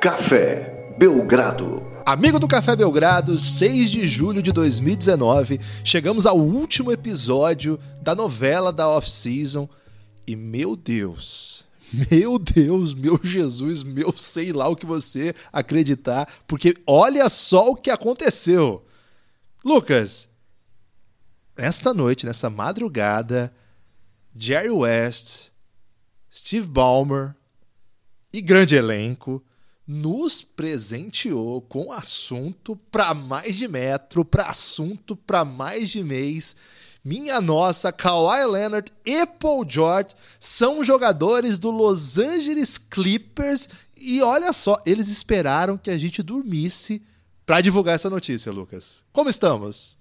Café 0.00 0.94
Belgrado. 0.96 1.84
Amigo 2.06 2.38
do 2.38 2.46
Café 2.46 2.76
Belgrado, 2.76 3.36
6 3.36 3.90
de 3.90 4.06
julho 4.06 4.40
de 4.40 4.52
2019, 4.52 5.58
chegamos 5.82 6.24
ao 6.24 6.38
último 6.38 6.92
episódio 6.92 7.80
da 8.00 8.14
novela 8.14 8.72
da 8.72 8.88
off-season 8.88 9.68
e 10.24 10.36
meu 10.36 10.76
Deus, 10.76 11.66
meu 12.12 12.38
Deus, 12.38 12.94
meu 12.94 13.18
Jesus, 13.20 13.82
meu 13.82 14.14
sei 14.16 14.52
lá 14.52 14.68
o 14.68 14.76
que 14.76 14.86
você 14.86 15.34
acreditar, 15.52 16.28
porque 16.46 16.76
olha 16.86 17.28
só 17.28 17.70
o 17.70 17.76
que 17.76 17.90
aconteceu. 17.90 18.86
Lucas, 19.64 20.28
nesta 21.58 21.92
noite, 21.92 22.24
nessa 22.24 22.48
madrugada, 22.48 23.52
Jerry 24.32 24.70
West, 24.70 25.48
Steve 26.32 26.68
Ballmer 26.68 27.34
e 28.32 28.40
grande 28.40 28.76
elenco 28.76 29.42
nos 29.88 30.42
presenteou 30.42 31.62
com 31.62 31.90
assunto 31.90 32.76
para 32.92 33.14
mais 33.14 33.56
de 33.56 33.66
metro, 33.66 34.22
para 34.22 34.50
assunto 34.50 35.16
para 35.16 35.46
mais 35.46 35.88
de 35.88 36.04
mês. 36.04 36.54
Minha 37.02 37.40
nossa, 37.40 37.90
Kawhi 37.90 38.44
Leonard 38.44 38.92
e 39.06 39.24
Paul 39.24 39.64
George 39.66 40.10
são 40.38 40.84
jogadores 40.84 41.58
do 41.58 41.70
Los 41.70 42.18
Angeles 42.18 42.76
Clippers 42.76 43.66
e 43.96 44.20
olha 44.20 44.52
só, 44.52 44.78
eles 44.84 45.08
esperaram 45.08 45.78
que 45.78 45.90
a 45.90 45.96
gente 45.96 46.22
dormisse 46.22 47.02
para 47.46 47.62
divulgar 47.62 47.94
essa 47.94 48.10
notícia, 48.10 48.52
Lucas. 48.52 49.02
Como 49.10 49.30
estamos? 49.30 49.96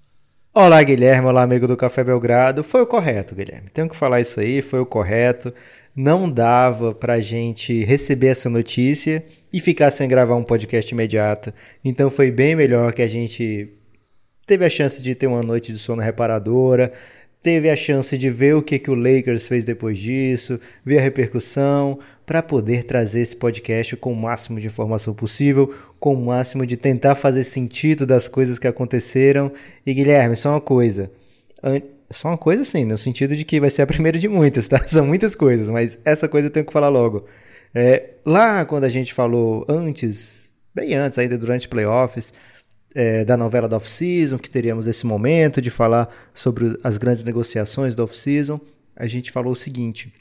Olá, 0.54 0.84
Guilherme. 0.84 1.27
Olá, 1.27 1.44
amigo 1.44 1.66
do 1.66 1.77
Café 1.77 2.04
Belgrado. 2.04 2.62
Foi 2.62 2.82
o 2.82 2.88
correto, 2.88 3.35
Guilherme. 3.35 3.70
Tenho 3.70 3.88
que 3.88 3.96
falar 3.96 4.20
isso 4.20 4.40
aí, 4.40 4.62
foi 4.62 4.80
o 4.80 4.85
correto. 4.85 5.54
Não 5.98 6.29
dava 6.29 6.93
pra 6.93 7.20
gente 7.20 7.84
receber 7.84 8.27
essa 8.27 8.51
notícia 8.51 9.26
e 9.51 9.59
ficar 9.59 9.90
sem 9.90 10.07
gravar 10.07 10.35
um 10.35 10.43
podcast 10.43 10.93
imediato. 10.93 11.51
Então 11.84 12.12
foi 12.12 12.29
bem 12.29 12.55
melhor 12.55 12.93
que 12.93 13.01
a 13.01 13.07
gente 13.07 13.67
teve 14.45 14.63
a 14.63 14.70
chance 14.70 15.01
de 15.01 15.15
ter 15.15 15.25
uma 15.25 15.41
noite 15.41 15.73
de 15.73 15.79
sono 15.79 15.99
reparadora, 15.99 16.93
teve 17.41 17.68
a 17.68 17.75
chance 17.75 18.15
de 18.15 18.29
ver 18.29 18.55
o 18.55 18.62
que, 18.62 18.77
que 18.77 18.91
o 18.91 18.93
Lakers 18.93 19.48
fez 19.48 19.65
depois 19.65 19.98
disso, 19.98 20.59
ver 20.85 20.99
a 20.99 21.01
repercussão, 21.01 21.98
para 22.27 22.43
poder 22.43 22.84
trazer 22.84 23.21
esse 23.21 23.35
podcast 23.35 23.95
com 23.95 24.13
o 24.13 24.15
máximo 24.15 24.59
de 24.59 24.68
informação 24.68 25.15
possível, 25.15 25.73
com 25.99 26.13
o 26.13 26.25
máximo 26.27 26.63
de 26.63 26.77
tentar 26.77 27.15
fazer 27.15 27.43
sentido 27.43 28.05
das 28.05 28.27
coisas 28.27 28.59
que 28.59 28.68
aconteceram. 28.68 29.51
E 29.84 29.95
Guilherme, 29.95 30.35
só 30.35 30.51
uma 30.51 30.62
coisa. 30.62 31.09
Só 32.10 32.30
uma 32.30 32.38
coisa 32.38 32.62
assim, 32.62 32.86
no 32.86 32.98
sentido 32.98 33.36
de 33.36 33.44
que 33.44 33.60
vai 33.60 33.70
ser 33.70 33.82
a 33.82 33.88
primeira 33.88 34.18
de 34.18 34.27
muitas, 34.27 34.68
tá? 34.68 34.88
São 34.88 35.05
muitas 35.05 35.36
coisas, 35.36 35.70
mas 35.70 35.98
essa 36.05 36.27
coisa 36.27 36.48
eu 36.48 36.52
tenho 36.52 36.66
que 36.66 36.74
falar 36.74 36.90
logo. 36.90 37.26
É, 37.74 38.12
lá 38.26 38.66
quando 38.66 38.86
a 38.86 38.90
gente 38.90 39.14
falou 39.14 39.66
antes, 39.68 40.54
bem 40.74 40.94
antes, 40.94 41.20
ainda 41.20 41.38
durante 41.38 41.68
playoffs, 41.68 42.34
é, 42.96 43.26
da 43.26 43.38
novela 43.38 43.68
da 43.68 43.77
off-season, 43.77 44.38
que 44.38 44.49
teríamos 44.49 44.88
esse 44.88 45.05
momento 45.05 45.62
de 45.62 45.70
falar 45.70 46.10
sobre 46.34 46.80
as 46.84 46.98
grandes 46.98 47.24
negociações 47.24 47.96
da 47.96 48.04
off-season, 48.04 48.60
a 48.96 49.05
gente 49.05 49.32
falou 49.32 49.52
o 49.52 49.55
seguinte: 49.55 50.14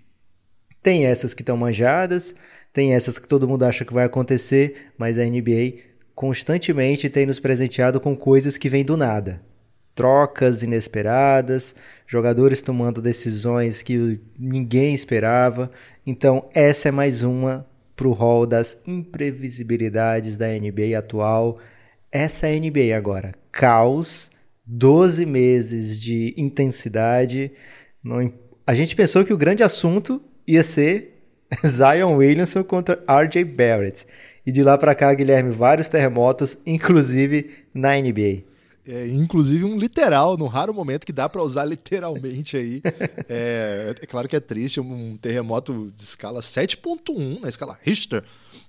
tem 0.83 1.07
essas 1.07 1.33
que 1.33 1.43
estão 1.43 1.57
manjadas, 1.57 2.35
tem 2.73 2.95
essas 2.95 3.19
que 3.19 3.27
todo 3.27 3.49
mundo 3.49 3.65
acha 3.65 3.85
que 3.85 3.95
vai 3.95 4.05
acontecer, 4.05 4.93
mas 4.99 5.19
a 5.19 5.25
NBA 5.25 5.79
constantemente 6.15 7.09
tem 7.09 7.27
nos 7.27 7.41
presenteado 7.41 8.01
com 8.01 8.17
coisas 8.17 8.59
que 8.59 8.69
vêm 8.69 8.85
do 8.85 8.97
nada. 8.97 9.41
Trocas 9.97 10.63
inesperadas, 10.63 11.75
jogadores 12.07 12.63
tomando 12.63 13.03
decisões 13.03 13.83
que 13.83 14.21
ninguém 14.39 14.95
esperava. 14.95 15.71
Então, 16.07 16.49
essa 16.55 16.89
é 16.89 16.93
mais 16.93 17.25
uma 17.25 17.67
para 17.97 18.07
o 18.07 18.13
rol 18.13 18.47
das 18.47 18.81
imprevisibilidades 18.87 20.37
da 20.37 20.47
NBA 20.49 20.97
atual. 20.97 21.59
Essa 22.13 22.47
é 22.47 22.57
a 22.57 22.61
NBA 22.61 22.95
agora. 22.97 23.33
Caos, 23.51 24.31
12 24.67 25.25
meses 25.25 25.99
de 25.99 26.35
intensidade. 26.37 27.51
Não, 28.05 28.33
a 28.67 28.75
gente 28.75 28.95
pensou 28.95 29.25
que 29.25 29.33
o 29.33 29.39
grande 29.39 29.63
assunto 29.63 30.23
ia 30.47 30.63
ser 30.63 31.23
Zion 31.67 32.17
Williamson 32.17 32.63
contra 32.63 33.03
RJ 33.09 33.45
Barrett. 33.45 34.07
E 34.47 34.53
de 34.53 34.63
lá 34.63 34.79
para 34.79 34.95
cá, 34.95 35.13
Guilherme, 35.13 35.51
vários 35.51 35.89
terremotos, 35.89 36.59
inclusive 36.67 37.51
na 37.75 37.97
NBA. 37.97 38.45
É, 38.89 39.09
inclusive 39.09 39.65
um 39.65 39.77
literal, 39.77 40.37
num 40.37 40.47
raro 40.47 40.73
momento 40.73 41.05
que 41.05 41.13
dá 41.13 41.29
para 41.29 41.43
usar 41.43 41.65
literalmente 41.67 42.57
aí. 42.57 42.81
É, 43.29 43.95
é, 44.01 44.07
claro 44.07 44.29
que 44.29 44.37
é 44.37 44.41
triste, 44.41 44.81
um 44.81 45.17
terremoto 45.17 45.93
de 45.97 46.03
escala 46.03 46.41
7.1, 46.41 47.41
na 47.41 47.49
escala 47.49 47.77
Richter. 47.83 48.23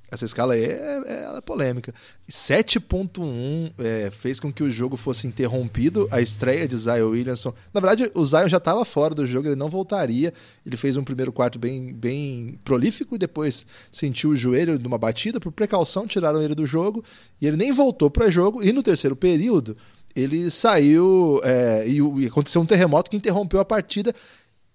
Essa 0.09 0.23
escala 0.23 0.53
aí 0.53 0.63
é, 0.63 1.01
é, 1.05 1.38
é 1.38 1.41
polêmica. 1.41 1.94
7.1 2.29 3.73
é, 3.78 4.09
fez 4.09 4.39
com 4.39 4.51
que 4.51 4.63
o 4.63 4.72
jogo 4.72 4.95
fosse 4.95 5.28
interrompido, 5.28 6.07
a 6.09 6.22
estreia 6.22 6.66
de 6.66 6.78
Zion 6.78 7.09
Williamson. 7.09 7.53
Na 7.73 7.81
verdade, 7.81 8.09
o 8.16 8.25
Zion 8.25 8.47
já 8.47 8.57
estava 8.57 8.85
fora 8.85 9.13
do 9.13 9.28
jogo, 9.28 9.49
ele 9.49 9.55
não 9.57 9.69
voltaria. 9.69 10.34
Ele 10.66 10.78
fez 10.78 10.95
um 10.95 11.03
primeiro 11.03 11.34
quarto 11.34 11.59
bem, 11.59 11.94
bem 11.94 12.57
prolífico 12.63 13.16
e 13.16 13.17
depois 13.19 13.66
sentiu 13.91 14.29
o 14.29 14.35
joelho 14.38 14.79
numa 14.79 14.97
batida. 14.97 15.41
Por 15.41 15.51
precaução, 15.51 16.07
tiraram 16.07 16.41
ele 16.41 16.55
do 16.55 16.66
jogo 16.66 17.03
e 17.41 17.45
ele 17.45 17.57
nem 17.57 17.73
voltou 17.73 18.09
para 18.09 18.29
jogo. 18.29 18.63
E 18.63 18.72
no 18.72 18.81
terceiro 18.81 19.16
período, 19.16 19.75
ele 20.17 20.50
saiu 20.50 21.39
é, 21.44 21.88
e, 21.88 22.00
e, 22.23 22.25
aconteceu 22.25 22.59
um 22.59 22.66
terremoto 22.66 23.09
que 23.11 23.17
interrompeu 23.17 23.59
a 23.59 23.66
partida. 23.66 24.13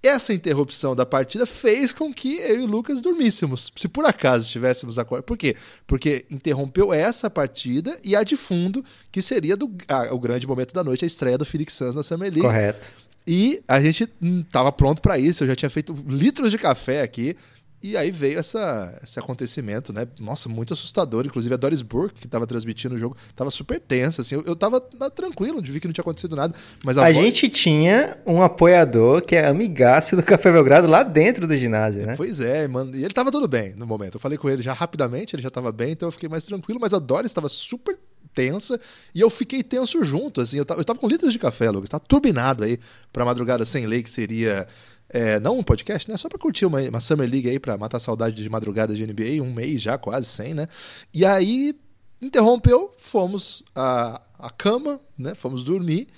Essa 0.00 0.32
interrupção 0.32 0.96
da 0.96 1.04
partida 1.04 1.46
fez 1.46 1.92
com 1.92 2.12
que 2.12 2.36
eu 2.38 2.60
e 2.60 2.62
o 2.62 2.66
Lucas 2.66 3.00
dormíssemos. 3.00 3.72
Se 3.76 3.88
por 3.88 4.04
acaso 4.04 4.46
estivéssemos 4.46 4.98
acordados. 4.98 5.26
Por 5.26 5.36
quê? 5.36 5.56
Porque 5.86 6.24
interrompeu 6.30 6.92
essa 6.92 7.28
partida 7.28 7.96
e 8.02 8.16
a 8.16 8.22
de 8.22 8.36
fundo, 8.36 8.84
que 9.12 9.22
seria 9.22 9.56
do, 9.56 9.70
a, 9.88 10.12
o 10.14 10.18
grande 10.18 10.46
momento 10.46 10.74
da 10.74 10.82
noite, 10.82 11.04
a 11.04 11.06
estreia 11.06 11.38
do 11.38 11.44
Phoenix 11.44 11.74
Suns 11.74 11.94
na 11.94 12.02
Summer 12.02 12.32
League. 12.32 12.42
Correto. 12.42 12.86
E 13.26 13.62
a 13.68 13.80
gente 13.80 14.08
estava 14.22 14.68
hum, 14.70 14.72
pronto 14.72 15.00
para 15.00 15.18
isso. 15.18 15.44
Eu 15.44 15.48
já 15.48 15.56
tinha 15.56 15.70
feito 15.70 15.92
litros 16.08 16.50
de 16.50 16.58
café 16.58 17.02
aqui. 17.02 17.36
E 17.82 17.96
aí 17.96 18.10
veio 18.10 18.38
essa, 18.38 18.96
esse 19.02 19.18
acontecimento, 19.18 19.92
né? 19.92 20.06
Nossa, 20.20 20.48
muito 20.48 20.72
assustador. 20.72 21.26
Inclusive 21.26 21.52
a 21.52 21.56
Doris 21.56 21.82
Burke, 21.82 22.20
que 22.20 22.26
estava 22.26 22.46
transmitindo 22.46 22.94
o 22.94 22.98
jogo, 22.98 23.16
estava 23.28 23.50
super 23.50 23.80
tensa, 23.80 24.22
assim. 24.22 24.36
Eu, 24.36 24.44
eu 24.46 24.54
tava 24.54 24.80
tranquilo, 25.10 25.60
de 25.60 25.72
ver 25.72 25.80
que 25.80 25.88
não 25.88 25.92
tinha 25.92 26.02
acontecido 26.02 26.36
nada. 26.36 26.54
Mas 26.84 26.96
a, 26.96 27.08
a 27.08 27.12
voz... 27.12 27.16
gente 27.16 27.48
tinha 27.48 28.18
um 28.24 28.40
apoiador 28.40 29.22
que 29.22 29.34
é 29.34 29.46
amigaço 29.46 30.14
do 30.14 30.22
Café 30.22 30.52
Belgrado 30.52 30.86
lá 30.86 31.02
dentro 31.02 31.46
do 31.46 31.56
ginásio, 31.56 32.06
né? 32.06 32.14
Pois 32.16 32.38
é, 32.38 32.68
mano. 32.68 32.94
E 32.94 32.98
ele 32.98 33.06
estava 33.06 33.32
tudo 33.32 33.48
bem 33.48 33.74
no 33.74 33.86
momento. 33.86 34.14
Eu 34.14 34.20
falei 34.20 34.38
com 34.38 34.48
ele 34.48 34.62
já 34.62 34.72
rapidamente, 34.72 35.34
ele 35.34 35.42
já 35.42 35.48
estava 35.48 35.72
bem, 35.72 35.90
então 35.92 36.06
eu 36.06 36.12
fiquei 36.12 36.28
mais 36.28 36.44
tranquilo. 36.44 36.78
Mas 36.80 36.94
a 36.94 37.00
Doris 37.00 37.30
estava 37.30 37.48
super 37.48 37.98
tensa 38.34 38.80
e 39.14 39.20
eu 39.20 39.30
fiquei 39.30 39.62
tenso 39.62 40.02
junto, 40.04 40.40
assim. 40.40 40.58
Eu 40.58 40.64
tava, 40.64 40.80
eu 40.80 40.84
tava 40.84 40.98
com 40.98 41.08
litros 41.08 41.32
de 41.32 41.38
café, 41.38 41.70
Lucas. 41.70 41.90
Tava 41.90 42.02
turbinado 42.06 42.64
aí 42.64 42.78
pra 43.12 43.24
madrugada 43.24 43.64
sem 43.64 43.86
lei, 43.86 44.02
que 44.02 44.10
seria 44.10 44.66
é, 45.12 45.38
não 45.38 45.58
um 45.58 45.62
podcast, 45.62 46.10
né? 46.10 46.16
Só 46.16 46.28
para 46.28 46.38
curtir 46.38 46.64
uma, 46.64 46.80
uma 46.80 47.00
Summer 47.00 47.28
League 47.28 47.48
aí, 47.48 47.58
para 47.58 47.76
matar 47.76 47.98
a 47.98 48.00
saudade 48.00 48.34
de 48.34 48.48
madrugada 48.48 48.94
de 48.94 49.06
NBA, 49.06 49.42
um 49.42 49.52
mês 49.52 49.82
já, 49.82 49.98
quase 49.98 50.26
sem, 50.26 50.54
né? 50.54 50.66
E 51.12 51.24
aí 51.24 51.76
interrompeu, 52.20 52.94
fomos 52.96 53.62
à, 53.74 54.20
à 54.38 54.50
cama, 54.50 54.98
né? 55.18 55.34
Fomos 55.34 55.62
dormir. 55.62 56.08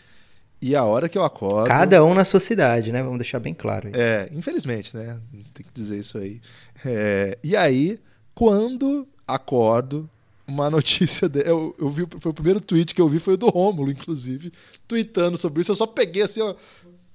E 0.63 0.75
a 0.75 0.85
hora 0.85 1.09
que 1.09 1.19
eu 1.19 1.25
acordo. 1.25 1.69
Cada 1.69 2.03
um 2.05 2.15
na 2.15 2.25
sua 2.25 2.41
cidade, 2.41 2.91
né? 2.93 3.03
Vamos 3.03 3.19
deixar 3.19 3.39
bem 3.39 3.53
claro. 3.53 3.89
Aí. 3.89 3.93
É, 3.97 4.29
infelizmente, 4.33 4.97
né? 4.97 5.21
Tem 5.53 5.67
que 5.67 5.73
dizer 5.75 5.99
isso 5.99 6.17
aí. 6.17 6.41
É, 6.85 7.37
e 7.43 7.55
aí, 7.57 7.99
quando 8.35 9.07
acordo, 9.27 10.09
uma 10.47 10.69
notícia. 10.71 11.29
De, 11.29 11.41
eu, 11.41 11.75
eu 11.79 11.89
vi, 11.89 12.07
foi 12.19 12.31
o 12.31 12.35
primeiro 12.35 12.61
tweet 12.61 12.95
que 12.95 13.01
eu 13.01 13.09
vi, 13.09 13.19
foi 13.19 13.35
o 13.35 13.37
do 13.37 13.49
Rômulo, 13.49 13.91
inclusive, 13.91 14.53
tweetando 14.87 15.37
sobre 15.37 15.61
isso. 15.61 15.73
Eu 15.73 15.77
só 15.77 15.87
peguei 15.87 16.23
assim, 16.23 16.41
ó, 16.41 16.55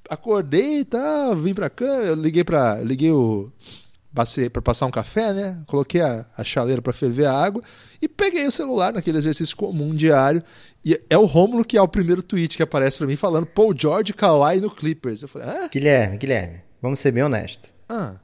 acordei, 0.10 0.84
tá, 0.84 1.34
vim 1.36 1.54
pra 1.54 1.70
cá, 1.70 1.86
eu 1.86 2.16
liguei 2.16 2.44
para 2.44 2.82
liguei 2.82 3.12
o 3.12 3.52
passei 4.14 4.50
para 4.50 4.62
passar 4.62 4.86
um 4.86 4.92
café, 4.92 5.34
né? 5.34 5.62
Coloquei 5.68 6.02
a, 6.02 6.26
a 6.36 6.44
chaleira 6.44 6.82
para 6.82 6.92
ferver 6.92 7.26
a 7.26 7.34
água 7.34 7.62
e 8.02 8.08
peguei 8.08 8.46
o 8.46 8.52
celular 8.52 8.92
naquele 8.92 9.18
exercício 9.18 9.56
comum 9.56 9.94
diário. 9.94 10.44
E 10.84 11.00
é 11.10 11.18
o 11.18 11.26
Rômulo 11.26 11.64
que 11.64 11.78
é 11.78 11.82
o 11.82 11.88
primeiro 11.88 12.24
tweet 12.24 12.58
que 12.58 12.64
aparece 12.64 12.98
para 12.98 13.08
mim 13.08 13.16
falando 13.16 13.46
Paul 13.46 13.74
George 13.78 14.14
Kawhi 14.14 14.60
no 14.60 14.72
Clippers. 14.72 15.22
Eu 15.22 15.28
falei, 15.28 15.48
ah? 15.48 15.70
Guilherme, 15.72 16.18
Guilherme, 16.18 16.62
vamos 16.82 17.00
ser 17.00 17.12
bem 17.12 17.24
honestos. 17.24 17.70
Ah. 17.88 18.16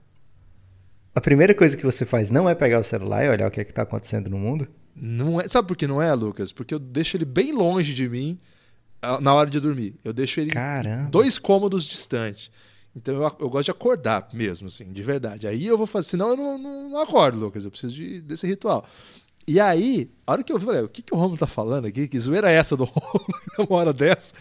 A 1.13 1.21
primeira 1.21 1.53
coisa 1.53 1.77
que 1.77 1.85
você 1.85 2.05
faz 2.05 2.29
não 2.29 2.49
é 2.49 2.55
pegar 2.55 2.79
o 2.79 2.83
celular 2.83 3.23
e 3.23 3.29
olhar 3.29 3.47
o 3.47 3.51
que 3.51 3.61
é 3.61 3.63
que 3.63 3.71
tá 3.71 3.83
acontecendo 3.83 4.29
no 4.29 4.37
mundo? 4.37 4.67
Não 4.95 5.39
é, 5.39 5.47
sabe 5.47 5.67
por 5.67 5.77
que 5.77 5.87
não 5.87 6.01
é, 6.01 6.13
Lucas? 6.13 6.51
Porque 6.51 6.73
eu 6.73 6.79
deixo 6.79 7.15
ele 7.15 7.25
bem 7.25 7.53
longe 7.53 7.93
de 7.93 8.09
mim 8.09 8.39
na 9.21 9.33
hora 9.33 9.49
de 9.49 9.59
dormir. 9.59 9.95
Eu 10.03 10.13
deixo 10.13 10.39
ele 10.39 10.51
Caramba. 10.51 11.09
dois 11.09 11.37
cômodos 11.37 11.85
distante. 11.85 12.51
Então 12.95 13.13
eu, 13.15 13.35
eu, 13.39 13.49
gosto 13.49 13.65
de 13.65 13.71
acordar 13.71 14.29
mesmo, 14.31 14.67
assim, 14.67 14.91
de 14.91 15.03
verdade. 15.03 15.47
Aí 15.47 15.65
eu 15.65 15.77
vou 15.77 15.85
fazer, 15.85 16.09
senão 16.09 16.29
eu 16.29 16.37
não, 16.37 16.57
não, 16.57 16.89
não 16.89 16.99
acordo, 16.99 17.37
Lucas. 17.37 17.65
Eu 17.65 17.71
preciso 17.71 17.93
de, 17.93 18.21
desse 18.21 18.47
ritual. 18.47 18.87
E 19.47 19.59
aí, 19.59 20.09
a 20.25 20.31
hora 20.31 20.43
que 20.43 20.51
eu 20.51 20.57
vi, 20.57 20.65
falei, 20.65 20.81
o 20.81 20.89
que, 20.89 21.01
que 21.01 21.13
o 21.13 21.17
Romulo 21.17 21.37
tá 21.37 21.45
falando 21.45 21.85
aqui? 21.85 22.07
Que 22.07 22.19
zoeira 22.19 22.49
é 22.49 22.55
essa 22.55 22.75
do 22.75 22.85
Romulo 22.85 23.25
uma 23.59 23.75
hora 23.77 23.93
dessa? 23.93 24.33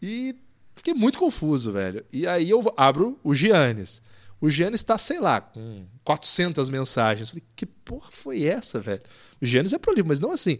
E 0.00 0.34
fiquei 0.74 0.94
muito 0.94 1.18
confuso, 1.18 1.70
velho. 1.70 2.04
E 2.12 2.26
aí 2.26 2.48
eu 2.48 2.64
abro 2.76 3.18
o 3.22 3.34
Giannis. 3.34 4.00
O 4.40 4.48
Giannis 4.48 4.80
está, 4.80 4.96
sei 4.96 5.20
lá, 5.20 5.40
com 5.40 5.84
400 6.02 6.70
mensagens. 6.70 7.28
Falei, 7.30 7.44
que 7.54 7.66
porra 7.66 8.08
foi 8.10 8.44
essa, 8.44 8.80
velho? 8.80 9.02
O 9.40 9.46
Giannis 9.46 9.72
é 9.72 9.78
pro 9.78 9.92
livro, 9.92 10.08
mas 10.08 10.20
não 10.20 10.32
assim. 10.32 10.58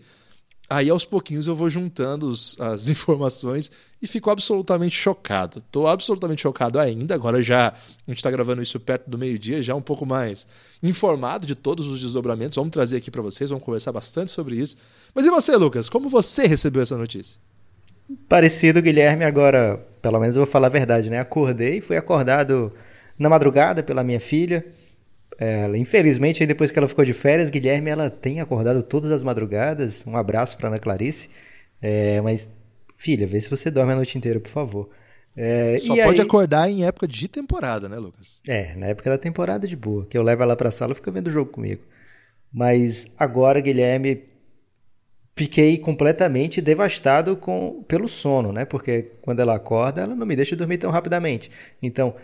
Aí 0.70 0.90
aos 0.90 1.04
pouquinhos 1.04 1.46
eu 1.46 1.54
vou 1.54 1.70
juntando 1.70 2.26
os, 2.26 2.54
as 2.60 2.88
informações 2.90 3.70
e 4.02 4.06
fico 4.06 4.30
absolutamente 4.30 4.94
chocado. 4.94 5.62
Tô 5.72 5.86
absolutamente 5.86 6.42
chocado 6.42 6.78
ainda. 6.78 7.14
Agora 7.14 7.42
já 7.42 7.68
a 7.68 8.10
gente 8.10 8.18
está 8.18 8.30
gravando 8.30 8.62
isso 8.62 8.78
perto 8.78 9.08
do 9.08 9.16
meio-dia, 9.16 9.62
já 9.62 9.74
um 9.74 9.80
pouco 9.80 10.04
mais 10.04 10.46
informado 10.82 11.46
de 11.46 11.54
todos 11.54 11.86
os 11.86 12.00
desdobramentos. 12.00 12.56
Vamos 12.56 12.70
trazer 12.70 12.98
aqui 12.98 13.10
para 13.10 13.22
vocês, 13.22 13.48
vamos 13.48 13.64
conversar 13.64 13.92
bastante 13.92 14.30
sobre 14.30 14.56
isso. 14.56 14.76
Mas 15.14 15.24
e 15.24 15.30
você, 15.30 15.56
Lucas? 15.56 15.88
Como 15.88 16.08
você 16.10 16.46
recebeu 16.46 16.82
essa 16.82 16.98
notícia? 16.98 17.40
Parecido, 18.28 18.82
Guilherme. 18.82 19.24
Agora, 19.24 19.78
pelo 20.02 20.20
menos 20.20 20.36
eu 20.36 20.44
vou 20.44 20.50
falar 20.50 20.66
a 20.66 20.70
verdade, 20.70 21.08
né? 21.08 21.18
Acordei, 21.18 21.80
fui 21.80 21.96
acordado 21.96 22.72
na 23.18 23.28
madrugada 23.28 23.82
pela 23.82 24.04
minha 24.04 24.20
filha. 24.20 24.64
Ela, 25.38 25.78
infelizmente, 25.78 26.44
depois 26.44 26.72
que 26.72 26.78
ela 26.78 26.88
ficou 26.88 27.04
de 27.04 27.12
férias, 27.12 27.48
Guilherme, 27.48 27.90
ela 27.90 28.10
tem 28.10 28.40
acordado 28.40 28.82
todas 28.82 29.12
as 29.12 29.22
madrugadas. 29.22 30.04
Um 30.04 30.16
abraço 30.16 30.58
para 30.58 30.68
Ana 30.68 30.80
Clarice. 30.80 31.30
É, 31.80 32.20
mas, 32.20 32.50
filha, 32.96 33.24
vê 33.26 33.40
se 33.40 33.48
você 33.48 33.70
dorme 33.70 33.92
a 33.92 33.96
noite 33.96 34.18
inteira, 34.18 34.40
por 34.40 34.50
favor. 34.50 34.90
É, 35.36 35.78
Só 35.78 35.94
pode 35.94 36.20
aí... 36.20 36.26
acordar 36.26 36.68
em 36.68 36.84
época 36.84 37.06
de 37.06 37.28
temporada, 37.28 37.88
né, 37.88 37.96
Lucas? 37.96 38.42
É, 38.48 38.74
na 38.74 38.86
época 38.86 39.10
da 39.10 39.16
temporada 39.16 39.68
de 39.68 39.76
boa, 39.76 40.04
que 40.06 40.18
eu 40.18 40.22
levo 40.24 40.42
ela 40.42 40.56
pra 40.56 40.72
sala 40.72 40.90
e 40.92 40.96
fica 40.96 41.12
vendo 41.12 41.28
o 41.28 41.30
jogo 41.30 41.52
comigo. 41.52 41.82
Mas 42.52 43.06
agora, 43.16 43.60
Guilherme, 43.60 44.24
fiquei 45.36 45.78
completamente 45.78 46.60
devastado 46.60 47.36
com, 47.36 47.84
pelo 47.86 48.08
sono, 48.08 48.52
né? 48.52 48.64
Porque 48.64 49.12
quando 49.22 49.38
ela 49.38 49.54
acorda, 49.54 50.00
ela 50.00 50.16
não 50.16 50.26
me 50.26 50.34
deixa 50.34 50.56
dormir 50.56 50.78
tão 50.78 50.90
rapidamente. 50.90 51.48
Então, 51.80 52.16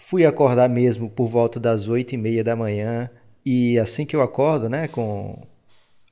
Fui 0.00 0.24
acordar 0.24 0.68
mesmo 0.68 1.10
por 1.10 1.28
volta 1.28 1.60
das 1.60 1.86
oito 1.86 2.14
e 2.14 2.18
meia 2.18 2.42
da 2.42 2.56
manhã 2.56 3.10
e 3.44 3.78
assim 3.78 4.06
que 4.06 4.16
eu 4.16 4.22
acordo, 4.22 4.68
né, 4.68 4.88
com 4.88 5.46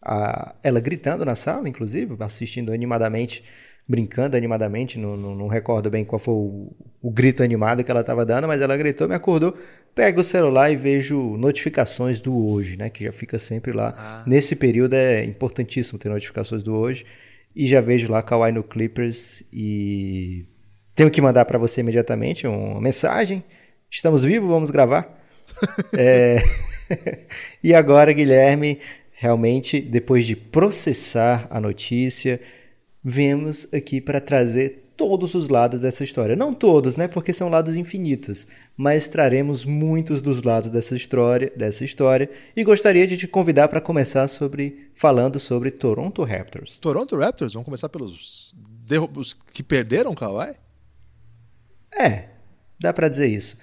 a, 0.03 0.55
ela 0.63 0.79
gritando 0.79 1.25
na 1.25 1.35
sala, 1.35 1.69
inclusive, 1.69 2.15
assistindo 2.21 2.73
animadamente, 2.73 3.43
brincando 3.89 4.37
animadamente, 4.37 4.99
não, 4.99 5.17
não, 5.17 5.35
não 5.35 5.49
recordo 5.49 5.91
bem 5.91 6.05
qual 6.05 6.19
foi 6.19 6.35
o, 6.35 6.73
o 7.01 7.11
grito 7.11 7.43
animado 7.43 7.83
que 7.83 7.91
ela 7.91 8.03
estava 8.03 8.25
dando, 8.27 8.47
mas 8.47 8.61
ela 8.61 8.77
gritou, 8.77 9.09
me 9.09 9.15
acordou, 9.15 9.57
pego 9.95 10.21
o 10.21 10.25
celular 10.25 10.71
e 10.71 10.77
vejo 10.77 11.37
notificações 11.39 12.21
do 12.21 12.47
hoje, 12.47 12.77
né, 12.77 12.91
que 12.91 13.05
já 13.05 13.13
fica 13.13 13.39
sempre 13.39 13.73
lá. 13.73 13.95
Ah. 13.97 14.25
Nesse 14.27 14.55
período 14.55 14.95
é 14.95 15.25
importantíssimo 15.25 15.99
ter 15.99 16.11
notificações 16.11 16.63
do 16.63 16.75
hoje 16.75 17.07
e 17.57 17.67
já 17.67 17.81
vejo 17.81 18.11
lá 18.11 18.23
Kawhi 18.23 18.53
no 18.53 18.63
Clippers 18.63 19.43
e 19.51 20.47
tenho 20.95 21.11
que 21.11 21.21
mandar 21.21 21.45
para 21.45 21.59
você 21.59 21.81
imediatamente 21.81 22.47
uma 22.47 22.81
mensagem 22.81 23.43
Estamos 23.91 24.25
vivos, 24.25 24.49
vamos 24.49 24.71
gravar. 24.71 25.19
é... 25.97 26.43
e 27.63 27.75
agora, 27.75 28.13
Guilherme, 28.13 28.79
realmente, 29.13 29.81
depois 29.81 30.27
de 30.27 30.37
processar 30.37 31.47
a 31.51 31.61
notícia, 31.61 32.41
vemos 33.03 33.67
aqui 33.73 34.01
para 34.01 34.21
trazer 34.21 34.93
todos 34.97 35.35
os 35.35 35.49
lados 35.49 35.81
dessa 35.81 36.03
história. 36.03 36.35
Não 36.35 36.53
todos, 36.53 36.97
né? 36.97 37.07
Porque 37.07 37.33
são 37.33 37.49
lados 37.49 37.77
infinitos, 37.77 38.47
mas 38.77 39.07
traremos 39.07 39.65
muitos 39.65 40.21
dos 40.21 40.43
lados 40.43 40.71
dessa 40.71 40.97
história, 40.97 41.53
dessa 41.57 41.85
história 41.85 42.29
e 42.57 42.65
gostaria 42.65 43.07
de 43.07 43.17
te 43.17 43.29
convidar 43.29 43.69
para 43.69 43.81
começar 43.81 44.27
sobre 44.27 44.91
falando 44.95 45.39
sobre 45.39 45.71
Toronto 45.71 46.25
Raptors. 46.25 46.79
Toronto 46.79 47.17
Raptors, 47.17 47.53
vamos 47.53 47.65
começar 47.65 47.89
pelos 47.89 48.53
os 49.15 49.35
que 49.53 49.63
perderam 49.63 50.11
o 50.11 50.17
Kawhi? 50.17 50.55
É, 51.97 52.29
dá 52.81 52.93
para 52.93 53.09
dizer 53.09 53.29
isso. 53.29 53.57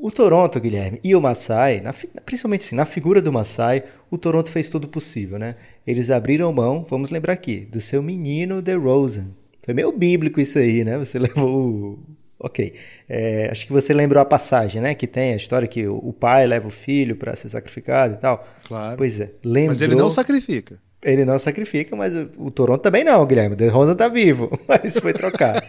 O 0.00 0.10
Toronto, 0.10 0.58
Guilherme, 0.58 0.98
e 1.04 1.14
o 1.14 1.20
Masai, 1.20 1.82
na, 1.82 1.92
principalmente 2.24 2.64
assim, 2.64 2.74
na 2.74 2.86
figura 2.86 3.20
do 3.20 3.30
Masai, 3.30 3.84
o 4.10 4.16
Toronto 4.16 4.50
fez 4.50 4.70
tudo 4.70 4.88
possível, 4.88 5.38
né? 5.38 5.56
Eles 5.86 6.10
abriram 6.10 6.50
mão, 6.54 6.86
vamos 6.88 7.10
lembrar 7.10 7.34
aqui, 7.34 7.68
do 7.70 7.82
seu 7.82 8.02
menino 8.02 8.62
DeRozan. 8.62 9.28
Foi 9.62 9.74
meio 9.74 9.92
bíblico 9.92 10.40
isso 10.40 10.58
aí, 10.58 10.84
né? 10.84 10.96
Você 10.98 11.18
levou 11.20 11.50
o... 11.50 11.98
Ok. 12.38 12.72
É, 13.06 13.50
acho 13.52 13.66
que 13.66 13.72
você 13.74 13.92
lembrou 13.92 14.22
a 14.22 14.24
passagem, 14.24 14.80
né? 14.80 14.94
Que 14.94 15.06
tem 15.06 15.34
a 15.34 15.36
história 15.36 15.68
que 15.68 15.86
o 15.86 16.14
pai 16.18 16.46
leva 16.46 16.66
o 16.66 16.70
filho 16.70 17.14
para 17.14 17.36
ser 17.36 17.50
sacrificado 17.50 18.14
e 18.14 18.16
tal. 18.16 18.48
Claro. 18.66 18.96
Pois 18.96 19.20
é. 19.20 19.30
Lembrou... 19.44 19.68
Mas 19.68 19.82
ele 19.82 19.94
não 19.94 20.08
sacrifica. 20.08 20.80
Ele 21.02 21.26
não 21.26 21.38
sacrifica, 21.38 21.94
mas 21.94 22.14
o, 22.14 22.30
o 22.38 22.50
Toronto 22.50 22.80
também 22.80 23.04
não, 23.04 23.26
Guilherme. 23.26 23.52
O 23.54 23.58
DeRozan 23.58 23.94
tá 23.94 24.08
vivo, 24.08 24.58
mas 24.66 24.98
foi 24.98 25.12
trocado. 25.12 25.60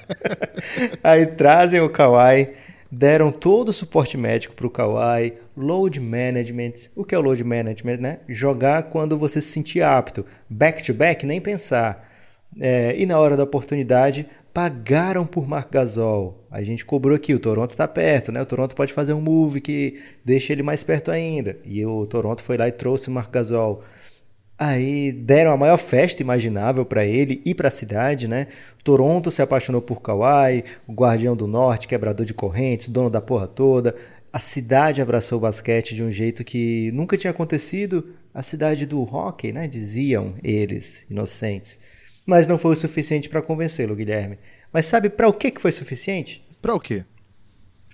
aí 1.03 1.25
trazem 1.25 1.81
o 1.81 1.89
Kawhi 1.89 2.47
deram 2.91 3.31
todo 3.31 3.69
o 3.69 3.73
suporte 3.73 4.17
médico 4.17 4.53
para 4.53 4.67
o 4.67 4.69
Kawhi, 4.69 5.33
load 5.55 5.99
management. 5.99 6.89
O 6.95 7.05
que 7.05 7.15
é 7.15 7.17
o 7.17 7.21
load 7.21 7.43
management, 7.43 7.97
né? 7.97 8.19
Jogar 8.27 8.83
quando 8.83 9.17
você 9.17 9.39
se 9.39 9.47
sentir 9.47 9.81
apto. 9.81 10.25
Back 10.49 10.83
to 10.83 10.93
back, 10.93 11.25
nem 11.25 11.39
pensar. 11.39 12.09
É, 12.59 12.93
e 12.97 13.05
na 13.05 13.17
hora 13.17 13.37
da 13.37 13.43
oportunidade, 13.43 14.27
pagaram 14.53 15.25
por 15.25 15.47
Marc 15.47 15.71
Gasol. 15.71 16.45
A 16.51 16.61
gente 16.61 16.83
cobrou 16.83 17.15
aqui, 17.15 17.33
o 17.33 17.39
Toronto 17.39 17.69
está 17.69 17.87
perto, 17.87 18.31
né? 18.31 18.41
O 18.41 18.45
Toronto 18.45 18.75
pode 18.75 18.91
fazer 18.91 19.13
um 19.13 19.21
move 19.21 19.61
que 19.61 20.01
deixa 20.25 20.51
ele 20.51 20.61
mais 20.61 20.83
perto 20.83 21.11
ainda. 21.11 21.57
E 21.63 21.85
o 21.85 22.05
Toronto 22.05 22.41
foi 22.41 22.57
lá 22.57 22.67
e 22.67 22.71
trouxe 22.73 23.07
o 23.07 23.11
Marc 23.11 23.31
Gasol. 23.31 23.83
Aí 24.63 25.11
deram 25.11 25.51
a 25.51 25.57
maior 25.57 25.77
festa 25.77 26.21
imaginável 26.21 26.85
para 26.85 27.03
ele 27.03 27.41
e 27.43 27.51
para 27.51 27.69
a 27.69 27.71
cidade, 27.71 28.27
né? 28.27 28.45
Toronto 28.83 29.31
se 29.31 29.41
apaixonou 29.41 29.81
por 29.81 30.03
Kawhi, 30.03 30.63
o 30.85 30.93
guardião 30.93 31.35
do 31.35 31.47
norte, 31.47 31.87
quebrador 31.87 32.27
de 32.27 32.33
correntes, 32.35 32.87
dono 32.87 33.09
da 33.09 33.19
porra 33.19 33.47
toda. 33.47 33.95
A 34.31 34.37
cidade 34.37 35.01
abraçou 35.01 35.39
o 35.39 35.41
basquete 35.41 35.95
de 35.95 36.03
um 36.03 36.11
jeito 36.11 36.43
que 36.43 36.91
nunca 36.91 37.17
tinha 37.17 37.31
acontecido. 37.31 38.13
A 38.31 38.43
cidade 38.43 38.85
do 38.85 39.01
hockey, 39.01 39.51
né? 39.51 39.67
Diziam 39.67 40.35
eles, 40.43 41.05
inocentes. 41.09 41.79
Mas 42.23 42.45
não 42.45 42.59
foi 42.59 42.73
o 42.73 42.79
suficiente 42.79 43.29
para 43.29 43.41
convencê-lo, 43.41 43.95
Guilherme. 43.95 44.37
Mas 44.71 44.85
sabe 44.85 45.09
para 45.09 45.27
o 45.27 45.33
que, 45.33 45.49
que 45.49 45.59
foi 45.59 45.71
suficiente? 45.71 46.47
Para 46.61 46.75
o 46.75 46.79
quê? 46.79 47.03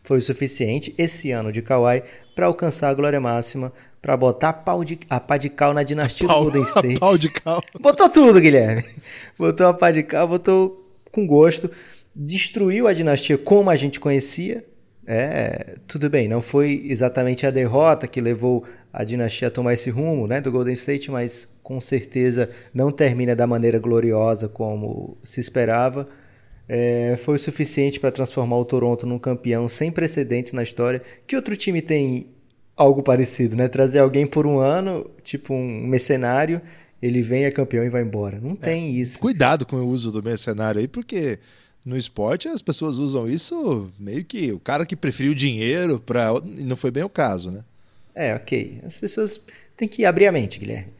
Foi 0.03 0.17
o 0.17 0.21
suficiente 0.21 0.93
esse 0.97 1.31
ano 1.31 1.49
de 1.49 1.61
Kawhi 1.61 2.03
para 2.35 2.45
alcançar 2.45 2.89
a 2.89 2.93
glória 2.93 3.21
máxima, 3.21 3.71
para 4.07 4.15
botar 4.15 4.49
a, 4.49 4.53
pau 4.53 4.85
de, 4.85 4.97
a 5.09 5.19
pá 5.19 5.35
de 5.35 5.49
cal 5.49 5.73
na 5.73 5.83
dinastia 5.83 6.29
pau, 6.29 6.45
do 6.45 6.51
Golden 6.51 6.63
State. 6.63 6.97
Pau 6.97 7.17
de 7.17 7.29
cal. 7.29 7.61
Botou 7.77 8.07
tudo, 8.07 8.39
Guilherme. 8.39 8.85
Botou 9.37 9.67
a 9.67 9.73
pá 9.73 9.91
de 9.91 10.01
cal, 10.01 10.25
botou 10.29 10.89
com 11.11 11.27
gosto. 11.27 11.69
Destruiu 12.15 12.87
a 12.87 12.93
dinastia 12.93 13.37
como 13.37 13.69
a 13.69 13.75
gente 13.75 13.99
conhecia. 13.99 14.63
É, 15.05 15.75
tudo 15.85 16.09
bem, 16.09 16.25
não 16.25 16.39
foi 16.39 16.85
exatamente 16.85 17.45
a 17.45 17.51
derrota 17.51 18.07
que 18.07 18.21
levou 18.21 18.63
a 18.93 19.03
dinastia 19.03 19.49
a 19.49 19.51
tomar 19.51 19.73
esse 19.73 19.89
rumo 19.89 20.25
né, 20.25 20.39
do 20.39 20.53
Golden 20.53 20.73
State, 20.73 21.11
mas 21.11 21.45
com 21.61 21.81
certeza 21.81 22.49
não 22.73 22.93
termina 22.93 23.35
da 23.35 23.45
maneira 23.45 23.77
gloriosa 23.77 24.47
como 24.47 25.17
se 25.21 25.41
esperava. 25.41 26.07
É, 26.69 27.17
foi 27.19 27.35
o 27.35 27.39
suficiente 27.39 27.99
para 27.99 28.11
transformar 28.11 28.55
o 28.55 28.63
Toronto 28.63 29.05
num 29.05 29.19
campeão 29.19 29.67
sem 29.67 29.91
precedentes 29.91 30.53
na 30.53 30.63
história. 30.63 31.01
Que 31.27 31.35
outro 31.35 31.57
time 31.57 31.81
tem 31.81 32.36
algo 32.77 33.01
parecido, 33.01 33.55
né? 33.55 33.67
Trazer 33.67 33.99
alguém 33.99 34.27
por 34.27 34.45
um 34.45 34.59
ano, 34.59 35.09
tipo 35.23 35.53
um 35.53 35.87
mercenário, 35.87 36.61
ele 37.01 37.23
vem, 37.23 37.43
é 37.43 37.51
campeão 37.51 37.83
e 37.83 37.89
vai 37.89 38.03
embora. 38.03 38.39
Não 38.39 38.51
é, 38.51 38.55
tem 38.55 38.95
isso. 38.95 39.19
Cuidado 39.19 39.65
com 39.65 39.77
o 39.77 39.87
uso 39.87 40.11
do 40.11 40.21
mercenário 40.21 40.79
aí, 40.79 40.87
porque 40.87 41.39
no 41.83 41.97
esporte 41.97 42.47
as 42.47 42.61
pessoas 42.61 42.99
usam 42.99 43.27
isso 43.27 43.91
meio 43.99 44.23
que 44.23 44.51
o 44.51 44.59
cara 44.59 44.85
que 44.85 44.95
preferiu 44.95 45.33
dinheiro 45.33 45.99
para 45.99 46.29
não 46.59 46.75
foi 46.75 46.91
bem 46.91 47.03
o 47.03 47.09
caso, 47.09 47.49
né? 47.49 47.63
É, 48.13 48.35
ok. 48.35 48.79
As 48.85 48.99
pessoas 48.99 49.41
têm 49.75 49.87
que 49.87 50.05
abrir 50.05 50.27
a 50.27 50.31
mente, 50.31 50.59
Guilherme. 50.59 50.93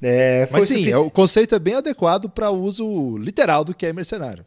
É, 0.00 0.48
Mas 0.50 0.66
sim, 0.66 0.78
sufici... 0.78 0.94
o 0.94 1.10
conceito 1.10 1.54
é 1.54 1.58
bem 1.58 1.74
adequado 1.74 2.28
para 2.28 2.50
o 2.50 2.60
uso 2.60 3.16
literal 3.18 3.64
do 3.64 3.74
que 3.74 3.86
é 3.86 3.92
mercenário. 3.92 4.44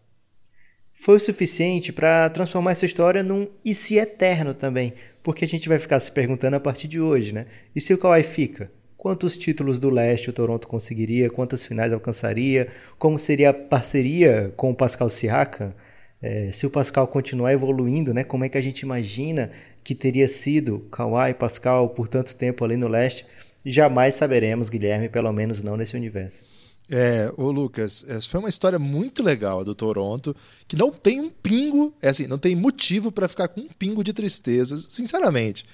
Foi 0.95 1.17
o 1.17 1.19
suficiente 1.19 1.93
para 1.93 2.29
transformar 2.29 2.71
essa 2.71 2.85
história 2.85 3.21
num 3.21 3.47
e 3.63 3.75
se 3.75 3.97
eterno 3.97 4.53
também 4.53 4.93
porque 5.25 5.43
a 5.43 5.47
gente 5.47 5.67
vai 5.67 5.79
ficar 5.79 5.99
se 5.99 6.11
perguntando 6.11 6.55
a 6.55 6.59
partir 6.59 6.87
de 6.87 7.01
hoje, 7.01 7.33
né? 7.33 7.47
E 7.75 7.81
se 7.81 7.91
o 7.91 7.97
Kawhi 7.97 8.21
fica? 8.21 8.69
Quantos 8.95 9.35
títulos 9.35 9.79
do 9.79 9.89
leste 9.89 10.29
o 10.29 10.33
Toronto 10.33 10.67
conseguiria? 10.67 11.31
Quantas 11.31 11.65
finais 11.65 11.91
alcançaria? 11.91 12.67
Como 12.99 13.17
seria 13.17 13.49
a 13.49 13.53
parceria 13.53 14.53
com 14.55 14.69
o 14.69 14.75
Pascal 14.75 15.09
Siakam? 15.09 15.73
É, 16.21 16.51
se 16.51 16.67
o 16.67 16.69
Pascal 16.69 17.07
continuar 17.07 17.53
evoluindo, 17.53 18.13
né? 18.13 18.23
Como 18.23 18.45
é 18.45 18.49
que 18.49 18.57
a 18.57 18.61
gente 18.61 18.81
imagina 18.81 19.49
que 19.83 19.95
teria 19.95 20.27
sido 20.27 20.87
Kawhi 20.91 21.31
e 21.31 21.33
Pascal 21.33 21.89
por 21.89 22.07
tanto 22.07 22.35
tempo 22.35 22.63
ali 22.63 22.77
no 22.77 22.87
leste? 22.87 23.25
Jamais 23.65 24.13
saberemos, 24.13 24.69
Guilherme, 24.69 25.09
pelo 25.09 25.33
menos 25.33 25.63
não 25.63 25.75
nesse 25.75 25.95
universo. 25.95 26.45
É, 26.89 27.31
ô 27.35 27.49
Lucas, 27.49 28.05
essa 28.07 28.29
foi 28.29 28.39
uma 28.39 28.49
história 28.49 28.77
muito 28.77 29.23
legal 29.23 29.65
do 29.65 29.73
Toronto, 29.73 30.35
que 30.67 30.75
não 30.75 30.91
tem 30.91 31.19
um 31.19 31.29
pingo, 31.29 31.93
é 32.01 32.09
assim, 32.09 32.27
não 32.27 32.37
tem 32.37 32.55
motivo 32.55 33.11
para 33.11 33.27
ficar 33.27 33.47
com 33.47 33.61
um 33.61 33.67
pingo 33.67 34.03
de 34.03 34.13
tristeza, 34.13 34.77
sinceramente. 34.79 35.65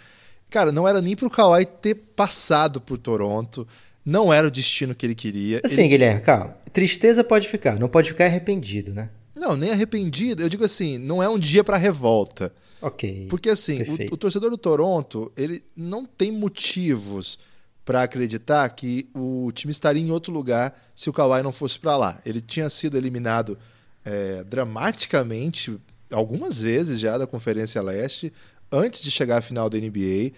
Cara, 0.50 0.72
não 0.72 0.88
era 0.88 1.02
nem 1.02 1.16
pro 1.16 1.30
Kawhi 1.30 1.66
ter 1.66 1.96
passado 1.96 2.80
por 2.80 2.98
Toronto, 2.98 3.68
não 4.06 4.34
era 4.34 4.48
o 4.48 4.52
destino 4.52 4.96
que 4.96 5.06
ele 5.06 5.16
queria. 5.16 5.62
Assim, 5.64 5.82
ele... 5.82 5.90
Guilherme, 5.90 6.22
calma. 6.22 6.58
Tristeza 6.72 7.24
pode 7.24 7.48
ficar, 7.48 7.78
não 7.78 7.90
pode 7.90 8.10
ficar 8.10 8.26
arrependido, 8.26 8.94
né? 8.94 9.10
Não, 9.36 9.58
nem 9.58 9.72
arrependido. 9.72 10.44
Eu 10.44 10.50
digo 10.50 10.64
assim, 10.64 10.98
não 10.98 11.22
é 11.22 11.28
um 11.28 11.40
dia 11.40 11.64
para 11.64 11.78
revolta. 11.78 12.54
Ok. 12.82 13.28
Porque 13.30 13.50
assim, 13.50 13.82
o, 13.84 14.14
o, 14.14 14.18
torcedor 14.18 14.50
do 14.50 14.58
Toronto, 14.58 15.32
ele 15.38 15.64
não 15.76 16.06
tem 16.06 16.32
motivos 16.32 17.38
para 17.92 18.04
acreditar 18.04 18.70
que 18.70 19.10
o 19.14 19.52
time 19.52 19.70
estaria 19.70 20.02
em 20.02 20.12
outro 20.12 20.32
lugar 20.32 20.74
se 20.96 21.10
o 21.10 21.14
Kawhi 21.14 21.44
não 21.44 21.52
fosse 21.52 21.78
para 21.78 21.98
lá. 21.98 22.22
Ele 22.26 22.40
tinha 22.40 22.70
sido 22.70 22.96
eliminado 22.96 23.58
é, 24.06 24.46
dramaticamente 24.46 25.78
algumas 26.10 26.62
vezes 26.62 27.02
já 27.02 27.18
da 27.18 27.28
Conferência 27.28 27.82
Leste 27.82 28.32
antes 28.72 29.04
de 29.04 29.12
chegar 29.12 29.40
à 29.40 29.42
final 29.42 29.70
da 29.70 29.78
NBA. 29.78 30.32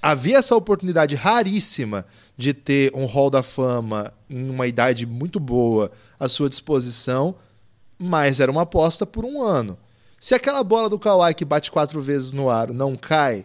Havia 0.00 0.38
essa 0.38 0.56
oportunidade 0.56 1.14
raríssima 1.14 2.06
de 2.34 2.54
ter 2.54 2.90
um 2.94 3.04
Hall 3.04 3.28
da 3.28 3.42
Fama 3.42 4.10
em 4.30 4.48
uma 4.48 4.66
idade 4.66 5.04
muito 5.04 5.38
boa 5.38 5.92
à 6.18 6.26
sua 6.28 6.48
disposição, 6.48 7.34
mas 7.98 8.40
era 8.40 8.50
uma 8.50 8.62
aposta 8.62 9.04
por 9.04 9.26
um 9.26 9.42
ano. 9.42 9.76
Se 10.18 10.34
aquela 10.34 10.64
bola 10.64 10.88
do 10.88 10.98
Kawhi 10.98 11.34
que 11.34 11.44
bate 11.44 11.70
quatro 11.70 12.00
vezes 12.00 12.32
no 12.32 12.48
ar 12.48 12.72
não 12.72 12.96
cai, 12.96 13.44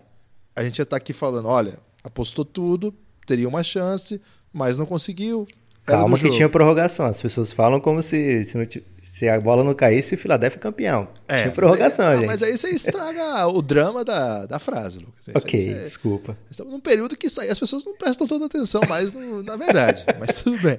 a 0.55 0.63
gente 0.63 0.77
já 0.77 0.83
está 0.83 0.95
aqui 0.95 1.11
falando, 1.11 1.49
olha, 1.49 1.77
apostou 2.01 2.45
tudo, 2.45 2.95
teria 3.29 3.48
uma 3.48 3.63
chance, 3.63 4.19
mas 4.51 4.77
não 4.77 4.86
conseguiu. 4.86 5.45
Calma 5.86 6.17
que 6.17 6.29
tinha 6.31 6.50
prorrogação. 6.50 7.05
As 7.05 7.21
pessoas 7.21 7.51
falam 7.51 7.79
como 7.79 8.01
se, 8.01 8.45
se, 8.45 8.57
não, 8.57 8.67
se 9.01 9.27
a 9.27 9.39
bola 9.39 9.63
não 9.63 9.74
caísse, 9.74 10.15
o 10.15 10.17
Philadelphia 10.17 10.57
é 10.57 10.62
campeão. 10.62 11.07
É, 11.27 11.41
tinha 11.41 11.51
prorrogação, 11.51 12.05
mas 12.05 12.13
aí, 12.13 12.19
gente. 12.19 12.27
Mas 12.27 12.43
aí 12.43 12.57
você 12.57 12.69
estraga 12.69 13.48
o 13.50 13.62
drama 13.62 14.03
da, 14.03 14.45
da 14.45 14.59
frase, 14.59 15.00
Lucas. 15.00 15.27
Isso 15.27 15.38
ok, 15.38 15.74
desculpa. 15.83 16.38
Estamos 16.50 16.71
num 16.71 16.79
período 16.79 17.15
que 17.15 17.27
isso 17.27 17.41
aí, 17.41 17.50
as 17.50 17.59
pessoas 17.59 17.86
não 17.86 17.95
prestam 17.95 18.27
toda 18.27 18.45
atenção 18.45 18.81
mais 18.88 19.13
no, 19.13 19.41
na 19.43 19.55
verdade, 19.55 20.05
mas 20.19 20.43
tudo 20.43 20.59
bem. 20.59 20.77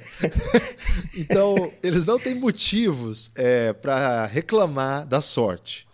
então, 1.17 1.73
eles 1.83 2.05
não 2.05 2.19
têm 2.19 2.35
motivos 2.35 3.31
é, 3.35 3.73
para 3.73 4.27
reclamar 4.27 5.07
da 5.07 5.21
sorte. 5.21 5.87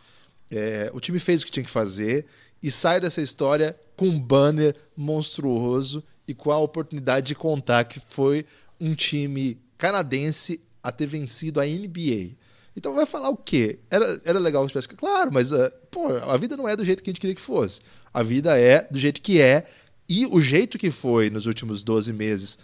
É, 0.50 0.90
o 0.92 1.00
time 1.00 1.18
fez 1.18 1.42
o 1.42 1.46
que 1.46 1.52
tinha 1.52 1.64
que 1.64 1.70
fazer 1.70 2.26
e 2.62 2.70
sai 2.70 3.00
dessa 3.00 3.20
história 3.20 3.78
com 3.96 4.06
um 4.06 4.20
banner 4.20 4.74
monstruoso 4.96 6.04
e 6.26 6.34
com 6.34 6.50
a 6.50 6.58
oportunidade 6.58 7.28
de 7.28 7.34
contar 7.34 7.84
que 7.84 8.00
foi 8.00 8.44
um 8.80 8.94
time 8.94 9.58
canadense 9.78 10.60
a 10.82 10.90
ter 10.90 11.06
vencido 11.06 11.60
a 11.60 11.64
NBA. 11.64 12.36
Então 12.76 12.94
vai 12.94 13.06
falar 13.06 13.30
o 13.30 13.36
quê? 13.36 13.78
Era, 13.90 14.20
era 14.24 14.38
legal 14.38 14.62
que 14.64 14.68
tivesse. 14.68 14.88
Claro, 14.88 15.30
mas 15.32 15.50
uh, 15.52 15.70
pô, 15.90 16.08
a 16.08 16.36
vida 16.36 16.56
não 16.56 16.68
é 16.68 16.76
do 16.76 16.84
jeito 16.84 17.02
que 17.02 17.10
a 17.10 17.12
gente 17.12 17.20
queria 17.20 17.34
que 17.34 17.40
fosse. 17.40 17.80
A 18.12 18.22
vida 18.22 18.58
é 18.58 18.86
do 18.90 18.98
jeito 18.98 19.20
que 19.20 19.40
é. 19.40 19.66
E 20.08 20.26
o 20.26 20.40
jeito 20.40 20.78
que 20.78 20.90
foi 20.90 21.30
nos 21.30 21.46
últimos 21.46 21.82
12 21.82 22.12
meses 22.12 22.58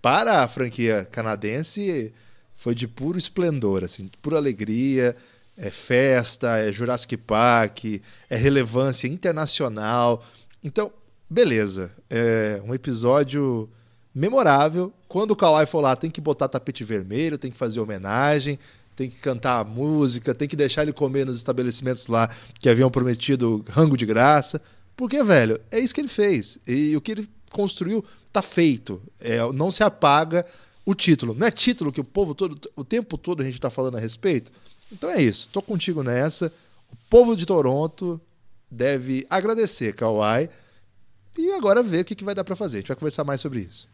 para 0.00 0.42
a 0.42 0.48
franquia 0.48 1.04
canadense 1.10 2.12
foi 2.54 2.74
de 2.74 2.86
puro 2.86 3.18
esplendor, 3.18 3.82
assim, 3.82 4.08
pura 4.22 4.36
alegria 4.36 5.16
é 5.56 5.70
festa, 5.70 6.58
é 6.58 6.72
Jurassic 6.72 7.16
Park, 7.16 7.84
é 8.28 8.36
relevância 8.36 9.06
internacional. 9.06 10.24
Então, 10.62 10.92
beleza. 11.34 11.90
É 12.08 12.62
um 12.64 12.72
episódio 12.72 13.68
memorável. 14.14 14.92
Quando 15.08 15.32
o 15.32 15.36
Kawhi 15.36 15.66
for 15.66 15.80
lá, 15.80 15.96
tem 15.96 16.08
que 16.08 16.20
botar 16.20 16.46
tapete 16.46 16.84
vermelho, 16.84 17.36
tem 17.36 17.50
que 17.50 17.56
fazer 17.56 17.80
homenagem, 17.80 18.56
tem 18.94 19.10
que 19.10 19.18
cantar 19.18 19.64
música, 19.64 20.32
tem 20.32 20.46
que 20.46 20.54
deixar 20.54 20.82
ele 20.82 20.92
comer 20.92 21.26
nos 21.26 21.36
estabelecimentos 21.36 22.06
lá 22.06 22.30
que 22.60 22.68
haviam 22.68 22.88
prometido 22.88 23.64
rango 23.68 23.96
de 23.96 24.06
graça. 24.06 24.62
Porque, 24.96 25.20
velho, 25.24 25.60
é 25.72 25.80
isso 25.80 25.92
que 25.92 26.00
ele 26.00 26.08
fez. 26.08 26.60
E 26.68 26.96
o 26.96 27.00
que 27.00 27.10
ele 27.10 27.28
construiu 27.50 28.04
tá 28.32 28.40
feito. 28.40 29.02
É, 29.20 29.38
não 29.52 29.72
se 29.72 29.82
apaga 29.82 30.46
o 30.86 30.94
título. 30.94 31.34
Não 31.34 31.48
é 31.48 31.50
título 31.50 31.92
que 31.92 32.00
o 32.00 32.04
povo 32.04 32.32
todo, 32.32 32.60
o 32.76 32.84
tempo 32.84 33.18
todo 33.18 33.42
a 33.42 33.44
gente 33.44 33.54
está 33.54 33.70
falando 33.70 33.96
a 33.96 34.00
respeito? 34.00 34.52
Então 34.92 35.10
é 35.10 35.20
isso, 35.20 35.48
tô 35.48 35.60
contigo 35.60 36.04
nessa. 36.04 36.52
O 36.92 36.96
povo 37.10 37.36
de 37.36 37.44
Toronto 37.44 38.20
deve 38.70 39.26
agradecer 39.28 39.94
Kawhi 39.94 40.48
e 41.36 41.52
agora 41.52 41.82
ver 41.82 42.00
o 42.00 42.04
que, 42.04 42.14
que 42.14 42.24
vai 42.24 42.34
dar 42.34 42.44
para 42.44 42.56
fazer. 42.56 42.78
A 42.78 42.80
gente 42.80 42.88
vai 42.88 42.96
conversar 42.96 43.24
mais 43.24 43.40
sobre 43.40 43.60
isso. 43.60 43.88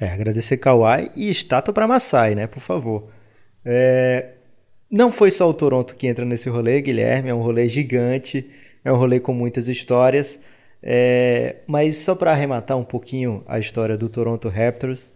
É, 0.00 0.08
agradecer 0.08 0.56
Kawhi 0.56 1.10
e 1.14 1.30
estátua 1.30 1.72
para 1.72 1.86
Masai, 1.86 2.34
né, 2.34 2.46
por 2.46 2.60
favor. 2.60 3.08
É... 3.64 4.32
Não 4.90 5.10
foi 5.10 5.30
só 5.30 5.48
o 5.48 5.54
Toronto 5.54 5.94
que 5.96 6.06
entra 6.06 6.24
nesse 6.24 6.48
rolê, 6.48 6.80
Guilherme, 6.80 7.30
é 7.30 7.34
um 7.34 7.42
rolê 7.42 7.68
gigante, 7.68 8.48
é 8.84 8.92
um 8.92 8.96
rolê 8.96 9.20
com 9.20 9.32
muitas 9.32 9.68
histórias. 9.68 10.38
É... 10.82 11.56
Mas 11.66 11.98
só 11.98 12.14
para 12.14 12.32
arrematar 12.32 12.76
um 12.76 12.84
pouquinho 12.84 13.42
a 13.46 13.58
história 13.58 13.96
do 13.96 14.08
Toronto 14.08 14.48
Raptors, 14.48 15.12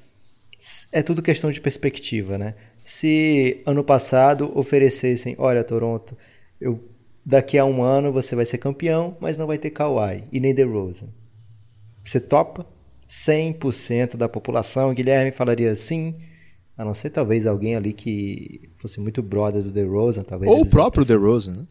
é 0.92 1.02
tudo 1.02 1.22
questão 1.22 1.50
de 1.50 1.60
perspectiva, 1.60 2.36
né? 2.36 2.54
se 2.88 3.62
ano 3.66 3.84
passado 3.84 4.50
oferecessem, 4.54 5.36
olha 5.38 5.62
Toronto, 5.62 6.16
eu 6.58 6.82
daqui 7.22 7.58
a 7.58 7.64
um 7.66 7.82
ano 7.82 8.10
você 8.10 8.34
vai 8.34 8.46
ser 8.46 8.56
campeão, 8.56 9.14
mas 9.20 9.36
não 9.36 9.46
vai 9.46 9.58
ter 9.58 9.68
Kawhi 9.68 10.24
e 10.32 10.40
nem 10.40 10.54
DeRozan. 10.54 11.08
Você 12.08 12.20
topa? 12.20 12.66
100% 13.08 14.16
da 14.16 14.28
população, 14.28 14.94
Guilherme 14.94 15.30
falaria 15.30 15.74
sim, 15.74 16.14
a 16.76 16.84
não 16.84 16.94
ser 16.94 17.10
talvez 17.10 17.46
alguém 17.46 17.74
ali 17.74 17.92
que 17.92 18.70
fosse 18.76 18.98
muito 18.98 19.22
brother 19.22 19.62
do 19.62 19.70
DeRozan, 19.70 20.22
talvez. 20.22 20.50
Ou 20.50 20.62
o 20.62 20.66
próprio 20.66 21.04
DeRozan, 21.04 21.54
né? 21.56 21.66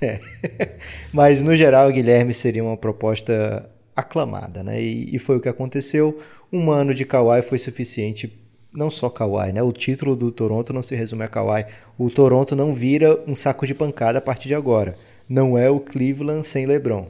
é. 0.42 0.78
Mas 1.12 1.42
no 1.42 1.54
geral, 1.54 1.90
Guilherme 1.90 2.32
seria 2.32 2.64
uma 2.64 2.76
proposta 2.76 3.70
aclamada, 3.94 4.62
né? 4.62 4.82
E, 4.82 5.14
e 5.14 5.18
foi 5.18 5.36
o 5.36 5.40
que 5.40 5.48
aconteceu. 5.48 6.18
Um 6.50 6.70
ano 6.70 6.94
de 6.94 7.04
Kawhi 7.04 7.42
foi 7.42 7.58
suficiente 7.58 8.40
não 8.72 8.88
só 8.88 9.10
Kawhi, 9.10 9.52
né? 9.52 9.62
O 9.62 9.72
título 9.72 10.16
do 10.16 10.30
Toronto 10.30 10.72
não 10.72 10.82
se 10.82 10.94
resume 10.94 11.24
a 11.24 11.28
Kawhi. 11.28 11.66
O 11.98 12.08
Toronto 12.08 12.56
não 12.56 12.72
vira 12.72 13.22
um 13.26 13.34
saco 13.34 13.66
de 13.66 13.74
pancada 13.74 14.18
a 14.18 14.22
partir 14.22 14.48
de 14.48 14.54
agora. 14.54 14.96
Não 15.28 15.58
é 15.58 15.68
o 15.68 15.80
Cleveland 15.80 16.46
sem 16.46 16.64
LeBron. 16.66 17.08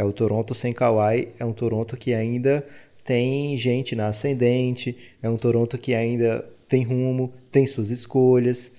É 0.00 0.04
o 0.04 0.14
Toronto 0.14 0.54
sem 0.54 0.72
Kawhi, 0.72 1.28
é 1.38 1.44
um 1.44 1.52
Toronto 1.52 1.94
que 1.94 2.14
ainda 2.14 2.66
tem 3.04 3.54
gente 3.58 3.94
na 3.94 4.06
ascendente, 4.06 4.96
é 5.22 5.28
um 5.28 5.36
Toronto 5.36 5.76
que 5.76 5.92
ainda 5.92 6.42
tem 6.66 6.84
rumo, 6.84 7.34
tem 7.52 7.66
suas 7.66 7.90
escolhas. 7.90 8.72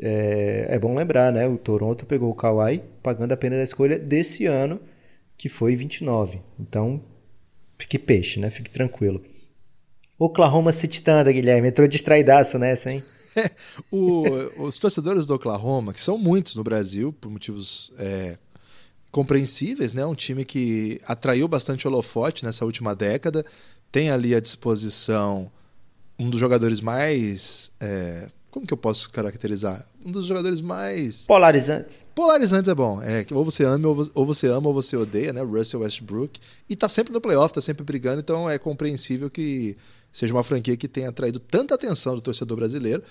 É, 0.00 0.68
é 0.70 0.78
bom 0.78 0.94
lembrar, 0.94 1.30
né? 1.30 1.46
O 1.46 1.58
Toronto 1.58 2.06
pegou 2.06 2.30
o 2.30 2.34
Kawhi 2.34 2.82
pagando 3.02 3.32
apenas 3.32 3.58
a 3.58 3.64
escolha 3.64 3.98
desse 3.98 4.46
ano, 4.46 4.80
que 5.36 5.46
foi 5.46 5.76
29. 5.76 6.40
Então, 6.58 7.02
fique 7.76 7.98
peixe, 7.98 8.40
né? 8.40 8.48
Fique 8.48 8.70
tranquilo. 8.70 9.22
Oklahoma 10.18 10.72
City 10.72 11.02
Thunder, 11.02 11.34
Guilherme. 11.34 11.68
Entrou 11.68 11.86
distraidaço 11.86 12.58
nessa, 12.58 12.90
hein? 12.90 13.02
o, 13.92 14.24
os 14.64 14.78
torcedores 14.78 15.26
do 15.26 15.34
Oklahoma, 15.34 15.92
que 15.92 16.00
são 16.00 16.16
muitos 16.16 16.56
no 16.56 16.64
Brasil, 16.64 17.12
por 17.12 17.30
motivos 17.30 17.92
é, 17.98 18.38
compreensíveis, 19.12 19.92
né? 19.92 20.04
Um 20.04 20.14
time 20.14 20.44
que 20.44 20.98
atraiu 21.06 21.46
bastante 21.46 21.86
holofote 21.86 22.44
nessa 22.44 22.64
última 22.64 22.94
década, 22.94 23.44
tem 23.92 24.10
ali 24.10 24.34
à 24.34 24.40
disposição 24.40 25.52
um 26.18 26.30
dos 26.30 26.40
jogadores 26.40 26.80
mais. 26.80 27.70
É, 27.78 28.28
como 28.50 28.66
que 28.66 28.72
eu 28.72 28.78
posso 28.78 29.10
caracterizar? 29.10 29.86
Um 30.04 30.10
dos 30.10 30.26
jogadores 30.26 30.60
mais. 30.60 31.26
Polarizantes. 31.26 32.06
Polarizantes 32.14 32.70
é 32.70 32.74
bom. 32.74 33.02
É, 33.02 33.26
ou 33.30 33.44
você 33.44 33.64
ama 33.64 33.88
ou 34.14 34.26
você 34.26 34.46
ama 34.46 34.68
ou 34.68 34.74
você 34.74 34.96
odeia, 34.96 35.32
né? 35.32 35.42
Russell 35.42 35.80
Westbrook. 35.80 36.40
E 36.68 36.74
tá 36.74 36.88
sempre 36.88 37.12
no 37.12 37.20
playoff, 37.20 37.54
tá 37.54 37.60
sempre 37.60 37.84
brigando, 37.84 38.20
então 38.20 38.48
é 38.48 38.58
compreensível 38.58 39.30
que 39.30 39.76
seja 40.10 40.32
uma 40.32 40.42
franquia 40.42 40.76
que 40.76 40.88
tenha 40.88 41.10
atraído 41.10 41.38
tanta 41.38 41.74
atenção 41.74 42.14
do 42.14 42.20
torcedor 42.20 42.56
brasileiro. 42.56 43.02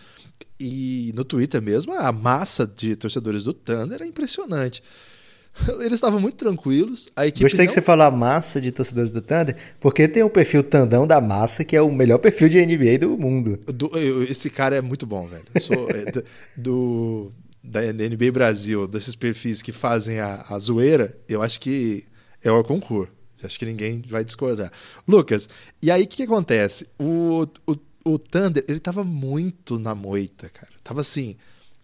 E 0.60 1.12
no 1.16 1.24
Twitter 1.24 1.62
mesmo, 1.62 1.94
a 1.94 2.12
massa 2.12 2.66
de 2.66 2.96
torcedores 2.96 3.44
do 3.44 3.54
Thunder 3.54 4.02
é 4.02 4.06
impressionante. 4.06 4.84
Eles 5.80 5.94
estavam 5.94 6.20
muito 6.20 6.36
tranquilos. 6.36 7.10
A 7.16 7.28
equipe 7.28 7.44
Gostei 7.44 7.66
não... 7.66 7.68
que 7.68 7.74
você 7.74 7.82
falou 7.82 8.06
a 8.06 8.12
massa 8.12 8.60
de 8.60 8.72
torcedores 8.72 9.12
do 9.12 9.22
Thunder, 9.22 9.56
porque 9.80 10.08
tem 10.08 10.24
o 10.24 10.30
perfil 10.30 10.64
Tandão 10.64 11.06
da 11.06 11.20
Massa, 11.20 11.64
que 11.64 11.76
é 11.76 11.82
o 11.82 11.92
melhor 11.92 12.18
perfil 12.18 12.50
de 12.50 12.66
NBA 12.66 13.00
do 13.00 13.18
mundo. 13.18 13.60
Do, 13.68 13.88
eu, 13.98 14.24
esse 14.24 14.50
cara 14.50 14.76
é 14.76 14.82
muito 14.82 15.06
bom, 15.06 15.28
velho. 15.28 15.44
Eu 15.54 15.62
sou 15.62 15.90
é, 15.92 16.24
do, 16.56 17.32
da 17.64 17.82
NBA 17.82 18.32
Brasil, 18.32 18.88
desses 18.88 19.16
perfis 19.16 19.62
que 19.62 19.72
fazem 19.72 20.20
a, 20.20 20.46
a 20.50 20.60
zoeira, 20.60 21.16
eu 21.28 21.42
acho 21.42 21.60
que 21.60 22.06
é 22.44 22.52
o 22.52 22.64
concurso. 22.64 23.12
Acho 23.44 23.58
que 23.58 23.66
ninguém 23.66 24.04
vai 24.08 24.24
discordar. 24.24 24.72
Lucas, 25.08 25.50
e 25.82 25.90
aí 25.90 26.04
o 26.04 26.08
que, 26.08 26.18
que, 26.18 26.24
acontece? 26.24 26.88
O, 27.00 27.48
o, 27.66 27.76
o 28.06 28.20
Thunder, 28.20 28.64
ele 28.68 28.80
tava 28.80 29.04
muito 29.04 29.80
na 29.80 29.96
moita, 29.96 30.48
cara. 30.50 30.72
Tava 30.84 31.02
assim. 31.02 31.36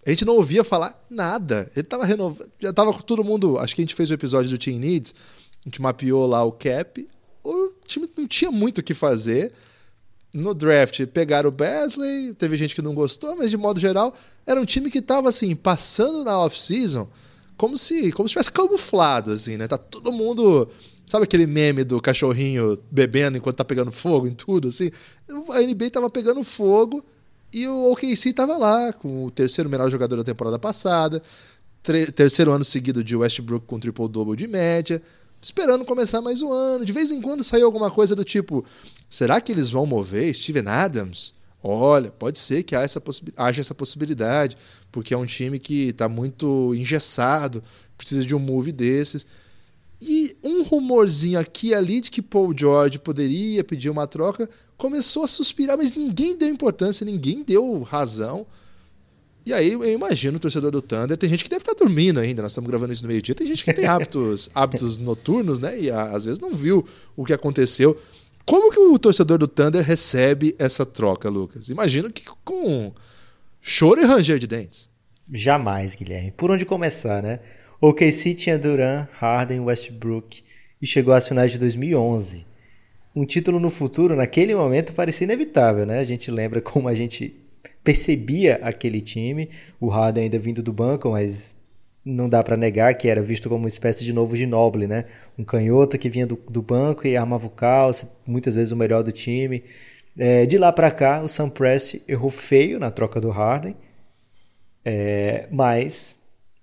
A 0.08 0.10
gente 0.10 0.24
não 0.24 0.36
ouvia 0.36 0.64
falar 0.64 1.06
nada. 1.10 1.70
Ele 1.76 1.86
tava 1.86 2.06
renovando. 2.06 2.50
Já 2.60 2.72
tava 2.72 2.94
com 2.94 3.02
todo 3.02 3.26
mundo. 3.26 3.60
Acho 3.60 3.76
que 3.76 3.82
a 3.82 3.84
gente 3.84 3.94
fez 3.94 4.10
o 4.10 4.14
episódio 4.14 4.50
do 4.50 4.58
Team 4.58 4.80
Needs. 4.80 5.14
A 5.66 5.70
gente 5.70 5.82
mapeou 5.82 6.26
lá 6.26 6.44
o 6.46 6.52
cap. 6.54 7.06
O 7.44 7.72
time 7.86 8.10
não 8.18 8.26
tinha 8.26 8.50
muito 8.50 8.78
o 8.78 8.84
que 8.84 8.94
fazer. 8.94 9.52
No 10.34 10.54
draft 10.54 11.06
pegaram 11.08 11.50
o 11.50 11.52
Besley, 11.52 12.34
teve 12.34 12.58
gente 12.58 12.76
que 12.76 12.82
não 12.82 12.94
gostou, 12.94 13.36
mas 13.36 13.50
de 13.50 13.58
modo 13.58 13.80
geral, 13.80 14.14
era 14.46 14.60
um 14.60 14.66
time 14.66 14.92
que 14.92 15.02
tava 15.02 15.30
assim, 15.30 15.56
passando 15.56 16.24
na 16.24 16.38
off-season 16.40 17.08
como 17.56 17.78
se 17.78 18.12
como 18.12 18.28
se 18.28 18.34
tivesse 18.34 18.52
camuflado, 18.52 19.32
assim, 19.32 19.58
né? 19.58 19.68
Tá 19.68 19.78
todo 19.78 20.12
mundo 20.12 20.70
Sabe 21.08 21.24
aquele 21.24 21.48
meme 21.48 21.86
do 21.86 22.02
cachorrinho 22.02 22.78
bebendo 22.92 23.38
enquanto 23.38 23.56
tá 23.56 23.64
pegando 23.64 23.94
fogo 23.94 24.28
em 24.28 24.34
tudo, 24.34 24.68
assim? 24.68 24.92
A 25.52 25.62
NBA 25.62 25.90
tava 25.90 26.10
pegando 26.10 26.44
fogo 26.44 27.04
E 27.52 27.68
o 27.68 27.92
OKC 27.92 28.30
estava 28.30 28.58
lá, 28.58 28.92
com 28.94 29.26
o 29.26 29.32
terceiro 29.32 29.70
melhor 29.70 29.90
jogador 29.90 30.18
da 30.18 30.24
temporada 30.24 30.60
passada, 30.60 31.22
terceiro 32.14 32.52
ano 32.52 32.66
seguido 32.66 33.04
de 33.04 33.16
Westbrook 33.16 33.66
com 33.66 33.80
triple-double 33.80 34.36
de 34.36 34.48
média, 34.48 35.02
esperando 35.42 35.86
começar 35.86 36.22
mais 36.22 36.42
um 36.42 36.52
ano. 36.52 36.86
De 36.86 36.92
vez 36.92 37.12
em 37.12 37.22
quando 37.22 37.44
saiu 37.44 37.66
alguma 37.66 37.90
coisa 37.90 38.16
do 38.16 38.24
tipo: 38.24 38.66
será 39.10 39.40
que 39.40 39.52
eles 39.52 39.70
vão 39.70 39.86
mover 39.86 40.34
Steven 40.34 40.68
Adams? 40.68 41.34
Olha, 41.64 42.12
pode 42.12 42.38
ser 42.38 42.64
que 42.64 42.76
haja 42.76 42.86
essa, 42.86 43.02
essa 43.38 43.76
possibilidade, 43.76 44.58
porque 44.92 45.14
é 45.14 45.18
um 45.18 45.26
time 45.26 45.58
que 45.58 45.90
está 45.90 46.08
muito 46.08 46.74
engessado, 46.76 47.64
precisa 47.98 48.24
de 48.24 48.36
um 48.36 48.40
move 48.40 48.72
desses. 48.72 49.26
E 50.00 50.38
um 50.44 50.64
rumorzinho 50.64 51.40
aqui 51.40 51.74
ali 51.74 52.02
de 52.02 52.12
que 52.12 52.22
Paul 52.22 52.54
George 52.56 53.00
poderia 53.00 53.64
pedir 53.64 53.90
uma 53.90 54.06
troca 54.06 54.48
começou 54.78 55.24
a 55.24 55.28
suspirar, 55.28 55.76
mas 55.76 55.94
ninguém 55.94 56.38
deu 56.38 56.48
importância, 56.48 57.04
ninguém 57.04 57.44
deu 57.44 57.82
razão. 57.82 58.46
E 59.44 59.54
aí 59.54 59.72
eu 59.72 59.94
imagino 59.94 60.38
o 60.38 60.40
torcedor 60.40 60.72
do 60.72 60.82
Thunder, 60.82 61.18
tem 61.18 61.30
gente 61.30 61.44
que 61.44 61.50
deve 61.50 61.62
estar 61.62 61.74
dormindo 61.74 62.20
ainda, 62.20 62.42
nós 62.42 62.52
estamos 62.52 62.70
gravando 62.70 62.92
isso 62.92 63.02
no 63.02 63.08
meio-dia, 63.08 63.34
tem 63.34 63.48
gente 63.48 63.64
que 63.64 63.74
tem 63.74 63.86
hábitos, 63.86 64.50
hábitos 64.54 64.98
noturnos, 64.98 65.60
né? 65.60 65.80
E 65.80 65.90
às 65.90 66.26
vezes 66.26 66.40
não 66.40 66.54
viu 66.54 66.86
o 67.16 67.26
que 67.26 67.34
aconteceu. 67.34 67.98
Como 68.46 68.72
que 68.72 68.80
o 68.80 69.00
torcedor 69.00 69.38
do 69.38 69.48
Thunder 69.48 69.84
recebe 69.84 70.56
essa 70.60 70.86
troca, 70.86 71.30
Lucas? 71.30 71.70
Imagino 71.70 72.12
que 72.12 72.24
com 72.44 72.94
choro 73.62 74.02
e 74.02 74.06
ranger 74.06 74.38
de 74.38 74.48
dentes. 74.48 74.90
Jamais, 75.32 75.96
Guilherme. 75.96 76.32
Por 76.32 76.52
onde 76.52 76.66
começar, 76.66 77.24
né? 77.24 77.40
O 77.80 77.94
KC 77.94 78.34
tinha 78.34 78.58
Duran, 78.58 79.08
Harden, 79.14 79.60
Westbrook 79.60 80.44
e 80.82 80.88
chegou 80.88 81.14
às 81.14 81.28
finais 81.28 81.52
de 81.52 81.60
2011. 81.60 82.44
Um 83.16 83.24
título 83.24 83.60
no 83.60 83.70
futuro, 83.70 84.16
naquele 84.16 84.56
momento, 84.56 84.94
parecia 84.94 85.26
inevitável, 85.26 85.86
né? 85.86 86.00
A 86.00 86.04
gente 86.04 86.32
lembra 86.32 86.60
como 86.60 86.88
a 86.88 86.96
gente 86.96 87.36
percebia 87.84 88.56
aquele 88.64 89.00
time, 89.00 89.50
o 89.80 89.90
Harden 89.90 90.24
ainda 90.24 90.40
vindo 90.40 90.64
do 90.64 90.74
banco, 90.74 91.12
mas 91.12 91.54
não 92.04 92.28
dá 92.28 92.44
para 92.44 92.58
negar 92.58 92.96
que 92.96 93.08
era 93.08 93.22
visto 93.22 93.48
como 93.48 93.64
uma 93.64 93.68
espécie 93.68 94.04
de 94.04 94.12
novo 94.12 94.36
Ginobili, 94.36 94.88
né? 94.88 95.06
Um 95.38 95.44
canhoto 95.44 96.00
que 96.00 96.10
vinha 96.10 96.26
do, 96.26 96.36
do 96.50 96.64
banco 96.64 97.06
e 97.06 97.16
armava 97.16 97.46
o 97.46 97.52
caos, 97.52 98.08
muitas 98.26 98.56
vezes 98.56 98.72
o 98.72 98.76
melhor 98.76 99.04
do 99.04 99.12
time. 99.12 99.64
É, 100.18 100.48
de 100.48 100.58
lá 100.58 100.72
para 100.74 100.90
cá, 100.90 101.22
o 101.22 101.28
Sam 101.28 101.50
Prest 101.50 102.02
errou 102.08 102.32
feio 102.32 102.80
na 102.80 102.90
troca 102.90 103.22
do 103.22 103.30
Harden, 103.30 103.76
é, 104.84 105.48
mas 105.52 106.17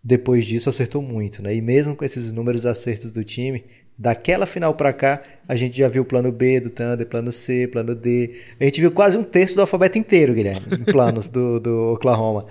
depois 0.05 0.45
disso 0.45 0.69
acertou 0.69 1.01
muito, 1.01 1.43
né? 1.43 1.55
E 1.55 1.63
mesmo 1.63 1.97
com 1.97 2.05
esses 2.05 2.31
números 2.31 2.67
acertos 2.67 3.11
do 3.11 3.25
time, 3.25 3.65
Daquela 3.97 4.45
final 4.45 4.75
para 4.75 4.93
cá, 4.93 5.23
a 5.47 5.55
gente 5.55 5.79
já 5.79 5.87
viu 5.87 6.03
o 6.03 6.05
plano 6.05 6.33
B 6.33 6.59
do 6.59 6.69
Thunder, 6.69 7.07
plano 7.07 7.31
C, 7.31 7.69
plano 7.69 7.95
D. 7.95 8.41
A 8.59 8.65
gente 8.65 8.81
viu 8.81 8.91
quase 8.91 9.17
um 9.17 9.23
terço 9.23 9.55
do 9.55 9.61
alfabeto 9.61 9.97
inteiro, 9.97 10.35
Guilherme, 10.35 10.67
em 10.81 10.85
planos 10.85 11.29
do, 11.29 11.61
do 11.61 11.93
Oklahoma. 11.93 12.47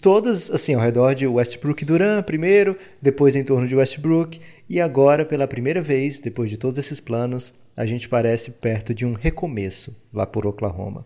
Todas, 0.00 0.50
assim, 0.50 0.72
ao 0.72 0.80
redor 0.80 1.14
de 1.14 1.26
Westbrook 1.26 1.82
e 1.82 1.84
Duran 1.84 2.22
primeiro, 2.22 2.78
depois 3.02 3.36
em 3.36 3.44
torno 3.44 3.68
de 3.68 3.76
Westbrook, 3.76 4.40
e 4.66 4.80
agora, 4.80 5.26
pela 5.26 5.46
primeira 5.46 5.82
vez, 5.82 6.18
depois 6.18 6.48
de 6.48 6.56
todos 6.56 6.78
esses 6.78 6.98
planos, 6.98 7.52
a 7.76 7.84
gente 7.84 8.08
parece 8.08 8.50
perto 8.50 8.94
de 8.94 9.04
um 9.04 9.12
recomeço 9.12 9.94
lá 10.10 10.24
por 10.24 10.46
Oklahoma. 10.46 11.04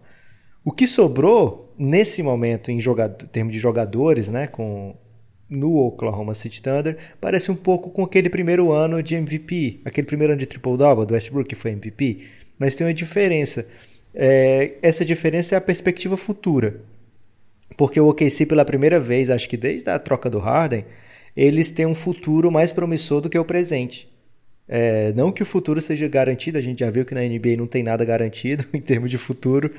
O 0.65 0.71
que 0.71 0.87
sobrou 0.87 1.75
nesse 1.77 2.23
momento 2.23 2.71
em, 2.71 2.79
em 2.79 3.27
termos 3.33 3.53
de 3.53 3.59
jogadores, 3.59 4.29
né, 4.29 4.47
com 4.47 4.95
no 5.49 5.77
Oklahoma 5.77 6.35
City 6.35 6.61
Thunder 6.61 6.97
parece 7.21 7.51
um 7.51 7.57
pouco 7.57 7.91
com 7.91 8.03
aquele 8.03 8.29
primeiro 8.29 8.73
ano 8.73 9.03
de 9.03 9.15
MVP, 9.15 9.81
aquele 9.85 10.07
primeiro 10.07 10.33
ano 10.33 10.41
de 10.41 10.47
triple-double 10.47 11.07
do 11.07 11.15
Westbrook 11.15 11.49
que 11.49 11.55
foi 11.55 11.73
MVP, 11.73 12.21
mas 12.59 12.75
tem 12.75 12.87
uma 12.87 12.95
diferença. 12.95 13.67
É, 14.15 14.75
essa 14.83 15.05
diferença 15.05 15.55
é 15.55 15.59
a 15.59 15.61
perspectiva 15.61 16.17
futura, 16.17 16.81
porque 17.77 18.01
o 18.01 18.09
OKC 18.09 18.47
pela 18.47 18.65
primeira 18.65 18.99
vez, 18.99 19.31
acho 19.31 19.49
que 19.49 19.57
desde 19.57 19.89
a 19.91 19.99
troca 19.99 20.31
do 20.31 20.39
Harden, 20.39 20.85
eles 21.37 21.71
têm 21.71 21.87
um 21.87 21.95
futuro 21.95 22.51
mais 22.51 22.73
promissor 22.73 23.21
do 23.21 23.29
que 23.29 23.39
o 23.39 23.45
presente. 23.45 24.09
É, 24.69 25.13
não 25.13 25.31
que 25.31 25.43
o 25.43 25.47
futuro 25.47 25.81
seja 25.81 26.09
garantido, 26.09 26.59
a 26.59 26.61
gente 26.61 26.81
já 26.81 26.91
viu 26.91 27.05
que 27.05 27.15
na 27.15 27.21
NBA 27.21 27.57
não 27.57 27.67
tem 27.67 27.83
nada 27.83 28.05
garantido 28.05 28.65
em 28.75 28.81
termos 28.81 29.11
de 29.11 29.19
futuro, 29.19 29.71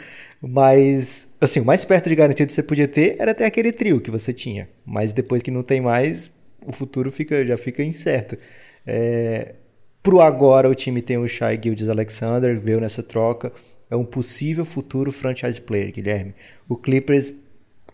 mas 0.42 1.36
assim, 1.42 1.60
o 1.60 1.66
mais 1.66 1.84
perto 1.84 2.08
de 2.08 2.16
garantido 2.16 2.48
que 2.48 2.54
você 2.54 2.64
podia 2.64 2.88
ter 2.88 3.18
era 3.20 3.32
até 3.32 3.46
aquele 3.46 3.72
trio 3.74 4.00
que 4.00 4.10
você 4.10 4.32
tinha, 4.32 4.70
mas 4.86 5.12
depois 5.12 5.44
que 5.44 5.52
não 5.52 5.62
tem 5.62 5.82
mais, 5.82 6.32
o 6.66 6.72
futuro 6.72 7.12
fica, 7.12 7.46
já 7.46 7.58
fica 7.58 7.84
incerto. 7.84 8.38
É, 8.86 9.56
pro 10.02 10.22
agora 10.22 10.70
o 10.70 10.76
time 10.76 11.02
tem 11.02 11.18
o 11.18 11.28
Shai 11.28 11.60
Gildes 11.62 11.90
Alexander, 11.90 12.58
veio 12.60 12.80
nessa 12.80 13.04
troca, 13.04 13.52
é 13.90 13.96
um 13.96 14.06
possível 14.06 14.64
futuro 14.64 15.12
franchise 15.12 15.60
player, 15.60 15.92
Guilherme. 15.92 16.34
O 16.68 16.76
Clippers 16.78 17.34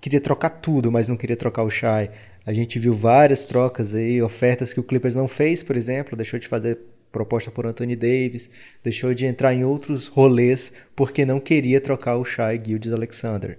queria 0.01 0.19
trocar 0.19 0.49
tudo, 0.49 0.91
mas 0.91 1.07
não 1.07 1.15
queria 1.15 1.35
trocar 1.35 1.63
o 1.63 1.69
Shai. 1.69 2.11
A 2.45 2.51
gente 2.53 2.77
viu 2.77 2.93
várias 2.93 3.45
trocas 3.45 3.95
aí, 3.95 4.21
ofertas 4.21 4.73
que 4.73 4.79
o 4.79 4.83
Clippers 4.83 5.15
não 5.15 5.27
fez, 5.27 5.63
por 5.63 5.77
exemplo, 5.77 6.17
deixou 6.17 6.39
de 6.39 6.47
fazer 6.47 6.77
proposta 7.11 7.51
por 7.51 7.65
Anthony 7.65 7.95
Davis, 7.95 8.49
deixou 8.83 9.13
de 9.13 9.25
entrar 9.25 9.53
em 9.53 9.63
outros 9.63 10.07
rolês 10.07 10.73
porque 10.95 11.25
não 11.25 11.39
queria 11.39 11.79
trocar 11.79 12.17
o 12.17 12.25
Shai 12.25 12.61
Gildes 12.63 12.91
Alexander. 12.91 13.57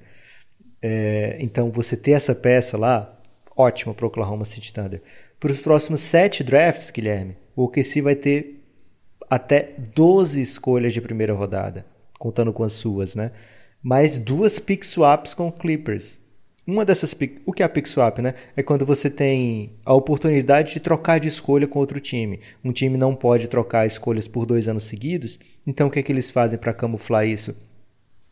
É, 0.83 1.39
então 1.41 1.71
você 1.71 1.97
ter 1.97 2.11
essa 2.11 2.35
peça 2.35 2.77
lá, 2.77 3.19
ótimo 3.57 3.95
para 3.95 4.05
o 4.05 4.09
Oklahoma 4.09 4.45
City 4.45 4.73
Thunder. 4.73 5.01
Para 5.41 5.53
os 5.53 5.59
próximos 5.59 6.01
sete 6.01 6.43
drafts, 6.43 6.91
Guilherme, 6.91 7.37
o 7.57 7.65
OKC 7.65 8.03
vai 8.03 8.15
ter 8.15 8.65
até 9.31 9.75
12 9.95 10.43
escolhas 10.43 10.93
de 10.93 11.01
primeira 11.01 11.33
rodada, 11.33 11.87
contando 12.19 12.53
com 12.53 12.65
as 12.65 12.73
suas, 12.73 13.15
né? 13.15 13.31
Mais 13.83 14.19
duas 14.19 14.59
pick 14.59 14.85
swaps 14.85 15.33
com 15.33 15.51
Clippers. 15.53 16.21
Uma 16.67 16.83
dessas 16.83 17.15
o 17.45 17.53
que 17.53 17.63
é 17.63 17.67
a 17.67 17.69
pick 17.69 17.87
swap, 17.87 18.21
né? 18.21 18.35
É 18.57 18.63
quando 18.63 18.87
você 18.87 19.11
tem 19.11 19.73
a 19.85 19.93
oportunidade 19.93 20.73
de 20.73 20.81
trocar 20.81 21.21
de 21.21 21.29
escolha 21.29 21.67
com 21.67 21.79
outro 21.79 22.01
time. 22.01 22.41
Um 22.65 22.73
time 22.73 22.97
não 22.97 23.15
pode 23.15 23.49
trocar 23.49 23.87
escolhas 23.87 24.27
por 24.27 24.47
dois 24.47 24.67
anos 24.67 24.85
seguidos. 24.85 25.39
Então 25.67 25.89
o 25.89 25.91
que 25.91 25.99
é 25.99 26.03
que 26.03 26.11
eles 26.11 26.31
fazem 26.31 26.59
para 26.59 26.73
camuflar 26.73 27.27
isso? 27.27 27.55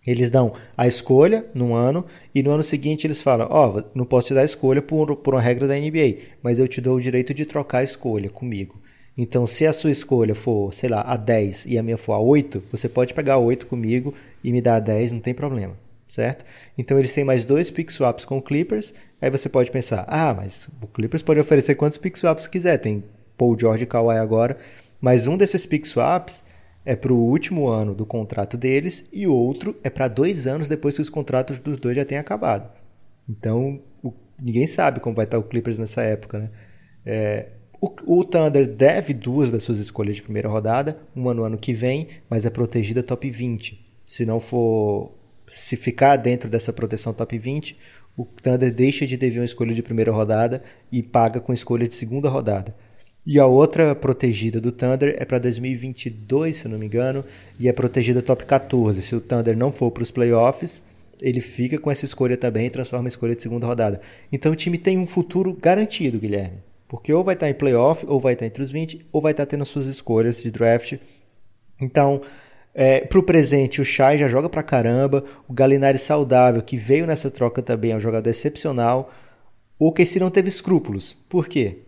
Eles 0.06 0.30
dão 0.30 0.54
a 0.74 0.86
escolha 0.86 1.44
num 1.54 1.74
ano 1.74 2.06
e 2.34 2.42
no 2.42 2.52
ano 2.52 2.62
seguinte 2.62 3.06
eles 3.06 3.20
falam: 3.20 3.48
Ó, 3.50 3.76
oh, 3.76 3.84
não 3.94 4.06
posso 4.06 4.28
te 4.28 4.34
dar 4.34 4.40
a 4.40 4.46
escolha 4.46 4.80
por, 4.80 5.14
por 5.16 5.34
uma 5.34 5.40
regra 5.40 5.68
da 5.68 5.76
NBA, 5.76 6.16
mas 6.42 6.58
eu 6.58 6.66
te 6.66 6.80
dou 6.80 6.96
o 6.96 7.00
direito 7.00 7.34
de 7.34 7.44
trocar 7.44 7.78
a 7.78 7.84
escolha 7.84 8.30
comigo. 8.30 8.80
Então, 9.16 9.46
se 9.46 9.66
a 9.66 9.74
sua 9.74 9.90
escolha 9.90 10.34
for, 10.34 10.72
sei 10.72 10.88
lá, 10.88 11.02
a 11.02 11.18
10 11.18 11.66
e 11.66 11.76
a 11.76 11.82
minha 11.82 11.98
for 11.98 12.14
a 12.14 12.18
8, 12.18 12.62
você 12.72 12.88
pode 12.88 13.12
pegar 13.12 13.34
a 13.34 13.38
8 13.38 13.66
comigo 13.66 14.14
e 14.42 14.50
me 14.50 14.62
dar 14.62 14.76
a 14.76 14.80
10, 14.80 15.12
não 15.12 15.20
tem 15.20 15.34
problema 15.34 15.76
certo? 16.12 16.44
Então 16.76 16.98
eles 16.98 17.14
têm 17.14 17.24
mais 17.24 17.44
dois 17.44 17.70
pick 17.70 17.90
swaps 17.90 18.26
com 18.26 18.36
o 18.36 18.42
Clippers. 18.42 18.92
Aí 19.20 19.30
você 19.30 19.48
pode 19.48 19.70
pensar, 19.70 20.04
ah, 20.06 20.34
mas 20.34 20.68
o 20.82 20.86
Clippers 20.86 21.22
pode 21.22 21.40
oferecer 21.40 21.74
quantos 21.74 21.96
pick 21.96 22.16
swaps 22.18 22.46
quiser. 22.46 22.76
Tem 22.76 23.02
Paul 23.38 23.58
George 23.58 23.84
e 23.84 23.86
Kawhi 23.86 24.18
agora, 24.18 24.58
mas 25.00 25.26
um 25.26 25.38
desses 25.38 25.64
pick 25.64 25.86
swaps 25.86 26.44
é 26.84 26.94
para 26.94 27.12
o 27.14 27.16
último 27.16 27.66
ano 27.66 27.94
do 27.94 28.04
contrato 28.04 28.58
deles 28.58 29.06
e 29.10 29.26
o 29.26 29.34
outro 29.34 29.74
é 29.82 29.88
para 29.88 30.06
dois 30.06 30.46
anos 30.46 30.68
depois 30.68 30.96
que 30.96 31.00
os 31.00 31.08
contratos 31.08 31.58
dos 31.58 31.78
dois 31.78 31.96
já 31.96 32.04
tenham 32.04 32.20
acabado. 32.20 32.70
Então 33.26 33.80
o, 34.02 34.12
ninguém 34.38 34.66
sabe 34.66 35.00
como 35.00 35.16
vai 35.16 35.24
estar 35.24 35.38
o 35.38 35.42
Clippers 35.42 35.78
nessa 35.78 36.02
época, 36.02 36.38
né? 36.38 36.50
É, 37.06 37.46
o, 37.80 38.18
o, 38.18 38.24
Thunder 38.24 38.66
deve 38.66 39.14
duas 39.14 39.50
das 39.50 39.62
suas 39.62 39.78
escolhas 39.78 40.14
de 40.14 40.22
primeira 40.22 40.48
rodada, 40.48 40.98
uma 41.16 41.32
no 41.32 41.42
ano 41.42 41.56
que 41.56 41.72
vem, 41.72 42.08
mas 42.28 42.44
é 42.44 42.50
protegida 42.50 43.02
top 43.02 43.28
20. 43.28 43.84
Se 44.04 44.26
não 44.26 44.38
for 44.38 45.10
se 45.54 45.76
ficar 45.76 46.16
dentro 46.16 46.48
dessa 46.48 46.72
proteção 46.72 47.12
top 47.12 47.38
20, 47.38 47.76
o 48.16 48.24
Thunder 48.24 48.72
deixa 48.72 49.06
de 49.06 49.16
dever 49.16 49.40
uma 49.40 49.44
escolha 49.44 49.74
de 49.74 49.82
primeira 49.82 50.12
rodada 50.12 50.62
e 50.90 51.02
paga 51.02 51.40
com 51.40 51.52
escolha 51.52 51.86
de 51.86 51.94
segunda 51.94 52.28
rodada. 52.28 52.74
E 53.24 53.38
a 53.38 53.46
outra 53.46 53.94
protegida 53.94 54.60
do 54.60 54.72
Thunder 54.72 55.14
é 55.16 55.24
para 55.24 55.38
2022, 55.38 56.56
se 56.56 56.68
não 56.68 56.78
me 56.78 56.86
engano, 56.86 57.24
e 57.58 57.68
é 57.68 57.72
protegida 57.72 58.20
top 58.20 58.44
14. 58.44 59.00
Se 59.00 59.14
o 59.14 59.20
Thunder 59.20 59.56
não 59.56 59.70
for 59.70 59.92
para 59.92 60.02
os 60.02 60.10
playoffs, 60.10 60.82
ele 61.20 61.40
fica 61.40 61.78
com 61.78 61.88
essa 61.88 62.04
escolha 62.04 62.36
também 62.36 62.66
e 62.66 62.70
transforma 62.70 63.06
a 63.06 63.08
escolha 63.08 63.36
de 63.36 63.42
segunda 63.42 63.66
rodada. 63.66 64.00
Então 64.32 64.50
o 64.50 64.56
time 64.56 64.76
tem 64.76 64.98
um 64.98 65.06
futuro 65.06 65.56
garantido, 65.60 66.18
Guilherme. 66.18 66.58
Porque 66.88 67.12
ou 67.12 67.22
vai 67.22 67.34
estar 67.34 67.48
em 67.48 67.54
playoff, 67.54 68.04
ou 68.06 68.18
vai 68.18 68.32
estar 68.32 68.44
entre 68.44 68.62
os 68.62 68.70
20, 68.70 69.06
ou 69.12 69.22
vai 69.22 69.30
estar 69.30 69.46
tendo 69.46 69.64
suas 69.64 69.86
escolhas 69.86 70.42
de 70.42 70.50
draft. 70.50 70.98
Então, 71.80 72.20
é, 72.74 73.00
pro 73.00 73.22
presente, 73.22 73.80
o 73.80 73.84
Chay 73.84 74.16
já 74.18 74.28
joga 74.28 74.48
pra 74.48 74.62
caramba. 74.62 75.24
O 75.48 75.52
Galinari 75.52 75.98
saudável, 75.98 76.62
que 76.62 76.76
veio 76.76 77.06
nessa 77.06 77.30
troca 77.30 77.62
também, 77.62 77.92
é 77.92 77.96
um 77.96 78.00
jogador 78.00 78.28
excepcional. 78.30 79.12
O 79.78 79.88
OKC 79.88 80.18
não 80.18 80.30
teve 80.30 80.48
escrúpulos. 80.48 81.16
Por 81.28 81.48
quê? 81.48 81.78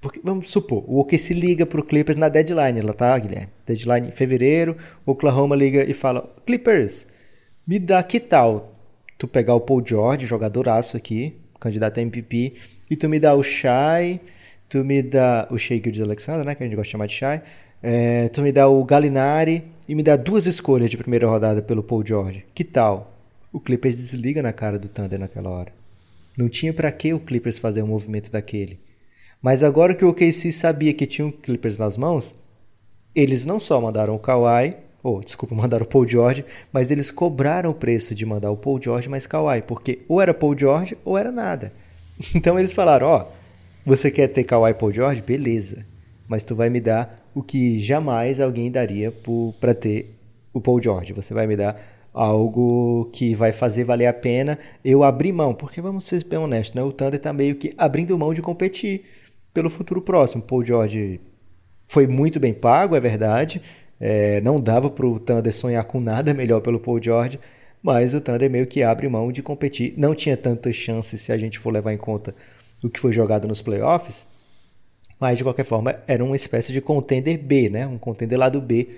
Porque, 0.00 0.20
vamos 0.22 0.50
supor, 0.50 0.84
o 0.86 1.00
OKC 1.00 1.32
liga 1.32 1.64
pro 1.64 1.82
Clippers 1.82 2.18
na 2.18 2.28
deadline, 2.28 2.82
lá 2.82 2.92
tá, 2.92 3.18
Guilherme? 3.18 3.48
Deadline 3.66 4.08
em 4.08 4.10
fevereiro, 4.10 4.76
o 5.06 5.12
Oklahoma 5.12 5.56
liga 5.56 5.82
e 5.88 5.94
fala: 5.94 6.30
Clippers, 6.44 7.06
me 7.66 7.78
dá 7.78 8.02
que 8.02 8.20
tal 8.20 8.74
tu 9.16 9.26
pegar 9.26 9.54
o 9.54 9.60
Paul 9.60 9.82
George, 9.84 10.26
jogadoraço 10.26 10.96
aqui, 10.96 11.34
candidato 11.58 11.98
a 11.98 12.02
MVP, 12.02 12.54
e 12.90 12.96
tu 12.96 13.08
me 13.08 13.18
dá 13.18 13.34
o 13.34 13.42
Shai, 13.42 14.20
tu 14.68 14.84
me 14.84 15.02
dá 15.02 15.48
o 15.50 15.56
Shea 15.56 15.80
de 15.80 16.02
Alexander, 16.02 16.44
né, 16.44 16.54
que 16.54 16.62
a 16.62 16.66
gente 16.66 16.76
gosta 16.76 16.88
de 16.88 16.92
chamar 16.92 17.06
de 17.06 17.14
Shai, 17.14 17.42
é, 17.82 18.28
tu 18.28 18.42
me 18.42 18.52
dá 18.52 18.68
o 18.68 18.84
Galinari 18.84 19.64
e 19.88 19.94
me 19.94 20.02
dá 20.02 20.16
duas 20.16 20.46
escolhas 20.46 20.90
de 20.90 20.96
primeira 20.96 21.28
rodada 21.28 21.62
pelo 21.62 21.82
Paul 21.82 22.04
George. 22.06 22.44
Que 22.54 22.64
tal? 22.64 23.14
o 23.54 23.60
Clippers 23.60 23.94
desliga 23.94 24.42
na 24.42 24.52
cara 24.52 24.80
do 24.80 24.88
Thunder 24.88 25.20
naquela 25.20 25.48
hora. 25.48 25.72
Não 26.36 26.48
tinha 26.48 26.74
para 26.74 26.90
que 26.90 27.14
o 27.14 27.20
Clippers 27.20 27.56
fazer 27.56 27.84
um 27.84 27.86
movimento 27.86 28.32
daquele. 28.32 28.80
Mas 29.40 29.62
agora 29.62 29.94
que 29.94 30.04
o 30.04 30.08
OKC 30.08 30.50
sabia 30.50 30.92
que 30.92 31.06
tinha 31.06 31.24
um 31.24 31.30
Clippers 31.30 31.78
nas 31.78 31.96
mãos, 31.96 32.34
eles 33.14 33.44
não 33.44 33.60
só 33.60 33.80
mandaram 33.80 34.16
o 34.16 34.18
Kawhi, 34.18 34.76
ou 35.04 35.20
desculpa, 35.20 35.54
mandaram 35.54 35.84
o 35.84 35.88
Paul 35.88 36.08
George, 36.08 36.44
mas 36.72 36.90
eles 36.90 37.12
cobraram 37.12 37.70
o 37.70 37.74
preço 37.74 38.12
de 38.12 38.26
mandar 38.26 38.50
o 38.50 38.56
Paul 38.56 38.82
George 38.82 39.08
mais 39.08 39.24
Kawhi, 39.24 39.62
porque 39.62 40.00
ou 40.08 40.20
era 40.20 40.34
Paul 40.34 40.58
George 40.58 40.98
ou 41.04 41.16
era 41.16 41.30
nada. 41.30 41.72
Então 42.34 42.58
eles 42.58 42.72
falaram, 42.72 43.06
ó, 43.06 43.22
oh, 43.22 43.26
você 43.86 44.10
quer 44.10 44.26
ter 44.28 44.42
Kawhi 44.42 44.72
e 44.72 44.74
Paul 44.74 44.92
George? 44.92 45.22
Beleza. 45.22 45.86
Mas 46.26 46.42
tu 46.42 46.56
vai 46.56 46.68
me 46.68 46.80
dar 46.80 47.23
o 47.34 47.42
que 47.42 47.80
jamais 47.80 48.40
alguém 48.40 48.70
daria 48.70 49.12
para 49.60 49.74
ter 49.74 50.14
o 50.52 50.60
Paul 50.60 50.80
George. 50.80 51.12
Você 51.12 51.34
vai 51.34 51.46
me 51.46 51.56
dar 51.56 51.80
algo 52.14 53.10
que 53.12 53.34
vai 53.34 53.52
fazer 53.52 53.82
valer 53.82 54.06
a 54.06 54.12
pena 54.12 54.56
eu 54.84 55.02
abrir 55.02 55.32
mão, 55.32 55.52
porque 55.52 55.80
vamos 55.80 56.04
ser 56.04 56.24
bem 56.24 56.38
honestos, 56.38 56.74
né? 56.74 56.82
O 56.82 56.92
Thunder 56.92 57.16
está 57.16 57.32
meio 57.32 57.56
que 57.56 57.74
abrindo 57.76 58.16
mão 58.16 58.32
de 58.32 58.40
competir 58.40 59.04
pelo 59.52 59.68
futuro 59.68 60.00
próximo. 60.00 60.42
Paul 60.42 60.64
George 60.64 61.20
foi 61.88 62.06
muito 62.06 62.38
bem 62.38 62.54
pago, 62.54 62.94
é 62.94 63.00
verdade. 63.00 63.60
É, 64.00 64.40
não 64.40 64.60
dava 64.60 64.88
para 64.88 65.06
o 65.06 65.18
Thunder 65.18 65.52
sonhar 65.52 65.84
com 65.84 66.00
nada 66.00 66.32
melhor 66.34 66.60
pelo 66.60 66.78
Paul 66.78 67.02
George, 67.02 67.40
mas 67.82 68.14
o 68.14 68.20
Thunder 68.20 68.48
meio 68.50 68.66
que 68.66 68.82
abre 68.82 69.08
mão 69.08 69.32
de 69.32 69.42
competir. 69.42 69.94
Não 69.96 70.14
tinha 70.14 70.36
tantas 70.36 70.76
chances 70.76 71.20
se 71.20 71.32
a 71.32 71.36
gente 71.36 71.58
for 71.58 71.72
levar 71.72 71.92
em 71.92 71.98
conta 71.98 72.34
o 72.82 72.88
que 72.88 73.00
foi 73.00 73.12
jogado 73.12 73.48
nos 73.48 73.62
playoffs, 73.62 74.26
mas 75.18 75.38
de 75.38 75.44
qualquer 75.44 75.64
forma 75.64 75.98
era 76.06 76.24
uma 76.24 76.36
espécie 76.36 76.72
de 76.72 76.80
contender 76.80 77.38
B, 77.38 77.68
né? 77.68 77.86
Um 77.86 77.98
contender 77.98 78.38
lado 78.38 78.60
B 78.60 78.88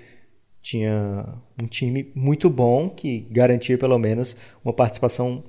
tinha 0.61 1.25
um 1.61 1.65
time 1.65 2.11
muito 2.13 2.49
bom 2.49 2.89
que 2.89 3.27
garantia 3.31 3.77
pelo 3.77 3.97
menos 3.97 4.35
uma 4.63 4.73
participação 4.73 5.43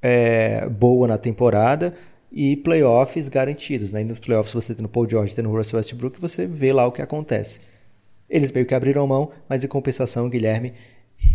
é, 0.00 0.68
boa 0.68 1.08
na 1.08 1.18
temporada 1.18 1.94
e 2.30 2.56
playoffs 2.56 3.28
garantidos. 3.28 3.92
Né? 3.92 4.02
E 4.02 4.04
nos 4.04 4.18
playoffs 4.18 4.52
você 4.52 4.74
tem 4.74 4.84
o 4.84 4.88
Paul 4.88 5.08
George, 5.08 5.34
tem 5.34 5.46
o 5.46 5.50
Russell 5.50 5.78
Westbrook, 5.78 6.20
você 6.20 6.46
vê 6.46 6.72
lá 6.72 6.86
o 6.86 6.92
que 6.92 7.02
acontece. 7.02 7.60
Eles 8.28 8.52
meio 8.52 8.66
que 8.66 8.74
abriram 8.74 9.06
mão, 9.06 9.30
mas 9.48 9.64
em 9.64 9.68
compensação 9.68 10.26
o 10.26 10.30
Guilherme 10.30 10.74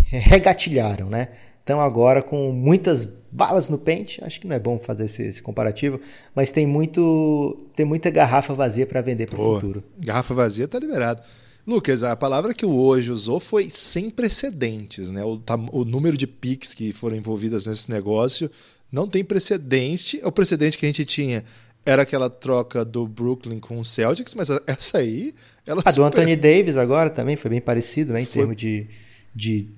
regatilharam, 0.09 1.09
né? 1.09 1.29
Então 1.63 1.79
agora 1.79 2.21
com 2.21 2.51
muitas 2.51 3.07
balas 3.31 3.69
no 3.69 3.77
pente, 3.77 4.23
acho 4.23 4.39
que 4.39 4.47
não 4.47 4.55
é 4.55 4.59
bom 4.59 4.77
fazer 4.77 5.05
esse, 5.05 5.23
esse 5.23 5.41
comparativo, 5.41 5.99
mas 6.35 6.51
tem 6.51 6.67
muito 6.67 7.65
tem 7.75 7.85
muita 7.85 8.09
garrafa 8.09 8.53
vazia 8.53 8.85
para 8.85 9.01
vender 9.01 9.27
para 9.27 9.39
o 9.39 9.55
futuro. 9.55 9.83
Garrafa 9.97 10.33
vazia 10.33 10.67
tá 10.67 10.77
liberado. 10.77 11.21
Lucas, 11.65 12.03
a 12.03 12.15
palavra 12.15 12.53
que 12.53 12.65
o 12.65 12.75
hoje 12.75 13.09
usou 13.09 13.39
foi 13.39 13.69
sem 13.69 14.09
precedentes, 14.09 15.11
né? 15.11 15.23
O, 15.23 15.41
o 15.71 15.85
número 15.85 16.17
de 16.17 16.27
piques 16.27 16.73
que 16.73 16.91
foram 16.91 17.15
envolvidas 17.15 17.65
nesse 17.65 17.89
negócio 17.89 18.51
não 18.91 19.07
tem 19.07 19.23
precedente. 19.23 20.19
O 20.25 20.31
precedente 20.31 20.77
que 20.77 20.85
a 20.85 20.89
gente 20.89 21.05
tinha 21.05 21.43
era 21.85 22.01
aquela 22.01 22.29
troca 22.29 22.83
do 22.83 23.07
Brooklyn 23.07 23.59
com 23.59 23.79
o 23.79 23.85
Celtics, 23.85 24.35
mas 24.35 24.49
essa 24.67 24.97
aí. 24.97 25.33
Ela 25.65 25.81
a 25.85 25.91
super... 25.91 26.01
do 26.01 26.03
Anthony 26.03 26.35
Davis 26.35 26.75
agora 26.75 27.09
também 27.09 27.37
foi 27.37 27.49
bem 27.49 27.61
parecido, 27.61 28.11
né? 28.11 28.21
Em 28.21 28.25
foi... 28.25 28.41
termos 28.41 28.57
de, 28.57 28.87
de 29.33 29.69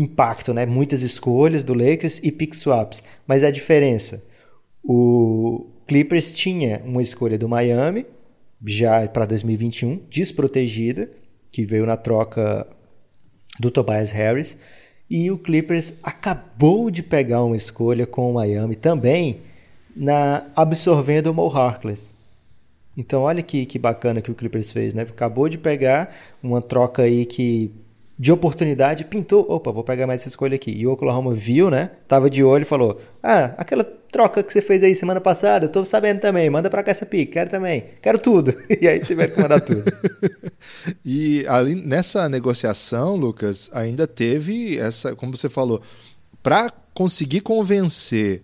impacto, 0.00 0.54
né? 0.54 0.66
Muitas 0.66 1.02
escolhas 1.02 1.62
do 1.62 1.74
Lakers 1.74 2.20
e 2.22 2.32
pick 2.32 2.54
swaps. 2.54 3.02
Mas 3.26 3.44
a 3.44 3.50
diferença: 3.50 4.24
o 4.82 5.66
Clippers 5.86 6.32
tinha 6.32 6.82
uma 6.84 7.02
escolha 7.02 7.38
do 7.38 7.48
Miami 7.48 8.06
já 8.64 9.06
para 9.08 9.26
2021, 9.26 10.02
desprotegida, 10.08 11.10
que 11.50 11.64
veio 11.64 11.86
na 11.86 11.96
troca 11.96 12.66
do 13.58 13.70
Tobias 13.70 14.10
Harris. 14.10 14.56
E 15.08 15.30
o 15.30 15.38
Clippers 15.38 15.94
acabou 16.02 16.90
de 16.90 17.02
pegar 17.02 17.42
uma 17.42 17.56
escolha 17.56 18.06
com 18.06 18.30
o 18.30 18.34
Miami 18.34 18.76
também, 18.76 19.38
na 19.96 20.46
absorvendo 20.54 21.26
o 21.28 21.34
Mo 21.34 21.48
Harkless. 21.48 22.14
Então 22.96 23.22
olha 23.22 23.42
que, 23.42 23.66
que 23.66 23.78
bacana 23.78 24.22
que 24.22 24.30
o 24.30 24.34
Clippers 24.34 24.70
fez, 24.70 24.94
né? 24.94 25.02
Acabou 25.02 25.48
de 25.48 25.58
pegar 25.58 26.14
uma 26.42 26.62
troca 26.62 27.02
aí 27.02 27.26
que 27.26 27.72
de 28.20 28.30
oportunidade, 28.30 29.06
pintou, 29.06 29.46
opa, 29.48 29.72
vou 29.72 29.82
pegar 29.82 30.06
mais 30.06 30.20
essa 30.20 30.28
escolha 30.28 30.54
aqui. 30.54 30.70
E 30.70 30.86
o 30.86 30.92
Oklahoma 30.92 31.32
viu, 31.32 31.70
né? 31.70 31.90
Tava 32.06 32.28
de 32.28 32.44
olho 32.44 32.60
e 32.60 32.66
falou: 32.66 33.00
"Ah, 33.22 33.54
aquela 33.56 33.82
troca 33.82 34.42
que 34.42 34.52
você 34.52 34.60
fez 34.60 34.82
aí 34.82 34.94
semana 34.94 35.22
passada, 35.22 35.64
eu 35.64 35.70
tô 35.70 35.82
sabendo 35.86 36.20
também, 36.20 36.50
manda 36.50 36.68
para 36.68 36.82
cá 36.82 36.90
essa 36.90 37.06
pique, 37.06 37.32
quero 37.32 37.48
também. 37.48 37.84
Quero 38.02 38.18
tudo". 38.18 38.54
E 38.78 38.86
aí 38.86 38.98
tiveram 38.98 39.34
que 39.34 39.40
mandar 39.40 39.60
tudo. 39.60 39.82
e 41.02 41.46
ali 41.48 41.74
nessa 41.74 42.28
negociação, 42.28 43.16
Lucas, 43.16 43.70
ainda 43.72 44.06
teve 44.06 44.78
essa, 44.78 45.16
como 45.16 45.34
você 45.34 45.48
falou, 45.48 45.80
para 46.42 46.70
conseguir 46.92 47.40
convencer 47.40 48.42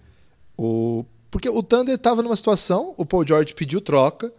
o 0.56 1.04
porque 1.30 1.50
o 1.50 1.62
Thunder 1.62 1.96
estava 1.96 2.22
numa 2.22 2.34
situação, 2.36 2.94
o 2.96 3.04
Paul 3.04 3.26
George 3.26 3.52
pediu 3.52 3.82
troca, 3.82 4.32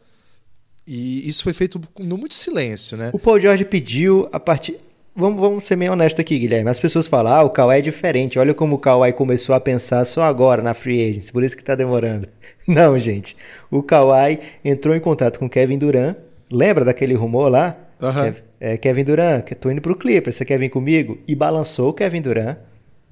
e 0.87 1.29
isso 1.29 1.43
foi 1.43 1.53
feito 1.53 1.79
no 1.99 2.17
muito 2.17 2.33
silêncio, 2.33 2.97
né? 2.97 3.11
O 3.13 3.19
Paul 3.19 3.39
George 3.39 3.65
pediu 3.65 4.27
a 4.31 4.39
partir 4.39 4.79
vamos, 5.17 5.39
vamos 5.39 5.63
ser 5.63 5.75
meio 5.75 5.93
honesto 5.93 6.21
aqui, 6.21 6.37
Guilherme. 6.37 6.69
As 6.69 6.79
pessoas 6.79 7.07
falam, 7.07 7.33
ah, 7.33 7.43
o 7.43 7.49
Kawhi 7.49 7.79
é 7.79 7.81
diferente. 7.81 8.37
Olha 8.37 8.53
como 8.53 8.75
o 8.75 8.79
Kawhi 8.79 9.11
começou 9.13 9.55
a 9.55 9.59
pensar 9.59 10.05
só 10.05 10.23
agora 10.23 10.61
na 10.61 10.73
free 10.73 11.09
agency, 11.09 11.31
por 11.31 11.43
isso 11.43 11.57
que 11.57 11.63
tá 11.63 11.75
demorando. 11.75 12.29
Não, 12.67 12.97
gente. 12.99 13.35
O 13.71 13.81
Kawhi 13.81 14.39
entrou 14.63 14.95
em 14.95 14.99
contato 14.99 15.39
com 15.39 15.49
Kevin 15.49 15.77
Durant. 15.77 16.15
Lembra 16.49 16.85
daquele 16.85 17.15
rumor 17.15 17.49
lá? 17.49 17.75
Uhum. 18.01 18.33
É, 18.59 18.77
Kevin 18.77 19.03
Durant, 19.03 19.43
que 19.43 19.55
tô 19.55 19.69
indo 19.69 19.81
pro 19.81 19.95
Clippers, 19.95 20.35
você 20.35 20.45
quer 20.45 20.57
vir 20.57 20.69
comigo? 20.69 21.17
E 21.27 21.35
balançou 21.35 21.89
o 21.89 21.93
Kevin 21.93 22.21
Durant. 22.21 22.57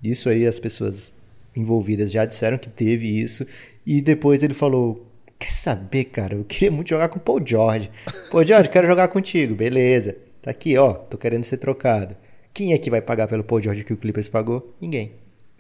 Isso 0.03 0.29
aí 0.29 0.45
as 0.45 0.59
pessoas 0.59 1.11
envolvidas 1.55 2.11
já 2.11 2.25
disseram 2.25 2.57
que 2.57 2.69
teve 2.69 3.19
isso. 3.19 3.45
E 3.85 4.01
depois 4.01 4.43
ele 4.43 4.53
falou: 4.53 5.05
Quer 5.37 5.51
saber, 5.51 6.05
cara? 6.05 6.35
Eu 6.35 6.43
queria 6.43 6.71
muito 6.71 6.89
jogar 6.89 7.09
com 7.09 7.17
o 7.17 7.21
Paul 7.21 7.41
George. 7.45 7.89
Paul 8.31 8.43
George, 8.43 8.69
quero 8.69 8.87
jogar 8.87 9.07
contigo. 9.09 9.55
Beleza. 9.55 10.15
Tá 10.45 10.51
aqui, 10.51 10.77
ó, 10.77 10.93
tô 10.93 11.17
querendo 11.17 11.43
ser 11.43 11.57
trocado. 11.57 12.15
Quem 12.53 12.71
é 12.71 12.77
que 12.77 12.91
vai 12.91 13.01
pagar 13.01 13.27
pelo 13.27 13.43
Paul 13.43 13.59
George 13.59 13.83
que 13.83 13.93
o 13.93 13.97
Clippers 13.97 14.29
pagou? 14.29 14.75
Ninguém. 14.79 15.11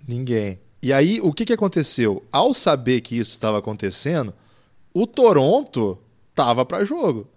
Ninguém. 0.07 0.59
E 0.79 0.93
aí, 0.93 1.19
o 1.21 1.33
que, 1.33 1.43
que 1.43 1.53
aconteceu? 1.53 2.23
Ao 2.31 2.53
saber 2.53 3.01
que 3.01 3.17
isso 3.17 3.31
estava 3.31 3.57
acontecendo, 3.57 4.31
o 4.93 5.07
Toronto 5.07 5.97
tava 6.35 6.63
para 6.63 6.85
jogo. 6.85 7.27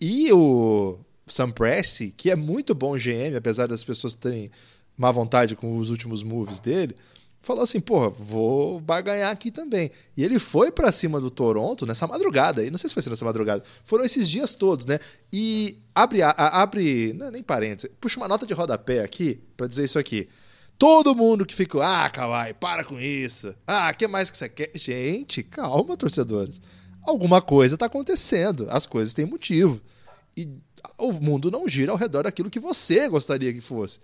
E 0.00 0.32
o 0.32 0.96
Sam 1.26 1.50
Presti, 1.50 2.14
que 2.16 2.30
é 2.30 2.34
muito 2.34 2.74
bom 2.74 2.96
GM, 2.96 3.36
apesar 3.36 3.66
das 3.66 3.84
pessoas 3.84 4.14
terem 4.14 4.50
má 4.96 5.12
vontade 5.12 5.54
com 5.54 5.76
os 5.76 5.90
últimos 5.90 6.22
moves 6.22 6.60
dele, 6.60 6.96
falou 7.42 7.62
assim, 7.62 7.80
porra, 7.80 8.10
vou 8.10 8.80
ganhar 9.02 9.30
aqui 9.30 9.50
também. 9.50 9.90
E 10.16 10.22
ele 10.22 10.38
foi 10.38 10.70
para 10.70 10.92
cima 10.92 11.20
do 11.20 11.30
Toronto 11.30 11.86
nessa 11.86 12.06
madrugada, 12.06 12.64
e 12.64 12.70
não 12.70 12.78
sei 12.78 12.88
se 12.88 12.94
foi 12.94 13.02
nessa 13.08 13.24
madrugada, 13.24 13.62
foram 13.84 14.04
esses 14.04 14.28
dias 14.28 14.54
todos, 14.54 14.86
né? 14.86 14.98
E 15.32 15.78
abre, 15.94 16.22
a, 16.22 16.30
abre 16.30 17.12
não, 17.14 17.30
nem 17.30 17.42
parênteses, 17.42 17.90
puxa 18.00 18.20
uma 18.20 18.28
nota 18.28 18.46
de 18.46 18.52
rodapé 18.52 19.02
aqui 19.02 19.40
para 19.56 19.66
dizer 19.66 19.84
isso 19.84 19.98
aqui. 19.98 20.28
Todo 20.78 21.14
mundo 21.14 21.44
que 21.44 21.54
ficou, 21.54 21.82
ah, 21.82 22.08
Kawhi, 22.08 22.54
para 22.54 22.84
com 22.84 22.98
isso. 22.98 23.54
Ah, 23.66 23.90
o 23.92 23.96
que 23.96 24.08
mais 24.08 24.30
que 24.30 24.38
você 24.38 24.48
quer? 24.48 24.70
Gente, 24.74 25.42
calma, 25.42 25.94
torcedores. 25.94 26.60
Alguma 27.02 27.42
coisa 27.42 27.74
está 27.74 27.86
acontecendo, 27.86 28.66
as 28.70 28.86
coisas 28.86 29.12
têm 29.12 29.26
motivo. 29.26 29.80
E 30.34 30.48
o 30.96 31.12
mundo 31.12 31.50
não 31.50 31.68
gira 31.68 31.92
ao 31.92 31.98
redor 31.98 32.22
daquilo 32.22 32.48
que 32.48 32.58
você 32.58 33.08
gostaria 33.10 33.52
que 33.52 33.60
fosse. 33.60 34.00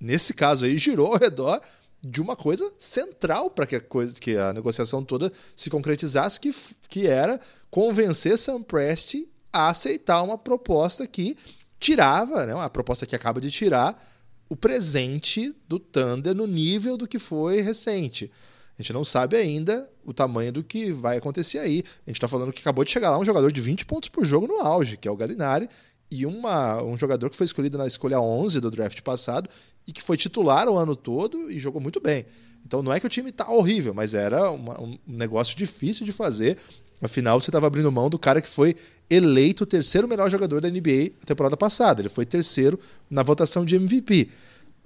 Nesse 0.00 0.32
caso 0.32 0.64
aí, 0.64 0.78
girou 0.78 1.12
ao 1.12 1.18
redor 1.18 1.60
de 2.04 2.20
uma 2.20 2.36
coisa 2.36 2.70
central 2.78 3.50
para 3.50 3.66
que 3.66 3.76
a 3.76 3.80
coisa, 3.80 4.14
que 4.14 4.36
a 4.36 4.52
negociação 4.52 5.02
toda 5.02 5.32
se 5.56 5.70
concretizasse, 5.70 6.40
que, 6.40 6.54
que 6.88 7.06
era 7.06 7.40
convencer 7.70 8.36
Sam 8.38 8.62
Presti 8.62 9.28
a 9.52 9.68
aceitar 9.68 10.22
uma 10.22 10.36
proposta 10.36 11.06
que 11.06 11.36
tirava, 11.80 12.46
né, 12.46 12.54
uma 12.54 12.70
proposta 12.70 13.06
que 13.06 13.16
acaba 13.16 13.40
de 13.40 13.50
tirar 13.50 14.00
o 14.48 14.56
presente 14.56 15.54
do 15.68 15.78
Thunder 15.78 16.34
no 16.34 16.46
nível 16.46 16.96
do 16.96 17.08
que 17.08 17.18
foi 17.18 17.60
recente. 17.60 18.30
A 18.78 18.82
gente 18.82 18.92
não 18.92 19.04
sabe 19.04 19.36
ainda 19.36 19.88
o 20.04 20.12
tamanho 20.12 20.52
do 20.52 20.62
que 20.62 20.92
vai 20.92 21.16
acontecer 21.16 21.58
aí. 21.58 21.82
A 22.06 22.10
gente 22.10 22.16
está 22.16 22.26
falando 22.26 22.52
que 22.52 22.60
acabou 22.60 22.84
de 22.84 22.90
chegar 22.90 23.10
lá 23.10 23.18
um 23.18 23.24
jogador 23.24 23.52
de 23.52 23.60
20 23.60 23.86
pontos 23.86 24.08
por 24.08 24.24
jogo 24.24 24.46
no 24.46 24.60
auge, 24.60 24.96
que 24.96 25.06
é 25.06 25.10
o 25.10 25.16
Galinari, 25.16 25.68
e 26.10 26.26
uma, 26.26 26.82
um 26.82 26.96
jogador 26.96 27.30
que 27.30 27.36
foi 27.36 27.46
escolhido 27.46 27.78
na 27.78 27.86
escolha 27.86 28.20
11 28.20 28.60
do 28.60 28.70
draft 28.70 29.00
passado 29.02 29.48
e 29.86 29.92
que 29.92 30.02
foi 30.02 30.16
titular 30.16 30.68
o 30.68 30.76
ano 30.76 30.96
todo 30.96 31.50
e 31.50 31.58
jogou 31.58 31.80
muito 31.80 32.00
bem. 32.00 32.26
Então 32.66 32.82
não 32.82 32.92
é 32.92 32.98
que 32.98 33.06
o 33.06 33.10
time 33.10 33.30
está 33.30 33.50
horrível, 33.50 33.92
mas 33.92 34.14
era 34.14 34.50
uma, 34.50 34.80
um 34.80 34.98
negócio 35.06 35.56
difícil 35.56 36.06
de 36.06 36.12
fazer. 36.12 36.56
Afinal, 37.02 37.38
você 37.38 37.50
estava 37.50 37.66
abrindo 37.66 37.90
mão 37.92 38.08
do 38.08 38.18
cara 38.18 38.40
que 38.40 38.48
foi 38.48 38.74
eleito 39.10 39.64
o 39.64 39.66
terceiro 39.66 40.08
melhor 40.08 40.30
jogador 40.30 40.60
da 40.60 40.70
NBA 40.70 41.12
na 41.20 41.26
temporada 41.26 41.56
passada. 41.56 42.00
Ele 42.00 42.08
foi 42.08 42.24
terceiro 42.24 42.78
na 43.10 43.22
votação 43.22 43.64
de 43.64 43.76
MVP. 43.76 44.28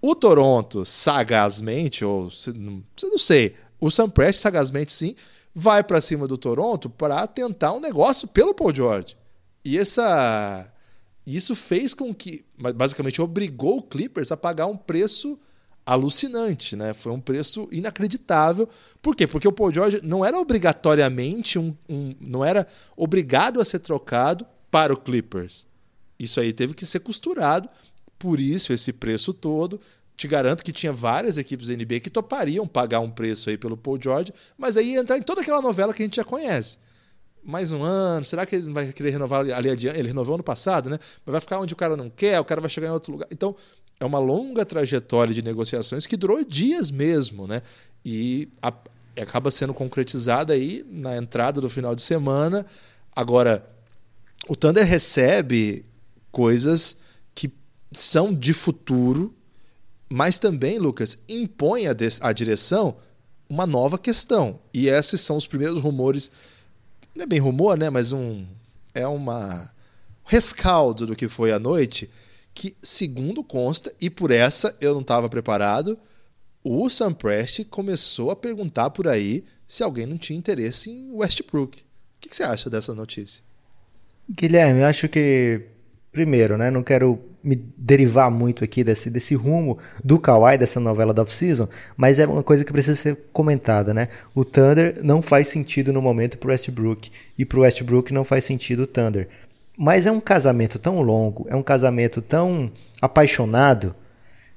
O 0.03 0.15
Toronto, 0.15 0.85
sagazmente, 0.85 2.05
ou 2.05 2.31
não, 2.55 2.83
não 3.05 3.19
sei, 3.19 3.55
o 3.81 3.91
Sam 3.91 4.09
Prest, 4.09 4.41
sagazmente 4.41 4.93
sim, 4.93 5.15
vai 5.55 5.83
para 5.83 6.01
cima 6.01 6.27
do 6.27 6.39
Toronto 6.39 6.89
para 6.89 7.27
tentar 7.27 7.73
um 7.73 7.81
negócio 7.81 8.27
pelo 8.29 8.55
Paul 8.55 8.75
George. 8.75 9.17
E 9.65 9.77
essa 9.77 10.73
isso 11.37 11.55
fez 11.55 11.95
com 11.95 12.15
que, 12.15 12.45
basicamente, 12.75 13.21
obrigou 13.21 13.79
o 13.79 13.83
Clippers 13.83 14.33
a 14.33 14.37
pagar 14.37 14.67
um 14.67 14.77
preço 14.77 15.39
alucinante, 15.85 16.77
né? 16.77 16.93
Foi 16.93 17.13
um 17.13 17.21
preço 17.21 17.69
inacreditável. 17.73 18.69
Por 19.01 19.17
quê? 19.17 19.27
Porque 19.27 19.49
o 19.49 19.53
Paul 19.53 19.73
George 19.73 20.01
não 20.03 20.25
era 20.25 20.39
obrigatoriamente 20.39 21.59
um, 21.59 21.75
um 21.89 22.15
não 22.21 22.45
era 22.45 22.67
obrigado 22.97 23.61
a 23.61 23.65
ser 23.65 23.79
trocado 23.79 24.47
para 24.71 24.93
o 24.93 24.97
Clippers. 24.97 25.67
Isso 26.19 26.41
aí 26.41 26.53
teve 26.53 26.75
que 26.75 26.85
ser 26.85 27.01
costurado. 27.01 27.69
Por 28.19 28.39
isso 28.39 28.73
esse 28.73 28.93
preço 28.93 29.33
todo. 29.33 29.81
Te 30.17 30.27
garanto 30.29 30.65
que 30.65 30.73
tinha 30.73 30.93
várias 30.93 31.39
equipes 31.39 31.69
da 31.69 31.75
NBA 31.75 32.01
que 32.01 32.11
topariam 32.11 32.67
pagar 32.67 33.01
um 33.01 33.11
preço 33.11 33.49
aí 33.49 33.57
pelo 33.57 33.77
Paul 33.77 33.99
George, 34.03 34.33
mas 34.59 34.77
aí 34.77 34.95
ia 34.95 35.01
entrar 35.01 35.17
em 35.17 35.23
toda 35.23 35.41
aquela 35.41 35.63
novela 35.63 35.95
que 35.95 36.03
a 36.03 36.07
gente 36.07 36.17
já 36.17 36.25
conhece 36.25 36.79
mais 37.49 37.73
um 37.73 37.83
ano, 37.83 38.27
será 38.27 38.45
que 38.45 38.57
ele 38.57 38.71
vai 38.71 38.93
querer 38.93 39.09
renovar 39.09 39.41
ali 39.41 39.71
adiante? 39.71 39.99
Ele 39.99 40.09
renovou 40.09 40.35
ano 40.35 40.45
passado, 40.45 40.91
né? 40.91 40.99
Mas 41.25 41.33
vai 41.33 41.41
ficar 41.41 41.59
onde 41.59 41.73
o 41.73 41.77
cara 41.77 41.97
não 41.97 42.11
quer, 42.11 42.39
o 42.39 42.45
cara 42.45 42.61
vai 42.61 42.69
chegar 42.69 42.89
em 42.89 42.91
outro 42.91 43.13
lugar. 43.13 43.27
Então, 43.33 43.57
é 43.99 44.05
uma 44.05 44.19
longa 44.19 44.67
trajetória 44.67 45.33
de 45.33 45.43
negociações 45.43 46.07
que 46.07 46.15
durou 46.15 46.45
dias 46.45 46.91
mesmo, 46.91 47.47
né? 47.47 47.63
E 48.05 48.49
a, 48.61 48.71
acaba 49.19 49.51
sendo 49.51 49.73
concretizada 49.73 50.53
aí 50.53 50.85
na 50.91 51.17
entrada 51.17 51.59
do 51.59 51.71
final 51.71 51.95
de 51.95 52.03
semana. 52.03 52.67
Agora, 53.17 53.67
o 54.47 54.55
Thunder 54.55 54.85
recebe 54.85 55.87
coisas 56.31 56.99
que 57.35 57.51
são 57.93 58.35
de 58.35 58.53
futuro, 58.53 59.35
mas 60.11 60.39
também, 60.39 60.79
Lucas, 60.79 61.17
impõe 61.27 61.85
à, 61.87 62.33
direção 62.33 62.99
uma 63.49 63.67
nova 63.67 63.97
questão. 63.97 64.61
E 64.75 64.87
esses 64.89 65.23
são 65.23 65.39
os 65.39 65.47
primeiros 65.47 65.81
rumores, 65.81 66.31
não 67.19 67.25
é 67.25 67.27
bem 67.27 67.41
rumor, 67.41 67.77
né? 67.77 67.91
Mas 67.91 68.13
um 68.13 68.47
é 68.95 69.07
uma 69.07 69.71
rescaldo 70.25 71.05
do 71.05 71.17
que 71.17 71.29
foi 71.29 71.53
a 71.53 71.59
noite 71.59 72.09
que, 72.55 72.77
segundo 72.81 73.43
consta, 73.43 73.93
e 74.01 74.09
por 74.09 74.31
essa 74.31 74.77
eu 74.81 74.95
não 74.95 75.01
estava 75.01 75.29
preparado, 75.29 75.99
o 76.63 76.89
Sam 76.89 77.13
Prest 77.13 77.65
começou 77.65 78.31
a 78.31 78.37
perguntar 78.37 78.91
por 78.91 79.09
aí 79.09 79.45
se 79.67 79.83
alguém 79.83 80.07
não 80.07 80.17
tinha 80.17 80.39
interesse 80.39 80.91
em 80.91 81.11
Westbrook. 81.13 81.81
O 81.81 81.85
que, 82.21 82.29
que 82.29 82.37
você 82.37 82.45
acha 82.45 82.71
dessa 82.71 82.95
notícia? 82.95 83.43
Guilherme, 84.31 84.81
eu 84.81 84.87
acho 84.87 85.09
que, 85.09 85.63
primeiro, 86.13 86.57
né, 86.57 86.71
não 86.71 86.83
quero 86.83 87.21
me 87.43 87.57
derivar 87.77 88.31
muito 88.31 88.65
aqui 88.65 88.83
desse, 88.83 89.09
desse 89.09 89.35
rumo 89.35 89.79
do 90.03 90.19
Kawhi, 90.19 90.59
dessa 90.59 90.81
novela 90.81 91.15
da 91.15 91.23
off-season, 91.23 91.69
mas 91.97 92.19
é 92.19 92.27
uma 92.27 92.43
coisa 92.43 92.65
que 92.65 92.73
precisa 92.73 92.97
ser 92.97 93.19
comentada, 93.33 93.95
né? 93.95 94.09
O 94.35 94.45
Thunder 94.45 94.99
não 95.03 95.23
faz 95.23 95.49
sentido 95.49 95.93
no 95.93 96.03
momento 96.03 96.39
pro 96.39 96.51
Westbrook, 96.51 97.11
e 97.39 97.45
pro 97.45 97.61
Westbrook 97.63 98.13
não 98.13 98.25
faz 98.25 98.45
sentido 98.45 98.83
o 98.83 98.87
Thunder. 98.87 99.29
Mas 99.77 100.07
é 100.07 100.11
um 100.11 100.21
casamento 100.21 100.79
tão 100.79 101.01
longo, 101.01 101.47
é 101.49 101.55
um 101.55 101.63
casamento 101.63 102.21
tão 102.21 102.71
apaixonado 103.01 103.95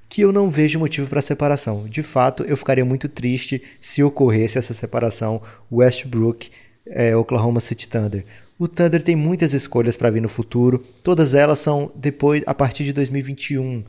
que 0.10 0.22
eu 0.22 0.32
não 0.34 0.50
vejo 0.50 0.80
motivo 0.80 1.08
para 1.08 1.22
separação. 1.22 1.86
De 1.88 2.04
fato, 2.04 2.44
eu 2.44 2.58
ficaria 2.58 2.84
muito 2.84 3.08
triste 3.08 3.62
se 3.80 4.04
ocorresse 4.04 4.58
essa 4.58 4.74
separação 4.74 5.42
Westbrook 5.72 6.50
é, 6.86 7.16
Oklahoma 7.16 7.60
City 7.60 7.88
Thunder. 7.88 8.26
O 8.62 8.68
Thunder 8.68 9.02
tem 9.02 9.16
muitas 9.16 9.56
escolhas 9.56 9.98
para 9.98 10.12
vir 10.12 10.22
no 10.22 10.30
futuro, 10.30 10.86
todas 11.02 11.34
elas 11.34 11.58
são 11.58 11.92
depois 11.96 12.44
a 12.46 12.54
partir 12.54 12.84
de 12.84 12.94
2021. 12.94 13.84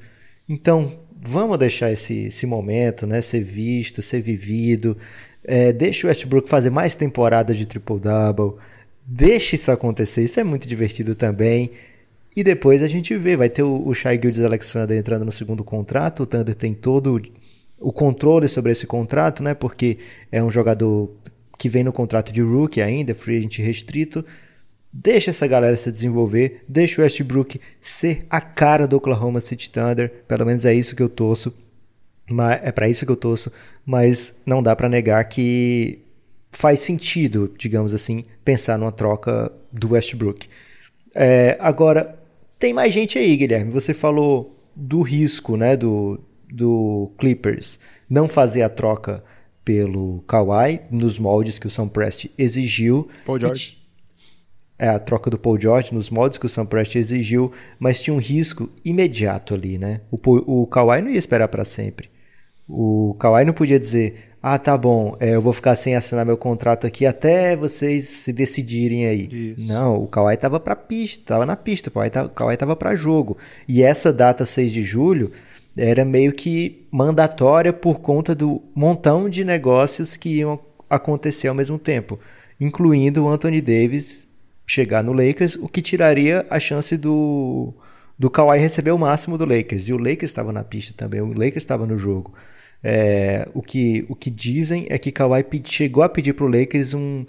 Então, 0.48 0.98
vamos 1.14 1.58
deixar 1.58 1.92
esse, 1.92 2.20
esse 2.28 2.46
momento, 2.46 3.06
né, 3.06 3.20
ser 3.20 3.44
visto, 3.44 4.00
ser 4.00 4.22
vivido. 4.22 4.96
É, 5.44 5.74
deixa 5.74 6.06
o 6.06 6.08
Westbrook 6.08 6.48
fazer 6.48 6.70
mais 6.70 6.94
temporadas 6.94 7.58
de 7.58 7.66
triple 7.66 8.00
double. 8.00 8.58
Deixe 9.04 9.56
isso 9.56 9.70
acontecer, 9.70 10.24
isso 10.24 10.40
é 10.40 10.44
muito 10.44 10.66
divertido 10.66 11.14
também. 11.14 11.72
E 12.34 12.42
depois 12.42 12.82
a 12.82 12.88
gente 12.88 13.14
vê, 13.14 13.36
vai 13.36 13.50
ter 13.50 13.64
o, 13.64 13.86
o 13.86 13.92
Shai 13.92 14.18
Gildes 14.18 14.40
Alexander 14.40 14.96
entrando 14.96 15.26
no 15.26 15.32
segundo 15.32 15.62
contrato, 15.62 16.22
o 16.22 16.26
Thunder 16.26 16.54
tem 16.54 16.72
todo 16.72 17.20
o 17.78 17.92
controle 17.92 18.48
sobre 18.48 18.72
esse 18.72 18.86
contrato, 18.86 19.42
né? 19.42 19.52
Porque 19.52 19.98
é 20.30 20.42
um 20.42 20.50
jogador 20.50 21.14
que 21.58 21.68
vem 21.68 21.84
no 21.84 21.92
contrato 21.92 22.32
de 22.32 22.40
rookie 22.40 22.80
ainda, 22.80 23.14
free 23.14 23.36
agent 23.36 23.58
restrito. 23.58 24.24
Deixa 24.92 25.30
essa 25.30 25.46
galera 25.46 25.74
se 25.74 25.90
desenvolver, 25.90 26.62
deixa 26.68 27.00
o 27.00 27.04
Westbrook 27.04 27.58
ser 27.80 28.26
a 28.28 28.40
cara 28.40 28.86
do 28.86 28.96
Oklahoma 28.96 29.40
City 29.40 29.70
Thunder, 29.70 30.10
pelo 30.28 30.44
menos 30.44 30.64
é 30.64 30.74
isso 30.74 30.94
que 30.94 31.02
eu 31.02 31.08
torço. 31.08 31.52
É 32.62 32.70
para 32.70 32.88
isso 32.88 33.04
que 33.06 33.12
eu 33.12 33.16
torço, 33.16 33.50
mas 33.84 34.40
não 34.44 34.62
dá 34.62 34.76
para 34.76 34.88
negar 34.88 35.22
que 35.24 35.98
faz 36.50 36.80
sentido, 36.80 37.52
digamos 37.58 37.94
assim, 37.94 38.24
pensar 38.44 38.78
numa 38.78 38.92
troca 38.92 39.50
do 39.72 39.92
Westbrook. 39.92 40.46
É, 41.14 41.56
agora, 41.58 42.18
tem 42.58 42.72
mais 42.72 42.92
gente 42.92 43.18
aí, 43.18 43.36
Guilherme. 43.36 43.72
Você 43.72 43.92
falou 43.94 44.58
do 44.76 45.00
risco 45.02 45.56
né, 45.56 45.76
do, 45.76 46.20
do 46.50 47.10
Clippers 47.18 47.78
não 48.08 48.28
fazer 48.28 48.62
a 48.62 48.68
troca 48.68 49.24
pelo 49.64 50.22
Kawhi 50.26 50.80
nos 50.90 51.18
moldes 51.18 51.58
que 51.58 51.66
o 51.66 51.70
Sam 51.70 51.88
Prest 51.88 52.30
exigiu. 52.36 53.08
Paul 53.24 53.40
George. 53.40 53.81
É, 54.82 54.88
a 54.88 54.98
troca 54.98 55.30
do 55.30 55.38
Paul 55.38 55.60
George 55.60 55.94
nos 55.94 56.10
moldes 56.10 56.38
que 56.38 56.46
o 56.46 56.48
Sam 56.48 56.66
Prest 56.66 56.96
exigiu, 56.96 57.52
mas 57.78 58.02
tinha 58.02 58.12
um 58.12 58.18
risco 58.18 58.68
imediato 58.84 59.54
ali, 59.54 59.78
né? 59.78 60.00
O, 60.10 60.18
o 60.62 60.66
Kawhi 60.66 61.00
não 61.00 61.08
ia 61.08 61.18
esperar 61.18 61.46
para 61.46 61.64
sempre. 61.64 62.10
O 62.68 63.14
Kawhi 63.16 63.44
não 63.44 63.52
podia 63.52 63.78
dizer, 63.78 64.32
ah, 64.42 64.58
tá 64.58 64.76
bom, 64.76 65.16
é, 65.20 65.36
eu 65.36 65.40
vou 65.40 65.52
ficar 65.52 65.76
sem 65.76 65.94
assinar 65.94 66.26
meu 66.26 66.36
contrato 66.36 66.84
aqui 66.84 67.06
até 67.06 67.54
vocês 67.54 68.08
se 68.08 68.32
decidirem 68.32 69.06
aí. 69.06 69.28
Isso. 69.30 69.72
Não, 69.72 70.02
o 70.02 70.08
Kawhi 70.08 70.36
tava 70.36 70.58
pra 70.58 70.74
pista, 70.74 71.26
tava 71.26 71.46
na 71.46 71.54
pista, 71.54 71.88
o 71.88 71.92
Kawhi 71.92 72.10
tava, 72.10 72.26
o 72.26 72.30
Kawhi 72.30 72.56
tava 72.56 72.74
pra 72.74 72.96
jogo. 72.96 73.38
E 73.68 73.84
essa 73.84 74.12
data 74.12 74.44
6 74.44 74.72
de 74.72 74.82
julho 74.82 75.30
era 75.76 76.04
meio 76.04 76.32
que 76.32 76.88
mandatória 76.90 77.72
por 77.72 78.00
conta 78.00 78.34
do 78.34 78.60
montão 78.74 79.28
de 79.28 79.44
negócios 79.44 80.16
que 80.16 80.38
iam 80.38 80.58
acontecer 80.90 81.46
ao 81.46 81.54
mesmo 81.54 81.78
tempo, 81.78 82.18
incluindo 82.60 83.22
o 83.22 83.28
Anthony 83.28 83.60
Davis 83.60 84.26
chegar 84.72 85.02
no 85.04 85.12
Lakers, 85.12 85.56
o 85.56 85.68
que 85.68 85.82
tiraria 85.82 86.46
a 86.48 86.58
chance 86.58 86.96
do 86.96 87.74
do 88.18 88.30
Kawhi 88.30 88.58
receber 88.58 88.92
o 88.92 88.98
máximo 88.98 89.36
do 89.36 89.44
Lakers. 89.44 89.88
E 89.88 89.92
o 89.92 89.96
Lakers 89.98 90.30
estava 90.30 90.52
na 90.52 90.62
pista 90.62 90.94
também, 90.96 91.20
o 91.20 91.32
Lakers 91.32 91.56
estava 91.56 91.86
no 91.86 91.98
jogo. 91.98 92.32
É, 92.84 93.48
o, 93.54 93.62
que, 93.62 94.04
o 94.08 94.14
que 94.14 94.30
dizem 94.30 94.86
é 94.90 94.98
que 94.98 95.10
Kawhi 95.10 95.44
chegou 95.64 96.02
a 96.02 96.08
pedir 96.08 96.32
para 96.32 96.44
o 96.44 96.48
Lakers 96.48 96.94
um, 96.94 97.24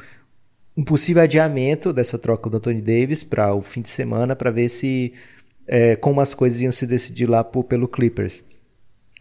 um 0.78 0.84
possível 0.84 1.24
adiamento 1.24 1.92
dessa 1.92 2.18
troca 2.18 2.50
do 2.50 2.58
Anthony 2.58 2.82
Davis 2.82 3.24
para 3.24 3.54
o 3.54 3.62
fim 3.62 3.82
de 3.82 3.90
semana 3.90 4.36
para 4.36 4.52
ver 4.52 4.70
se 4.70 5.14
é, 5.68 5.96
como 5.96 6.22
as 6.22 6.34
coisas 6.34 6.62
iam 6.62 6.72
se 6.72 6.86
decidir 6.86 7.28
lá 7.28 7.44
pelo 7.44 7.88
Clippers. 7.88 8.44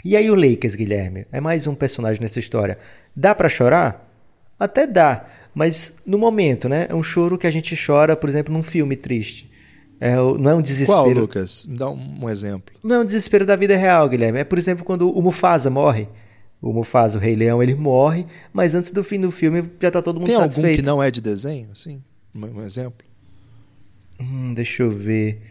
E 0.04 0.16
aí 0.16 0.30
o 0.30 0.34
Lakers, 0.34 0.74
Guilherme, 0.74 1.26
é 1.32 1.40
mais 1.40 1.66
um 1.66 1.74
personagem 1.74 2.20
nessa 2.20 2.40
história. 2.40 2.76
Dá 3.16 3.34
para 3.34 3.48
chorar? 3.48 4.10
Até 4.58 4.86
dá, 4.86 5.26
mas 5.54 5.92
no 6.06 6.18
momento, 6.18 6.68
né? 6.68 6.86
É 6.88 6.94
um 6.94 7.02
choro 7.02 7.38
que 7.38 7.46
a 7.46 7.50
gente 7.50 7.74
chora, 7.76 8.16
por 8.16 8.28
exemplo, 8.28 8.52
num 8.52 8.62
filme 8.62 8.96
triste. 8.96 9.50
É, 10.00 10.16
não 10.16 10.50
é 10.50 10.54
um 10.54 10.62
desespero. 10.62 11.02
Qual, 11.02 11.08
Lucas? 11.10 11.66
Me 11.66 11.76
dá 11.76 11.88
um, 11.88 12.24
um 12.24 12.28
exemplo. 12.28 12.74
Não 12.82 12.96
é 12.96 12.98
um 13.00 13.04
desespero 13.04 13.46
da 13.46 13.54
vida 13.54 13.76
real, 13.76 14.08
Guilherme. 14.08 14.40
É, 14.40 14.44
por 14.44 14.58
exemplo, 14.58 14.84
quando 14.84 15.10
o 15.10 15.22
Mufasa 15.22 15.70
morre 15.70 16.08
o 16.62 16.72
Mufasa, 16.72 17.18
o 17.18 17.20
Rei 17.20 17.34
Leão, 17.34 17.60
ele 17.60 17.74
morre, 17.74 18.24
mas 18.52 18.72
antes 18.72 18.92
do 18.92 19.02
fim 19.02 19.20
do 19.20 19.32
filme 19.32 19.68
já 19.80 19.90
tá 19.90 20.00
todo 20.00 20.20
mundo 20.20 20.26
Tem 20.26 20.36
satisfeito. 20.36 20.62
Tem 20.62 20.70
algum 20.70 20.82
que 20.82 20.86
não 20.86 21.02
é 21.02 21.10
de 21.10 21.20
desenho, 21.20 21.70
assim? 21.72 22.00
Um, 22.32 22.46
um 22.46 22.64
exemplo? 22.64 23.04
Hum, 24.20 24.54
deixa 24.54 24.84
eu 24.84 24.90
ver. 24.90 25.42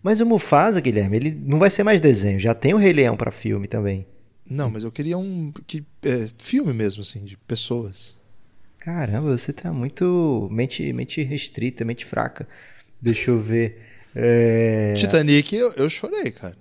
Mas 0.00 0.20
o 0.20 0.26
Mufasa, 0.26 0.80
Guilherme, 0.80 1.16
ele 1.16 1.42
não 1.44 1.58
vai 1.58 1.68
ser 1.68 1.82
mais 1.82 2.00
desenho, 2.00 2.38
já 2.38 2.54
tem 2.54 2.72
o 2.72 2.76
Rei 2.76 2.92
Leão 2.92 3.16
para 3.16 3.32
filme 3.32 3.66
também. 3.66 4.06
Não, 4.48 4.70
mas 4.70 4.84
eu 4.84 4.92
queria 4.92 5.18
um 5.18 5.52
que 5.66 5.84
é, 6.04 6.28
filme 6.38 6.72
mesmo, 6.72 7.02
assim, 7.02 7.24
de 7.24 7.36
pessoas. 7.36 8.16
Caramba, 8.84 9.36
você 9.36 9.52
tá 9.52 9.72
muito 9.72 10.48
mente, 10.50 10.92
mente 10.92 11.22
restrita, 11.22 11.84
mente 11.84 12.04
fraca. 12.04 12.48
Deixa 13.00 13.30
eu 13.30 13.40
ver. 13.40 13.80
É... 14.12 14.92
Titanic, 14.94 15.54
eu, 15.54 15.72
eu 15.74 15.88
chorei, 15.88 16.32
cara. 16.32 16.56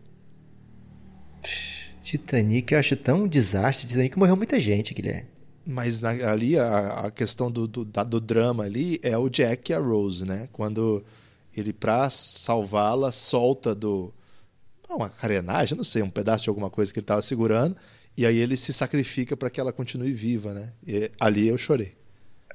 Titanic 2.03 2.71
eu 2.71 2.77
acho 2.77 2.95
tão 2.95 3.23
um 3.23 3.27
desastre. 3.27 3.87
Titanic 3.87 4.19
morreu 4.19 4.35
muita 4.35 4.59
gente, 4.59 4.93
Guilherme. 4.93 5.29
Mas 5.65 5.99
na, 5.99 6.09
ali 6.09 6.59
a, 6.59 7.05
a 7.07 7.11
questão 7.11 7.49
do, 7.49 7.67
do, 7.67 7.83
da, 7.83 8.03
do, 8.03 8.21
drama 8.21 8.65
ali 8.65 8.99
é 9.01 9.17
o 9.17 9.27
Jack 9.27 9.71
e 9.71 9.73
a 9.73 9.79
Rose, 9.79 10.23
né? 10.23 10.47
Quando 10.51 11.03
ele, 11.57 11.73
pra 11.73 12.07
salvá-la, 12.11 13.11
solta 13.11 13.73
do. 13.73 14.13
Uma 14.87 15.09
carenagem, 15.09 15.75
não 15.75 15.83
sei, 15.83 16.03
um 16.03 16.09
pedaço 16.09 16.43
de 16.43 16.49
alguma 16.49 16.69
coisa 16.69 16.93
que 16.93 16.99
ele 16.99 17.05
estava 17.05 17.21
segurando, 17.23 17.75
e 18.15 18.27
aí 18.27 18.37
ele 18.37 18.57
se 18.57 18.73
sacrifica 18.73 19.35
para 19.35 19.49
que 19.49 19.59
ela 19.59 19.73
continue 19.73 20.11
viva, 20.13 20.53
né? 20.53 20.71
E 20.85 21.09
ali 21.19 21.47
eu 21.47 21.57
chorei. 21.57 22.00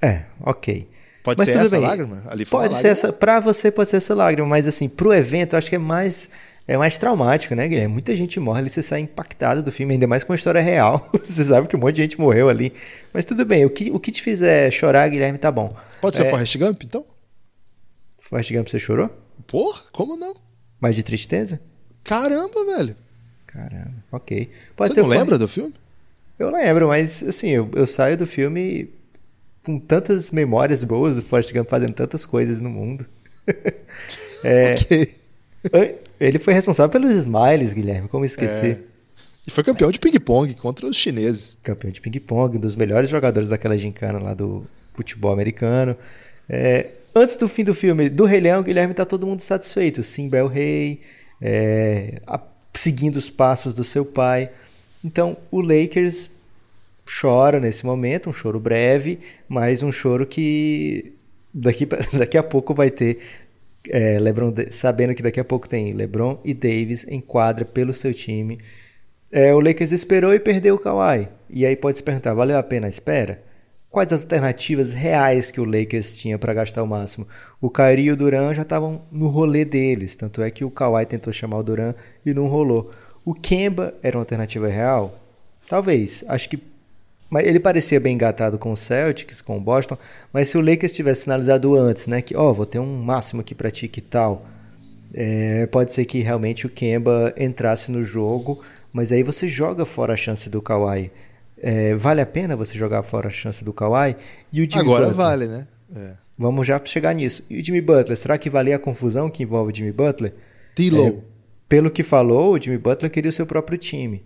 É, 0.03 0.23
ok. 0.41 0.89
Pode 1.23 1.39
mas 1.39 1.49
ser 1.49 1.59
essa 1.59 1.77
bem. 1.77 1.87
lágrima? 1.87 2.23
Ali 2.29 2.47
pode 2.47 2.75
ser 2.75 2.89
essa. 2.89 3.13
Pra 3.13 3.41
você 3.41 3.71
pode 3.71 3.91
ser 3.91 3.97
essa 3.97 4.15
lágrima, 4.15 4.47
mas 4.47 4.69
assim, 4.69 4.89
pro 4.89 5.13
evento, 5.13 5.55
eu 5.55 5.59
acho 5.59 5.69
que 5.69 5.77
é 5.77 5.79
mais 5.79 6.31
é 6.69 6.77
mais 6.77 6.99
traumático, 6.99 7.55
né, 7.55 7.69
Guilherme? 7.69 7.93
Muita 7.93 8.15
gente 8.17 8.41
morre 8.41 8.61
ali, 8.61 8.71
você 8.71 8.83
sai 8.83 9.01
impactado 9.01 9.63
do 9.63 9.71
filme, 9.71 9.95
ainda 9.95 10.07
mais 10.07 10.25
com 10.25 10.33
uma 10.33 10.37
história 10.37 10.61
real. 10.61 11.09
você 11.23 11.45
sabe 11.45 11.69
que 11.69 11.77
um 11.77 11.79
monte 11.79 11.97
de 11.97 12.03
gente 12.03 12.19
morreu 12.19 12.49
ali. 12.49 12.73
Mas 13.15 13.25
tudo 13.25 13.45
bem, 13.45 13.65
o 13.65 13.71
que, 13.71 13.91
o 13.91 14.01
que 14.01 14.11
te 14.11 14.21
fizer 14.21 14.71
chorar, 14.73 15.09
Guilherme, 15.09 15.39
tá 15.39 15.51
bom. 15.53 15.75
Pode 16.01 16.17
ser 16.17 16.27
é... 16.27 16.31
Forrest 16.31 16.57
Gump, 16.57 16.83
então? 16.83 17.05
Forrest 18.25 18.53
Gump, 18.53 18.69
você 18.69 18.81
chorou? 18.81 19.09
Porra, 19.47 19.81
como 19.93 20.17
não? 20.17 20.35
Mais 20.81 20.97
de 20.97 21.05
tristeza? 21.05 21.61
Caramba, 22.03 22.65
velho. 22.77 22.97
Caramba, 23.47 24.05
ok. 24.11 24.51
Pode 24.75 24.93
Você 24.93 25.01
não 25.01 25.09
lembra 25.09 25.39
do 25.39 25.47
filme? 25.47 25.75
Eu 26.37 26.51
lembro, 26.51 26.89
mas 26.89 27.23
assim, 27.23 27.49
eu, 27.49 27.71
eu 27.75 27.87
saio 27.87 28.17
do 28.17 28.27
filme 28.27 28.91
com 29.67 29.81
tantas 29.81 30.31
memórias 30.31 30.85
boas 30.85 31.17
do 31.17 31.23
Forrest 31.23 31.53
Gump 31.53 31.69
fazendo 31.69 31.93
tantas 31.93 32.25
coisas 32.25 32.61
no 32.61 32.71
mundo. 32.71 33.05
é, 34.45 34.77
okay. 34.77 35.99
Ele 36.21 36.39
foi 36.39 36.55
responsável 36.55 36.89
pelos 36.89 37.11
smiles, 37.11 37.73
Guilherme, 37.73 38.07
como 38.07 38.25
esquecer. 38.25 38.77
É. 38.77 38.97
E 39.45 39.51
foi 39.51 39.65
campeão 39.65 39.91
de 39.91 39.99
ping-pong 39.99 40.55
contra 40.55 40.87
os 40.87 40.97
chineses. 40.97 41.59
Campeão 41.65 41.91
de 41.91 42.01
ping-pong, 42.01 42.57
um 42.57 42.61
dos 42.61 42.77
melhores 42.77 43.11
jogadores 43.11 43.49
daquela 43.49 43.77
gincana 43.77 44.21
lá 44.21 44.35
do 44.35 44.65
futebol 44.95 45.33
americano. 45.33 45.97
É, 46.49 46.87
antes 47.13 47.37
do 47.37 47.49
fim 47.49 47.65
do 47.65 47.75
filme 47.75 48.09
do 48.09 48.25
Rei 48.25 48.39
Leão, 48.39 48.63
Guilherme 48.63 48.95
tá 48.95 49.05
todo 49.05 49.27
mundo 49.27 49.41
satisfeito. 49.41 50.05
Simba 50.05 50.37
é 50.37 50.45
o 50.45 50.47
rei, 50.47 51.01
é, 51.43 52.23
a, 52.25 52.41
seguindo 52.73 53.17
os 53.17 53.29
passos 53.29 53.75
do 53.75 53.83
seu 53.83 54.05
pai. 54.05 54.49
Então 55.05 55.37
o 55.51 55.61
Lakers 55.61 56.31
chora 57.07 57.61
nesse 57.61 57.87
momento, 57.87 58.29
um 58.29 58.33
choro 58.33 58.59
breve, 58.59 59.21
mas 59.49 59.83
um 59.83 59.93
choro 59.93 60.27
que 60.27 61.13
daqui, 61.55 61.87
daqui 62.13 62.37
a 62.37 62.43
pouco 62.43 62.75
vai 62.75 62.91
ter 62.91 63.19
é, 63.89 64.19
LeBron, 64.19 64.53
sabendo 64.71 65.15
que 65.15 65.23
daqui 65.23 65.41
a 65.41 65.45
pouco 65.45 65.69
tem 65.69 65.93
LeBron 65.93 66.41
e 66.45 66.53
Davis 66.53 67.07
em 67.09 67.21
quadra 67.21 67.65
pelo 67.65 67.95
seu 67.95 68.13
time. 68.13 68.59
É, 69.31 69.55
o 69.55 69.61
Lakers 69.61 69.93
esperou 69.93 70.35
e 70.35 70.41
perdeu 70.41 70.75
o 70.75 70.79
Kawhi. 70.79 71.29
E 71.49 71.65
aí 71.65 71.77
pode 71.77 71.99
se 71.99 72.03
perguntar, 72.03 72.35
valeu 72.35 72.59
a 72.59 72.63
pena 72.63 72.87
a 72.87 72.91
espera? 72.91 73.43
Quais 73.91 74.13
as 74.13 74.23
alternativas 74.23 74.93
reais 74.93 75.51
que 75.51 75.61
o 75.61 75.65
Lakers 75.65 76.17
tinha 76.17 76.39
para 76.39 76.53
gastar 76.53 76.83
o 76.83 76.87
máximo? 76.87 77.27
O 77.61 77.71
Kyrie 77.71 78.07
e 78.07 78.13
o 78.13 78.17
Duran 78.17 78.53
já 78.53 78.63
estavam 78.63 79.03
no 79.11 79.29
rolê 79.29 79.65
deles, 79.65 80.15
tanto 80.15 80.43
é 80.43 80.51
que 80.51 80.65
o 80.65 80.71
Kawhi 80.71 81.07
tentou 81.07 81.33
chamar 81.33 81.59
o 81.59 81.63
Duran 81.63 81.95
e 82.25 82.35
não 82.35 82.47
rolou. 82.47 82.91
O 83.25 83.33
Kemba 83.33 83.95
era 84.03 84.17
uma 84.17 84.23
alternativa 84.23 84.69
real? 84.69 85.19
Talvez. 85.69 86.25
Acho 86.29 86.49
que 86.49 86.59
mas 87.29 87.47
ele 87.47 87.59
parecia 87.59 87.99
bem 87.99 88.15
engatado 88.15 88.59
com 88.59 88.73
o 88.73 88.77
Celtics, 88.77 89.41
com 89.41 89.57
o 89.57 89.61
Boston, 89.61 89.99
mas 90.33 90.49
se 90.49 90.57
o 90.57 90.61
Lakers 90.61 90.93
tivesse 90.93 91.23
sinalizado 91.23 91.75
antes, 91.75 92.07
né, 92.07 92.23
que 92.23 92.37
ó, 92.37 92.51
oh, 92.51 92.55
vou 92.55 92.67
ter 92.67 92.79
um 92.79 93.03
máximo 93.03 93.41
aqui 93.41 93.55
para 93.55 93.71
ti 93.71 93.89
que 93.89 94.01
tal, 94.01 94.47
é, 95.13 95.67
pode 95.67 95.93
ser 95.93 96.05
que 96.05 96.21
realmente 96.21 96.67
o 96.67 96.71
Kemba 96.71 97.33
entrasse 97.37 97.91
no 97.91 98.03
jogo, 98.03 98.63
mas 98.93 99.13
aí 99.13 99.23
você 99.23 99.49
joga 99.49 99.85
fora 99.85 100.15
a 100.15 100.17
chance 100.17 100.49
do 100.49 100.63
Kawhi. 100.63 101.11
É, 101.59 101.95
vale 101.95 102.21
a 102.21 102.27
pena 102.27 102.55
você 102.55 102.77
jogar 102.77 103.03
fora 103.03 103.29
a 103.29 103.31
chance 103.31 103.65
do 103.65 103.73
Kawhi? 103.73 104.17
E 104.53 104.61
o 104.61 104.71
Jimmy 104.71 104.85
Agora 104.85 105.07
Butler? 105.07 105.27
vale, 105.27 105.47
né? 105.47 105.69
É. 105.95 106.13
Vamos 106.39 106.67
já 106.67 106.81
chegar 106.85 107.15
nisso. 107.15 107.43
E 107.49 107.61
o 107.61 107.65
Jimmy 107.65 107.81
Butler, 107.81 108.17
será 108.17 108.37
que 108.37 108.51
valia 108.51 108.77
a 108.77 108.79
confusão 108.79 109.31
que 109.31 109.43
envolve 109.43 109.73
o 109.73 109.75
Jimmy 109.75 109.93
Butler? 109.93 110.35
D'Lo. 110.77 111.07
É, 111.07 111.15
pelo 111.69 111.91
que 111.91 112.03
falou, 112.03 112.53
o 112.53 112.61
Jimmy 112.61 112.79
Butler 112.79 113.11
queria 113.11 113.31
o 113.31 113.33
seu 113.33 113.47
próprio 113.47 113.79
time. 113.79 114.23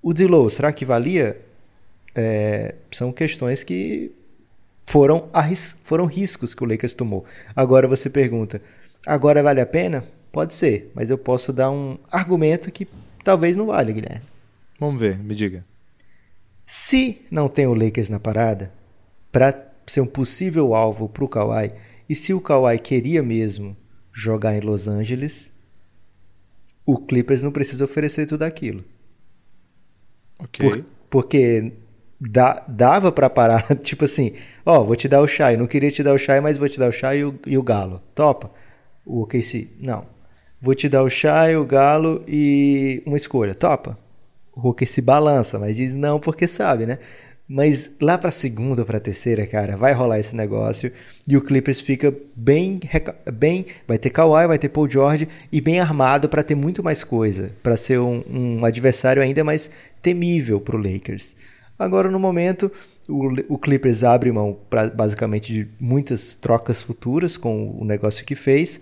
O 0.00 0.14
D'Lo, 0.14 0.48
será 0.48 0.72
que 0.72 0.84
valia? 0.84 1.40
É, 2.16 2.74
são 2.90 3.12
questões 3.12 3.62
que 3.62 4.10
foram, 4.86 5.28
foram 5.84 6.06
riscos 6.06 6.54
que 6.54 6.64
o 6.64 6.66
Lakers 6.66 6.94
tomou. 6.94 7.24
Agora 7.54 7.86
você 7.86 8.08
pergunta, 8.08 8.62
agora 9.04 9.42
vale 9.42 9.60
a 9.60 9.66
pena? 9.66 10.04
Pode 10.32 10.54
ser, 10.54 10.90
mas 10.94 11.10
eu 11.10 11.18
posso 11.18 11.52
dar 11.52 11.70
um 11.70 11.98
argumento 12.10 12.70
que 12.70 12.88
talvez 13.22 13.56
não 13.56 13.66
valha, 13.66 13.92
Guilherme. 13.92 14.24
Vamos 14.78 15.00
ver, 15.00 15.18
me 15.18 15.34
diga. 15.34 15.64
Se 16.64 17.22
não 17.30 17.48
tem 17.48 17.66
o 17.66 17.74
Lakers 17.74 18.08
na 18.08 18.18
parada, 18.18 18.72
para 19.30 19.72
ser 19.86 20.00
um 20.00 20.06
possível 20.06 20.74
alvo 20.74 21.08
para 21.08 21.24
o 21.24 21.28
Kawhi, 21.28 21.72
e 22.08 22.14
se 22.14 22.34
o 22.34 22.40
Kawhi 22.40 22.78
queria 22.78 23.22
mesmo 23.22 23.76
jogar 24.12 24.56
em 24.56 24.60
Los 24.60 24.88
Angeles, 24.88 25.52
o 26.84 26.98
Clippers 26.98 27.42
não 27.42 27.52
precisa 27.52 27.84
oferecer 27.84 28.26
tudo 28.26 28.42
aquilo. 28.42 28.84
Ok. 30.38 30.68
Por, 30.68 30.84
porque 31.08 31.72
dá, 32.20 32.64
dava 32.66 33.12
para 33.12 33.30
parar, 33.30 33.62
tipo 33.82 34.04
assim, 34.04 34.32
ó, 34.64 34.82
vou 34.82 34.96
te 34.96 35.08
dar 35.08 35.20
o 35.20 35.26
chá, 35.26 35.52
eu 35.52 35.58
não 35.58 35.66
queria 35.66 35.90
te 35.90 36.02
dar 36.02 36.14
o 36.14 36.18
chá, 36.18 36.40
mas 36.40 36.56
vou 36.56 36.68
te 36.68 36.78
dar 36.78 36.88
o 36.88 36.92
chá 36.92 37.14
e 37.14 37.24
o, 37.24 37.38
e 37.46 37.56
o 37.56 37.62
galo. 37.62 38.02
Topa? 38.14 38.50
O 39.04 39.22
OKC, 39.22 39.68
não. 39.80 40.04
Vou 40.60 40.74
te 40.74 40.88
dar 40.88 41.02
o 41.02 41.10
chá 41.10 41.50
e 41.50 41.56
o 41.56 41.64
galo 41.64 42.24
e 42.26 43.02
uma 43.06 43.16
escolha. 43.16 43.54
Topa? 43.54 43.98
O 44.54 44.70
OKC 44.70 45.02
balança, 45.02 45.58
mas 45.58 45.76
diz 45.76 45.94
não 45.94 46.18
porque 46.18 46.48
sabe, 46.48 46.86
né? 46.86 46.98
Mas 47.48 47.90
lá 48.00 48.18
para 48.18 48.32
segunda 48.32 48.82
ou 48.82 48.86
para 48.86 48.98
terceira, 48.98 49.46
cara, 49.46 49.76
vai 49.76 49.92
rolar 49.92 50.18
esse 50.18 50.34
negócio 50.34 50.90
e 51.28 51.36
o 51.36 51.40
Clippers 51.40 51.78
fica 51.78 52.12
bem, 52.34 52.80
bem, 53.32 53.66
vai 53.86 53.98
ter 53.98 54.10
Kawhi, 54.10 54.48
vai 54.48 54.58
ter 54.58 54.68
Paul 54.68 54.90
George 54.90 55.28
e 55.52 55.60
bem 55.60 55.78
armado 55.78 56.28
para 56.28 56.42
ter 56.42 56.56
muito 56.56 56.82
mais 56.82 57.04
coisa, 57.04 57.52
para 57.62 57.76
ser 57.76 58.00
um, 58.00 58.24
um 58.28 58.64
adversário 58.64 59.22
ainda 59.22 59.44
mais 59.44 59.70
temível 60.02 60.60
para 60.60 60.74
o 60.74 60.78
Lakers. 60.82 61.36
Agora, 61.78 62.10
no 62.10 62.18
momento, 62.18 62.72
o, 63.08 63.54
o 63.54 63.58
Clippers 63.58 64.02
abre 64.02 64.32
mão 64.32 64.56
pra, 64.70 64.88
basicamente 64.88 65.52
de 65.52 65.68
muitas 65.78 66.34
trocas 66.34 66.80
futuras 66.80 67.36
com 67.36 67.76
o 67.78 67.84
negócio 67.84 68.24
que 68.24 68.34
fez 68.34 68.80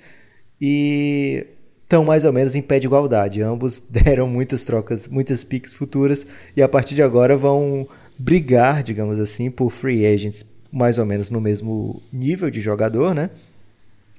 e 0.60 1.46
estão 1.82 2.04
mais 2.04 2.24
ou 2.24 2.32
menos 2.32 2.54
em 2.54 2.62
pé 2.62 2.78
de 2.78 2.86
igualdade. 2.86 3.42
Ambos 3.42 3.80
deram 3.90 4.28
muitas 4.28 4.64
trocas, 4.64 5.08
muitas 5.08 5.42
picks 5.42 5.72
futuras 5.72 6.26
e 6.56 6.62
a 6.62 6.68
partir 6.68 6.94
de 6.94 7.02
agora 7.02 7.36
vão 7.36 7.86
brigar, 8.16 8.82
digamos 8.82 9.18
assim, 9.18 9.50
por 9.50 9.70
free 9.70 10.06
agents 10.06 10.44
mais 10.70 10.98
ou 10.98 11.06
menos 11.06 11.30
no 11.30 11.40
mesmo 11.40 12.02
nível 12.12 12.50
de 12.50 12.60
jogador, 12.60 13.14
né? 13.14 13.30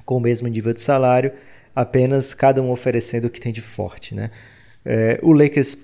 Com 0.06 0.18
o 0.18 0.20
mesmo 0.22 0.48
nível 0.48 0.74
de 0.74 0.82
salário, 0.82 1.32
apenas 1.76 2.34
cada 2.34 2.62
um 2.62 2.72
oferecendo 2.72 3.26
o 3.26 3.30
que 3.30 3.42
tem 3.42 3.52
de 3.52 3.62
forte, 3.62 4.16
né? 4.16 4.32
É, 4.86 5.20
o 5.22 5.34
Lakers 5.34 5.78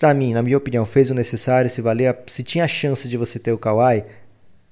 para 0.00 0.14
mim, 0.14 0.32
na 0.32 0.42
minha 0.42 0.56
opinião, 0.56 0.86
fez 0.86 1.10
o 1.10 1.14
necessário, 1.14 1.68
se 1.68 1.82
valia, 1.82 2.18
se 2.26 2.42
tinha 2.42 2.64
a 2.64 2.68
chance 2.68 3.06
de 3.06 3.18
você 3.18 3.38
ter 3.38 3.52
o 3.52 3.58
Kawhi, 3.58 4.02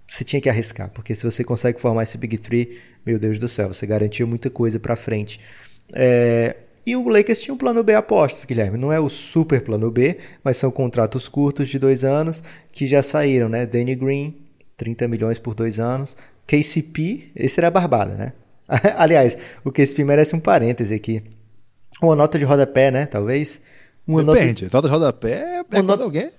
você 0.08 0.24
tinha 0.24 0.40
que 0.40 0.48
arriscar, 0.48 0.90
porque 0.90 1.14
se 1.14 1.22
você 1.22 1.44
consegue 1.44 1.78
formar 1.78 2.04
esse 2.04 2.16
Big 2.16 2.38
Three, 2.38 2.78
meu 3.04 3.18
Deus 3.18 3.38
do 3.38 3.46
céu, 3.46 3.68
você 3.68 3.86
garantiu 3.86 4.26
muita 4.26 4.48
coisa 4.48 4.80
para 4.80 4.96
frente. 4.96 5.38
É, 5.92 6.56
e 6.86 6.96
o 6.96 7.06
Lakers 7.06 7.42
tinha 7.42 7.52
um 7.52 7.58
plano 7.58 7.84
B 7.84 7.92
apostos, 7.92 8.46
Guilherme. 8.46 8.78
Não 8.78 8.90
é 8.90 8.98
o 8.98 9.10
super 9.10 9.60
plano 9.60 9.90
B, 9.90 10.16
mas 10.42 10.56
são 10.56 10.70
contratos 10.70 11.28
curtos 11.28 11.68
de 11.68 11.78
dois 11.78 12.02
anos 12.02 12.42
que 12.72 12.86
já 12.86 13.02
saíram, 13.02 13.50
né? 13.50 13.66
Danny 13.66 13.94
Green, 13.94 14.34
30 14.78 15.06
milhões 15.08 15.38
por 15.38 15.54
dois 15.54 15.78
anos. 15.78 16.16
KCP, 16.46 17.32
esse 17.36 17.60
era 17.60 17.68
a 17.68 17.70
barbada, 17.70 18.14
né? 18.14 18.32
Aliás, 18.96 19.36
o 19.62 19.70
KCP 19.70 20.04
merece 20.04 20.34
um 20.34 20.40
parêntese 20.40 20.94
aqui. 20.94 21.22
Uma 22.00 22.16
nota 22.16 22.38
de 22.38 22.46
rodapé, 22.46 22.90
né? 22.90 23.04
Talvez. 23.04 23.60
Uma 24.08 24.24
Depende. 24.24 24.64
Nota, 24.64 24.76
nota 24.78 24.88
de 24.88 24.94
rodapé 24.94 25.32
é, 25.32 25.58
é 25.58 25.82
quando 25.82 26.02
alguém. 26.02 26.30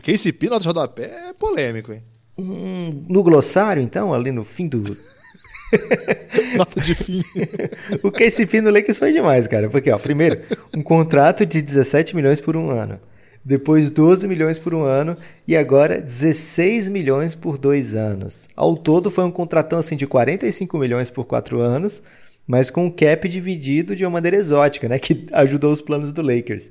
KCP, 0.00 0.48
nota 0.48 0.60
de 0.60 0.68
rodapé 0.68 1.02
é 1.02 1.32
polêmico, 1.32 1.92
hein? 1.92 2.04
Hum, 2.38 3.02
no 3.08 3.20
glossário, 3.24 3.82
então, 3.82 4.14
ali 4.14 4.30
no 4.30 4.44
fim 4.44 4.68
do. 4.68 4.78
nota 6.56 6.80
de 6.80 6.94
fim. 6.94 7.24
o 8.00 8.12
KCP 8.12 8.60
no 8.60 8.70
Lakers 8.70 8.96
foi 8.96 9.12
demais, 9.12 9.48
cara. 9.48 9.68
Porque, 9.68 9.90
ó, 9.90 9.98
primeiro, 9.98 10.40
um 10.76 10.84
contrato 10.84 11.44
de 11.44 11.60
17 11.60 12.14
milhões 12.14 12.40
por 12.40 12.56
um 12.56 12.70
ano. 12.70 13.00
Depois 13.44 13.90
12 13.90 14.28
milhões 14.28 14.58
por 14.58 14.72
um 14.72 14.84
ano 14.84 15.16
e 15.48 15.56
agora 15.56 16.00
16 16.00 16.88
milhões 16.88 17.34
por 17.34 17.58
dois 17.58 17.94
anos. 17.94 18.48
Ao 18.54 18.76
todo 18.76 19.10
foi 19.10 19.24
um 19.24 19.30
contratão 19.32 19.80
assim 19.80 19.96
de 19.96 20.06
45 20.06 20.78
milhões 20.78 21.10
por 21.10 21.24
quatro 21.24 21.60
anos, 21.60 22.02
mas 22.46 22.70
com 22.70 22.86
o 22.86 22.92
cap 22.92 23.28
dividido 23.28 23.96
de 23.96 24.04
uma 24.04 24.10
maneira 24.10 24.36
exótica, 24.36 24.88
né? 24.88 24.98
Que 24.98 25.26
ajudou 25.32 25.72
os 25.72 25.80
planos 25.80 26.12
do 26.12 26.22
Lakers. 26.22 26.70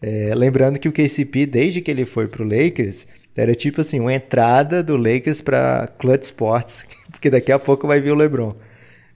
É, 0.00 0.32
lembrando 0.34 0.78
que 0.78 0.88
o 0.88 0.92
KCP, 0.92 1.46
desde 1.46 1.80
que 1.80 1.90
ele 1.90 2.04
foi 2.04 2.28
pro 2.28 2.44
Lakers, 2.44 3.06
era 3.36 3.54
tipo 3.54 3.80
assim, 3.80 4.00
uma 4.00 4.14
entrada 4.14 4.82
do 4.82 4.96
Lakers 4.96 5.40
para 5.40 5.88
Clutch 5.98 6.24
Sports, 6.24 6.86
porque 7.10 7.30
daqui 7.30 7.52
a 7.52 7.58
pouco 7.58 7.86
vai 7.86 8.00
vir 8.00 8.12
o 8.12 8.14
LeBron. 8.14 8.54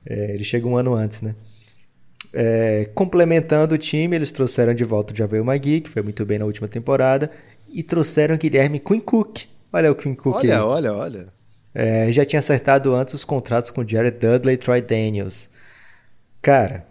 É, 0.05 0.35
ele 0.35 0.45
chega 0.45 0.66
um 0.66 0.77
ano 0.77 0.95
antes, 0.95 1.23
né? 1.23 1.35
É, 2.35 2.88
complementando 2.95 3.75
o 3.75 3.79
time, 3.79 4.16
eles 4.16 4.33
trouxeram 4.33 4.75
de 4.75 4.85
volta 4.85 5.12
o 5.12 5.16
Javel 5.16 5.45
Magui, 5.45 5.81
que 5.83 5.90
foi 5.90 6.03
muito 6.03 6.25
bem 6.25 6.38
na 6.38 6.45
última 6.45 6.66
temporada, 6.66 7.30
e 7.68 7.83
trouxeram 7.83 8.37
Guilherme 8.37 8.80
Quinn 8.80 9.01
Cook. 9.01 9.43
Olha 9.72 9.91
o 9.91 9.95
Quinn 9.95 10.14
Cook. 10.14 10.37
Olha, 10.37 10.57
aí. 10.57 10.62
olha, 10.62 10.93
olha. 10.93 11.26
É, 11.74 12.11
já 12.11 12.24
tinha 12.24 12.41
acertado 12.41 12.95
antes 12.95 13.14
os 13.14 13.24
contratos 13.24 13.70
com 13.70 13.87
Jared 13.87 14.18
Dudley 14.18 14.55
e 14.55 14.59
Troy 14.59 14.83
Daniels. 14.83 15.49
Cara, 16.41 16.87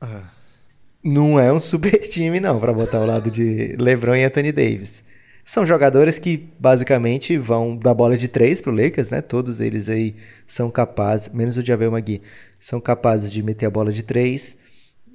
ah 0.00 0.33
não 1.04 1.38
é 1.38 1.52
um 1.52 1.60
super 1.60 1.98
time, 2.08 2.40
não, 2.40 2.58
para 2.58 2.72
botar 2.72 2.98
ao 2.98 3.06
lado 3.06 3.30
de 3.30 3.76
LeBron 3.78 4.16
e 4.16 4.24
Anthony 4.24 4.50
Davis. 4.50 5.04
São 5.44 5.66
jogadores 5.66 6.18
que 6.18 6.48
basicamente 6.58 7.36
vão 7.36 7.76
da 7.76 7.92
bola 7.92 8.16
de 8.16 8.28
três 8.28 8.62
pro 8.62 8.72
Lakers, 8.72 9.10
né? 9.10 9.20
Todos 9.20 9.60
eles 9.60 9.90
aí 9.90 10.14
são 10.46 10.70
capazes, 10.70 11.28
menos 11.28 11.58
o 11.58 11.64
Javel 11.64 11.90
Magui, 11.90 12.22
são 12.58 12.80
capazes 12.80 13.30
de 13.30 13.42
meter 13.42 13.66
a 13.66 13.70
bola 13.70 13.92
de 13.92 14.02
três. 14.02 14.56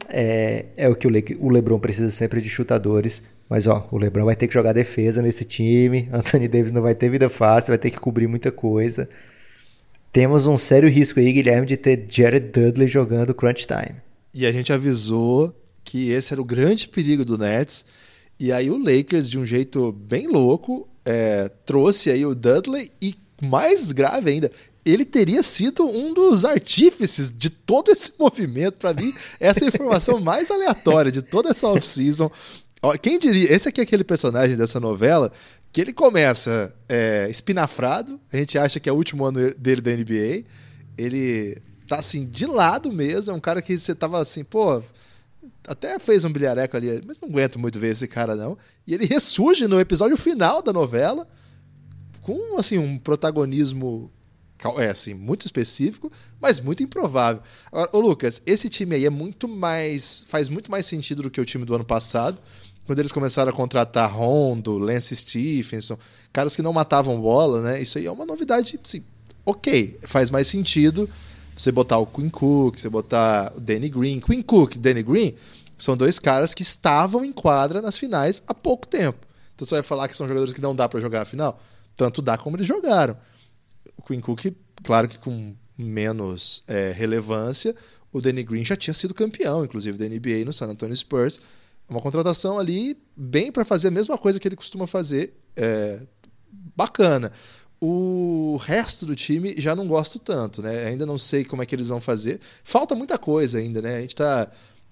É, 0.08 0.66
é 0.78 0.88
o 0.88 0.96
que 0.96 1.08
o, 1.08 1.10
Le 1.10 1.36
o 1.40 1.50
LeBron 1.50 1.80
precisa 1.80 2.12
sempre 2.12 2.42
de 2.42 2.50
chutadores. 2.50 3.24
Mas 3.50 3.66
ó, 3.66 3.88
o 3.92 3.98
LeBron 3.98 4.26
vai 4.26 4.36
ter 4.36 4.48
que 4.48 4.54
jogar 4.54 4.74
defesa 4.74 5.24
nesse 5.24 5.44
time. 5.44 6.08
Anthony 6.14 6.48
Davis 6.48 6.72
não 6.72 6.84
vai 6.84 6.94
ter 6.94 7.10
vida 7.10 7.28
fácil, 7.28 7.72
vai 7.72 7.80
ter 7.80 7.90
que 7.90 8.00
cobrir 8.00 8.28
muita 8.28 8.52
coisa. 8.52 9.10
Temos 10.14 10.46
um 10.46 10.58
sério 10.58 10.88
risco 10.88 11.20
aí, 11.20 11.34
Guilherme, 11.34 11.66
de 11.66 11.76
ter 11.76 12.06
Jared 12.08 12.50
Dudley 12.50 12.88
jogando 12.88 13.34
crunch 13.34 13.66
time. 13.66 13.96
E 14.32 14.46
a 14.46 14.52
gente 14.52 14.72
avisou 14.72 15.56
que 15.84 16.12
esse 16.12 16.34
era 16.34 16.42
o 16.42 16.46
grande 16.46 16.88
perigo 16.88 17.26
do 17.26 17.38
Nets 17.38 17.86
E 18.40 18.52
aí 18.52 18.70
o 18.70 18.78
Lakers, 18.78 19.30
de 19.30 19.40
um 19.40 19.46
jeito 19.46 19.92
bem 19.92 20.28
louco, 20.28 20.88
é, 21.06 21.50
trouxe 21.66 22.12
aí 22.12 22.26
o 22.26 22.36
Dudley 22.36 22.92
e 23.02 23.16
mais 23.42 23.92
grave 23.92 24.30
ainda, 24.30 24.52
ele 24.86 25.06
teria 25.06 25.44
sido 25.44 25.86
um 25.86 26.14
dos 26.14 26.46
artífices 26.46 27.32
de 27.36 27.50
todo 27.50 27.92
esse 27.92 28.14
movimento. 28.20 28.78
Para 28.78 28.94
mim, 28.94 29.14
essa 29.40 29.62
é 29.62 29.66
a 29.66 29.68
informação 29.68 30.20
mais 30.20 30.50
aleatória 30.50 31.12
de 31.12 31.22
toda 31.22 31.50
essa 31.50 31.68
off-season. 31.68 32.30
Quem 33.02 33.20
diria? 33.20 33.54
Esse 33.54 33.68
aqui 33.68 33.82
é 33.82 33.84
aquele 33.84 34.04
personagem 34.04 34.56
dessa 34.56 34.80
novela 34.80 35.32
que 35.72 35.82
ele 35.82 35.94
começa 35.94 36.74
é, 36.88 37.28
espinafrado, 37.30 38.20
a 38.32 38.38
gente 38.38 38.58
acha 38.58 38.80
que 38.80 38.90
é 38.90 38.92
o 38.92 38.96
último 38.96 39.26
ano 39.26 39.54
dele 39.56 39.82
da 39.82 39.92
NBA. 39.92 40.44
Ele 40.98 41.62
tá 41.88 41.98
assim, 41.98 42.26
de 42.26 42.46
lado 42.46 42.92
mesmo, 42.92 43.32
é 43.32 43.36
um 43.36 43.40
cara 43.40 43.62
que 43.62 43.78
você 43.78 43.94
tava 43.94 44.20
assim, 44.20 44.44
pô, 44.44 44.82
até 45.70 46.00
fez 46.00 46.26
um 46.26 46.32
bilhareco 46.32 46.76
ali, 46.76 47.02
mas 47.06 47.20
não 47.20 47.30
aguento 47.30 47.60
muito 47.60 47.80
ver 47.80 47.92
esse 47.92 48.08
cara 48.08 48.36
não. 48.36 48.58
E 48.88 48.94
ele 48.94 49.06
ressurge 49.08 49.68
no 49.68 49.80
episódio 49.80 50.18
final 50.18 50.62
da 50.64 50.74
novela 50.74 51.28
com 52.22 52.58
assim 52.58 52.78
um 52.78 52.98
protagonismo 52.98 54.12
é 54.78 54.90
assim, 54.90 55.14
muito 55.14 55.46
específico, 55.46 56.12
mas 56.42 56.60
muito 56.60 56.84
improvável. 56.84 57.42
Agora, 57.72 57.90
ô 57.94 58.00
Lucas, 58.02 58.42
esse 58.46 58.68
time 58.68 58.96
aí 58.96 59.06
é 59.06 59.10
muito 59.10 59.48
mais 59.48 60.26
faz 60.28 60.50
muito 60.50 60.70
mais 60.70 60.86
sentido 60.86 61.24
do 61.24 61.32
que 61.32 61.40
o 61.40 61.46
time 61.46 61.64
do 61.64 61.74
ano 61.74 61.86
passado, 61.86 62.38
quando 62.86 63.00
eles 63.00 63.12
começaram 63.12 63.52
a 63.52 63.56
contratar 63.56 64.12
Rondo, 64.12 64.78
Lance 64.78 65.16
Stephenson, 65.16 65.98
caras 66.34 66.56
que 66.56 66.62
não 66.62 66.74
matavam 66.74 67.22
bola, 67.22 67.62
né? 67.62 67.82
Isso 67.82 67.98
aí 67.98 68.06
é 68.06 68.12
uma 68.12 68.26
novidade, 68.26 68.78
sim. 68.84 69.04
OK, 69.46 69.98
faz 70.02 70.30
mais 70.30 70.48
sentido 70.48 71.10
você 71.56 71.72
botar 71.72 71.98
o 71.98 72.06
Quinn 72.06 72.30
Cook, 72.30 72.78
você 72.78 72.90
botar 72.90 73.54
o 73.56 73.60
Danny 73.60 73.90
Green. 73.90 74.20
Quinn 74.20 74.42
Cook 74.42 74.78
Danny 74.78 75.04
Green 75.04 75.36
são 75.80 75.96
dois 75.96 76.20
caras 76.20 76.54
que 76.54 76.62
estavam 76.62 77.24
em 77.24 77.32
quadra 77.32 77.82
nas 77.82 77.98
finais 77.98 78.42
há 78.46 78.54
pouco 78.54 78.88
tempo. 78.88 79.26
Então 79.56 79.68
você 79.68 79.76
vai 79.76 79.84
falar 79.84 80.08
que 80.08 80.16
são 80.16 80.28
jogadores 80.28 80.54
que 80.54 80.62
não 80.62 80.76
dá 80.76 80.88
para 80.88 81.00
jogar 81.00 81.22
a 81.22 81.26
final? 81.26 81.60
Tanto 81.96 82.22
dá 82.22 82.38
como 82.38 82.56
eles 82.56 82.68
jogaram. 82.68 83.18
O 83.98 84.02
Quinn 84.02 84.22
Cook, 84.22 84.54
claro 84.84 85.08
que 85.08 85.18
com 85.18 85.56
menos 85.78 86.64
é, 86.68 86.92
relevância, 86.92 87.76
o 88.12 88.22
Danny 88.22 88.44
Green 88.44 88.66
já 88.66 88.76
tinha 88.76 88.94
sido 88.94 89.14
campeão, 89.14 89.64
inclusive 89.64 89.98
da 89.98 90.06
NBA 90.06 90.46
no 90.46 90.54
San 90.54 90.68
Antonio 90.68 90.96
Spurs. 90.96 91.40
Uma 91.88 92.02
contratação 92.02 92.60
ali 92.60 92.98
bem 93.16 93.52
para 93.52 93.66
fazer 93.66 93.88
a 93.88 93.92
mesma 93.92 94.18
coisa 94.18 94.40
que 94.40 94.48
ele 94.48 94.56
costuma 94.56 94.86
fazer, 94.86 95.34
é, 95.56 96.06
bacana. 96.76 97.32
O 97.82 98.58
resto 98.62 99.06
do 99.06 99.16
time 99.16 99.56
já 99.58 99.76
não 99.76 99.88
gosto 99.88 100.20
tanto, 100.20 100.62
né? 100.62 100.88
Ainda 100.88 101.06
não 101.06 101.18
sei 101.18 101.46
como 101.46 101.62
é 101.62 101.66
que 101.66 101.74
eles 101.74 101.88
vão 101.88 102.00
fazer. 102.00 102.40
Falta 102.64 102.94
muita 102.94 103.18
coisa 103.18 103.58
ainda, 103.58 103.82
né? 103.82 103.98
A 103.98 104.02
gente 104.02 104.12
está 104.12 104.52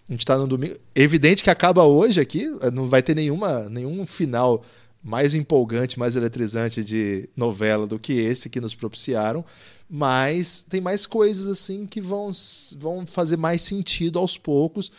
a 0.10 0.12
gente 0.12 0.26
tá 0.26 0.38
no 0.38 0.48
domingo. 0.48 0.76
Evidente 0.96 1.44
que 1.44 1.50
acaba 1.50 1.84
hoje 1.84 2.20
aqui, 2.20 2.48
não 2.74 2.88
vai 2.88 3.02
ter 3.02 3.16
nenhuma, 3.16 3.68
nenhum 3.70 4.06
final 4.06 4.64
mais 5.04 5.36
empolgante, 5.36 6.00
mais 6.00 6.16
eletrizante 6.16 6.84
de 6.84 7.30
novela 7.36 7.86
do 7.86 8.00
que 8.00 8.14
esse 8.14 8.50
que 8.50 8.60
nos 8.60 8.74
propiciaram, 8.74 9.44
mas 9.90 10.62
tem 10.62 10.82
mais 10.82 11.06
coisas 11.06 11.48
assim 11.48 11.86
que 11.86 12.02
vão, 12.02 12.32
vão 12.78 13.06
fazer 13.06 13.38
mais 13.38 13.62
sentido 13.62 14.20
aos 14.20 14.38
poucos. 14.38 14.92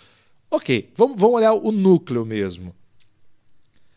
Ok, 0.50 0.90
vamos, 0.96 1.20
vamos 1.20 1.36
olhar 1.36 1.52
o 1.52 1.70
núcleo 1.70 2.24
mesmo. 2.24 2.74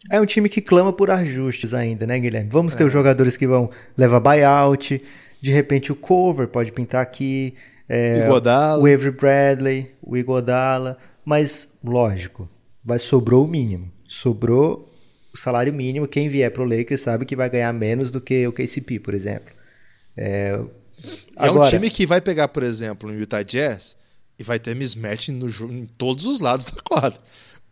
É 0.10 0.20
um 0.20 0.26
time 0.26 0.50
que 0.50 0.60
clama 0.60 0.92
por 0.92 1.12
ajustes 1.12 1.74
ainda, 1.74 2.08
né, 2.08 2.20
Guilherme? 2.20 2.50
Vamos 2.50 2.74
ter 2.74 2.84
é. 2.84 2.88
os 2.88 2.92
jogadores 2.94 3.38
que 3.38 3.46
vão 3.46 3.70
levar 3.96 4.20
buyout, 4.20 5.02
de 5.40 5.52
repente 5.52 5.92
o 5.92 5.96
cover 5.96 6.48
pode 6.48 6.72
pintar 6.72 7.02
aqui, 7.02 7.54
é, 7.94 8.30
o 8.78 8.86
Avery 8.86 9.12
Bradley, 9.12 9.92
o 10.02 10.16
Igodala, 10.16 10.98
mas 11.26 11.68
lógico, 11.84 12.50
vai 12.82 12.98
sobrou 12.98 13.44
o 13.44 13.48
mínimo. 13.48 13.92
Sobrou 14.08 14.90
o 15.34 15.38
salário 15.38 15.74
mínimo. 15.74 16.08
Quem 16.08 16.30
vier 16.30 16.50
para 16.52 16.64
o 16.64 16.66
Lakers 16.66 17.02
sabe 17.02 17.26
que 17.26 17.36
vai 17.36 17.50
ganhar 17.50 17.74
menos 17.74 18.10
do 18.10 18.22
que 18.22 18.48
o 18.48 18.54
KCP, 18.54 19.00
por 19.00 19.14
exemplo. 19.14 19.54
É, 20.16 20.58
agora, 21.36 21.66
é 21.66 21.68
um 21.68 21.70
time 21.70 21.90
que 21.90 22.06
vai 22.06 22.22
pegar, 22.22 22.48
por 22.48 22.64
exemplo, 22.64 23.10
o 23.10 23.14
Utah 23.14 23.44
Jazz 23.44 23.98
e 24.40 24.44
vai 24.44 24.58
ter 24.58 24.74
mismatch 24.74 25.28
no, 25.28 25.48
em 25.70 25.86
todos 25.86 26.26
os 26.26 26.40
lados 26.40 26.68
da 26.68 26.82
quadra 26.82 27.20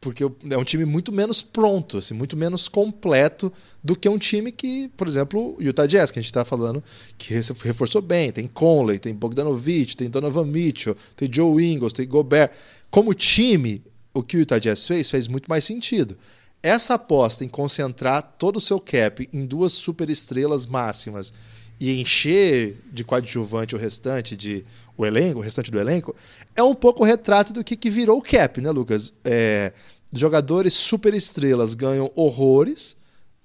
porque 0.02 0.24
é 0.24 0.58
um 0.58 0.64
time 0.64 0.86
muito 0.86 1.12
menos 1.12 1.41
pronto, 1.41 1.97
assim, 1.97 2.14
muito 2.14 2.38
menos 2.38 2.70
completo 2.70 3.52
do 3.84 3.95
que 3.95 4.08
um 4.08 4.18
time 4.18 4.52
que, 4.52 4.89
por 4.95 5.08
exemplo, 5.08 5.58
o 5.58 5.62
Utah 5.62 5.86
Jazz, 5.86 6.10
que 6.10 6.20
a 6.20 6.22
gente 6.22 6.30
está 6.30 6.45
falando, 6.45 6.82
que 7.18 7.34
reforçou 7.34 8.02
bem. 8.02 8.32
Tem 8.32 8.47
Conley, 8.47 8.97
tem 8.97 9.14
Bogdanovich, 9.14 9.97
tem 9.97 10.10
Donovan 10.10 10.45
Mitchell, 10.45 10.95
tem 11.18 11.32
Joe 11.32 11.64
Ingles, 11.64 11.91
tem 11.91 12.08
Gobert. 12.08 12.52
Como 12.89 13.14
time, 13.14 13.82
o 14.14 14.24
que 14.24 14.38
o 14.38 14.39
Utah 14.39 14.58
Jazz 14.58 14.88
fez 14.88 15.10
fez 15.10 15.28
muito 15.28 15.50
mais 15.50 15.66
sentido. 15.66 16.18
Essa 16.64 16.93
aposta 16.93 17.43
em 17.43 17.50
concentrar 17.50 18.36
todo 18.38 18.58
o 18.58 18.62
seu 18.62 18.80
cap 18.80 19.28
em 19.34 19.45
duas 19.45 19.74
superestrelas 19.74 20.66
máximas 20.66 21.34
e 21.80 22.01
encher 22.01 22.77
de 22.91 23.03
coadjuvante 23.03 23.75
o 23.75 23.77
restante 23.77 24.36
de 24.36 24.65
o 24.97 25.05
elenco, 25.05 25.39
o 25.39 25.41
restante 25.41 25.71
do 25.71 25.80
elenco, 25.80 26.13
é 26.55 26.61
um 26.61 26.75
pouco 26.75 27.03
o 27.03 27.05
retrato 27.05 27.53
do 27.53 27.63
que, 27.63 27.77
que 27.77 27.89
virou 27.89 28.17
o 28.17 28.21
cap, 28.21 28.59
né, 28.59 28.69
Lucas? 28.69 29.13
É, 29.23 29.71
jogadores 30.13 30.73
super 30.73 31.13
estrelas 31.13 31.73
ganham 31.73 32.11
horrores, 32.15 32.97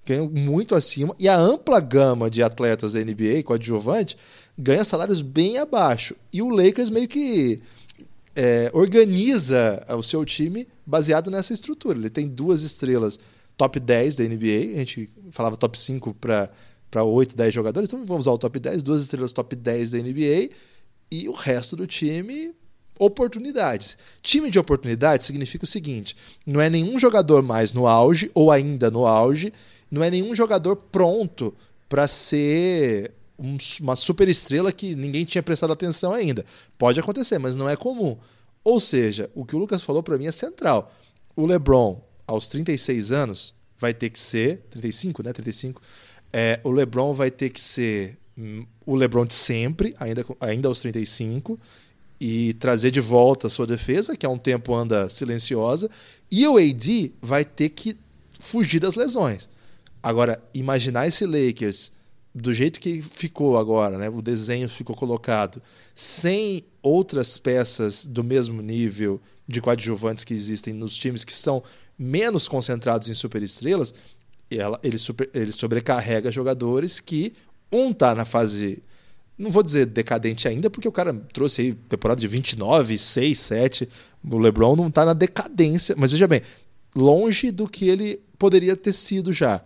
ganham 0.05 0.29
muito 0.29 0.75
acima, 0.75 1.15
e 1.19 1.29
a 1.29 1.37
ampla 1.37 1.79
gama 1.79 2.29
de 2.29 2.43
atletas 2.43 2.95
da 2.95 3.01
NBA, 3.01 3.45
coadjuvante, 3.45 4.17
ganha 4.59 4.85
salários 4.85 5.21
bem 5.21 5.59
abaixo. 5.59 6.17
E 6.33 6.43
o 6.43 6.49
Lakers 6.49 6.91
meio 6.91 7.07
que 7.07 7.63
é, 8.35 8.71
organiza 8.73 9.85
o 9.97 10.03
seu 10.03 10.25
time 10.25 10.67
baseado 10.85 11.31
nessa 11.31 11.53
estrutura. 11.53 11.97
Ele 11.97 12.11
tem 12.11 12.27
duas 12.27 12.63
estrelas 12.63 13.19
top 13.57 13.79
10 13.79 14.17
da 14.17 14.25
NBA, 14.25 14.75
a 14.75 14.79
gente 14.79 15.09
falava 15.31 15.57
top 15.57 15.79
5 15.79 16.15
para 16.15 16.51
para 16.95 17.03
8, 17.03 17.35
10 17.35 17.53
jogadores, 17.53 17.89
então 17.89 18.05
vamos 18.05 18.29
usar 18.29 18.35
o 18.35 18.39
top 18.39 18.61
10, 18.61 18.85
duas 18.85 19.03
estrelas 19.03 19.33
top 19.33 19.57
10 19.57 19.91
da 19.91 19.99
NBA 19.99 20.51
e 21.11 21.29
o 21.29 21.33
resto 21.33 21.75
do 21.75 21.89
time 21.89 22.55
oportunidades. 22.97 23.99
Time 24.23 24.49
de 24.49 24.61
oportunidades 24.61 25.27
significa 25.27 25.65
o 25.65 25.67
seguinte: 25.67 26.15
não 26.47 26.61
é 26.61 26.71
nenhum 26.71 26.97
jogador 26.97 27.43
mais 27.43 27.73
no 27.73 27.89
auge 27.89 28.31
ou 28.33 28.53
ainda 28.53 28.93
no 28.93 29.09
auge, 29.09 29.53
não 29.91 30.05
é 30.05 30.11
nenhum 30.11 30.37
jogador 30.37 30.77
pronto 30.77 31.53
para 31.89 32.07
ser 32.07 33.13
um, 33.37 33.59
uma 33.81 33.97
super 33.97 34.29
estrela 34.29 34.71
que 34.71 34.95
ninguém 34.95 35.25
tinha 35.25 35.43
prestado 35.43 35.73
atenção 35.73 36.13
ainda. 36.13 36.47
Pode 36.79 37.01
acontecer, 37.01 37.41
mas 37.41 37.57
não 37.57 37.69
é 37.69 37.75
comum. 37.75 38.17
Ou 38.63 38.79
seja, 38.79 39.29
o 39.35 39.45
que 39.45 39.57
o 39.57 39.59
Lucas 39.59 39.83
falou 39.83 40.01
para 40.01 40.17
mim 40.17 40.27
é 40.27 40.33
central. 40.33 40.95
O 41.35 41.45
LeBron, 41.45 42.01
aos 42.25 42.47
36 42.47 43.11
anos, 43.11 43.53
vai 43.77 43.93
ter 43.93 44.11
que 44.11 44.21
ser 44.21 44.59
35, 44.71 45.25
né? 45.25 45.33
35 45.33 45.83
é, 46.37 46.59
o 46.65 46.71
LeBron 46.73 47.15
vai 47.15 47.31
ter 47.31 47.51
que 47.51 47.61
ser 47.61 48.19
hum, 48.37 48.67
o 48.85 48.97
LeBron 48.97 49.25
de 49.25 49.35
sempre, 49.35 49.95
ainda, 50.01 50.27
ainda 50.41 50.67
aos 50.67 50.81
35, 50.81 51.57
e 52.21 52.55
trazer 52.55 52.91
de 52.91 53.01
volta 53.01 53.47
a 53.47 53.51
sua 53.51 53.69
defesa, 53.69 54.17
que 54.17 54.27
há 54.27 54.29
um 54.29 54.37
tempo 54.37 54.75
anda 54.75 55.09
silenciosa, 55.09 55.89
e 56.29 56.45
o 56.49 56.57
AD 56.57 57.13
vai 57.23 57.45
ter 57.45 57.69
que 57.69 57.97
fugir 58.41 58.81
das 58.81 58.97
lesões. 58.97 59.49
Agora, 60.03 60.43
imaginar 60.53 61.07
esse 61.07 61.25
Lakers 61.25 61.93
do 62.35 62.53
jeito 62.53 62.81
que 62.81 63.01
ficou 63.01 63.57
agora, 63.57 63.97
né? 63.97 64.09
o 64.09 64.21
desenho 64.21 64.69
ficou 64.69 64.97
colocado, 64.97 65.63
sem 65.95 66.65
outras 66.83 67.39
peças 67.39 68.05
do 68.05 68.25
mesmo 68.25 68.61
nível 68.61 69.21
de 69.47 69.61
coadjuvantes 69.61 70.25
que 70.25 70.35
existem 70.35 70.75
nos 70.75 70.97
times 70.97 71.23
que 71.23 71.33
são 71.33 71.63
menos 71.97 72.49
concentrados 72.49 73.09
em 73.09 73.15
superestrelas, 73.15 73.95
ela, 74.51 74.79
ele, 74.83 74.99
super, 74.99 75.29
ele 75.35 75.53
sobrecarrega 75.53 76.31
jogadores 76.31 77.01
que 77.01 77.35
um 77.73 77.93
tá 77.93 78.15
na 78.15 78.25
fase 78.25 78.83
não 79.37 79.51
vou 79.51 79.63
dizer 79.63 79.87
decadente 79.87 80.47
ainda, 80.47 80.71
porque 80.71 80.87
o 80.87 80.93
cara 80.93 81.13
trouxe 81.33 81.63
aí 81.63 81.75
temporada 81.75 82.21
de 82.21 82.29
29, 82.29 82.97
6, 82.97 83.39
7. 83.41 83.89
O 84.31 84.39
LeBron 84.39 84.77
não 84.77 84.91
tá 84.91 85.05
na 85.05 85.13
decadência, 85.13 85.95
mas 85.99 86.13
veja 86.13 86.29
bem, 86.29 86.41
longe 86.95 87.51
do 87.51 87.69
que 87.69 87.89
ele 87.89 88.21
poderia 88.39 88.77
ter 88.77 88.93
sido 88.93 89.33
já. 89.33 89.61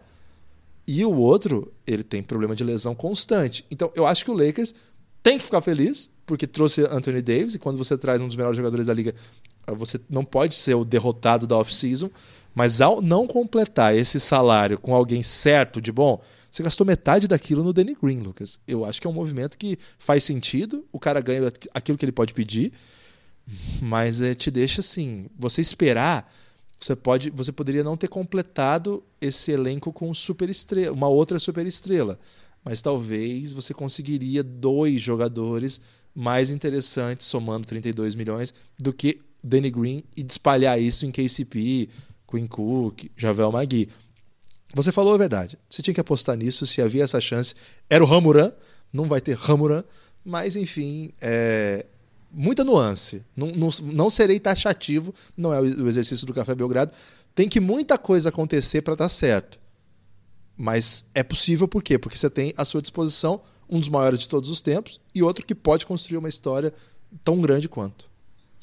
E 0.86 1.04
o 1.04 1.14
outro, 1.14 1.70
ele 1.86 2.02
tem 2.02 2.22
problema 2.22 2.56
de 2.56 2.64
lesão 2.64 2.94
constante. 2.94 3.64
Então, 3.70 3.92
eu 3.94 4.06
acho 4.06 4.24
que 4.24 4.30
o 4.30 4.34
Lakers 4.34 4.74
tem 5.22 5.38
que 5.38 5.44
ficar 5.44 5.60
feliz, 5.60 6.10
porque 6.24 6.46
trouxe 6.46 6.82
Anthony 6.86 7.20
Davis, 7.20 7.54
e 7.54 7.58
quando 7.58 7.76
você 7.76 7.98
traz 7.98 8.22
um 8.22 8.26
dos 8.26 8.36
melhores 8.36 8.56
jogadores 8.56 8.86
da 8.86 8.94
liga, 8.94 9.14
você 9.76 10.00
não 10.08 10.24
pode 10.24 10.54
ser 10.54 10.74
o 10.74 10.84
derrotado 10.86 11.46
da 11.46 11.58
off-season. 11.58 12.10
Mas 12.58 12.80
ao 12.80 13.00
não 13.00 13.24
completar 13.24 13.96
esse 13.96 14.18
salário 14.18 14.80
com 14.80 14.92
alguém 14.92 15.22
certo 15.22 15.80
de 15.80 15.92
bom, 15.92 16.20
você 16.50 16.60
gastou 16.60 16.84
metade 16.84 17.28
daquilo 17.28 17.62
no 17.62 17.72
Danny 17.72 17.94
Green, 17.94 18.18
Lucas. 18.18 18.58
Eu 18.66 18.84
acho 18.84 19.00
que 19.00 19.06
é 19.06 19.10
um 19.10 19.12
movimento 19.12 19.56
que 19.56 19.78
faz 19.96 20.24
sentido, 20.24 20.84
o 20.90 20.98
cara 20.98 21.20
ganha 21.20 21.52
aquilo 21.72 21.96
que 21.96 22.04
ele 22.04 22.10
pode 22.10 22.34
pedir, 22.34 22.72
mas 23.80 24.20
é, 24.20 24.34
te 24.34 24.50
deixa 24.50 24.80
assim, 24.80 25.26
você 25.38 25.60
esperar, 25.60 26.28
você 26.80 26.96
pode, 26.96 27.30
você 27.30 27.52
poderia 27.52 27.84
não 27.84 27.96
ter 27.96 28.08
completado 28.08 29.04
esse 29.20 29.52
elenco 29.52 29.92
com 29.92 30.12
super 30.12 30.48
estrela, 30.48 30.92
uma 30.92 31.06
outra 31.06 31.38
super 31.38 31.64
estrela, 31.64 32.18
mas 32.64 32.82
talvez 32.82 33.52
você 33.52 33.72
conseguiria 33.72 34.42
dois 34.42 35.00
jogadores 35.00 35.80
mais 36.12 36.50
interessantes 36.50 37.24
somando 37.28 37.68
32 37.68 38.16
milhões 38.16 38.52
do 38.76 38.92
que 38.92 39.20
Danny 39.44 39.70
Green 39.70 40.02
e 40.16 40.26
espalhar 40.28 40.80
isso 40.80 41.06
em 41.06 41.12
KCP, 41.12 41.88
Quinn 42.30 42.46
Cook, 42.46 43.10
Javel 43.16 43.50
Magui. 43.50 43.88
Você 44.74 44.92
falou 44.92 45.14
a 45.14 45.18
verdade. 45.18 45.58
Você 45.68 45.80
tinha 45.82 45.94
que 45.94 46.00
apostar 46.00 46.36
nisso 46.36 46.66
se 46.66 46.82
havia 46.82 47.04
essa 47.04 47.20
chance. 47.20 47.54
Era 47.88 48.04
o 48.04 48.06
Ramuran, 48.06 48.52
não 48.92 49.06
vai 49.06 49.20
ter 49.20 49.36
Ramuran, 49.36 49.82
mas 50.24 50.56
enfim, 50.56 51.10
é, 51.20 51.86
muita 52.30 52.62
nuance. 52.64 53.24
Não, 53.36 53.48
não, 53.48 53.70
não 53.84 54.10
serei 54.10 54.38
taxativo, 54.38 55.14
não 55.36 55.52
é 55.52 55.60
o 55.60 55.88
exercício 55.88 56.26
do 56.26 56.34
Café 56.34 56.54
Belgrado. 56.54 56.92
Tem 57.34 57.48
que 57.48 57.60
muita 57.60 57.96
coisa 57.96 58.28
acontecer 58.28 58.82
para 58.82 58.94
dar 58.94 59.08
certo. 59.08 59.58
Mas 60.56 61.06
é 61.14 61.22
possível 61.22 61.68
por 61.68 61.82
quê? 61.82 61.98
Porque 61.98 62.18
você 62.18 62.28
tem 62.28 62.52
à 62.56 62.64
sua 62.64 62.82
disposição 62.82 63.40
um 63.70 63.78
dos 63.78 63.88
maiores 63.88 64.18
de 64.18 64.28
todos 64.28 64.50
os 64.50 64.60
tempos 64.60 65.00
e 65.14 65.22
outro 65.22 65.46
que 65.46 65.54
pode 65.54 65.86
construir 65.86 66.18
uma 66.18 66.28
história 66.28 66.72
tão 67.22 67.40
grande 67.40 67.68
quanto. 67.68 68.08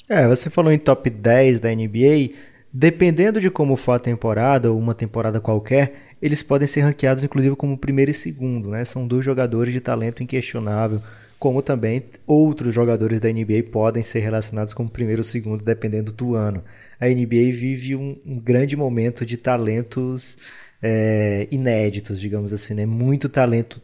É, 0.08 0.28
você 0.28 0.50
falou 0.50 0.70
em 0.70 0.78
top 0.78 1.08
10 1.08 1.60
da 1.60 1.74
NBA. 1.74 2.34
Dependendo 2.78 3.40
de 3.40 3.48
como 3.48 3.74
for 3.74 3.92
a 3.92 3.98
temporada, 3.98 4.70
ou 4.70 4.78
uma 4.78 4.94
temporada 4.94 5.40
qualquer, 5.40 5.94
eles 6.20 6.42
podem 6.42 6.68
ser 6.68 6.82
ranqueados 6.82 7.24
inclusive 7.24 7.56
como 7.56 7.78
primeiro 7.78 8.10
e 8.10 8.14
segundo, 8.14 8.68
né? 8.68 8.84
São 8.84 9.06
dois 9.08 9.24
jogadores 9.24 9.72
de 9.72 9.80
talento 9.80 10.22
inquestionável 10.22 11.00
como 11.38 11.62
também 11.62 12.04
outros 12.26 12.74
jogadores 12.74 13.18
da 13.18 13.32
NBA 13.32 13.62
podem 13.72 14.02
ser 14.02 14.20
relacionados 14.20 14.74
como 14.74 14.90
primeiro 14.90 15.20
ou 15.20 15.24
segundo, 15.24 15.64
dependendo 15.64 16.12
do 16.12 16.34
ano. 16.34 16.62
A 17.00 17.06
NBA 17.06 17.50
vive 17.52 17.96
um, 17.96 18.18
um 18.26 18.38
grande 18.38 18.76
momento 18.76 19.24
de 19.24 19.38
talentos 19.38 20.36
é, 20.82 21.48
inéditos, 21.50 22.20
digamos 22.20 22.52
assim, 22.52 22.74
né? 22.74 22.84
muito 22.84 23.26
talento 23.26 23.80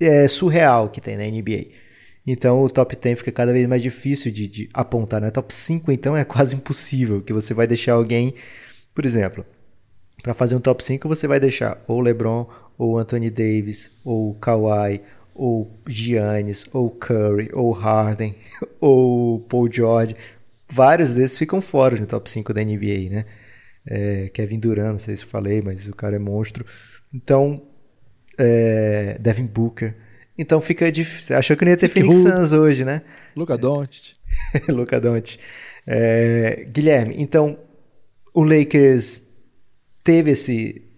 é, 0.00 0.26
surreal 0.26 0.88
que 0.88 1.02
tem 1.02 1.18
na 1.18 1.24
NBA. 1.24 1.66
Então 2.30 2.62
o 2.62 2.68
top 2.68 2.94
10 2.94 3.20
fica 3.20 3.32
cada 3.32 3.54
vez 3.54 3.66
mais 3.66 3.82
difícil 3.82 4.30
de, 4.30 4.46
de 4.46 4.70
apontar. 4.74 5.18
Né? 5.18 5.30
Top 5.30 5.52
5 5.52 5.90
então 5.90 6.14
é 6.14 6.24
quase 6.24 6.54
impossível, 6.54 7.22
que 7.22 7.32
você 7.32 7.54
vai 7.54 7.66
deixar 7.66 7.94
alguém, 7.94 8.34
por 8.94 9.06
exemplo, 9.06 9.46
para 10.22 10.34
fazer 10.34 10.54
um 10.54 10.60
top 10.60 10.84
5 10.84 11.08
você 11.08 11.26
vai 11.26 11.40
deixar 11.40 11.82
ou 11.88 12.00
LeBron, 12.00 12.46
ou 12.76 12.98
Anthony 12.98 13.30
Davis, 13.30 13.90
ou 14.04 14.34
Kawhi, 14.34 15.00
ou 15.34 15.72
Giannis, 15.88 16.66
ou 16.70 16.90
Curry, 16.90 17.48
ou 17.54 17.72
Harden, 17.72 18.34
ou 18.78 19.40
Paul 19.40 19.72
George. 19.72 20.14
Vários 20.68 21.12
desses 21.12 21.38
ficam 21.38 21.62
fora 21.62 21.96
no 21.96 22.06
top 22.06 22.30
5 22.30 22.52
da 22.52 22.62
NBA, 22.62 23.08
né? 23.10 23.24
É, 23.86 24.28
Kevin 24.34 24.58
Durant, 24.60 24.92
não 24.92 24.98
sei 24.98 25.16
se 25.16 25.24
falei, 25.24 25.62
mas 25.62 25.88
o 25.88 25.94
cara 25.94 26.16
é 26.16 26.18
monstro. 26.18 26.66
Então, 27.14 27.62
é, 28.36 29.16
Devin 29.18 29.46
Booker. 29.46 29.94
Então 30.38 30.60
fica 30.60 30.90
difícil. 30.90 31.36
Achou 31.36 31.56
que 31.56 31.64
não 31.64 31.72
ia 31.72 31.76
ter 31.76 31.88
Phoenix 31.88 32.16
Suns 32.22 32.52
hoje, 32.52 32.84
né? 32.84 33.02
Luca 33.36 33.58
Doncic. 33.58 34.14
Luca 34.68 35.00
Doncic. 35.00 35.38
É, 35.86 36.66
Guilherme, 36.70 37.16
então 37.18 37.58
o 38.32 38.44
Lakers 38.44 39.22
teve 40.04 40.30
esse 40.30 40.88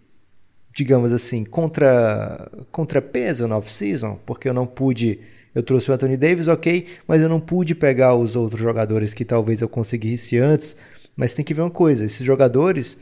digamos 0.75 1.13
assim, 1.13 1.45
contra 1.45 2.51
contrapeso 2.71 3.47
na 3.49 3.57
off-season, 3.59 4.19
porque 4.25 4.49
eu 4.49 4.55
não 4.55 4.67
pude. 4.67 5.21
Eu 5.55 5.63
trouxe 5.63 5.91
o 5.91 5.95
Anthony 5.95 6.17
Davis, 6.17 6.47
ok, 6.47 6.87
mas 7.09 7.21
eu 7.21 7.29
não 7.29 7.41
pude 7.41 7.75
pegar 7.75 8.15
os 8.15 8.37
outros 8.37 8.61
jogadores 8.61 9.13
que 9.13 9.25
talvez 9.25 9.61
eu 9.61 9.69
conseguisse 9.69 10.39
antes. 10.39 10.77
Mas 11.17 11.35
tem 11.35 11.45
que 11.45 11.53
ver 11.53 11.63
uma 11.63 11.71
coisa: 11.71 12.05
esses 12.05 12.25
jogadores 12.25 12.99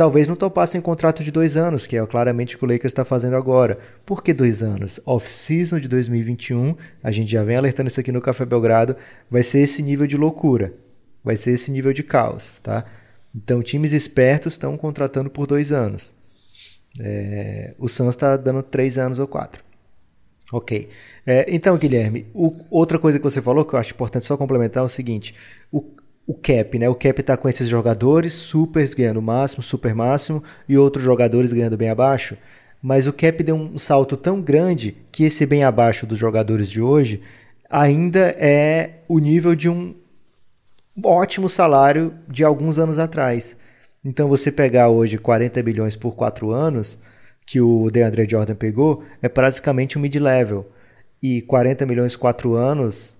talvez 0.00 0.26
não 0.26 0.34
topassem 0.34 0.80
contrato 0.80 1.22
de 1.22 1.30
dois 1.30 1.58
anos, 1.58 1.86
que 1.86 1.94
é 1.94 2.06
claramente 2.06 2.56
o 2.56 2.58
que 2.58 2.64
o 2.64 2.66
Lakers 2.66 2.90
está 2.90 3.04
fazendo 3.04 3.36
agora. 3.36 3.78
Por 4.06 4.24
que 4.24 4.32
dois 4.32 4.62
anos? 4.62 4.98
Off-season 5.04 5.78
de 5.78 5.88
2021, 5.88 6.74
a 7.02 7.12
gente 7.12 7.30
já 7.30 7.44
vem 7.44 7.54
alertando 7.54 7.88
isso 7.88 8.00
aqui 8.00 8.10
no 8.10 8.22
Café 8.22 8.46
Belgrado, 8.46 8.96
vai 9.30 9.42
ser 9.42 9.58
esse 9.58 9.82
nível 9.82 10.06
de 10.06 10.16
loucura, 10.16 10.72
vai 11.22 11.36
ser 11.36 11.50
esse 11.50 11.70
nível 11.70 11.92
de 11.92 12.02
caos, 12.02 12.60
tá? 12.62 12.86
Então, 13.36 13.62
times 13.62 13.92
espertos 13.92 14.54
estão 14.54 14.74
contratando 14.74 15.28
por 15.28 15.46
dois 15.46 15.70
anos. 15.70 16.14
É, 16.98 17.74
o 17.78 17.86
Suns 17.86 18.14
está 18.14 18.38
dando 18.38 18.62
três 18.62 18.96
anos 18.96 19.18
ou 19.18 19.26
quatro. 19.26 19.62
Ok. 20.50 20.88
É, 21.26 21.44
então, 21.54 21.76
Guilherme, 21.76 22.26
o, 22.32 22.56
outra 22.70 22.98
coisa 22.98 23.18
que 23.18 23.22
você 23.22 23.42
falou 23.42 23.66
que 23.66 23.74
eu 23.74 23.78
acho 23.78 23.92
importante 23.92 24.24
só 24.24 24.34
complementar 24.34 24.82
é 24.82 24.86
o 24.86 24.88
seguinte: 24.88 25.34
o, 25.70 25.84
o 26.26 26.34
cap, 26.34 26.78
né? 26.78 26.88
O 26.88 26.94
cap 26.94 27.20
está 27.20 27.36
com 27.36 27.48
esses 27.48 27.68
jogadores, 27.68 28.34
supers 28.34 28.94
ganhando 28.94 29.20
máximo, 29.20 29.62
super 29.62 29.94
máximo, 29.94 30.42
e 30.68 30.78
outros 30.78 31.04
jogadores 31.04 31.52
ganhando 31.52 31.76
bem 31.76 31.90
abaixo. 31.90 32.36
Mas 32.82 33.06
o 33.06 33.12
cap 33.12 33.42
deu 33.42 33.56
um 33.56 33.78
salto 33.78 34.16
tão 34.16 34.40
grande 34.40 34.96
que 35.12 35.24
esse 35.24 35.44
bem 35.44 35.64
abaixo 35.64 36.06
dos 36.06 36.18
jogadores 36.18 36.70
de 36.70 36.80
hoje 36.80 37.22
ainda 37.68 38.34
é 38.38 39.00
o 39.06 39.18
nível 39.18 39.54
de 39.54 39.68
um 39.68 39.94
ótimo 41.04 41.48
salário 41.48 42.14
de 42.28 42.42
alguns 42.42 42.78
anos 42.78 42.98
atrás. 42.98 43.56
Então 44.04 44.28
você 44.28 44.50
pegar 44.50 44.88
hoje 44.88 45.18
40 45.18 45.62
bilhões 45.62 45.94
por 45.94 46.14
4 46.14 46.50
anos, 46.50 46.98
que 47.46 47.60
o 47.60 47.90
DeAndre 47.90 48.28
Jordan 48.28 48.54
pegou, 48.54 49.04
é 49.20 49.28
praticamente 49.28 49.98
um 49.98 50.00
mid-level. 50.00 50.70
E 51.22 51.42
40 51.42 51.84
milhões 51.84 52.16
4 52.16 52.54
anos, 52.54 53.16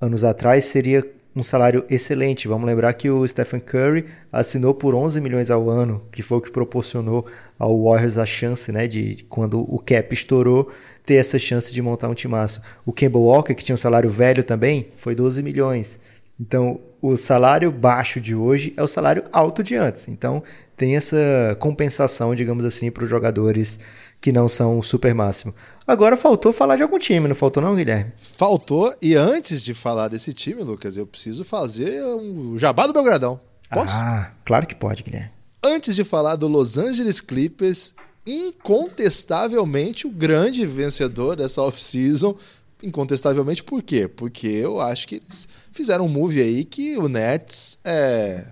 anos 0.00 0.24
atrás, 0.24 0.64
seria 0.64 1.06
um 1.34 1.42
salário 1.42 1.84
excelente. 1.90 2.46
Vamos 2.46 2.66
lembrar 2.66 2.92
que 2.94 3.10
o 3.10 3.26
Stephen 3.26 3.60
Curry 3.60 4.06
assinou 4.32 4.74
por 4.74 4.94
11 4.94 5.20
milhões 5.20 5.50
ao 5.50 5.68
ano, 5.68 6.02
que 6.12 6.22
foi 6.22 6.38
o 6.38 6.40
que 6.40 6.50
proporcionou 6.50 7.26
ao 7.58 7.82
Warriors 7.82 8.18
a 8.18 8.26
chance, 8.26 8.70
né, 8.70 8.86
de 8.86 9.24
quando 9.28 9.60
o 9.60 9.78
cap 9.78 10.12
estourou, 10.12 10.70
ter 11.04 11.14
essa 11.14 11.38
chance 11.38 11.72
de 11.72 11.82
montar 11.82 12.08
um 12.08 12.14
timaço. 12.14 12.62
O 12.86 12.92
Kemba 12.92 13.18
Walker, 13.18 13.54
que 13.54 13.64
tinha 13.64 13.74
um 13.74 13.78
salário 13.78 14.08
velho 14.08 14.44
também, 14.44 14.88
foi 14.96 15.14
12 15.14 15.42
milhões. 15.42 15.98
Então, 16.40 16.80
o 17.00 17.16
salário 17.16 17.70
baixo 17.70 18.20
de 18.20 18.34
hoje 18.34 18.72
é 18.76 18.82
o 18.82 18.88
salário 18.88 19.24
alto 19.30 19.62
de 19.62 19.76
antes. 19.76 20.08
Então, 20.08 20.42
tem 20.76 20.96
essa 20.96 21.56
compensação, 21.60 22.34
digamos 22.34 22.64
assim, 22.64 22.90
para 22.90 23.04
os 23.04 23.10
jogadores 23.10 23.78
que 24.24 24.32
não 24.32 24.48
são 24.48 24.82
super 24.82 25.14
máximo. 25.14 25.54
Agora 25.86 26.16
faltou 26.16 26.50
falar 26.50 26.76
de 26.76 26.82
algum 26.82 26.98
time, 26.98 27.28
não 27.28 27.34
faltou 27.34 27.62
não, 27.62 27.76
Guilherme? 27.76 28.10
Faltou, 28.16 28.90
e 29.02 29.14
antes 29.14 29.60
de 29.60 29.74
falar 29.74 30.08
desse 30.08 30.32
time, 30.32 30.62
Lucas, 30.62 30.96
eu 30.96 31.06
preciso 31.06 31.44
fazer 31.44 32.02
um 32.02 32.58
jabá 32.58 32.86
do 32.86 32.94
Belgradão. 32.94 33.38
Posso? 33.70 33.92
Ah, 33.92 34.32
claro 34.42 34.66
que 34.66 34.74
pode, 34.74 35.02
Guilherme. 35.02 35.30
Antes 35.62 35.94
de 35.94 36.04
falar 36.04 36.36
do 36.36 36.48
Los 36.48 36.78
Angeles 36.78 37.20
Clippers, 37.20 37.94
incontestavelmente 38.26 40.06
o 40.06 40.10
grande 40.10 40.64
vencedor 40.64 41.36
dessa 41.36 41.60
off-season 41.60 42.34
incontestavelmente, 42.82 43.62
por 43.62 43.82
quê? 43.82 44.08
Porque 44.08 44.46
eu 44.46 44.80
acho 44.80 45.06
que 45.06 45.16
eles 45.16 45.46
fizeram 45.70 46.06
um 46.06 46.08
move 46.08 46.40
aí 46.40 46.64
que 46.64 46.96
o 46.96 47.08
Nets 47.08 47.78
é, 47.84 48.46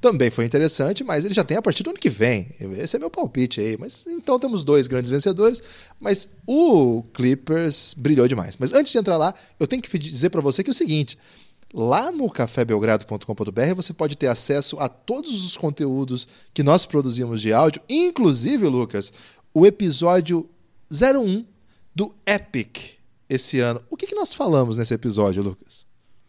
também 0.00 0.30
foi 0.30 0.44
interessante, 0.44 1.02
mas 1.02 1.24
ele 1.24 1.34
já 1.34 1.42
tem 1.42 1.56
a 1.56 1.62
partir 1.62 1.82
do 1.82 1.90
ano 1.90 1.98
que 1.98 2.08
vem. 2.08 2.48
Esse 2.78 2.96
é 2.96 2.98
meu 2.98 3.10
palpite 3.10 3.60
aí. 3.60 3.76
Mas 3.78 4.06
então 4.06 4.38
temos 4.38 4.62
dois 4.62 4.86
grandes 4.86 5.10
vencedores, 5.10 5.62
mas 6.00 6.28
o 6.46 7.02
Clippers 7.14 7.94
brilhou 7.94 8.28
demais. 8.28 8.56
Mas 8.58 8.72
antes 8.72 8.92
de 8.92 8.98
entrar 8.98 9.16
lá, 9.16 9.34
eu 9.58 9.66
tenho 9.66 9.82
que 9.82 9.98
dizer 9.98 10.30
para 10.30 10.40
você 10.40 10.62
que 10.62 10.70
é 10.70 10.72
o 10.72 10.74
seguinte. 10.74 11.18
Lá 11.74 12.10
no 12.10 12.30
cafébelgrado.com.br 12.30 13.74
você 13.76 13.92
pode 13.92 14.16
ter 14.16 14.28
acesso 14.28 14.78
a 14.78 14.88
todos 14.88 15.44
os 15.44 15.56
conteúdos 15.56 16.26
que 16.54 16.62
nós 16.62 16.86
produzimos 16.86 17.42
de 17.42 17.52
áudio, 17.52 17.82
inclusive, 17.88 18.66
Lucas, 18.66 19.12
o 19.52 19.66
episódio 19.66 20.48
01 20.90 21.44
do 21.94 22.14
Epic 22.26 22.98
esse 23.28 23.60
ano. 23.60 23.82
O 23.90 23.96
que, 23.96 24.06
que 24.06 24.14
nós 24.14 24.32
falamos 24.32 24.78
nesse 24.78 24.94
episódio, 24.94 25.42
Lucas? 25.42 25.86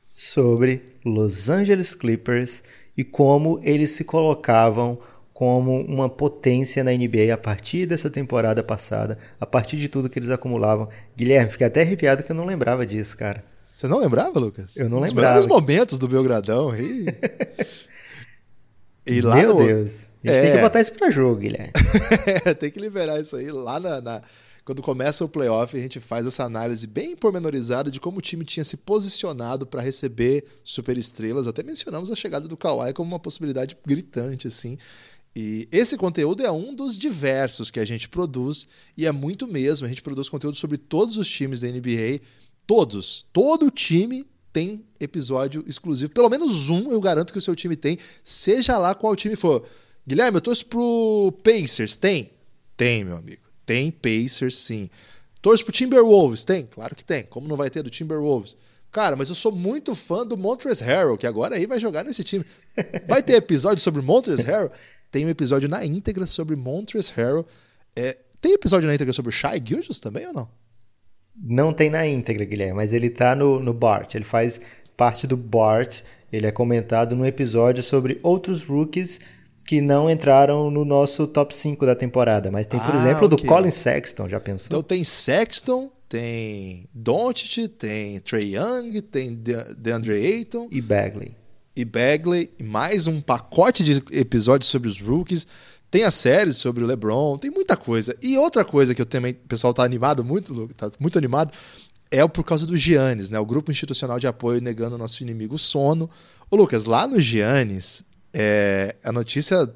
Sobre 0.09 0.97
Los 1.05 1.49
Angeles 1.49 1.95
Clippers 1.95 2.61
e 2.99 3.03
como 3.05 3.61
eles 3.63 3.91
se 3.91 4.03
colocavam 4.03 4.99
como 5.33 5.79
uma 5.83 6.09
potência 6.09 6.83
na 6.83 6.91
NBA 6.91 7.33
a 7.33 7.37
partir 7.37 7.85
dessa 7.85 8.09
temporada 8.09 8.61
passada, 8.61 9.17
a 9.39 9.45
partir 9.45 9.77
de 9.77 9.87
tudo 9.87 10.09
que 10.09 10.19
eles 10.19 10.29
acumulavam. 10.29 10.89
Guilherme, 11.15 11.49
fiquei 11.49 11.65
até 11.65 11.79
arrepiado 11.81 12.23
que 12.23 12.31
eu 12.33 12.35
não 12.35 12.43
lembrava 12.43 12.85
disso, 12.85 13.15
cara. 13.15 13.41
Você 13.63 13.87
não 13.87 13.99
lembrava, 13.99 14.37
Lucas? 14.37 14.75
Eu 14.75 14.89
não 14.89 14.97
um 14.97 15.01
lembrava. 15.01 15.39
Os 15.39 15.45
momentos 15.45 15.97
do 15.97 16.09
Belgradão. 16.09 16.75
E, 16.75 17.05
e 19.07 19.21
lá 19.21 19.37
Meu 19.37 19.53
no... 19.53 19.65
Deus. 19.65 20.07
A 20.25 20.27
gente 20.27 20.37
é... 20.37 20.41
tem 20.41 20.51
que 20.55 20.61
botar 20.61 20.81
isso 20.81 20.91
pra 20.91 21.09
jogo, 21.09 21.39
Guilherme. 21.39 21.71
tem 22.59 22.69
que 22.69 22.81
liberar 22.81 23.17
isso 23.17 23.37
aí 23.37 23.49
lá 23.49 23.79
na, 23.79 24.01
na 24.01 24.21
quando 24.69 24.83
começa 24.83 25.25
o 25.25 25.27
playoff, 25.27 25.75
a 25.75 25.79
gente 25.79 25.99
faz 25.99 26.27
essa 26.27 26.43
análise 26.43 26.85
bem 26.85 27.15
pormenorizada 27.15 27.89
de 27.89 27.99
como 27.99 28.19
o 28.19 28.21
time 28.21 28.45
tinha 28.45 28.63
se 28.63 28.77
posicionado 28.77 29.65
para 29.65 29.81
receber 29.81 30.45
superestrelas. 30.63 31.47
Até 31.47 31.63
mencionamos 31.63 32.11
a 32.11 32.15
chegada 32.15 32.47
do 32.47 32.55
Kawhi 32.55 32.93
como 32.93 33.09
uma 33.09 33.17
possibilidade 33.17 33.75
gritante, 33.83 34.45
assim. 34.45 34.77
E 35.35 35.67
esse 35.71 35.97
conteúdo 35.97 36.45
é 36.45 36.51
um 36.51 36.75
dos 36.75 36.99
diversos 36.99 37.71
que 37.71 37.79
a 37.79 37.83
gente 37.85 38.07
produz, 38.07 38.67
e 38.95 39.07
é 39.07 39.11
muito 39.11 39.47
mesmo. 39.47 39.87
A 39.87 39.89
gente 39.89 40.03
produz 40.03 40.29
conteúdo 40.29 40.55
sobre 40.55 40.77
todos 40.77 41.17
os 41.17 41.27
times 41.27 41.59
da 41.59 41.67
NBA. 41.67 42.21
Todos. 42.67 43.25
Todo 43.33 43.71
time 43.71 44.29
tem 44.53 44.85
episódio 44.99 45.63
exclusivo. 45.65 46.11
Pelo 46.11 46.29
menos 46.29 46.69
um 46.69 46.91
eu 46.91 47.01
garanto 47.01 47.33
que 47.33 47.39
o 47.39 47.41
seu 47.41 47.55
time 47.55 47.75
tem, 47.75 47.97
seja 48.23 48.77
lá 48.77 48.93
qual 48.93 49.15
time 49.15 49.35
for. 49.35 49.65
Guilherme, 50.07 50.37
eu 50.37 50.41
torço 50.41 50.67
pro 50.67 51.33
Pacers. 51.43 51.95
Tem? 51.95 52.29
Tem, 52.77 53.03
meu 53.03 53.17
amigo. 53.17 53.48
Tem 53.69 53.91
Pacers, 53.91 54.57
sim. 54.57 54.89
Torce 55.43 55.63
pro 55.63 55.71
Timberwolves? 55.71 56.43
Tem? 56.43 56.65
Claro 56.65 56.95
que 56.95 57.05
tem. 57.05 57.21
Como 57.21 57.47
não 57.47 57.55
vai 57.55 57.69
ter 57.69 57.83
do 57.83 57.89
Timberwolves? 57.91 58.57
Cara, 58.91 59.15
mas 59.15 59.29
eu 59.29 59.35
sou 59.35 59.51
muito 59.51 59.93
fã 59.93 60.25
do 60.25 60.35
Montrezl 60.35 60.83
Harrell, 60.83 61.15
que 61.19 61.27
agora 61.27 61.55
aí 61.55 61.67
vai 61.67 61.79
jogar 61.79 62.03
nesse 62.03 62.23
time. 62.23 62.43
Vai 63.05 63.21
ter 63.21 63.33
episódio 63.33 63.79
sobre 63.79 64.01
Montrezl 64.01 64.43
Harrell? 64.47 64.71
Tem 65.11 65.23
um 65.23 65.29
episódio 65.29 65.69
na 65.69 65.85
íntegra 65.85 66.25
sobre 66.25 66.55
Montrezl 66.55 67.13
Harrell. 67.15 67.45
É, 67.95 68.17
tem 68.41 68.53
episódio 68.53 68.87
na 68.87 68.95
íntegra 68.95 69.13
sobre 69.13 69.29
o 69.29 69.31
Shai 69.31 69.61
Gilgeous 69.63 69.99
também 69.99 70.25
ou 70.25 70.33
não? 70.33 70.49
Não 71.39 71.71
tem 71.71 71.91
na 71.91 72.07
íntegra, 72.07 72.45
Guilherme, 72.45 72.73
mas 72.73 72.91
ele 72.91 73.11
tá 73.11 73.35
no, 73.35 73.59
no 73.59 73.71
Bart. 73.71 74.15
Ele 74.15 74.25
faz 74.25 74.59
parte 74.97 75.27
do 75.27 75.37
Bart. 75.37 76.01
Ele 76.33 76.47
é 76.47 76.51
comentado 76.51 77.15
num 77.15 77.23
episódio 77.23 77.83
sobre 77.83 78.19
outros 78.23 78.63
rookies 78.63 79.19
que 79.69 79.81
não 79.81 80.09
entraram 80.09 80.71
no 80.71 80.83
nosso 80.83 81.27
top 81.27 81.55
5 81.55 81.85
da 81.85 81.93
temporada. 81.95 82.49
Mas 82.49 82.65
tem, 82.65 82.79
por 82.79 82.95
Ah, 82.95 82.97
exemplo, 83.01 83.27
do 83.29 83.35
ok. 83.35 83.45
Colin 83.47 83.69
Sexton, 83.69 84.27
já 84.27 84.39
pensou? 84.39 84.65
Então 84.65 84.81
tem 84.81 85.03
Sexton, 85.03 85.91
tem 86.09 86.89
Doncic, 86.91 87.67
tem 87.77 88.17
Trey 88.21 88.55
Young, 88.55 88.99
tem 88.99 89.35
De- 89.35 89.75
DeAndre 89.77 90.13
Ayton 90.13 90.67
E 90.71 90.81
Bagley. 90.81 91.35
e 91.75 91.85
Bagley, 91.85 92.49
mais 92.63 93.05
um 93.05 93.21
pacote 93.21 93.83
de 93.83 94.01
episódios 94.11 94.71
sobre 94.71 94.89
os 94.89 94.99
rookies. 94.99 95.45
Tem 95.91 96.03
a 96.03 96.09
série 96.09 96.51
sobre 96.51 96.83
o 96.83 96.87
LeBron, 96.87 97.37
tem 97.37 97.51
muita 97.51 97.77
coisa. 97.77 98.15
E 98.23 98.39
outra 98.39 98.65
coisa 98.65 98.95
que 98.95 99.01
eu 99.03 99.05
também, 99.05 99.33
o 99.33 99.47
pessoal 99.47 99.71
tá 99.71 99.83
animado 99.83 100.23
muito, 100.23 100.67
tá 100.75 100.89
muito 100.99 101.15
animado, 101.19 101.51
é 102.09 102.27
por 102.27 102.43
causa 102.43 102.65
do 102.65 102.75
Giannis, 102.75 103.29
né? 103.29 103.39
O 103.39 103.45
grupo 103.45 103.69
institucional 103.69 104.17
de 104.19 104.25
apoio 104.25 104.59
negando 104.61 104.95
o 104.95 104.97
nosso 104.97 105.21
inimigo 105.21 105.53
o 105.53 105.59
sono. 105.59 106.09
Ô 106.49 106.55
Lucas, 106.55 106.85
lá 106.85 107.05
no 107.05 107.19
Giannis, 107.19 108.03
é, 108.33 108.95
a 109.03 109.11
notícia 109.11 109.69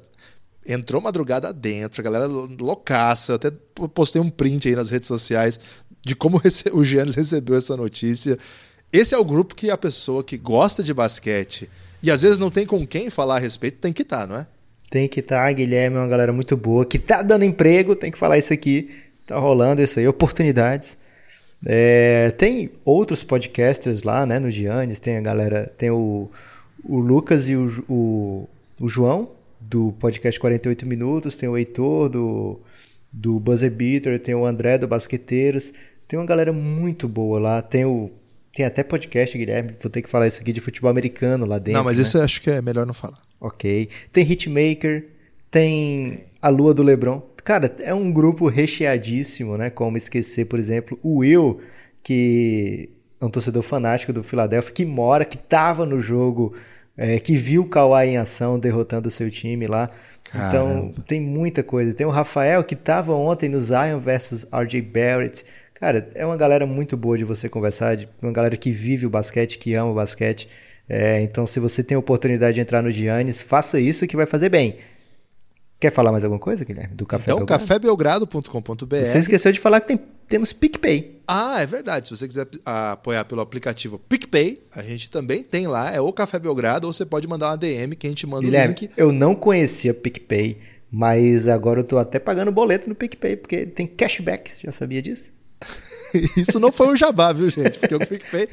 entrou 0.66 1.00
madrugada 1.00 1.52
dentro, 1.52 2.00
a 2.00 2.04
galera 2.04 2.26
loucaça. 2.26 3.32
Eu 3.32 3.36
até 3.36 3.50
postei 3.92 4.20
um 4.20 4.30
print 4.30 4.68
aí 4.68 4.76
nas 4.76 4.90
redes 4.90 5.08
sociais 5.08 5.58
de 6.02 6.14
como 6.14 6.40
o 6.72 6.84
Giannis 6.84 7.14
recebeu 7.14 7.56
essa 7.56 7.76
notícia. 7.76 8.38
Esse 8.92 9.14
é 9.14 9.18
o 9.18 9.24
grupo 9.24 9.54
que 9.54 9.70
a 9.70 9.76
pessoa 9.76 10.22
que 10.22 10.36
gosta 10.36 10.82
de 10.82 10.94
basquete 10.94 11.68
e 12.02 12.10
às 12.10 12.22
vezes 12.22 12.38
não 12.38 12.50
tem 12.50 12.66
com 12.66 12.86
quem 12.86 13.10
falar 13.10 13.36
a 13.36 13.40
respeito 13.40 13.78
tem 13.78 13.92
que 13.92 14.02
estar, 14.02 14.26
não 14.26 14.36
é? 14.36 14.46
Tem 14.90 15.08
que 15.08 15.20
estar, 15.20 15.50
Guilherme 15.52 15.96
é 15.96 16.00
uma 16.00 16.06
galera 16.06 16.32
muito 16.32 16.56
boa, 16.56 16.84
que 16.84 16.98
tá 16.98 17.22
dando 17.22 17.44
emprego, 17.44 17.96
tem 17.96 18.12
que 18.12 18.18
falar 18.18 18.38
isso 18.38 18.52
aqui. 18.52 18.90
Tá 19.26 19.38
rolando 19.38 19.80
isso 19.80 19.98
aí, 19.98 20.06
oportunidades. 20.06 20.98
É, 21.66 22.30
tem 22.32 22.70
outros 22.84 23.22
podcasters 23.22 24.02
lá, 24.02 24.26
né, 24.26 24.38
no 24.38 24.50
Giannis, 24.50 25.00
tem 25.00 25.16
a 25.16 25.20
galera, 25.20 25.72
tem 25.78 25.90
o, 25.90 26.30
o 26.84 26.98
Lucas 26.98 27.48
e 27.48 27.56
o, 27.56 27.84
o, 27.88 28.48
o 28.80 28.88
João, 28.88 29.30
do 29.60 29.92
podcast 29.92 30.38
48 30.38 30.86
Minutos, 30.86 31.36
tem 31.36 31.48
o 31.48 31.56
Heitor 31.56 32.08
do, 32.08 32.60
do 33.12 33.40
Buzzer 33.40 33.70
Beater, 33.70 34.18
tem 34.18 34.34
o 34.34 34.44
André 34.44 34.78
do 34.78 34.86
Basqueteiros, 34.86 35.72
tem 36.06 36.18
uma 36.18 36.26
galera 36.26 36.52
muito 36.52 37.08
boa 37.08 37.40
lá, 37.40 37.62
tem 37.62 37.84
o 37.84 38.10
tem 38.54 38.64
até 38.64 38.84
podcast, 38.84 39.36
Guilherme, 39.36 39.74
vou 39.82 39.90
ter 39.90 40.00
que 40.00 40.08
falar 40.08 40.28
isso 40.28 40.40
aqui 40.40 40.52
de 40.52 40.60
futebol 40.60 40.88
americano 40.88 41.44
lá 41.44 41.58
dentro. 41.58 41.72
não, 41.72 41.84
mas 41.84 41.96
né? 41.96 42.02
isso 42.02 42.18
eu 42.18 42.22
acho 42.22 42.40
que 42.40 42.48
é 42.48 42.62
melhor 42.62 42.86
não 42.86 42.94
falar. 42.94 43.18
Ok. 43.40 43.88
Tem 44.12 44.24
Hitmaker, 44.24 45.08
tem 45.50 46.20
a 46.40 46.48
Lua 46.48 46.72
do 46.72 46.82
Lebron. 46.82 47.20
Cara, 47.42 47.74
é 47.80 47.92
um 47.92 48.12
grupo 48.12 48.48
recheadíssimo, 48.48 49.56
né? 49.58 49.70
Como 49.70 49.96
esquecer, 49.96 50.46
por 50.46 50.60
exemplo, 50.60 50.96
o 51.02 51.16
Will, 51.18 51.60
que 52.00 52.88
é 53.20 53.24
um 53.24 53.28
torcedor 53.28 53.62
fanático 53.62 54.12
do 54.12 54.22
Philadelphia, 54.22 54.72
que 54.72 54.86
mora, 54.86 55.24
que 55.24 55.36
tava 55.36 55.84
no 55.84 55.98
jogo, 55.98 56.54
é, 56.96 57.18
que 57.18 57.36
viu 57.36 57.62
o 57.62 57.68
Kawhi 57.68 58.08
em 58.08 58.16
ação 58.16 58.58
derrotando 58.58 59.08
o 59.08 59.10
seu 59.10 59.30
time 59.30 59.66
lá. 59.66 59.90
Então, 60.28 60.66
Caramba. 60.66 61.04
tem 61.06 61.20
muita 61.20 61.62
coisa. 61.62 61.92
Tem 61.92 62.06
o 62.06 62.10
Rafael, 62.10 62.62
que 62.64 62.74
tava 62.74 63.12
ontem 63.14 63.48
no 63.48 63.60
Zion 63.60 63.98
versus 63.98 64.44
RJ 64.52 64.80
Barrett. 64.82 65.44
Cara, 65.74 66.08
é 66.14 66.24
uma 66.24 66.36
galera 66.36 66.66
muito 66.66 66.96
boa 66.96 67.16
de 67.16 67.24
você 67.24 67.48
conversar, 67.48 67.96
de 67.96 68.08
uma 68.22 68.32
galera 68.32 68.56
que 68.56 68.70
vive 68.70 69.06
o 69.06 69.10
basquete, 69.10 69.58
que 69.58 69.74
ama 69.74 69.90
o 69.90 69.94
basquete. 69.94 70.48
É, 70.88 71.20
então, 71.22 71.46
se 71.46 71.60
você 71.60 71.82
tem 71.82 71.96
a 71.96 71.98
oportunidade 71.98 72.54
de 72.54 72.60
entrar 72.60 72.82
no 72.82 72.90
Giannis, 72.90 73.42
faça 73.42 73.80
isso 73.80 74.06
que 74.06 74.16
vai 74.16 74.26
fazer 74.26 74.48
bem. 74.48 74.76
Quer 75.84 75.90
falar 75.90 76.12
mais 76.12 76.24
alguma 76.24 76.40
coisa, 76.40 76.64
Guilherme? 76.64 76.94
Do 76.94 77.04
Café 77.04 77.24
Então, 77.24 77.40
Belgrado? 77.40 77.60
cafébelgrado.com.br. 77.60 78.96
Você 79.04 79.18
esqueceu 79.18 79.52
de 79.52 79.60
falar 79.60 79.82
que 79.82 79.88
tem, 79.88 80.00
temos 80.26 80.50
PicPay. 80.50 81.20
Ah, 81.28 81.60
é 81.60 81.66
verdade. 81.66 82.08
Se 82.08 82.16
você 82.16 82.26
quiser 82.26 82.46
ah, 82.64 82.92
apoiar 82.92 83.26
pelo 83.26 83.42
aplicativo 83.42 83.98
PicPay, 83.98 84.62
a 84.74 84.80
gente 84.80 85.10
também 85.10 85.42
tem 85.42 85.66
lá, 85.66 85.94
é 85.94 86.00
o 86.00 86.10
Café 86.10 86.38
Belgrado, 86.38 86.86
ou 86.86 86.92
você 86.94 87.04
pode 87.04 87.28
mandar 87.28 87.50
uma 87.50 87.58
DM 87.58 87.94
que 87.96 88.06
a 88.06 88.08
gente 88.08 88.26
manda 88.26 88.44
Guilherme, 88.46 88.74
o 88.74 88.80
link. 88.80 88.90
eu 88.96 89.12
não 89.12 89.34
conhecia 89.34 89.92
PicPay, 89.92 90.58
mas 90.90 91.46
agora 91.48 91.80
eu 91.80 91.84
tô 91.84 91.98
até 91.98 92.18
pagando 92.18 92.50
boleto 92.50 92.88
no 92.88 92.94
PicPay, 92.94 93.36
porque 93.36 93.66
tem 93.66 93.86
cashback. 93.86 94.52
Já 94.64 94.72
sabia 94.72 95.02
disso? 95.02 95.33
Isso 96.36 96.58
não 96.60 96.70
foi 96.72 96.88
um 96.88 96.96
jabá, 96.96 97.32
viu, 97.32 97.48
gente? 97.50 97.78
Porque 97.78 97.94
o 97.94 97.98
PicPay 97.98 98.48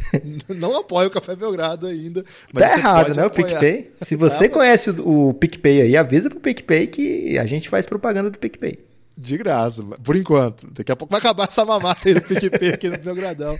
não 0.49 0.75
apoia 0.77 1.07
o 1.07 1.11
Café 1.11 1.35
Belgrado 1.35 1.87
ainda. 1.87 2.23
Tá 2.53 2.77
errado, 2.77 3.15
né? 3.15 3.23
O 3.23 3.27
apoiar. 3.27 3.47
PicPay. 3.59 3.89
Se 4.01 4.15
você 4.15 4.47
Tá, 4.49 4.55
conhece 4.55 4.89
o, 4.91 5.29
o 5.29 5.33
PicPay 5.33 5.81
aí, 5.81 5.97
avisa 5.97 6.29
pro 6.29 6.39
PicPay 6.39 6.87
que 6.87 7.37
a 7.37 7.45
gente 7.45 7.69
faz 7.69 7.85
propaganda 7.85 8.29
do 8.29 8.39
PicPay. 8.39 8.79
De 9.17 9.37
graça, 9.37 9.83
por 10.03 10.15
enquanto. 10.15 10.65
Daqui 10.71 10.91
a 10.91 10.95
pouco 10.95 11.11
vai 11.11 11.19
acabar 11.19 11.43
essa 11.43 11.63
mamata 11.65 12.07
aí 12.07 12.15
no 12.15 12.21
PicPay 12.21 12.69
aqui 12.69 12.89
no 12.89 12.97
Belgradão. 12.97 13.57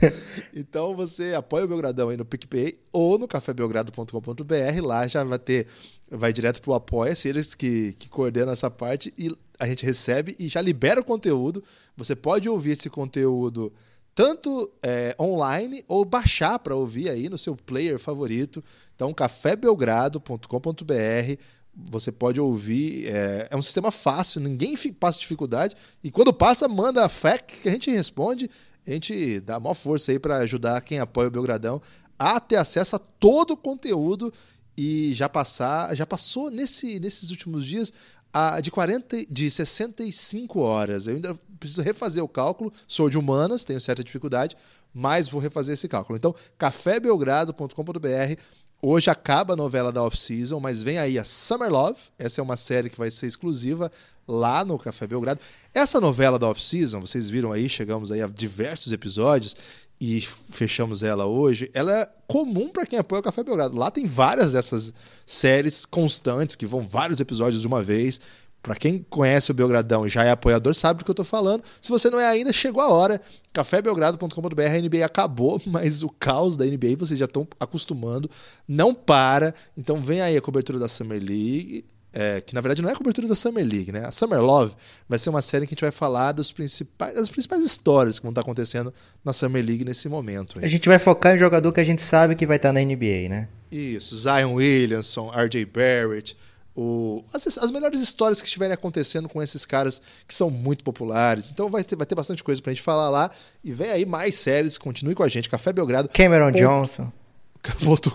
Então 0.56 0.96
você 0.96 1.34
apoia 1.36 1.66
o 1.66 1.68
Belgradão 1.68 2.10
aí 2.10 2.18
no 2.18 2.26
PicPay 2.26 2.80
ou 2.92 3.20
no 3.20 3.28
cafébelgrado.com.br. 3.28 4.82
Lá 4.82 5.08
já 5.08 5.24
vai 5.24 5.38
ter, 5.38 5.68
vai 6.10 6.34
direto 6.34 6.62
pro 6.62 6.74
Apoia-se, 6.74 7.28
eles 7.28 7.54
que, 7.54 7.94
que 8.00 8.10
coordenam 8.10 8.52
essa 8.54 8.72
parte 8.72 9.14
e 9.18 9.32
a 9.60 9.68
gente 9.68 9.86
recebe 9.86 10.36
e 10.40 10.48
já 10.48 10.62
libera 10.62 11.02
o 11.02 11.06
conteúdo. 11.06 11.64
Você 11.96 12.16
pode 12.16 12.50
ouvir 12.50 12.72
esse 12.72 12.90
conteúdo 12.90 13.72
tanto 14.14 14.70
é, 14.84 15.16
online 15.20 15.84
ou 15.88 16.04
baixar 16.04 16.60
para 16.60 16.76
ouvir 16.76 17.10
aí 17.10 17.30
no 17.30 17.38
seu 17.38 17.56
player 17.56 18.00
favorito. 18.00 18.64
Então, 18.96 19.14
cafébelgrado.com.br. 19.14 21.42
Você 21.90 22.12
pode 22.12 22.40
ouvir, 22.40 23.08
é, 23.08 23.48
é 23.50 23.56
um 23.56 23.62
sistema 23.62 23.92
fácil, 23.92 24.42
ninguém 24.42 24.76
passa 25.00 25.20
dificuldade. 25.20 25.76
E 26.04 26.12
quando 26.12 26.34
passa, 26.34 26.68
manda 26.68 27.06
a 27.06 27.10
FAQ 27.10 27.62
que 27.62 27.70
a 27.70 27.72
gente 27.72 27.90
responde. 27.90 28.50
A 28.86 28.92
gente 28.92 29.40
dá 29.40 29.56
a 29.56 29.60
maior 29.60 29.76
força 29.76 30.12
aí 30.12 30.20
para 30.20 30.38
ajudar 30.38 30.82
quem 30.82 31.00
apoia 31.00 31.30
o 31.30 31.32
Belgradão 31.32 31.82
a 32.20 32.40
ter 32.40 32.58
acesso 32.58 32.96
a 32.96 33.00
todo 33.00 33.52
o 33.52 33.58
conteúdo 33.58 34.32
e 34.78 35.14
já 35.14 35.28
passar, 35.28 35.96
já 35.96 36.06
passou 36.06 36.52
nesse, 36.52 37.00
nesses 37.00 37.32
últimos 37.32 37.66
dias 37.66 37.92
a, 38.34 38.62
de 38.62 38.70
40, 38.70 39.26
de 39.26 39.50
65 39.50 40.60
horas. 40.60 41.08
Eu 41.08 41.16
ainda 41.16 41.36
preciso 41.62 41.82
refazer 41.82 42.24
o 42.24 42.28
cálculo, 42.28 42.74
sou 42.88 43.10
de 43.10 43.18
humanas, 43.18 43.64
tenho 43.64 43.80
certa 43.80 44.04
dificuldade, 44.04 44.58
mas 44.94 45.30
vou 45.30 45.40
refazer 45.40 45.76
esse 45.76 45.88
cálculo. 45.88 46.18
Então, 46.18 46.36
cafébelgrado.com.br. 46.58 48.42
Hoje 48.84 49.12
acaba 49.12 49.54
a 49.54 49.56
novela 49.56 49.92
da 49.92 50.04
off-season, 50.04 50.60
mas 50.60 50.82
vem 50.82 50.98
aí 50.98 51.20
a 51.20 51.24
Summer 51.24 51.72
Love. 51.72 52.00
Essa 52.18 52.42
é 52.42 52.44
uma 52.44 52.58
série 52.58 52.90
que 52.90 52.98
vai 52.98 53.12
ser 53.12 53.28
exclusiva 53.28 53.92
lá 54.28 54.66
no 54.66 54.80
Café 54.80 55.06
Belgrado. 55.06 55.40
Essa 55.72 56.02
novela 56.02 56.40
da 56.40 56.50
off-season, 56.50 57.00
vocês 57.00 57.30
viram 57.30 57.52
aí, 57.52 57.70
chegamos 57.70 58.12
aí 58.12 58.24
a 58.24 58.28
diversos 58.28 58.92
episódios 58.92 59.56
e 60.00 60.20
fechamos 60.20 61.04
ela 61.04 61.28
hoje. 61.28 61.70
Ela 61.76 62.02
é 62.02 62.10
comum 62.26 62.70
para 62.70 62.88
quem 62.88 62.98
apoia 62.98 63.20
o 63.20 63.24
Café 63.24 63.44
Belgrado. 63.44 63.78
Lá 63.78 63.92
tem 63.92 64.08
várias 64.08 64.54
dessas 64.54 64.92
séries 65.28 65.86
constantes 65.86 66.56
que 66.56 66.66
vão 66.66 66.84
vários 66.84 67.20
episódios 67.20 67.62
de 67.62 67.68
uma 67.68 67.84
vez. 67.84 68.20
Para 68.62 68.76
quem 68.76 69.06
conhece 69.10 69.50
o 69.50 69.54
Belgradão 69.54 70.06
e 70.06 70.10
já 70.10 70.24
é 70.24 70.32
apoiador, 70.32 70.74
sabe 70.76 71.00
do 71.00 71.06
que 71.06 71.12
eu 71.12 71.16
tô 71.16 71.24
falando. 71.24 71.64
Se 71.82 71.90
você 71.90 72.10
não 72.10 72.20
é 72.20 72.28
ainda, 72.28 72.54
chegou 72.54 72.82
a 72.82 72.90
hora. 72.90 73.20
cafébelgrado.com.br, 73.52 74.62
a 74.62 74.82
NBA 74.82 75.04
acabou, 75.06 75.60
mas 75.66 76.04
o 76.04 76.10
caos 76.10 76.56
da 76.56 76.66
NBA 76.66 76.96
vocês 76.98 77.18
já 77.20 77.26
estão 77.26 77.48
acostumando. 77.60 78.30
Não 78.68 78.94
para. 78.94 79.54
Então 79.76 79.98
vem 79.98 80.22
aí 80.22 80.38
a 80.38 80.42
cobertura 80.42 80.78
da 80.78 80.88
Summer 80.88 81.22
League. 81.22 81.86
é, 82.14 82.42
que 82.42 82.54
na 82.54 82.62
verdade 82.62 82.82
não 82.82 82.90
é 82.90 82.94
a 82.94 82.96
cobertura 82.96 83.28
da 83.28 83.36
Summer 83.36 83.66
League, 83.66 83.92
né? 83.92 84.06
A 84.06 84.12
Summer 84.12 84.42
Love 84.42 84.76
vai 85.08 85.18
ser 85.18 85.30
uma 85.30 85.42
série 85.42 85.66
que 85.66 85.74
a 85.74 85.76
gente 85.76 85.82
vai 85.82 85.92
falar 85.92 86.34
dos 86.34 86.52
principais, 86.52 87.16
das 87.16 87.30
principais 87.30 87.64
histórias 87.64 88.20
que 88.20 88.24
vão 88.24 88.32
estar 88.32 88.42
acontecendo 88.42 88.94
na 89.24 89.32
Summer 89.34 89.66
League 89.66 89.86
nesse 89.86 90.10
momento. 90.10 90.60
aí. 90.60 90.66
A 90.66 90.68
gente 90.68 90.88
vai 90.90 91.00
focar 91.00 91.36
em 91.36 91.38
jogador 91.40 91.72
que 91.72 91.80
a 91.80 91.84
gente 91.84 92.02
sabe 92.02 92.36
que 92.36 92.46
vai 92.46 92.58
estar 92.58 92.74
na 92.74 92.82
NBA, 92.82 93.30
né? 93.30 93.48
Isso, 93.72 94.16
Zion 94.18 94.56
Williamson, 94.56 95.32
RJ 95.32 95.66
Barrett, 95.66 96.36
o, 96.76 97.24
as, 97.34 97.58
as 97.58 97.72
melhores 97.72 98.00
histórias 98.02 98.42
que 98.42 98.48
estiverem 98.48 98.74
acontecendo 98.74 99.28
com 99.28 99.42
esses 99.42 99.66
caras 99.66 100.02
que 100.28 100.34
são 100.34 100.50
muito 100.50 100.84
populares. 100.84 101.52
Então 101.52 101.70
vai 101.70 101.84
ter, 101.84 101.96
vai 101.96 102.06
ter 102.06 102.16
bastante 102.16 102.44
coisa 102.44 102.62
pra 102.62 102.72
gente 102.72 102.82
falar 102.82 103.10
lá. 103.10 103.30
E 103.64 103.72
vem 103.72 103.92
aí 103.92 104.06
mais 104.06 104.36
séries, 104.36 104.78
continue 104.78 105.16
com 105.16 105.24
a 105.24 105.28
gente, 105.28 105.50
Café 105.50 105.74
Belgrado. 105.74 106.10
Cameron 106.10 106.52
Ponto- 106.52 106.60
Johnson. 106.60 107.12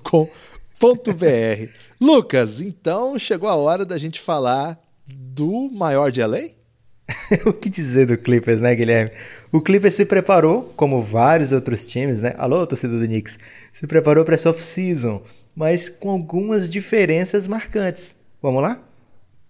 .com.br. 0.03 1.71
Lucas, 2.01 2.61
então 2.61 3.19
chegou 3.19 3.49
a 3.49 3.55
hora 3.55 3.85
da 3.85 3.99
gente 3.99 4.21
falar 4.21 4.79
do 5.07 5.71
maior 5.71 6.11
de 6.11 6.23
LA? 6.23 6.57
o 7.47 7.53
que 7.53 7.69
dizer 7.71 8.07
do 8.07 8.19
Clippers, 8.19 8.61
né, 8.61 8.75
Guilherme? 8.75 9.13
O 9.53 9.61
Clippers 9.61 9.95
se 9.95 10.05
preparou, 10.05 10.73
como 10.77 11.01
vários 11.01 11.53
outros 11.53 11.87
times, 11.87 12.21
né? 12.21 12.35
Alô, 12.37 12.67
torcedor 12.67 12.99
do 12.99 13.07
Knicks. 13.07 13.39
Se 13.73 13.87
preparou 13.87 14.25
para 14.25 14.35
essa 14.35 14.51
off-season, 14.51 15.23
mas 15.55 15.89
com 15.89 16.11
algumas 16.11 16.69
diferenças 16.69 17.47
marcantes. 17.47 18.17
Vamos 18.43 18.63
lá? 18.63 18.83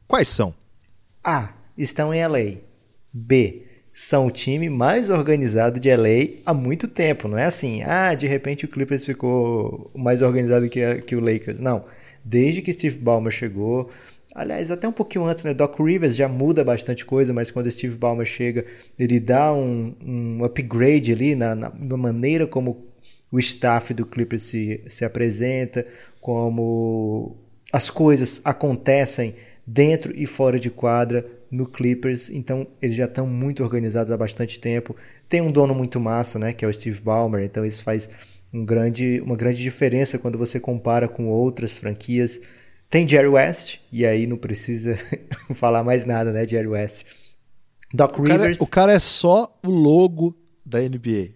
Quais 0.07 0.28
são? 0.28 0.55
A. 1.22 1.53
Estão 1.76 2.14
em 2.14 2.24
LA. 2.26 2.61
B. 3.12 3.62
são 3.93 4.26
o 4.26 4.30
time 4.30 4.68
mais 4.68 5.09
organizado 5.09 5.80
de 5.80 5.95
LA 5.95 6.41
há 6.45 6.53
muito 6.53 6.87
tempo. 6.87 7.26
Não 7.28 7.39
é 7.39 7.47
assim, 7.47 7.82
ah, 7.82 8.14
de 8.14 8.26
repente 8.26 8.64
o 8.64 8.68
Clippers 8.68 9.05
ficou 9.05 9.91
mais 9.95 10.22
organizado 10.22 10.68
que, 10.68 11.03
que 11.03 11.16
o 11.16 11.20
Lakers. 11.20 11.59
Não. 11.59 11.84
Desde 12.24 12.61
que 12.61 12.72
Steve 12.72 12.99
Ballmer 12.99 13.32
chegou, 13.32 13.91
aliás, 14.34 14.70
até 14.70 14.87
um 14.87 14.93
pouquinho 14.93 15.24
antes, 15.24 15.45
né? 15.45 15.55
Doc 15.55 15.78
Rivers 15.80 16.14
já 16.14 16.28
muda 16.28 16.62
bastante 16.62 17.05
coisa, 17.05 17.32
mas 17.32 17.51
quando 17.51 17.70
Steve 17.70 17.97
Ballmer 17.97 18.26
chega, 18.26 18.66
ele 18.99 19.18
dá 19.18 19.53
um, 19.53 19.95
um 20.05 20.45
upgrade 20.45 21.12
ali 21.12 21.34
na, 21.34 21.55
na, 21.55 21.72
na 21.74 21.97
maneira 21.97 22.47
como 22.47 22.87
o 23.32 23.39
staff 23.39 23.95
do 23.95 24.05
Clippers 24.05 24.43
se, 24.43 24.82
se 24.89 25.05
apresenta, 25.05 25.87
como 26.20 27.37
as 27.73 27.91
coisas 27.91 28.41
acontecem 28.45 29.35
dentro 29.67 30.12
e 30.17 30.27
fora 30.27 30.59
de 30.59 30.71
quadra 30.71 31.27
no 31.51 31.67
Clippers, 31.67 32.31
então 32.31 32.67
eles 32.81 32.97
já 32.97 33.07
estão 33.07 33.27
muito 33.27 33.62
organizados 33.62 34.12
há 34.12 34.17
bastante 34.17 34.61
tempo. 34.61 34.97
Tem 35.29 35.41
um 35.41 35.51
dono 35.51 35.75
muito 35.75 35.99
massa, 35.99 36.39
né, 36.39 36.53
que 36.53 36.64
é 36.64 36.69
o 36.69 36.73
Steve 36.73 37.01
Ballmer, 37.01 37.45
então 37.45 37.64
isso 37.64 37.83
faz 37.83 38.09
um 38.53 38.64
grande, 38.64 39.21
uma 39.21 39.37
grande 39.37 39.62
diferença 39.62 40.19
quando 40.19 40.39
você 40.39 40.61
compara 40.61 41.09
com 41.09 41.29
outras 41.29 41.77
franquias. 41.77 42.41
Tem 42.89 43.07
Jerry 43.07 43.29
West, 43.29 43.79
e 43.91 44.07
aí 44.07 44.27
não 44.27 44.37
precisa 44.37 44.97
falar 45.55 45.83
mais 45.83 46.05
nada, 46.05 46.33
né, 46.33 46.47
Jerry 46.47 46.69
West. 46.69 47.05
Doc 47.93 48.19
o 48.19 48.23
Rivers. 48.23 48.59
Cara, 48.59 48.64
o 48.64 48.67
cara 48.67 48.93
é 48.93 48.99
só 48.99 49.59
o 49.64 49.71
logo 49.71 50.37
da 50.64 50.81
NBA. 50.81 51.31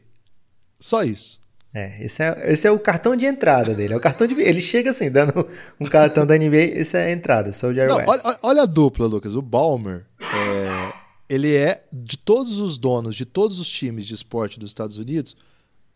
Só 0.78 1.02
isso. 1.02 1.39
É, 1.72 2.04
esse 2.04 2.22
é, 2.22 2.52
esse 2.52 2.66
é 2.66 2.70
o 2.70 2.78
cartão 2.78 3.14
de 3.14 3.26
entrada 3.26 3.74
dele. 3.74 3.94
É 3.94 3.96
o 3.96 4.00
cartão 4.00 4.26
de 4.26 4.34
Ele 4.40 4.60
chega 4.60 4.90
assim, 4.90 5.10
dando 5.10 5.48
um 5.78 5.86
cartão 5.86 6.26
da 6.26 6.36
NBA, 6.36 6.78
esse 6.80 6.96
é 6.96 7.06
a 7.06 7.12
entrada, 7.12 7.52
sou 7.52 7.70
o 7.70 7.74
Jerry 7.74 7.88
Não, 7.88 7.96
West. 7.96 8.08
Olha, 8.08 8.38
olha, 8.42 8.62
a 8.62 8.66
dupla, 8.66 9.06
Lucas. 9.06 9.36
O 9.36 9.42
Balmer, 9.42 10.04
é, 10.20 10.92
ele 11.28 11.54
é, 11.54 11.84
de 11.92 12.18
todos 12.18 12.58
os 12.58 12.76
donos, 12.76 13.14
de 13.14 13.24
todos 13.24 13.60
os 13.60 13.68
times 13.68 14.04
de 14.04 14.14
esporte 14.14 14.58
dos 14.58 14.70
Estados 14.70 14.98
Unidos, 14.98 15.36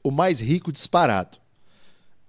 o 0.05 0.12
mais 0.12 0.41
rico 0.41 0.70
disparado. 0.70 1.39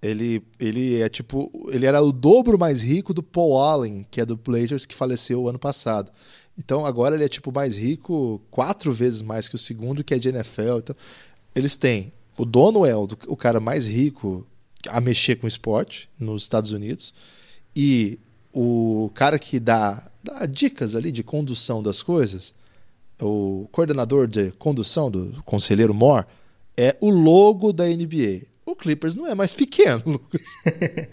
Ele, 0.02 0.44
ele 0.60 1.02
é 1.02 1.10
tipo. 1.10 1.52
Ele 1.72 1.86
era 1.86 2.02
o 2.02 2.12
dobro 2.12 2.58
mais 2.58 2.82
rico 2.82 3.14
do 3.14 3.24
Paul 3.24 3.58
Allen, 3.58 4.06
que 4.10 4.22
é 4.22 4.26
do 4.26 4.36
Blazers, 4.36 4.86
que 4.86 4.94
faleceu 4.94 5.48
ano 5.48 5.60
passado. 5.60 6.12
Então 6.58 6.86
agora 6.86 7.16
ele 7.16 7.26
é 7.26 7.30
tipo 7.30 7.52
mais 7.52 7.76
rico, 7.76 8.42
quatro 8.50 8.92
vezes 8.94 9.22
mais 9.22 9.48
que 9.48 9.56
o 9.56 9.60
segundo, 9.60 10.04
que 10.04 10.14
é 10.14 10.20
de 10.20 10.30
NFL. 10.30 10.78
Então, 10.78 10.96
eles 11.56 11.76
têm 11.76 12.14
o 12.38 12.46
dono 12.46 12.86
é 12.86 12.96
o, 12.96 13.08
o 13.28 13.38
cara 13.38 13.60
mais 13.60 13.86
rico 13.86 14.46
a 14.90 15.02
mexer 15.02 15.36
com 15.36 15.48
esporte 15.48 16.10
nos 16.20 16.44
Estados 16.44 16.72
Unidos 16.72 17.14
e 17.76 18.20
o 18.54 19.12
cara 19.14 19.38
que 19.38 19.60
dá, 19.60 20.10
dá 20.24 20.46
dicas 20.46 20.96
ali 20.96 21.12
de 21.12 21.24
condução 21.24 21.84
das 21.84 22.02
coisas, 22.02 22.54
o 23.22 23.68
coordenador 23.72 24.28
de 24.28 24.52
condução 24.52 25.12
do 25.12 25.44
conselheiro 25.44 25.94
Moore, 25.94 26.26
é 26.78 26.96
o 27.02 27.10
logo 27.10 27.74
da 27.74 27.86
NBA. 27.86 28.46
O 28.66 28.76
Clippers 28.76 29.16
não 29.16 29.28
é 29.28 29.36
mais 29.36 29.54
pequeno, 29.54 30.02
Lucas. 30.08 30.48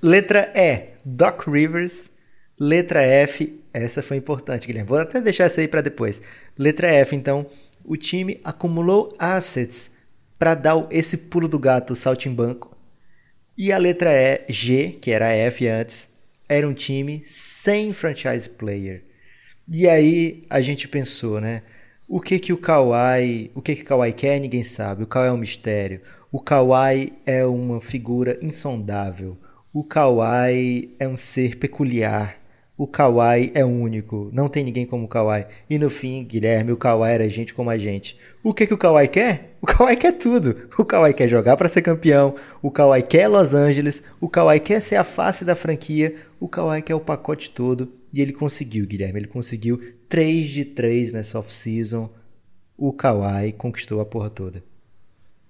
Letra 0.00 0.52
E, 0.54 0.90
Doc 1.04 1.46
Rivers. 1.48 2.10
Letra 2.58 3.02
F, 3.02 3.60
essa 3.72 4.02
foi 4.02 4.16
importante, 4.16 4.66
Guilherme. 4.66 4.88
Vou 4.88 4.98
até 4.98 5.20
deixar 5.20 5.44
essa 5.44 5.60
aí 5.60 5.68
para 5.68 5.82
depois. 5.82 6.22
Letra 6.58 6.88
F, 6.88 7.14
então, 7.14 7.46
o 7.84 7.96
time 7.96 8.40
acumulou 8.42 9.14
assets 9.18 9.90
para 10.38 10.54
dar 10.54 10.86
esse 10.90 11.16
pulo 11.16 11.48
do 11.48 11.58
gato 11.58 11.94
saltimbanco. 11.94 12.76
E 13.56 13.72
a 13.72 13.78
letra 13.78 14.10
E, 14.12 14.44
G, 14.52 14.98
que 15.00 15.10
era 15.10 15.32
F 15.32 15.66
antes, 15.66 16.10
era 16.48 16.68
um 16.68 16.74
time 16.74 17.22
sem 17.24 17.92
franchise 17.92 18.48
player. 18.48 19.02
E 19.68 19.88
aí 19.88 20.44
a 20.48 20.60
gente 20.60 20.86
pensou, 20.86 21.40
né? 21.40 21.62
O 22.08 22.20
que 22.20 22.38
que 22.38 22.52
o 22.52 22.58
Kawhi, 22.58 23.50
o 23.54 23.60
que 23.60 23.74
que 23.74 23.82
o 23.82 23.86
Kawhi 23.86 24.12
quer, 24.12 24.38
ninguém 24.38 24.62
sabe. 24.62 25.02
O 25.02 25.06
Kawhi 25.06 25.28
é 25.28 25.32
um 25.32 25.38
mistério. 25.38 26.00
O 26.30 26.38
Kawhi 26.38 27.14
é 27.24 27.44
uma 27.44 27.80
figura 27.80 28.38
insondável. 28.40 29.36
O 29.72 29.82
Kawhi 29.82 30.94
é 31.00 31.08
um 31.08 31.16
ser 31.16 31.56
peculiar. 31.56 32.38
O 32.78 32.86
Kawhi 32.86 33.52
é 33.54 33.64
único, 33.64 34.28
não 34.34 34.48
tem 34.48 34.62
ninguém 34.62 34.84
como 34.84 35.06
o 35.06 35.08
Kawhi. 35.08 35.46
E 35.68 35.78
no 35.78 35.88
fim, 35.88 36.22
Guilherme, 36.22 36.72
o 36.72 36.76
Kawhi 36.76 37.10
era 37.10 37.28
gente 37.28 37.54
como 37.54 37.70
a 37.70 37.78
gente. 37.78 38.18
O 38.44 38.52
que, 38.52 38.66
que 38.66 38.74
o 38.74 38.78
Kawhi 38.78 39.08
quer? 39.08 39.56
O 39.62 39.66
Kawhi 39.66 39.96
quer 39.96 40.12
tudo. 40.12 40.68
O 40.78 40.84
Kawhi 40.84 41.14
quer 41.14 41.26
jogar 41.26 41.56
para 41.56 41.70
ser 41.70 41.80
campeão, 41.80 42.34
o 42.60 42.70
Kawhi 42.70 43.00
quer 43.00 43.28
Los 43.28 43.54
Angeles, 43.54 44.02
o 44.20 44.28
Kawhi 44.28 44.60
quer 44.60 44.82
ser 44.82 44.96
a 44.96 45.04
face 45.04 45.42
da 45.42 45.56
franquia, 45.56 46.16
o 46.38 46.46
Kawhi 46.46 46.82
quer 46.82 46.94
o 46.94 47.00
pacote 47.00 47.48
todo. 47.48 47.90
E 48.12 48.20
ele 48.20 48.34
conseguiu, 48.34 48.86
Guilherme, 48.86 49.20
ele 49.20 49.26
conseguiu 49.26 49.80
3 50.06 50.48
de 50.50 50.64
3 50.66 51.14
nessa 51.14 51.38
off-season. 51.38 52.10
O 52.76 52.92
Kawhi 52.92 53.52
conquistou 53.52 54.02
a 54.02 54.04
porra 54.04 54.28
toda. 54.28 54.62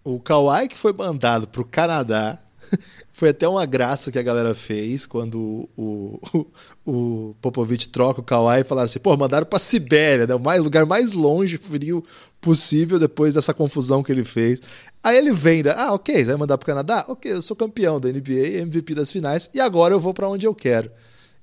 O 0.05 0.21
Kawhi 0.21 0.69
que 0.69 0.77
foi 0.77 0.93
mandado 0.93 1.49
pro 1.49 1.65
Canadá 1.65 2.39
foi 3.13 3.31
até 3.31 3.49
uma 3.49 3.65
graça 3.65 4.13
que 4.13 4.19
a 4.19 4.23
galera 4.23 4.55
fez 4.55 5.07
quando 5.07 5.69
o, 5.77 6.21
o, 6.35 6.47
o 6.85 7.35
Popovich 7.41 7.89
troca 7.89 8.21
o 8.21 8.25
Kawhi 8.25 8.61
e 8.61 8.65
fala 8.65 8.83
assim: 8.83 8.99
pô, 8.99 9.17
mandaram 9.17 9.47
pra 9.47 9.59
Sibéria, 9.59 10.27
né? 10.27 10.35
o 10.35 10.41
mais, 10.41 10.63
lugar 10.63 10.87
mais 10.87 11.13
longe, 11.13 11.57
frio 11.57 12.03
possível 12.41 12.99
depois 12.99 13.35
dessa 13.35 13.55
confusão 13.55 14.03
que 14.03 14.13
ele 14.13 14.25
fez. 14.25 14.61
Aí 15.03 15.17
ele 15.17 15.33
vem, 15.33 15.63
né? 15.63 15.73
ah, 15.77 15.95
ok, 15.95 16.25
vai 16.25 16.37
mandar 16.37 16.59
pro 16.59 16.67
Canadá? 16.67 17.05
Ok, 17.09 17.33
eu 17.33 17.43
sou 17.43 17.57
campeão 17.57 18.01
da 18.01 18.09
NBA, 18.09 18.61
MVP 18.63 18.95
das 18.95 19.11
finais, 19.11 19.51
e 19.55 19.61
agora 19.61 19.95
eu 19.95 20.01
vou 20.01 20.13
para 20.13 20.29
onde 20.29 20.47
eu 20.47 20.55
quero. 20.55 20.91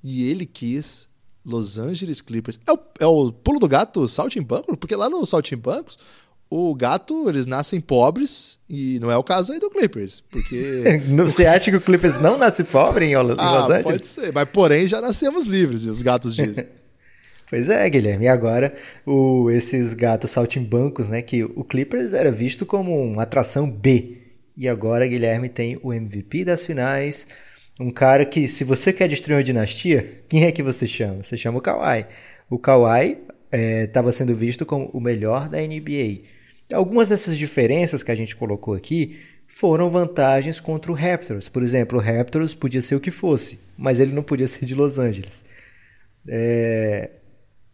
E 0.04 0.30
ele 0.30 0.46
quis 0.46 1.08
Los 1.46 1.78
Angeles 1.78 2.22
Clippers. 2.22 2.60
É 2.68 2.72
o, 2.72 2.80
é 3.00 3.06
o 3.06 3.32
pulo 3.32 3.60
do 3.60 3.68
gato 3.68 4.08
Saltimbancos? 4.08 4.76
Porque 4.78 4.96
lá 4.96 5.10
no 5.10 5.26
Saltimbancos 5.26 5.98
o 6.56 6.76
gato, 6.76 7.28
eles 7.28 7.48
nascem 7.48 7.82
pobres 7.82 8.60
e 8.70 9.00
não 9.00 9.10
é 9.10 9.18
o 9.18 9.24
caso 9.24 9.54
aí 9.54 9.60
do 9.60 9.72
Clippers, 9.72 10.22
porque... 10.22 11.02
Você 11.18 11.48
acha 11.48 11.72
que 11.72 11.78
o 11.78 11.82
Clippers 11.82 12.22
não 12.22 12.38
nasce 12.38 12.64
pobre 12.64 13.06
em 13.06 13.16
Los 13.18 13.40
ah, 13.40 13.64
Angeles? 13.64 13.84
pode 13.84 14.06
ser, 14.06 14.32
mas 14.32 14.48
porém 14.50 14.88
já 14.88 15.02
nascemos 15.02 15.48
livres, 15.48 15.88
os 15.88 16.04
gatos 16.04 16.36
dizem. 16.36 16.68
pois 17.50 17.70
é, 17.70 17.90
Guilherme, 17.90 18.26
e 18.26 18.28
agora 18.28 18.76
o, 19.04 19.50
esses 19.50 19.96
gatos 19.96 20.30
saltimbancos, 20.30 21.08
né, 21.08 21.24
que 21.24 21.44
o 21.44 21.64
Clippers 21.64 22.14
era 22.14 22.32
visto 22.32 22.68
como 22.68 23.02
uma 23.04 23.24
atração 23.24 23.68
B, 23.68 24.20
e 24.56 24.70
agora, 24.70 25.08
Guilherme, 25.08 25.50
tem 25.50 25.80
o 25.82 25.92
MVP 25.92 26.46
das 26.46 26.64
finais, 26.64 27.26
um 27.80 27.90
cara 27.90 28.24
que, 28.24 28.48
se 28.48 28.64
você 28.64 28.94
quer 28.94 29.08
destruir 29.08 29.38
uma 29.38 29.44
dinastia, 29.44 30.22
quem 30.30 30.46
é 30.46 30.52
que 30.52 30.62
você 30.62 30.86
chama? 30.86 31.24
Você 31.24 31.36
chama 31.36 31.58
o 31.58 31.62
Kawhi. 31.62 32.06
O 32.48 32.60
Kawhi 32.60 33.18
estava 33.52 34.10
é, 34.10 34.12
sendo 34.12 34.36
visto 34.36 34.64
como 34.64 34.86
o 34.94 35.00
melhor 35.00 35.50
da 35.50 35.58
NBA. 35.60 36.33
Algumas 36.72 37.08
dessas 37.08 37.38
diferenças 37.38 38.04
que 38.04 38.12
a 38.12 38.16
gente 38.16 38.36
colocou 38.36 38.74
aqui 38.74 39.20
foram 39.48 39.90
vantagens 39.90 40.60
contra 40.60 40.92
o 40.92 40.96
Raptors. 40.96 41.50
Por 41.50 41.62
exemplo, 41.64 42.00
o 42.00 42.02
Raptors 42.02 42.54
podia 42.54 42.82
ser 42.82 42.96
o 42.96 43.00
que 43.00 43.12
fosse, 43.12 43.60
mas 43.78 44.00
ele 44.00 44.14
não 44.14 44.24
podia 44.24 44.48
ser 44.48 44.66
de 44.66 44.76
Los 44.76 44.98
Angeles. 44.98 45.44
É... 46.28 47.12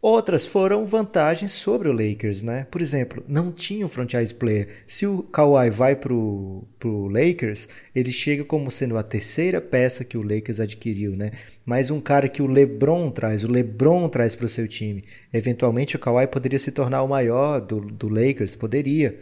Outras 0.02 0.46
foram 0.46 0.86
vantagens 0.86 1.52
sobre 1.52 1.90
o 1.90 1.92
Lakers, 1.92 2.42
né? 2.42 2.66
Por 2.72 2.82
exemplo, 2.82 3.22
não 3.28 3.52
tinha 3.52 3.86
um 3.86 3.90
franchise 3.90 4.34
player. 4.34 4.70
Se 4.88 5.06
o 5.06 5.24
Kawhi 5.24 5.70
vai 5.70 5.94
pro, 5.94 6.66
pro 6.80 7.10
Lakers, 7.10 7.68
ele 7.94 8.10
chega 8.10 8.46
como 8.46 8.72
sendo 8.72 8.98
a 8.98 9.04
terceira 9.04 9.60
peça 9.60 10.06
que 10.06 10.18
o 10.18 10.22
Lakers 10.22 10.62
adquiriu, 10.62 11.18
né? 11.18 11.32
Mas 11.66 11.92
um 11.92 12.00
cara 12.00 12.30
que 12.30 12.42
o 12.42 12.48
LeBron 12.48 13.12
traz, 13.12 13.44
o 13.44 13.52
LeBron 13.52 14.08
traz 14.08 14.36
para 14.36 14.46
o 14.46 14.50
seu 14.50 14.70
time. 14.70 15.04
Eventualmente 15.34 15.98
o 15.98 16.00
Kawhi 16.00 16.28
poderia 16.28 16.60
se 16.60 16.72
tornar 16.72 17.04
o 17.04 17.08
maior 17.08 17.60
do, 17.60 17.82
do 17.82 18.08
Lakers, 18.08 18.56
poderia. 18.56 19.20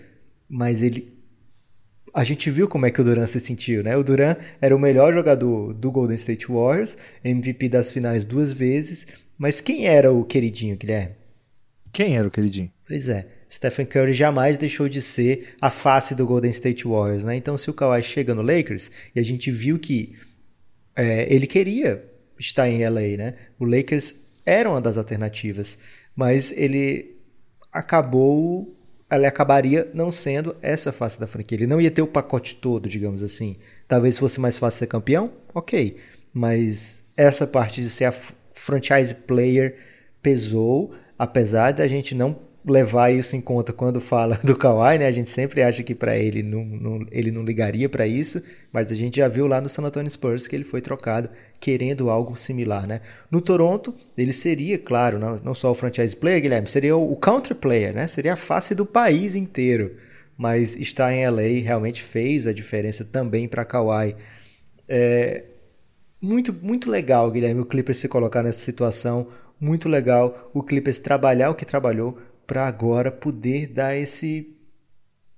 Mas 0.47 0.83
ele 0.83 1.17
a 2.13 2.23
gente 2.23 2.49
viu 2.49 2.67
como 2.67 2.85
é 2.85 2.91
que 2.91 3.01
o 3.01 3.03
Duran 3.03 3.27
se 3.27 3.39
sentiu, 3.39 3.83
né? 3.83 3.95
O 3.97 4.03
Duran 4.03 4.35
era 4.61 4.75
o 4.75 4.79
melhor 4.79 5.13
jogador 5.13 5.73
do 5.73 5.91
Golden 5.91 6.15
State 6.15 6.47
Warriors, 6.47 6.97
MVP 7.23 7.69
das 7.69 7.91
finais 7.91 8.25
duas 8.25 8.51
vezes 8.51 9.05
mas 9.37 9.61
quem 9.61 9.87
era 9.87 10.11
o 10.11 10.23
queridinho, 10.23 10.75
Guilherme? 10.75 11.15
Quem 11.91 12.17
era 12.17 12.27
o 12.27 12.31
queridinho? 12.31 12.71
Pois 12.87 13.07
é. 13.09 13.27
Stephen 13.49 13.85
Curry 13.85 14.13
jamais 14.13 14.57
deixou 14.57 14.89
de 14.89 15.01
ser 15.01 15.55
a 15.61 15.69
face 15.69 16.13
do 16.13 16.25
Golden 16.25 16.51
State 16.51 16.85
Warriors, 16.85 17.23
né? 17.23 17.35
Então, 17.35 17.57
se 17.57 17.69
o 17.69 17.73
Kawhi 17.73 18.03
chega 18.03 18.35
no 18.35 18.41
Lakers, 18.41 18.91
e 19.15 19.19
a 19.19 19.23
gente 19.23 19.49
viu 19.51 19.79
que 19.79 20.15
é, 20.95 21.33
ele 21.33 21.47
queria 21.47 22.03
estar 22.37 22.69
em 22.69 22.87
LA, 22.87 23.17
né? 23.17 23.35
O 23.57 23.65
Lakers 23.65 24.15
era 24.45 24.69
uma 24.69 24.81
das 24.81 24.97
alternativas, 24.97 25.77
mas 26.15 26.51
ele 26.51 27.17
acabou, 27.71 28.75
ele 29.09 29.25
acabaria 29.25 29.89
não 29.93 30.11
sendo 30.11 30.55
essa 30.61 30.91
face 30.91 31.19
da 31.19 31.27
franquia. 31.27 31.57
Ele 31.57 31.67
não 31.67 31.79
ia 31.79 31.91
ter 31.91 32.01
o 32.01 32.07
pacote 32.07 32.55
todo, 32.55 32.89
digamos 32.89 33.23
assim. 33.23 33.57
Talvez 33.87 34.17
fosse 34.17 34.39
mais 34.39 34.57
fácil 34.57 34.79
ser 34.79 34.87
campeão, 34.87 35.31
ok, 35.53 35.97
mas 36.33 37.03
essa 37.15 37.47
parte 37.47 37.81
de 37.81 37.89
ser 37.89 38.05
a 38.05 38.13
franchise 38.67 39.13
player 39.13 39.75
pesou, 40.21 40.93
apesar 41.17 41.71
da 41.71 41.87
gente 41.87 42.13
não 42.13 42.45
levar 42.65 43.11
isso 43.11 43.33
em 43.33 43.39
conta 43.39 43.71
quando 43.71 44.01
fala 44.01 44.37
do 44.43 44.57
Kawhi, 44.57 44.97
né? 44.97 45.07
A 45.07 45.11
gente 45.11 45.29
sempre 45.29 45.63
acha 45.63 45.81
que 45.83 45.95
para 45.95 46.17
ele 46.17 46.43
não, 46.43 46.65
não, 46.65 47.07
ele 47.09 47.31
não 47.31 47.43
ligaria 47.43 47.87
para 47.87 48.05
isso, 48.05 48.43
mas 48.73 48.91
a 48.91 48.95
gente 48.95 49.17
já 49.17 49.27
viu 49.29 49.47
lá 49.47 49.61
no 49.61 49.69
San 49.69 49.83
Antonio 49.83 50.11
Spurs 50.11 50.47
que 50.47 50.55
ele 50.55 50.65
foi 50.65 50.81
trocado 50.81 51.29
querendo 51.61 52.09
algo 52.09 52.35
similar, 52.35 52.85
né? 52.85 52.99
No 53.31 53.39
Toronto, 53.39 53.95
ele 54.17 54.33
seria, 54.33 54.77
claro, 54.77 55.17
não, 55.17 55.37
não 55.37 55.53
só 55.53 55.71
o 55.71 55.75
franchise 55.75 56.13
player, 56.13 56.41
Guilherme, 56.41 56.67
seria 56.67 56.97
o, 56.97 57.13
o 57.13 57.15
country 57.15 57.55
player, 57.55 57.95
né? 57.95 58.05
Seria 58.05 58.33
a 58.33 58.37
face 58.37 58.75
do 58.75 58.85
país 58.85 59.33
inteiro. 59.33 59.95
Mas 60.37 60.75
estar 60.75 61.11
em 61.13 61.27
LA 61.27 61.63
realmente 61.63 62.03
fez 62.03 62.45
a 62.45 62.53
diferença 62.53 63.05
também 63.05 63.47
para 63.47 63.65
Kawhi. 63.65 64.15
É, 64.87 65.43
muito, 66.21 66.53
muito 66.53 66.89
legal, 66.89 67.29
Guilherme, 67.29 67.61
o 67.61 67.65
Clippers 67.65 67.99
se 67.99 68.07
colocar 68.07 68.43
nessa 68.43 68.59
situação. 68.59 69.27
Muito 69.59 69.89
legal 69.89 70.51
o 70.53 70.61
Clippers 70.61 70.97
trabalhar 70.97 71.49
o 71.49 71.55
que 71.55 71.65
trabalhou 71.65 72.17
para 72.45 72.65
agora 72.67 73.11
poder 73.11 73.67
dar 73.67 73.95
esse 73.95 74.55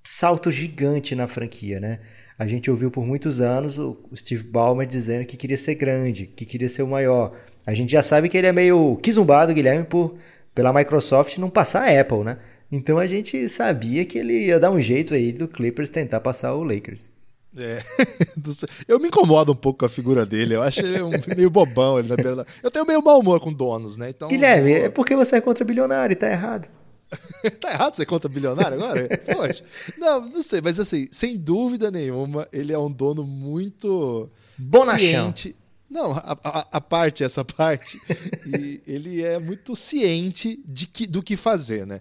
salto 0.04 0.52
gigante 0.52 1.16
na 1.16 1.28
franquia, 1.28 1.80
né? 1.80 2.00
A 2.38 2.48
gente 2.48 2.72
ouviu 2.72 2.90
por 2.90 3.06
muitos 3.06 3.42
anos 3.42 3.78
o 3.78 3.98
Steve 4.16 4.44
Ballmer 4.44 4.88
dizendo 4.88 5.26
que 5.26 5.36
queria 5.36 5.58
ser 5.58 5.76
grande, 5.76 6.26
que 6.26 6.46
queria 6.46 6.70
ser 6.70 6.84
o 6.84 6.88
maior. 6.88 7.36
A 7.66 7.74
gente 7.74 7.92
já 7.92 8.02
sabe 8.02 8.30
que 8.30 8.38
ele 8.38 8.48
é 8.48 8.54
meio 8.54 8.98
quizumbado, 9.04 9.54
Guilherme, 9.54 9.86
por 9.86 10.18
pela 10.56 10.74
Microsoft 10.74 11.38
não 11.38 11.50
passar 11.50 11.84
a 11.84 12.02
Apple, 12.02 12.24
né? 12.24 12.38
Então 12.72 12.98
a 12.98 13.08
gente 13.08 13.48
sabia 13.50 14.06
que 14.06 14.18
ele 14.18 14.46
ia 14.46 14.60
dar 14.60 14.72
um 14.72 14.80
jeito 14.80 15.14
aí 15.14 15.32
do 15.32 15.48
Clippers 15.48 15.90
tentar 15.90 16.20
passar 16.20 16.54
o 16.54 16.64
Lakers. 16.64 17.12
É, 17.58 17.82
eu 18.88 19.00
me 19.00 19.08
incomodo 19.08 19.52
um 19.52 19.56
pouco 19.56 19.80
com 19.80 19.86
a 19.86 19.90
figura 19.90 20.26
dele. 20.26 20.56
Eu 20.56 20.62
acho 20.62 20.82
ele 20.82 21.02
um, 21.02 21.12
meio 21.36 21.50
bobão. 21.50 22.00
Ele 22.00 22.10
Eu 22.62 22.70
tenho 22.70 22.86
meio 22.86 23.04
mau 23.04 23.20
humor 23.20 23.40
com 23.40 23.52
donos, 23.52 23.98
né? 23.98 24.10
Então, 24.10 24.28
Guilherme, 24.28 24.72
é 24.72 24.90
porque 24.90 25.16
você 25.16 25.38
é 25.38 25.42
contra 25.42 25.66
bilionário 25.66 26.14
e 26.14 26.16
tá 26.16 26.30
errado. 26.30 26.68
tá 27.60 27.72
errado 27.72 27.96
ser 27.96 28.06
contra 28.06 28.30
bilionário 28.30 28.78
agora? 28.78 29.08
Poxa. 29.26 29.64
Não, 29.98 30.22
não 30.22 30.44
sei, 30.44 30.62
mas 30.62 30.80
assim, 30.80 31.08
sem 31.10 31.38
dúvida 31.38 31.90
nenhuma, 31.90 32.48
ele 32.54 32.72
é 32.72 32.78
um 32.78 32.92
dono 32.92 33.24
muito 33.24 34.30
Bonachão. 34.58 35.00
ciente. 35.00 35.56
Não, 35.90 36.12
a, 36.12 36.38
a, 36.44 36.68
a, 36.74 36.82
parte, 36.82 37.24
essa 37.24 37.44
parte. 37.44 38.00
e 38.46 38.80
ele 38.86 39.24
é 39.24 39.40
muito 39.40 39.76
ciente 39.76 40.62
de 40.68 40.86
que, 40.86 41.08
do 41.08 41.24
que 41.24 41.36
fazer, 41.36 41.88
né? 41.88 42.00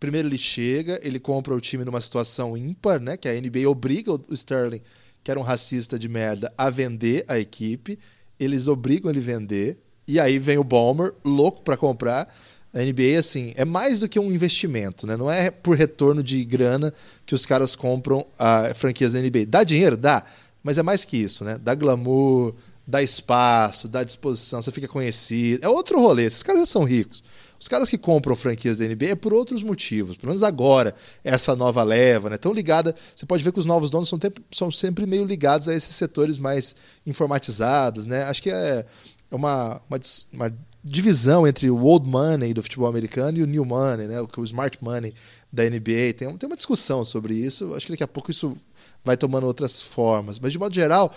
Primeiro 0.00 0.28
ele 0.28 0.38
chega, 0.38 0.98
ele 1.02 1.20
compra 1.20 1.54
o 1.54 1.60
time 1.60 1.84
numa 1.84 2.00
situação 2.00 2.56
ímpar, 2.56 3.00
né? 3.00 3.18
Que 3.18 3.28
a 3.28 3.34
NBA 3.38 3.68
obriga 3.68 4.12
o 4.12 4.22
Sterling, 4.30 4.80
que 5.22 5.30
era 5.30 5.38
um 5.38 5.42
racista 5.42 5.98
de 5.98 6.08
merda, 6.08 6.50
a 6.56 6.70
vender 6.70 7.22
a 7.28 7.38
equipe. 7.38 7.98
Eles 8.38 8.66
obrigam 8.66 9.10
ele 9.10 9.20
a 9.20 9.22
vender. 9.22 9.78
E 10.08 10.18
aí 10.18 10.38
vem 10.38 10.56
o 10.56 10.64
Balmer, 10.64 11.12
louco 11.22 11.62
para 11.62 11.76
comprar. 11.76 12.34
A 12.72 12.78
NBA, 12.78 13.18
assim, 13.18 13.52
é 13.56 13.64
mais 13.64 14.00
do 14.00 14.08
que 14.08 14.18
um 14.18 14.32
investimento, 14.32 15.06
né? 15.06 15.16
Não 15.16 15.30
é 15.30 15.50
por 15.50 15.76
retorno 15.76 16.22
de 16.22 16.42
grana 16.46 16.94
que 17.26 17.34
os 17.34 17.44
caras 17.44 17.76
compram 17.76 18.24
a 18.38 18.72
franquias 18.74 19.12
da 19.12 19.20
NBA. 19.20 19.46
Dá 19.46 19.62
dinheiro? 19.62 19.98
Dá. 19.98 20.24
Mas 20.62 20.78
é 20.78 20.82
mais 20.82 21.04
que 21.04 21.16
isso, 21.16 21.44
né? 21.44 21.58
Dá 21.58 21.74
glamour, 21.74 22.54
dá 22.86 23.02
espaço, 23.02 23.86
dá 23.86 24.02
disposição, 24.02 24.62
você 24.62 24.70
fica 24.70 24.88
conhecido. 24.88 25.64
É 25.64 25.68
outro 25.68 26.00
rolê. 26.00 26.24
Esses 26.24 26.42
caras 26.42 26.60
já 26.62 26.66
são 26.66 26.84
ricos. 26.84 27.22
Os 27.60 27.68
caras 27.68 27.90
que 27.90 27.98
compram 27.98 28.34
franquias 28.34 28.78
da 28.78 28.86
NBA 28.86 29.10
é 29.10 29.14
por 29.14 29.34
outros 29.34 29.62
motivos. 29.62 30.16
Pelo 30.16 30.28
menos 30.30 30.42
agora, 30.42 30.94
essa 31.22 31.54
nova 31.54 31.82
leva, 31.82 32.30
né? 32.30 32.38
Tão 32.38 32.54
ligada. 32.54 32.94
Você 33.14 33.26
pode 33.26 33.44
ver 33.44 33.52
que 33.52 33.58
os 33.58 33.66
novos 33.66 33.90
donos 33.90 34.08
são, 34.08 34.18
são 34.50 34.72
sempre 34.72 35.04
meio 35.04 35.26
ligados 35.26 35.68
a 35.68 35.74
esses 35.74 35.94
setores 35.94 36.38
mais 36.38 36.74
informatizados, 37.06 38.06
né? 38.06 38.22
Acho 38.24 38.42
que 38.42 38.50
é 38.50 38.86
uma, 39.30 39.78
uma, 39.90 40.00
uma 40.32 40.58
divisão 40.82 41.46
entre 41.46 41.70
o 41.70 41.82
old 41.82 42.08
money 42.08 42.54
do 42.54 42.62
futebol 42.62 42.88
americano 42.88 43.36
e 43.36 43.42
o 43.42 43.46
new 43.46 43.66
money, 43.66 44.06
né? 44.06 44.16
o 44.20 44.44
smart 44.44 44.78
money 44.82 45.14
da 45.52 45.62
NBA. 45.64 46.14
Tem, 46.16 46.36
tem 46.38 46.46
uma 46.46 46.56
discussão 46.56 47.04
sobre 47.04 47.34
isso. 47.34 47.74
Acho 47.74 47.84
que 47.84 47.92
daqui 47.92 48.04
a 48.04 48.08
pouco 48.08 48.30
isso 48.30 48.56
vai 49.04 49.18
tomando 49.18 49.46
outras 49.46 49.82
formas. 49.82 50.38
Mas, 50.38 50.52
de 50.52 50.58
modo 50.58 50.74
geral, 50.74 51.14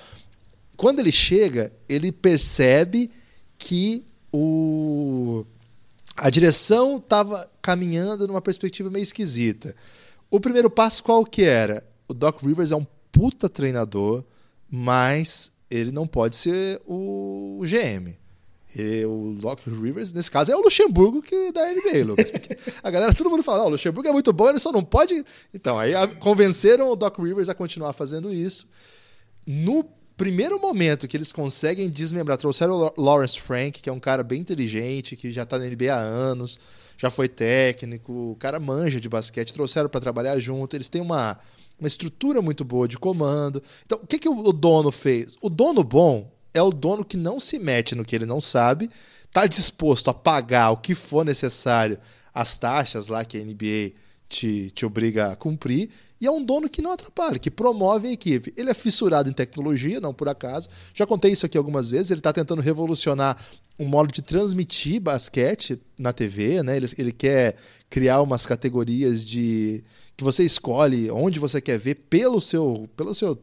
quando 0.76 1.00
ele 1.00 1.12
chega, 1.12 1.72
ele 1.88 2.12
percebe 2.12 3.10
que 3.58 4.06
o 4.30 5.46
a 6.16 6.30
direção 6.30 6.98
estava 6.98 7.50
caminhando 7.62 8.28
numa 8.28 8.42
perspectiva 8.42 8.90
meio 8.90 9.04
esquisita. 9.04 9.76
O 10.30 10.40
primeiro 10.40 10.70
passo 10.70 11.04
qual 11.04 11.26
que 11.26 11.44
era? 11.44 11.86
O 12.08 12.14
Doc 12.14 12.42
Rivers 12.42 12.72
é 12.72 12.76
um 12.76 12.86
puta 13.12 13.48
treinador, 13.50 14.24
mas 14.70 15.52
ele 15.70 15.92
não 15.92 16.08
pode 16.08 16.36
ser 16.36 16.82
o 16.86 17.62
GM. 17.62 18.16
Ele, 18.76 19.06
o 19.06 19.36
Doc 19.40 19.60
Rivers, 19.68 20.14
nesse 20.14 20.32
caso, 20.32 20.52
é 20.52 20.56
o 20.56 20.62
Luxemburgo 20.62 21.22
que 21.22 21.52
da 21.52 21.72
NBA, 21.72 22.06
Lucas. 22.06 22.32
a 22.82 22.90
galera, 22.90 23.14
todo 23.14 23.30
mundo 23.30 23.44
fala, 23.44 23.66
o 23.66 23.70
Luxemburgo 23.70 24.10
é 24.10 24.12
muito 24.12 24.34
bom, 24.34 24.50
ele 24.50 24.60
só 24.60 24.72
não 24.72 24.84
pode. 24.84 25.24
Então, 25.54 25.78
aí 25.78 25.94
convenceram 26.20 26.90
o 26.90 26.96
Doc 26.96 27.18
Rivers 27.20 27.50
a 27.50 27.56
continuar 27.56 27.94
fazendo 27.94 28.34
isso. 28.34 28.68
No 29.46 29.86
primeiro 30.16 30.60
momento 30.60 31.08
que 31.08 31.18
eles 31.18 31.32
conseguem 31.32 31.90
desmembrar, 31.90 32.38
trouxeram 32.38 32.94
o 32.96 33.02
Lawrence 33.02 33.40
Frank, 33.40 33.82
que 33.82 33.90
é 33.90 33.94
um 33.94 34.00
cara 34.00 34.24
bem 34.24 34.42
inteligente, 34.42 35.16
que 35.16 35.32
já 35.32 35.44
está 35.44 35.58
na 35.58 35.66
NBA 35.66 35.94
há 35.94 36.00
anos, 36.00 36.60
já 36.98 37.10
foi 37.10 37.28
técnico, 37.28 38.32
o 38.32 38.36
cara 38.36 38.60
manja 38.60 39.00
de 39.00 39.10
basquete, 39.10 39.54
trouxeram 39.54 39.90
para 39.90 40.02
trabalhar 40.02 40.38
junto, 40.40 40.76
eles 40.76 40.90
têm 40.90 41.02
uma, 41.02 41.38
uma 41.80 41.88
estrutura 41.88 42.42
muito 42.42 42.64
boa 42.64 42.88
de 42.88 42.98
comando. 42.98 43.62
Então, 43.86 44.00
o 44.02 44.08
que, 44.08 44.20
que 44.20 44.30
o 44.30 44.54
dono 44.54 44.92
fez? 44.92 45.36
O 45.42 45.50
dono 45.50 45.84
bom 45.84 46.32
é 46.54 46.62
o 46.62 46.70
dono 46.70 47.04
que 47.04 47.18
não 47.18 47.40
se 47.40 47.58
mete 47.58 47.96
no 47.96 48.06
que 48.06 48.16
ele 48.16 48.26
não 48.26 48.40
sabe, 48.40 48.90
está 49.26 49.48
disposto 49.48 50.10
a 50.10 50.14
pagar 50.14 50.72
o 50.72 50.78
que 50.78 50.94
for 50.94 51.26
necessário, 51.26 51.98
as 52.34 52.58
taxas 52.58 53.08
lá 53.08 53.26
que 53.26 53.38
a 53.38 53.44
NBA 53.44 53.94
te, 54.30 54.72
te 54.72 54.86
obriga 54.86 55.32
a 55.32 55.36
cumprir, 55.36 55.90
e 56.24 56.26
é 56.26 56.32
um 56.32 56.42
dono 56.42 56.70
que 56.70 56.82
não 56.82 56.94
atrapalha, 56.94 57.38
que 57.38 57.52
promove 57.52 58.08
a 58.08 58.12
equipe. 58.14 58.54
Ele 58.56 58.70
é 58.70 58.74
fissurado 58.74 59.30
em 59.30 59.34
tecnologia, 59.34 60.00
não 60.00 60.14
por 60.14 60.30
acaso. 60.30 60.70
Já 60.94 61.06
contei 61.06 61.34
isso 61.34 61.46
aqui 61.46 61.58
algumas 61.58 61.90
vezes. 61.90 62.12
Ele 62.12 62.22
está 62.22 62.32
tentando 62.32 62.62
revolucionar 62.62 63.38
um 63.78 63.86
modo 63.86 64.10
de 64.10 64.22
transmitir 64.22 65.02
basquete 65.02 65.78
na 65.98 66.14
TV, 66.14 66.64
né? 66.64 66.78
Ele, 66.78 66.86
ele 66.98 67.12
quer 67.12 67.58
criar 67.90 68.22
umas 68.22 68.46
categorias 68.46 69.26
de 69.26 69.84
que 70.16 70.24
você 70.24 70.46
escolhe 70.46 71.12
onde 71.12 71.42
você 71.42 71.60
quer 71.60 71.78
ver 71.78 71.96
pelo 71.96 72.40
seu, 72.40 72.90
pelo 72.96 73.14
seu 73.14 73.38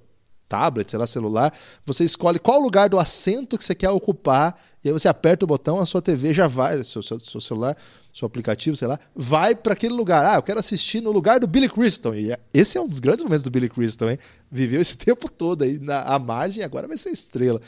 tablet, 0.50 0.90
sei 0.90 0.98
lá, 0.98 1.06
celular, 1.06 1.54
você 1.86 2.02
escolhe 2.02 2.40
qual 2.40 2.60
lugar 2.60 2.88
do 2.88 2.98
assento 2.98 3.56
que 3.56 3.64
você 3.64 3.74
quer 3.74 3.88
ocupar, 3.90 4.60
e 4.84 4.88
aí 4.88 4.92
você 4.92 5.06
aperta 5.06 5.44
o 5.44 5.48
botão, 5.48 5.78
a 5.78 5.86
sua 5.86 6.02
TV 6.02 6.34
já 6.34 6.48
vai, 6.48 6.82
seu, 6.82 7.02
seu, 7.02 7.20
seu 7.20 7.40
celular, 7.40 7.76
seu 8.12 8.26
aplicativo, 8.26 8.76
sei 8.76 8.88
lá, 8.88 8.98
vai 9.14 9.54
para 9.54 9.74
aquele 9.74 9.94
lugar. 9.94 10.34
Ah, 10.34 10.36
eu 10.36 10.42
quero 10.42 10.58
assistir 10.58 11.00
no 11.00 11.12
lugar 11.12 11.38
do 11.38 11.46
Billy 11.46 11.68
Crystal. 11.68 12.14
E 12.14 12.32
é, 12.32 12.38
esse 12.52 12.76
é 12.76 12.80
um 12.80 12.88
dos 12.88 12.98
grandes 12.98 13.22
momentos 13.22 13.44
do 13.44 13.50
Billy 13.50 13.68
Crystal, 13.68 14.10
hein? 14.10 14.18
Viveu 14.50 14.80
esse 14.80 14.98
tempo 14.98 15.30
todo 15.30 15.62
aí 15.62 15.78
na 15.78 16.02
à 16.02 16.18
margem, 16.18 16.64
agora 16.64 16.88
vai 16.88 16.96
ser 16.96 17.10
estrela. 17.10 17.60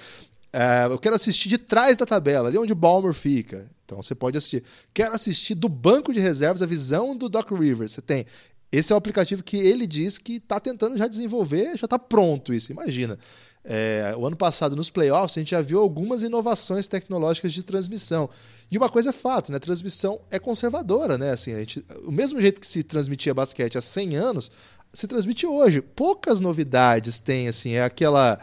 É, 0.53 0.87
eu 0.91 0.99
quero 0.99 1.15
assistir 1.15 1.49
de 1.49 1.59
trás 1.59 1.97
da 1.97 2.05
tabela, 2.05 2.49
ali 2.49 2.59
onde 2.59 2.73
o 2.73 2.77
Balmer 2.77 3.15
fica. 3.15 3.71
Então 3.85 4.03
você 4.03 4.15
pode 4.15 4.37
assistir. 4.37 4.63
Quero 4.93 5.15
assistir 5.15 5.55
do 5.55 5.69
banco 5.69 6.13
de 6.13 6.21
reservas 6.21 6.63
a 6.63 6.67
visão 6.67 7.17
do 7.17 7.29
Doc 7.29 7.51
Rivers. 7.53 7.93
Você 7.93 8.03
tem 8.03 8.27
esse 8.73 8.91
é 8.91 8.95
o 8.95 8.99
aplicativo 8.99 9.45
que 9.45 9.59
ele 9.59 9.87
diz 9.87 10.17
que 10.17 10.37
está 10.37 10.59
tentando 10.59 10.97
já 10.97 11.07
desenvolver, 11.07 11.77
já 11.77 11.85
está 11.85 11.99
pronto 11.99 12.55
isso. 12.55 12.73
Imagina. 12.73 13.19
É, 13.65 14.13
o 14.19 14.27
ano 14.27 14.35
passado, 14.35 14.75
nos 14.75 14.91
playoffs, 14.91 15.37
a 15.37 15.41
gente 15.41 15.51
já 15.51 15.61
viu 15.61 15.79
algumas 15.79 16.23
inovações 16.23 16.89
tecnológicas 16.89 17.53
de 17.53 17.63
transmissão. 17.63 18.29
E 18.71 18.79
uma 18.79 18.89
coisa 18.89 19.11
é 19.11 19.13
fato, 19.13 19.53
né? 19.53 19.59
Transmissão 19.59 20.21
é 20.31 20.39
conservadora, 20.39 21.17
né? 21.17 21.31
Assim, 21.31 21.53
a 21.53 21.59
gente, 21.59 21.85
o 22.05 22.11
mesmo 22.11 22.41
jeito 22.41 22.61
que 22.61 22.67
se 22.67 22.83
transmitia 22.83 23.35
basquete 23.35 23.79
há 23.79 23.81
100 23.81 24.17
anos, 24.17 24.51
se 24.93 25.07
transmite 25.07 25.47
hoje. 25.47 25.81
Poucas 25.81 26.41
novidades 26.41 27.19
tem, 27.21 27.49
assim, 27.49 27.73
é 27.73 27.85
aquela 27.85 28.39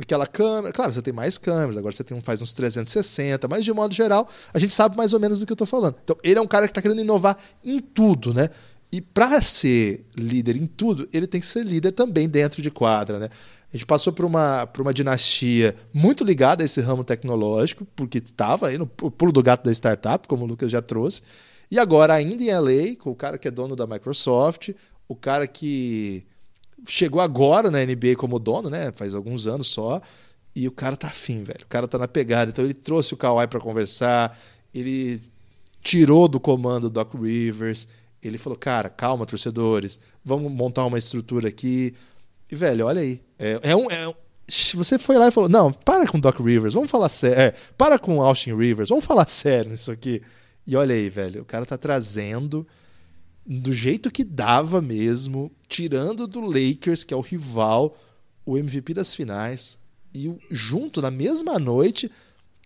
aquela 0.00 0.26
câmera. 0.26 0.72
Claro, 0.72 0.92
você 0.92 1.02
tem 1.02 1.12
mais 1.12 1.38
câmeras, 1.38 1.76
agora 1.76 1.92
você 1.92 2.04
tem 2.04 2.16
um, 2.16 2.20
faz 2.20 2.40
uns 2.40 2.52
360, 2.52 3.48
mas 3.48 3.64
de 3.64 3.72
modo 3.72 3.94
geral, 3.94 4.28
a 4.52 4.58
gente 4.58 4.72
sabe 4.72 4.96
mais 4.96 5.12
ou 5.12 5.20
menos 5.20 5.40
do 5.40 5.46
que 5.46 5.52
eu 5.52 5.54
estou 5.54 5.66
falando. 5.66 5.96
Então, 6.02 6.16
ele 6.22 6.38
é 6.38 6.42
um 6.42 6.46
cara 6.46 6.66
que 6.66 6.70
está 6.70 6.82
querendo 6.82 7.00
inovar 7.00 7.36
em 7.64 7.80
tudo, 7.80 8.32
né? 8.32 8.48
E 8.90 9.00
para 9.00 9.42
ser 9.42 10.06
líder 10.16 10.56
em 10.56 10.66
tudo, 10.66 11.08
ele 11.12 11.26
tem 11.26 11.40
que 11.40 11.46
ser 11.46 11.64
líder 11.64 11.92
também 11.92 12.28
dentro 12.28 12.62
de 12.62 12.70
quadra, 12.70 13.18
né? 13.18 13.28
A 13.68 13.76
gente 13.76 13.84
passou 13.84 14.14
por 14.14 14.24
uma, 14.24 14.66
por 14.66 14.80
uma 14.80 14.94
dinastia 14.94 15.76
muito 15.92 16.24
ligada 16.24 16.62
a 16.62 16.64
esse 16.64 16.80
ramo 16.80 17.04
tecnológico, 17.04 17.86
porque 17.94 18.16
estava 18.16 18.68
aí 18.68 18.78
no 18.78 18.86
pulo 18.86 19.30
do 19.30 19.42
gato 19.42 19.64
da 19.64 19.72
startup, 19.72 20.26
como 20.26 20.44
o 20.44 20.46
Lucas 20.46 20.70
já 20.70 20.80
trouxe. 20.80 21.20
E 21.70 21.78
agora, 21.78 22.14
ainda 22.14 22.42
em 22.42 22.50
LA, 22.50 22.96
com 22.98 23.10
o 23.10 23.14
cara 23.14 23.36
que 23.36 23.46
é 23.46 23.50
dono 23.50 23.76
da 23.76 23.86
Microsoft, 23.86 24.70
o 25.06 25.14
cara 25.14 25.46
que 25.46 26.24
chegou 26.86 27.20
agora 27.20 27.70
na 27.70 27.84
NBA 27.84 28.16
como 28.16 28.38
dono, 28.38 28.70
né? 28.70 28.90
Faz 28.92 29.14
alguns 29.14 29.46
anos 29.46 29.66
só. 29.68 30.00
E 30.56 30.66
o 30.66 30.72
cara 30.72 30.96
tá 30.96 31.08
afim, 31.08 31.44
velho. 31.44 31.64
O 31.64 31.68
cara 31.68 31.86
tá 31.86 31.98
na 31.98 32.08
pegada. 32.08 32.50
Então 32.50 32.64
ele 32.64 32.74
trouxe 32.74 33.12
o 33.12 33.18
Kawhi 33.18 33.46
para 33.46 33.60
conversar, 33.60 34.36
ele 34.74 35.20
tirou 35.82 36.26
do 36.26 36.40
comando 36.40 36.84
o 36.84 36.90
Doc 36.90 37.14
Rivers, 37.14 37.86
ele 38.22 38.38
falou, 38.38 38.58
cara, 38.58 38.88
calma, 38.88 39.26
torcedores, 39.26 39.98
vamos 40.24 40.50
montar 40.50 40.84
uma 40.86 40.98
estrutura 40.98 41.48
aqui. 41.48 41.94
E, 42.50 42.56
velho, 42.56 42.86
olha 42.86 43.00
aí. 43.00 43.22
É, 43.38 43.60
é 43.62 43.76
um. 43.76 43.90
É, 43.90 44.14
você 44.74 44.98
foi 44.98 45.18
lá 45.18 45.28
e 45.28 45.30
falou: 45.30 45.48
não, 45.48 45.72
para 45.72 46.06
com 46.06 46.18
Doc 46.18 46.40
Rivers, 46.40 46.74
vamos 46.74 46.90
falar 46.90 47.08
sério. 47.08 47.40
É, 47.40 47.54
para 47.76 47.98
com 47.98 48.22
Austin 48.22 48.54
Rivers, 48.56 48.88
vamos 48.88 49.04
falar 49.04 49.28
sério 49.30 49.70
nisso 49.70 49.90
aqui. 49.90 50.22
E 50.66 50.76
olha 50.76 50.94
aí, 50.94 51.08
velho, 51.08 51.42
o 51.42 51.44
cara 51.44 51.64
tá 51.64 51.78
trazendo 51.78 52.66
do 53.46 53.72
jeito 53.72 54.10
que 54.10 54.24
dava 54.24 54.82
mesmo, 54.82 55.50
tirando 55.66 56.26
do 56.26 56.40
Lakers, 56.40 57.04
que 57.04 57.14
é 57.14 57.16
o 57.16 57.22
rival, 57.22 57.96
o 58.44 58.58
MVP 58.58 58.92
das 58.92 59.14
finais, 59.14 59.78
e 60.14 60.30
junto, 60.50 61.00
na 61.00 61.10
mesma 61.10 61.58
noite, 61.58 62.10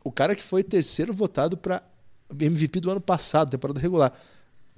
o 0.03 0.11
cara 0.11 0.35
que 0.35 0.43
foi 0.43 0.65
terceiro 0.65 1.13
votado 1.13 1.57
para 1.57 1.83
MVP 2.31 2.81
do 2.81 2.91
ano 2.91 3.01
passado, 3.01 3.51
temporada 3.51 3.79
regular. 3.79 4.13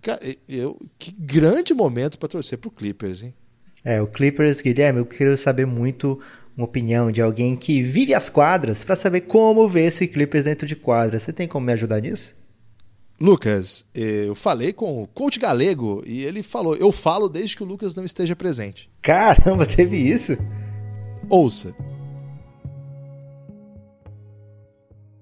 Cara, 0.04 0.20
eu, 0.46 0.78
que 0.98 1.10
grande 1.12 1.72
momento 1.72 2.18
para 2.18 2.28
torcer 2.28 2.58
pro 2.58 2.70
Clippers, 2.70 3.22
hein? 3.22 3.34
É, 3.82 4.02
o 4.02 4.06
Clippers, 4.06 4.60
Guilherme, 4.60 4.98
eu 4.98 5.06
quero 5.06 5.34
saber 5.38 5.66
muito 5.66 6.20
uma 6.54 6.66
opinião 6.66 7.10
de 7.10 7.22
alguém 7.22 7.56
que 7.56 7.82
vive 7.82 8.12
as 8.12 8.28
quadras 8.28 8.84
para 8.84 8.94
saber 8.94 9.22
como 9.22 9.66
ver 9.66 9.86
esse 9.86 10.06
Clippers 10.06 10.44
dentro 10.44 10.66
de 10.66 10.76
quadra. 10.76 11.18
Você 11.18 11.32
tem 11.32 11.48
como 11.48 11.64
me 11.64 11.72
ajudar 11.72 12.02
nisso? 12.02 12.36
Lucas, 13.18 13.86
eu 13.94 14.34
falei 14.34 14.74
com 14.74 15.02
o 15.02 15.06
coach 15.06 15.38
galego 15.38 16.02
e 16.06 16.22
ele 16.22 16.42
falou: 16.42 16.76
eu 16.76 16.92
falo 16.92 17.26
desde 17.26 17.56
que 17.56 17.62
o 17.62 17.66
Lucas 17.66 17.94
não 17.94 18.04
esteja 18.04 18.36
presente. 18.36 18.90
Caramba, 19.00 19.64
teve 19.64 19.96
isso? 19.96 20.36
Ouça. 21.30 21.74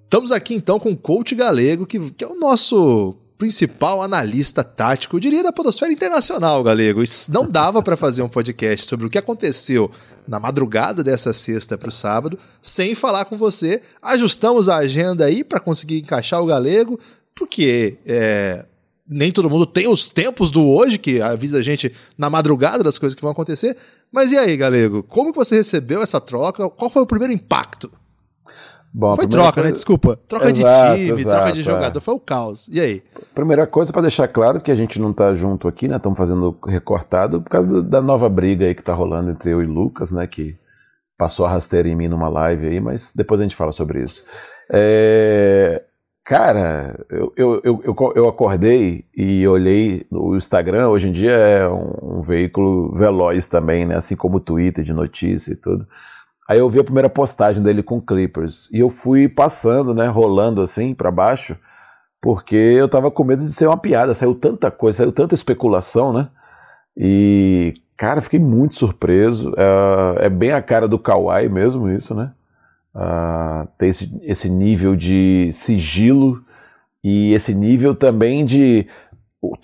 Estamos 0.02 0.32
aqui 0.32 0.54
então 0.54 0.80
com 0.80 0.90
o 0.90 0.96
coach 0.96 1.36
galego, 1.36 1.86
que, 1.86 2.10
que 2.10 2.24
é 2.24 2.26
o 2.26 2.34
nosso 2.34 3.16
principal 3.42 4.00
analista 4.00 4.62
tático, 4.62 5.16
eu 5.16 5.20
diria 5.20 5.42
da 5.42 5.52
podosfera 5.52 5.92
internacional, 5.92 6.62
galego. 6.62 7.02
Isso 7.02 7.32
não 7.32 7.50
dava 7.50 7.82
para 7.82 7.96
fazer 7.96 8.22
um 8.22 8.28
podcast 8.28 8.86
sobre 8.86 9.04
o 9.04 9.10
que 9.10 9.18
aconteceu 9.18 9.90
na 10.28 10.38
madrugada 10.38 11.02
dessa 11.02 11.32
sexta 11.32 11.76
para 11.76 11.88
o 11.88 11.92
sábado 11.92 12.38
sem 12.60 12.94
falar 12.94 13.24
com 13.24 13.36
você. 13.36 13.82
Ajustamos 14.00 14.68
a 14.68 14.76
agenda 14.76 15.24
aí 15.24 15.42
para 15.42 15.58
conseguir 15.58 15.98
encaixar 15.98 16.40
o 16.40 16.46
galego, 16.46 17.00
porque 17.34 17.98
é, 18.06 18.64
nem 19.08 19.32
todo 19.32 19.50
mundo 19.50 19.66
tem 19.66 19.88
os 19.88 20.08
tempos 20.08 20.48
do 20.48 20.64
hoje, 20.64 20.96
que 20.96 21.20
avisa 21.20 21.58
a 21.58 21.62
gente 21.62 21.92
na 22.16 22.30
madrugada 22.30 22.84
das 22.84 22.96
coisas 22.96 23.16
que 23.16 23.22
vão 23.22 23.32
acontecer. 23.32 23.76
Mas 24.12 24.30
e 24.30 24.38
aí, 24.38 24.56
galego? 24.56 25.02
Como 25.02 25.32
você 25.32 25.56
recebeu 25.56 26.00
essa 26.00 26.20
troca? 26.20 26.70
Qual 26.70 26.88
foi 26.88 27.02
o 27.02 27.06
primeiro 27.06 27.34
impacto? 27.34 27.90
Bom, 28.94 29.14
foi 29.14 29.26
troca, 29.26 29.52
coisa... 29.52 29.68
né? 29.68 29.72
Desculpa. 29.72 30.18
Troca 30.28 30.50
exato, 30.50 30.96
de 30.96 31.04
time, 31.06 31.20
exato, 31.20 31.36
troca 31.36 31.52
de 31.52 31.60
é. 31.60 31.62
jogador, 31.62 31.98
é. 31.98 32.00
foi 32.00 32.14
o 32.14 32.20
caos. 32.20 32.68
E 32.68 32.78
aí? 32.78 33.02
Primeira 33.34 33.66
coisa, 33.66 33.90
para 33.90 34.02
deixar 34.02 34.28
claro 34.28 34.60
que 34.60 34.70
a 34.70 34.74
gente 34.74 35.00
não 35.00 35.12
tá 35.12 35.34
junto 35.34 35.66
aqui, 35.66 35.88
né? 35.88 35.96
Estamos 35.96 36.18
fazendo 36.18 36.56
recortado 36.66 37.40
por 37.40 37.48
causa 37.48 37.82
da 37.82 38.02
nova 38.02 38.28
briga 38.28 38.66
aí 38.66 38.74
que 38.74 38.82
tá 38.82 38.92
rolando 38.92 39.30
entre 39.30 39.50
eu 39.50 39.62
e 39.62 39.66
Lucas, 39.66 40.12
né? 40.12 40.26
Que 40.26 40.54
passou 41.16 41.46
a 41.46 41.50
rasteira 41.50 41.88
em 41.88 41.94
mim 41.94 42.08
numa 42.08 42.28
live 42.28 42.66
aí, 42.66 42.80
mas 42.80 43.14
depois 43.14 43.40
a 43.40 43.44
gente 43.44 43.56
fala 43.56 43.72
sobre 43.72 44.02
isso. 44.02 44.26
É... 44.70 45.82
Cara, 46.24 47.04
eu, 47.10 47.32
eu, 47.36 47.60
eu, 47.64 48.12
eu, 48.14 48.28
acordei 48.28 49.04
e 49.16 49.46
olhei 49.48 50.06
o 50.08 50.36
Instagram, 50.36 50.88
hoje 50.88 51.08
em 51.08 51.12
dia 51.12 51.32
é 51.32 51.68
um, 51.68 52.18
um 52.18 52.22
veículo 52.22 52.94
veloz 52.94 53.48
também, 53.48 53.84
né? 53.84 53.96
Assim 53.96 54.14
como 54.14 54.36
o 54.36 54.40
Twitter 54.40 54.84
de 54.84 54.92
notícia 54.92 55.52
e 55.52 55.56
tudo. 55.56 55.84
Aí 56.52 56.58
eu 56.58 56.68
vi 56.68 56.80
a 56.80 56.84
primeira 56.84 57.08
postagem 57.08 57.62
dele 57.62 57.82
com 57.82 57.98
Clippers 57.98 58.68
e 58.70 58.78
eu 58.78 58.90
fui 58.90 59.26
passando, 59.26 59.94
né, 59.94 60.06
rolando 60.06 60.60
assim 60.60 60.94
para 60.94 61.10
baixo, 61.10 61.56
porque 62.20 62.54
eu 62.54 62.86
tava 62.90 63.10
com 63.10 63.24
medo 63.24 63.46
de 63.46 63.54
ser 63.54 63.68
uma 63.68 63.78
piada, 63.78 64.12
saiu 64.12 64.34
tanta 64.34 64.70
coisa, 64.70 64.98
saiu 64.98 65.12
tanta 65.12 65.34
especulação, 65.34 66.12
né? 66.12 66.28
E 66.94 67.72
cara, 67.96 68.20
fiquei 68.20 68.38
muito 68.38 68.74
surpreso. 68.74 69.54
É, 69.56 70.26
é 70.26 70.28
bem 70.28 70.52
a 70.52 70.60
cara 70.60 70.86
do 70.86 70.98
Kawhi 70.98 71.48
mesmo 71.48 71.88
isso, 71.88 72.14
né? 72.14 72.32
Uh, 72.94 73.66
ter 73.78 73.86
esse, 73.86 74.20
esse 74.22 74.50
nível 74.50 74.94
de 74.94 75.48
sigilo 75.54 76.44
e 77.02 77.32
esse 77.32 77.54
nível 77.54 77.94
também 77.94 78.44
de 78.44 78.86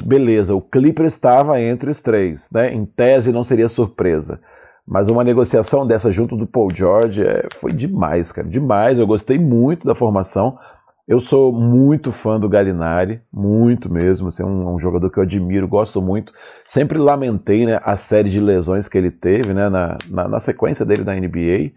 beleza, 0.07 0.55
o 0.55 0.63
Clippers 0.63 1.13
estava 1.13 1.61
entre 1.61 1.91
os 1.91 2.01
três, 2.01 2.51
né? 2.51 2.73
Em 2.73 2.87
tese 2.87 3.31
não 3.31 3.45
seria 3.45 3.69
surpresa. 3.69 4.41
Mas 4.89 5.11
uma 5.11 5.23
negociação 5.23 5.87
dessa 5.87 6.11
junto 6.11 6.35
do 6.35 6.47
Paul 6.47 6.71
George 6.75 7.23
é, 7.23 7.47
foi 7.53 7.73
demais, 7.73 8.33
cara, 8.33 8.49
demais. 8.49 8.99
Eu 8.99 9.07
gostei 9.07 9.39
muito 9.39 9.87
da 9.87 9.95
formação. 9.95 10.59
Eu 11.07 11.21
sou 11.21 11.53
muito 11.53 12.11
fã 12.11 12.41
do 12.41 12.49
Gallinari, 12.49 13.21
muito 13.31 13.93
mesmo. 13.93 14.29
Assim, 14.29 14.43
um, 14.43 14.75
um 14.75 14.81
jogador 14.81 15.11
que 15.11 15.19
eu 15.19 15.23
admiro, 15.23 15.69
gosto 15.69 16.01
muito. 16.01 16.33
Sempre 16.67 16.99
lamentei 16.99 17.67
né, 17.67 17.79
a 17.85 17.97
série 17.97 18.31
de 18.31 18.41
lesões 18.41 18.89
que 18.89 18.97
ele 18.97 19.11
teve 19.11 19.53
né, 19.53 19.69
na, 19.69 19.99
na, 20.09 20.27
na 20.27 20.39
sequência 20.39 20.87
dele 20.87 21.05
na 21.05 21.15
NBA. 21.15 21.73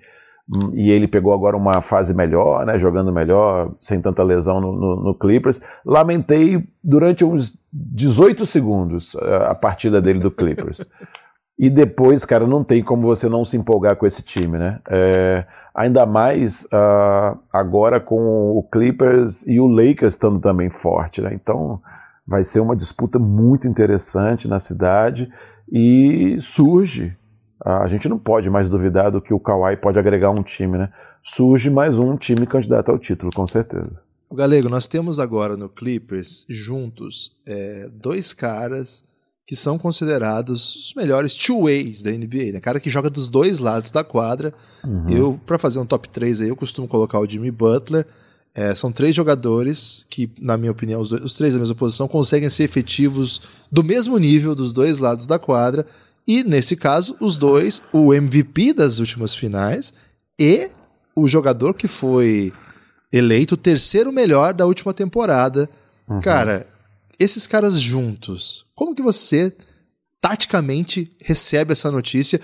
Hum, 0.49 0.72
e 0.74 0.89
ele 0.89 1.07
pegou 1.07 1.34
agora 1.34 1.57
uma 1.57 1.82
fase 1.82 2.14
melhor, 2.14 2.66
né, 2.66 2.80
jogando 2.80 3.12
melhor, 3.12 3.72
sem 3.82 4.01
tanta 4.01 4.24
lesão 4.24 4.62
no, 4.62 4.72
no, 4.72 5.03
no 5.03 5.16
Clippers. 5.16 5.62
Lamentei 5.86 6.64
durante 6.82 7.26
uns 7.26 7.57
18 7.74 8.45
segundos 8.45 9.18
a 9.18 9.53
partida 9.53 10.01
dele 10.01 10.20
do 10.20 10.32
Clippers. 10.32 10.89
E 11.62 11.70
depois, 11.70 12.26
cara, 12.26 12.47
não 12.47 12.64
tem 12.64 12.84
como 12.84 13.03
você 13.03 13.30
não 13.30 13.45
se 13.45 13.55
empolgar 13.55 13.95
com 13.95 14.07
esse 14.07 14.24
time, 14.24 14.57
né? 14.57 14.80
É, 14.89 15.45
ainda 15.76 16.07
mais 16.07 16.64
uh, 16.64 17.38
agora 17.53 17.99
com 17.99 18.57
o 18.57 18.64
Clippers 18.64 19.45
e 19.45 19.59
o 19.59 19.68
Lakers 19.68 20.16
estando 20.16 20.39
também 20.39 20.72
forte, 20.72 21.22
né? 21.22 21.32
Então 21.36 21.80
vai 22.26 22.43
ser 22.43 22.62
uma 22.62 22.76
disputa 22.76 23.20
muito 23.20 23.68
interessante 23.68 24.47
na 24.47 24.59
cidade 24.59 25.32
e 25.72 26.39
surge. 26.41 27.16
Uh, 27.64 27.70
a 27.70 27.88
gente 27.88 28.09
não 28.09 28.18
pode 28.18 28.49
mais 28.49 28.68
duvidar 28.68 29.12
do 29.12 29.22
que 29.22 29.32
o 29.32 29.39
Kawhi 29.39 29.78
pode 29.78 29.99
agregar 29.99 30.32
um 30.32 30.41
time, 30.41 30.80
né? 30.80 30.89
Surge 31.22 31.70
mais 31.70 31.95
um 31.95 32.18
time 32.18 32.47
candidato 32.47 32.89
ao 32.89 32.97
título, 32.97 33.30
com 33.36 33.45
certeza. 33.45 34.01
O 34.28 34.36
Galego, 34.36 34.68
nós 34.68 34.88
temos 34.88 35.20
agora 35.20 35.55
no 35.55 35.70
Clippers 35.70 36.43
juntos 36.49 37.38
é, 37.47 37.88
dois 37.93 38.34
caras 38.34 39.11
que 39.45 39.55
são 39.55 39.77
considerados 39.77 40.75
os 40.75 40.93
melhores 40.95 41.33
two-ways 41.33 42.01
da 42.01 42.11
NBA, 42.11 42.53
né? 42.53 42.59
Cara 42.59 42.79
que 42.79 42.89
joga 42.89 43.09
dos 43.09 43.27
dois 43.27 43.59
lados 43.59 43.91
da 43.91 44.03
quadra. 44.03 44.53
Uhum. 44.83 45.05
Eu, 45.09 45.41
para 45.45 45.59
fazer 45.59 45.79
um 45.79 45.85
top 45.85 46.07
3 46.09 46.41
aí, 46.41 46.49
eu 46.49 46.55
costumo 46.55 46.87
colocar 46.87 47.19
o 47.19 47.27
Jimmy 47.27 47.51
Butler. 47.51 48.05
É, 48.53 48.75
são 48.75 48.91
três 48.91 49.15
jogadores 49.15 50.05
que, 50.09 50.29
na 50.39 50.57
minha 50.57 50.71
opinião, 50.71 51.01
os, 51.01 51.09
dois, 51.09 51.23
os 51.23 51.35
três 51.35 51.53
da 51.53 51.59
mesma 51.59 51.75
posição 51.75 52.07
conseguem 52.07 52.49
ser 52.49 52.63
efetivos 52.63 53.41
do 53.71 53.83
mesmo 53.83 54.17
nível 54.17 54.53
dos 54.53 54.73
dois 54.73 54.99
lados 54.99 55.27
da 55.27 55.39
quadra. 55.39 55.85
E, 56.27 56.43
nesse 56.43 56.75
caso, 56.75 57.15
os 57.19 57.35
dois, 57.35 57.81
o 57.91 58.13
MVP 58.13 58.73
das 58.73 58.99
últimas 58.99 59.33
finais 59.33 59.93
e 60.39 60.69
o 61.15 61.27
jogador 61.27 61.73
que 61.73 61.87
foi 61.87 62.53
eleito 63.11 63.55
o 63.55 63.57
terceiro 63.57 64.11
melhor 64.11 64.53
da 64.53 64.65
última 64.65 64.93
temporada. 64.93 65.69
Uhum. 66.07 66.19
Cara, 66.19 66.67
esses 67.20 67.47
caras 67.47 67.80
juntos, 67.80 68.66
como 68.76 68.95
que 68.95 69.01
você 69.01 69.53
taticamente 70.20 71.12
recebe 71.22 71.74
essa 71.74 71.91
notícia? 71.91 72.39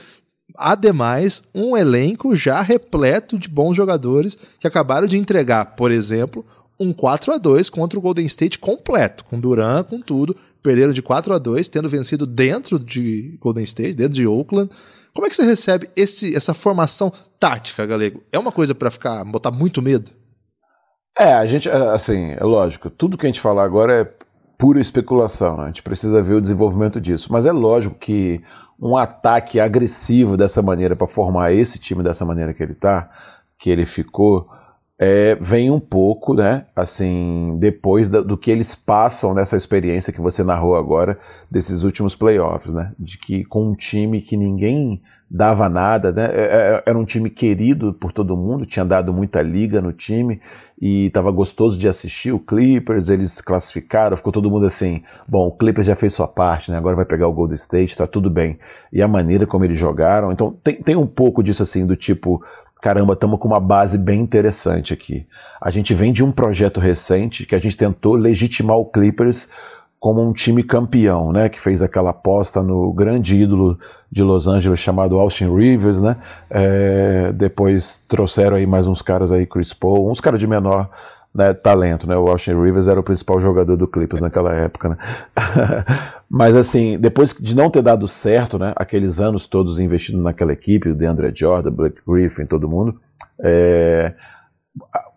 Ademais, 0.55 1.43
um 1.53 1.77
elenco 1.77 2.35
já 2.35 2.61
repleto 2.61 3.37
de 3.37 3.47
bons 3.47 3.75
jogadores 3.75 4.37
que 4.59 4.67
acabaram 4.67 5.07
de 5.07 5.17
entregar, 5.17 5.75
por 5.75 5.91
exemplo, 5.91 6.45
um 6.79 6.93
4 6.93 7.33
a 7.33 7.37
2 7.37 7.69
contra 7.69 7.97
o 7.97 8.01
Golden 8.01 8.25
State 8.25 8.59
completo, 8.59 9.25
com 9.25 9.39
Duran, 9.39 9.83
com 9.83 9.99
tudo. 9.99 10.35
Perderam 10.61 10.93
de 10.93 11.01
4 11.01 11.33
a 11.33 11.37
2 11.37 11.67
tendo 11.67 11.89
vencido 11.89 12.25
dentro 12.25 12.77
de 12.79 13.37
Golden 13.39 13.63
State, 13.63 13.95
dentro 13.95 14.13
de 14.13 14.27
Oakland. 14.27 14.69
Como 15.13 15.25
é 15.25 15.29
que 15.29 15.35
você 15.35 15.43
recebe 15.43 15.89
esse, 15.95 16.35
essa 16.35 16.53
formação 16.53 17.11
tática, 17.39 17.85
Galego? 17.85 18.21
É 18.31 18.37
uma 18.37 18.51
coisa 18.51 18.75
para 18.75 18.91
ficar 18.91 19.23
botar 19.25 19.51
muito 19.51 19.81
medo? 19.81 20.11
É, 21.17 21.33
a 21.33 21.47
gente, 21.47 21.67
assim, 21.67 22.35
é 22.37 22.43
lógico, 22.43 22.91
tudo 22.91 23.17
que 23.17 23.25
a 23.25 23.29
gente 23.29 23.41
falar 23.41 23.63
agora 23.63 24.01
é 24.01 24.05
pura 24.57 24.79
especulação. 24.79 25.57
Né? 25.57 25.63
A 25.63 25.67
gente 25.67 25.83
precisa 25.83 26.21
ver 26.21 26.35
o 26.35 26.41
desenvolvimento 26.41 26.99
disso. 26.99 27.31
Mas 27.31 27.45
é 27.45 27.51
lógico 27.51 27.95
que 27.95 28.41
um 28.79 28.95
ataque 28.95 29.59
agressivo 29.59 30.37
dessa 30.37 30.61
maneira 30.61 30.95
para 30.95 31.07
formar 31.07 31.51
esse 31.51 31.79
time 31.79 32.03
dessa 32.03 32.25
maneira 32.25 32.53
que 32.53 32.63
ele 32.63 32.73
está, 32.73 33.09
que 33.57 33.69
ele 33.69 33.85
ficou, 33.85 34.47
é, 34.99 35.35
vem 35.35 35.71
um 35.71 35.79
pouco, 35.79 36.33
né? 36.33 36.65
Assim, 36.75 37.57
depois 37.59 38.09
da, 38.09 38.21
do 38.21 38.37
que 38.37 38.51
eles 38.51 38.75
passam 38.75 39.33
nessa 39.33 39.57
experiência 39.57 40.13
que 40.13 40.21
você 40.21 40.43
narrou 40.43 40.75
agora 40.75 41.19
desses 41.49 41.83
últimos 41.83 42.15
playoffs, 42.15 42.73
né? 42.73 42.91
De 42.99 43.17
que 43.17 43.43
com 43.45 43.69
um 43.69 43.75
time 43.75 44.21
que 44.21 44.37
ninguém 44.37 45.01
dava 45.29 45.67
nada, 45.67 46.11
né? 46.11 46.25
É, 46.25 46.41
é, 46.41 46.83
era 46.85 46.97
um 46.97 47.05
time 47.05 47.29
querido 47.29 47.93
por 47.93 48.11
todo 48.11 48.37
mundo, 48.37 48.65
tinha 48.65 48.85
dado 48.85 49.13
muita 49.13 49.41
liga 49.41 49.81
no 49.81 49.91
time 49.91 50.39
e 50.79 51.07
estava 51.07 51.31
gostoso 51.31 51.77
de 51.77 51.87
assistir 51.87 52.31
o 52.31 52.39
Clippers, 52.39 53.09
eles 53.09 53.41
classificaram, 53.41 54.15
ficou 54.15 54.31
todo 54.31 54.49
mundo 54.51 54.65
assim, 54.65 55.01
bom, 55.27 55.47
o 55.47 55.51
Clippers 55.51 55.87
já 55.87 55.95
fez 55.95 56.13
sua 56.13 56.27
parte, 56.27 56.69
né? 56.69 56.77
Agora 56.77 56.95
vai 56.95 57.05
pegar 57.05 57.27
o 57.27 57.33
Golden 57.33 57.55
State, 57.55 57.97
tá 57.97 58.05
tudo 58.05 58.29
bem. 58.29 58.59
E 58.93 59.01
a 59.01 59.07
maneira 59.07 59.47
como 59.47 59.65
eles 59.65 59.79
jogaram, 59.79 60.31
então 60.31 60.55
tem, 60.63 60.75
tem 60.75 60.95
um 60.95 61.07
pouco 61.07 61.41
disso 61.41 61.63
assim, 61.63 61.85
do 61.85 61.95
tipo, 61.95 62.43
caramba, 62.79 63.13
estamos 63.13 63.39
com 63.39 63.47
uma 63.47 63.59
base 63.59 63.97
bem 63.97 64.21
interessante 64.21 64.93
aqui. 64.93 65.25
A 65.59 65.71
gente 65.71 65.93
vem 65.95 66.13
de 66.13 66.23
um 66.23 66.31
projeto 66.31 66.79
recente 66.79 67.45
que 67.45 67.55
a 67.55 67.59
gente 67.59 67.75
tentou 67.75 68.15
legitimar 68.15 68.77
o 68.77 68.85
Clippers 68.85 69.49
como 69.99 70.21
um 70.21 70.31
time 70.31 70.63
campeão, 70.63 71.31
né, 71.31 71.49
que 71.49 71.59
fez 71.59 71.81
aquela 71.81 72.11
aposta 72.11 72.61
no 72.61 72.93
grande 72.93 73.35
ídolo 73.35 73.79
de 74.11 74.21
Los 74.23 74.47
Angeles 74.47 74.79
chamado 74.79 75.19
Austin 75.19 75.53
Rivers, 75.53 76.01
né, 76.01 76.17
é, 76.49 77.31
depois 77.33 78.03
trouxeram 78.07 78.57
aí 78.57 78.65
mais 78.65 78.87
uns 78.87 79.01
caras 79.01 79.31
aí, 79.31 79.45
Chris 79.45 79.73
Paul, 79.73 80.09
uns 80.09 80.21
caras 80.21 80.39
de 80.39 80.47
menor 80.47 80.89
né, 81.37 81.53
talento, 81.53 82.09
né? 82.09 82.17
O 82.17 82.27
Austin 82.27 82.59
Rivers 82.59 82.87
era 82.87 82.99
o 82.99 83.03
principal 83.03 83.39
jogador 83.39 83.77
do 83.77 83.87
Clippers 83.87 84.21
naquela 84.21 84.53
época, 84.55 84.89
né? 84.89 84.97
Mas 86.27 86.55
assim, 86.55 86.97
depois 86.97 87.31
de 87.31 87.55
não 87.55 87.69
ter 87.69 87.83
dado 87.83 88.07
certo, 88.07 88.57
né? 88.57 88.73
Aqueles 88.75 89.19
anos 89.19 89.45
todos 89.45 89.77
investindo 89.77 90.19
naquela 90.19 90.51
equipe, 90.51 90.89
o 90.89 90.95
DeAndre 90.95 91.31
Jordan, 91.35 91.71
Blake 91.71 92.01
Griffin, 92.07 92.47
todo 92.47 92.67
mundo, 92.67 92.99
é, 93.39 94.13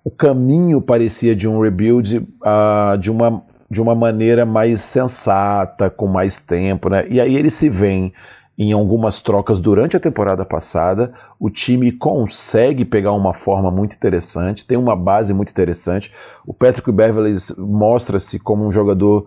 o 0.04 0.10
caminho 0.10 0.82
parecia 0.82 1.34
de 1.34 1.48
um 1.48 1.60
rebuild 1.60 2.18
uh, 2.18 2.98
de 2.98 3.10
uma 3.10 3.42
de 3.70 3.80
uma 3.80 3.94
maneira 3.94 4.44
mais 4.44 4.80
sensata, 4.80 5.88
com 5.88 6.06
mais 6.06 6.38
tempo, 6.38 6.88
né? 6.88 7.06
E 7.08 7.20
aí 7.20 7.36
ele 7.36 7.50
se 7.50 7.68
vem 7.68 8.12
em 8.58 8.72
algumas 8.72 9.20
trocas 9.20 9.58
durante 9.58 9.96
a 9.96 10.00
temporada 10.00 10.44
passada. 10.44 11.14
O 11.38 11.48
time 11.48 11.90
consegue 11.90 12.84
pegar 12.84 13.12
uma 13.12 13.32
forma 13.32 13.70
muito 13.70 13.94
interessante, 13.94 14.66
tem 14.66 14.76
uma 14.76 14.94
base 14.94 15.32
muito 15.32 15.50
interessante. 15.50 16.12
O 16.46 16.52
Patrick 16.52 16.92
Beverly 16.92 17.38
mostra-se 17.56 18.38
como 18.38 18.66
um 18.66 18.72
jogador 18.72 19.26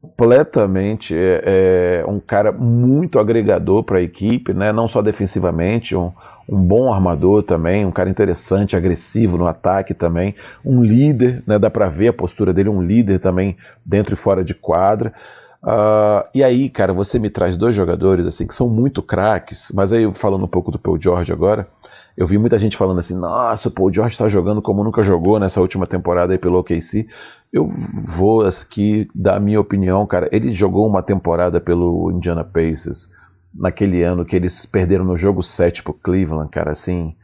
completamente 0.00 1.16
é, 1.16 1.42
é, 1.44 2.04
um 2.06 2.20
cara 2.20 2.52
muito 2.52 3.18
agregador 3.18 3.82
para 3.82 3.98
a 3.98 4.02
equipe, 4.02 4.54
né? 4.54 4.72
não 4.72 4.88
só 4.88 5.02
defensivamente, 5.02 5.96
um, 5.96 6.12
um 6.50 6.60
bom 6.60 6.92
armador 6.92 7.44
também, 7.44 7.86
um 7.86 7.92
cara 7.92 8.10
interessante, 8.10 8.76
agressivo 8.76 9.38
no 9.38 9.46
ataque 9.46 9.94
também, 9.94 10.34
um 10.64 10.82
líder, 10.82 11.44
né? 11.46 11.58
dá 11.58 11.70
para 11.70 11.88
ver 11.88 12.08
a 12.08 12.12
postura 12.12 12.52
dele, 12.52 12.68
um 12.68 12.82
líder 12.82 13.20
também 13.20 13.56
dentro 13.86 14.14
e 14.14 14.16
fora 14.16 14.42
de 14.42 14.52
quadra. 14.52 15.14
Uh, 15.62 16.26
e 16.34 16.42
aí, 16.42 16.68
cara, 16.68 16.92
você 16.92 17.18
me 17.18 17.30
traz 17.30 17.56
dois 17.56 17.74
jogadores 17.74 18.26
assim 18.26 18.46
que 18.46 18.54
são 18.54 18.68
muito 18.68 19.00
craques, 19.00 19.70
mas 19.74 19.92
aí 19.92 20.12
falando 20.12 20.44
um 20.44 20.48
pouco 20.48 20.72
do 20.72 20.78
Paul 20.78 21.00
George 21.00 21.32
agora, 21.32 21.68
eu 22.16 22.26
vi 22.26 22.36
muita 22.36 22.58
gente 22.58 22.76
falando 22.76 22.98
assim: 22.98 23.14
nossa, 23.14 23.68
o 23.68 23.70
Paul 23.70 23.92
George 23.92 24.14
está 24.14 24.26
jogando 24.26 24.60
como 24.60 24.82
nunca 24.82 25.02
jogou 25.02 25.38
nessa 25.38 25.60
última 25.60 25.86
temporada 25.86 26.32
aí 26.32 26.38
pelo 26.38 26.58
OKC. 26.58 27.06
Eu 27.52 27.66
vou 27.66 28.44
aqui 28.46 29.06
dar 29.14 29.36
a 29.36 29.40
minha 29.40 29.60
opinião, 29.60 30.04
cara. 30.06 30.28
Ele 30.32 30.52
jogou 30.52 30.86
uma 30.86 31.02
temporada 31.02 31.60
pelo 31.60 32.10
Indiana 32.10 32.42
Pacers 32.42 33.10
naquele 33.54 34.02
ano 34.02 34.24
que 34.24 34.36
eles 34.36 34.64
perderam 34.66 35.04
no 35.04 35.16
jogo 35.16 35.42
7 35.42 35.82
pro 35.82 35.94
Cleveland, 35.94 36.50
cara, 36.50 36.70
assim. 36.72 37.14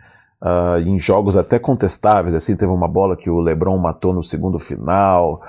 Uh, 0.40 0.78
em 0.86 0.98
jogos 0.98 1.36
até 1.36 1.58
contestáveis, 1.58 2.34
assim, 2.34 2.54
teve 2.54 2.70
uma 2.70 2.86
bola 2.86 3.16
que 3.16 3.30
o 3.30 3.40
LeBron 3.40 3.78
matou 3.78 4.12
no 4.12 4.22
segundo 4.22 4.58
final 4.58 5.42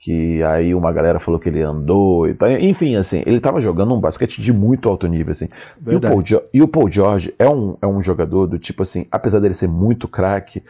que 0.00 0.42
aí 0.42 0.74
uma 0.74 0.90
galera 0.90 1.20
falou 1.20 1.38
que 1.38 1.50
ele 1.50 1.60
andou 1.60 2.26
e 2.26 2.32
tal. 2.32 2.50
Enfim, 2.50 2.96
assim, 2.96 3.22
ele 3.26 3.36
estava 3.36 3.60
jogando 3.60 3.94
um 3.94 4.00
basquete 4.00 4.40
de 4.40 4.50
muito 4.50 4.88
alto 4.88 5.06
nível, 5.06 5.30
assim. 5.30 5.48
E 5.86 5.94
o, 5.94 6.00
Paul, 6.00 6.24
e 6.54 6.62
o, 6.62 6.68
Paul, 6.68 6.90
George 6.90 7.34
é 7.38 7.46
um, 7.46 7.76
é 7.82 7.86
um 7.86 8.02
jogador 8.02 8.46
do 8.46 8.58
tipo 8.58 8.82
assim, 8.82 9.06
apesar 9.10 9.40
dele 9.40 9.52
ser 9.52 9.68
muito 9.68 10.08
craque 10.08 10.64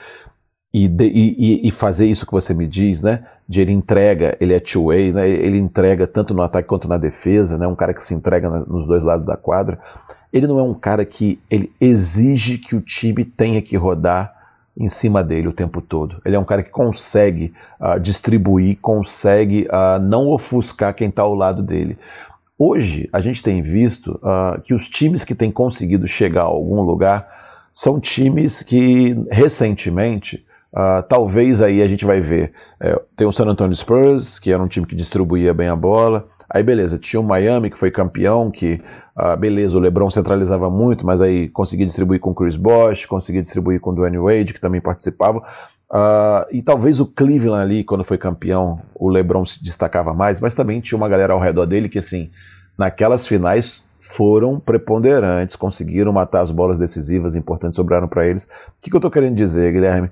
e, 0.72 0.86
e, 0.86 1.68
e, 1.68 1.70
fazer 1.72 2.06
isso 2.06 2.24
que 2.24 2.32
você 2.32 2.54
me 2.54 2.66
diz, 2.66 3.02
né? 3.02 3.24
De 3.48 3.60
ele 3.60 3.72
entrega, 3.72 4.36
ele 4.40 4.54
é 4.54 4.60
two-way, 4.60 5.12
né? 5.12 5.28
Ele 5.28 5.58
entrega 5.58 6.06
tanto 6.06 6.32
no 6.32 6.42
ataque 6.42 6.68
quanto 6.68 6.88
na 6.88 6.96
defesa, 6.96 7.58
né? 7.58 7.66
Um 7.66 7.74
cara 7.74 7.92
que 7.92 8.02
se 8.02 8.14
entrega 8.14 8.48
nos 8.48 8.86
dois 8.86 9.02
lados 9.02 9.26
da 9.26 9.36
quadra. 9.36 9.80
Ele 10.32 10.46
não 10.46 10.60
é 10.60 10.62
um 10.62 10.74
cara 10.74 11.04
que 11.04 11.40
ele 11.50 11.72
exige 11.80 12.56
que 12.56 12.76
o 12.76 12.80
time 12.80 13.24
tenha 13.24 13.60
que 13.60 13.76
rodar 13.76 14.32
em 14.78 14.86
cima 14.86 15.24
dele 15.24 15.48
o 15.48 15.52
tempo 15.52 15.80
todo. 15.80 16.22
Ele 16.24 16.36
é 16.36 16.38
um 16.38 16.44
cara 16.44 16.62
que 16.62 16.70
consegue 16.70 17.52
uh, 17.80 17.98
distribuir, 17.98 18.78
consegue 18.80 19.66
uh, 19.66 20.00
não 20.00 20.28
ofuscar 20.28 20.94
quem 20.94 21.08
está 21.08 21.22
ao 21.22 21.34
lado 21.34 21.64
dele. 21.64 21.98
Hoje, 22.56 23.08
a 23.12 23.20
gente 23.20 23.42
tem 23.42 23.60
visto 23.60 24.20
uh, 24.22 24.60
que 24.62 24.72
os 24.72 24.88
times 24.88 25.24
que 25.24 25.34
têm 25.34 25.50
conseguido 25.50 26.06
chegar 26.06 26.42
a 26.42 26.44
algum 26.44 26.80
lugar 26.82 27.28
são 27.72 27.98
times 27.98 28.62
que, 28.62 29.16
recentemente, 29.30 30.46
Uh, 30.72 31.02
talvez 31.08 31.60
aí 31.60 31.82
a 31.82 31.88
gente 31.88 32.04
vai 32.04 32.20
ver. 32.20 32.52
É, 32.80 33.00
tem 33.16 33.26
o 33.26 33.32
San 33.32 33.46
Antonio 33.46 33.74
Spurs, 33.74 34.38
que 34.38 34.52
era 34.52 34.62
um 34.62 34.68
time 34.68 34.86
que 34.86 34.94
distribuía 34.94 35.52
bem 35.52 35.68
a 35.68 35.76
bola. 35.76 36.28
Aí 36.52 36.62
beleza, 36.62 36.98
tinha 36.98 37.20
o 37.20 37.24
Miami, 37.24 37.70
que 37.70 37.78
foi 37.78 37.92
campeão, 37.92 38.50
que 38.50 38.82
ah, 39.22 39.36
beleza, 39.36 39.76
o 39.76 39.80
LeBron 39.80 40.08
centralizava 40.08 40.70
muito, 40.70 41.04
mas 41.04 41.20
aí 41.20 41.48
conseguia 41.50 41.84
distribuir 41.84 42.18
com 42.18 42.30
o 42.30 42.34
Chris 42.34 42.56
Bosh, 42.56 43.04
conseguia 43.04 43.42
distribuir 43.42 43.78
com 43.78 43.90
o 43.90 43.94
Dwayne 43.94 44.18
Wade, 44.18 44.54
que 44.54 44.60
também 44.60 44.80
participava. 44.80 45.38
Uh, 45.90 46.46
e 46.50 46.62
talvez 46.62 47.00
o 47.00 47.06
Cleveland 47.06 47.62
ali, 47.62 47.84
quando 47.84 48.02
foi 48.02 48.16
campeão, 48.16 48.80
o 48.94 49.10
LeBron 49.10 49.44
se 49.44 49.62
destacava 49.62 50.14
mais, 50.14 50.40
mas 50.40 50.54
também 50.54 50.80
tinha 50.80 50.96
uma 50.96 51.08
galera 51.08 51.34
ao 51.34 51.38
redor 51.38 51.66
dele 51.66 51.88
que, 51.88 51.98
assim, 51.98 52.30
naquelas 52.78 53.26
finais 53.26 53.84
foram 53.98 54.58
preponderantes, 54.58 55.54
conseguiram 55.54 56.12
matar 56.12 56.40
as 56.40 56.50
bolas 56.50 56.78
decisivas 56.78 57.36
importantes, 57.36 57.76
sobraram 57.76 58.08
para 58.08 58.26
eles. 58.26 58.44
O 58.44 58.82
que, 58.82 58.88
que 58.88 58.96
eu 58.96 58.98
estou 58.98 59.10
querendo 59.10 59.36
dizer, 59.36 59.70
Guilherme? 59.72 60.10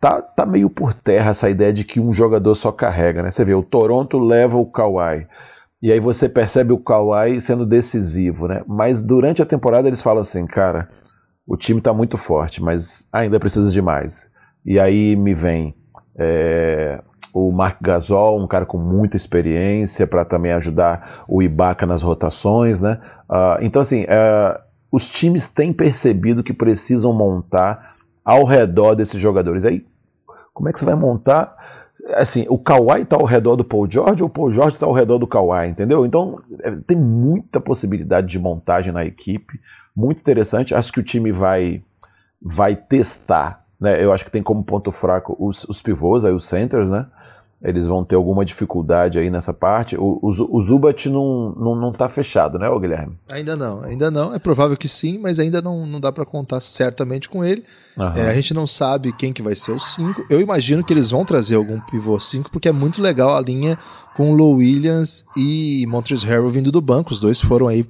Tá, 0.00 0.22
tá 0.22 0.46
meio 0.46 0.70
por 0.70 0.94
terra 0.94 1.30
essa 1.30 1.50
ideia 1.50 1.72
de 1.72 1.84
que 1.84 1.98
um 1.98 2.12
jogador 2.12 2.54
só 2.54 2.70
carrega, 2.70 3.22
né? 3.22 3.30
Você 3.30 3.44
vê, 3.44 3.54
o 3.54 3.62
Toronto 3.62 4.18
leva 4.18 4.56
o 4.56 4.66
Kawhi. 4.66 5.26
E 5.82 5.90
aí 5.90 5.98
você 5.98 6.28
percebe 6.28 6.72
o 6.72 6.78
Kawhi 6.78 7.40
sendo 7.40 7.66
decisivo, 7.66 8.46
né? 8.46 8.62
Mas 8.66 9.02
durante 9.02 9.42
a 9.42 9.46
temporada 9.46 9.88
eles 9.88 10.02
falam 10.02 10.20
assim, 10.20 10.46
cara, 10.46 10.88
o 11.46 11.56
time 11.56 11.78
está 11.78 11.92
muito 11.92 12.16
forte, 12.16 12.62
mas 12.62 13.08
ainda 13.12 13.40
precisa 13.40 13.72
de 13.72 13.82
mais. 13.82 14.30
E 14.64 14.78
aí 14.78 15.16
me 15.16 15.34
vem 15.34 15.74
é, 16.16 17.00
o 17.32 17.50
Mark 17.50 17.78
Gasol, 17.80 18.40
um 18.40 18.46
cara 18.46 18.66
com 18.66 18.78
muita 18.78 19.16
experiência 19.16 20.06
para 20.06 20.24
também 20.24 20.52
ajudar 20.52 21.24
o 21.28 21.42
Ibaka 21.42 21.86
nas 21.86 22.02
rotações, 22.02 22.80
né? 22.80 23.00
Uh, 23.28 23.62
então 23.62 23.80
assim, 23.82 24.02
uh, 24.04 24.60
os 24.90 25.08
times 25.08 25.48
têm 25.48 25.72
percebido 25.72 26.42
que 26.42 26.52
precisam 26.52 27.12
montar 27.12 27.96
ao 28.28 28.44
redor 28.44 28.94
desses 28.94 29.18
jogadores. 29.18 29.64
Aí, 29.64 29.86
como 30.52 30.68
é 30.68 30.72
que 30.72 30.78
você 30.78 30.84
vai 30.84 30.94
montar 30.94 31.56
assim, 32.14 32.44
o 32.48 32.58
Kawhi 32.58 33.02
está 33.02 33.16
ao 33.16 33.24
redor 33.24 33.56
do 33.56 33.64
Paul 33.64 33.90
George 33.90 34.22
ou 34.22 34.28
o 34.28 34.32
Paul 34.32 34.50
George 34.50 34.76
está 34.76 34.84
ao 34.84 34.92
redor 34.92 35.18
do 35.18 35.26
Kawhi, 35.26 35.68
entendeu? 35.68 36.04
Então 36.04 36.38
é, 36.60 36.70
tem 36.86 36.96
muita 36.96 37.58
possibilidade 37.58 38.26
de 38.26 38.38
montagem 38.38 38.92
na 38.92 39.04
equipe, 39.04 39.58
muito 39.96 40.20
interessante. 40.20 40.74
Acho 40.74 40.92
que 40.92 41.00
o 41.00 41.02
time 41.02 41.32
vai 41.32 41.82
vai 42.40 42.76
testar, 42.76 43.64
né? 43.80 44.02
Eu 44.02 44.12
acho 44.12 44.26
que 44.26 44.30
tem 44.30 44.42
como 44.42 44.62
ponto 44.62 44.92
fraco 44.92 45.34
os, 45.40 45.64
os 45.64 45.80
pivôs, 45.80 46.24
aí 46.24 46.32
os 46.32 46.44
centers, 46.44 46.90
né? 46.90 47.06
Eles 47.60 47.88
vão 47.88 48.04
ter 48.04 48.14
alguma 48.14 48.44
dificuldade 48.44 49.18
aí 49.18 49.28
nessa 49.28 49.52
parte. 49.52 49.96
O, 49.96 50.20
o, 50.22 50.56
o 50.56 50.62
Zubat 50.62 51.08
não, 51.08 51.52
não, 51.58 51.74
não 51.74 51.92
tá 51.92 52.08
fechado, 52.08 52.56
né, 52.56 52.68
Guilherme? 52.78 53.18
Ainda 53.28 53.56
não, 53.56 53.82
ainda 53.82 54.10
não. 54.12 54.32
É 54.32 54.38
provável 54.38 54.76
que 54.76 54.86
sim, 54.86 55.18
mas 55.18 55.40
ainda 55.40 55.60
não, 55.60 55.84
não 55.84 56.00
dá 56.00 56.12
para 56.12 56.24
contar 56.24 56.60
certamente 56.60 57.28
com 57.28 57.44
ele. 57.44 57.64
Uhum. 57.96 58.12
É, 58.12 58.30
a 58.30 58.32
gente 58.32 58.54
não 58.54 58.64
sabe 58.64 59.12
quem 59.12 59.32
que 59.32 59.42
vai 59.42 59.56
ser 59.56 59.72
o 59.72 59.80
5. 59.80 60.26
Eu 60.30 60.40
imagino 60.40 60.84
que 60.84 60.92
eles 60.92 61.10
vão 61.10 61.24
trazer 61.24 61.56
algum 61.56 61.80
pivô 61.80 62.18
5, 62.18 62.48
porque 62.48 62.68
é 62.68 62.72
muito 62.72 63.02
legal 63.02 63.36
a 63.36 63.40
linha 63.40 63.76
com 64.16 64.30
o 64.30 64.34
Low 64.34 64.54
Williams 64.54 65.24
e 65.36 65.84
Montrezl 65.88 66.26
Harrell 66.26 66.48
vindo 66.48 66.70
do 66.70 66.80
banco. 66.80 67.12
Os 67.12 67.18
dois 67.18 67.40
foram 67.40 67.66
aí 67.66 67.84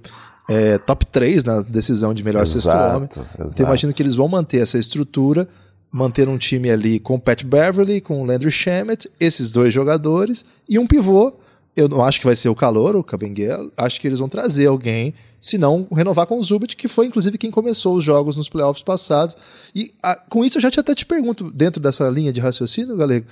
é, 0.49 0.79
top 0.79 1.05
3 1.05 1.45
na 1.45 1.61
decisão 1.61 2.15
de 2.15 2.25
melhor 2.25 2.43
exato, 2.43 2.63
sexto 2.63 2.97
homem. 2.97 3.09
Exato. 3.13 3.53
Então 3.53 3.67
imagino 3.67 3.93
que 3.93 4.03
eles 4.03 4.15
vão 4.15 4.29
manter 4.29 4.63
essa 4.63 4.79
estrutura 4.79 5.47
manter 5.91 6.29
um 6.29 6.39
time 6.39 6.71
ali 6.71 6.99
com 6.99 7.15
o 7.15 7.21
Pat 7.21 7.43
Beverly, 7.45 8.01
com 8.01 8.23
o 8.23 8.25
Landry 8.25 8.51
Shamet, 8.51 9.11
esses 9.19 9.51
dois 9.51 9.73
jogadores 9.73 10.45
e 10.69 10.79
um 10.79 10.87
pivô. 10.87 11.33
Eu 11.75 11.89
não 11.89 12.05
acho 12.05 12.19
que 12.19 12.27
vai 12.27 12.35
ser 12.35 12.49
o 12.49 12.57
calor, 12.57 12.97
o 12.97 13.05
Cabenguel. 13.05 13.71
Acho 13.77 14.01
que 14.01 14.07
eles 14.09 14.19
vão 14.19 14.29
trazer 14.29 14.67
alguém, 14.67 15.15
se 15.41 15.57
não 15.57 15.87
renovar 15.93 16.27
com 16.27 16.39
o 16.39 16.43
Zubit, 16.43 16.77
que 16.77 16.89
foi 16.89 17.07
inclusive 17.07 17.39
quem 17.39 17.51
começou 17.51 17.97
os 17.97 18.05
jogos 18.05 18.35
nos 18.35 18.49
playoffs 18.49 18.83
passados. 18.83 19.37
E 19.75 19.93
a, 20.03 20.17
com 20.17 20.45
isso 20.45 20.59
eu 20.59 20.63
já 20.63 20.71
te, 20.71 20.81
até 20.81 20.95
te 20.95 21.07
pergunto, 21.07 21.51
dentro 21.53 21.81
dessa 21.81 22.09
linha 22.09 22.33
de 22.33 22.41
raciocínio, 22.41 22.97
Galego, 22.97 23.27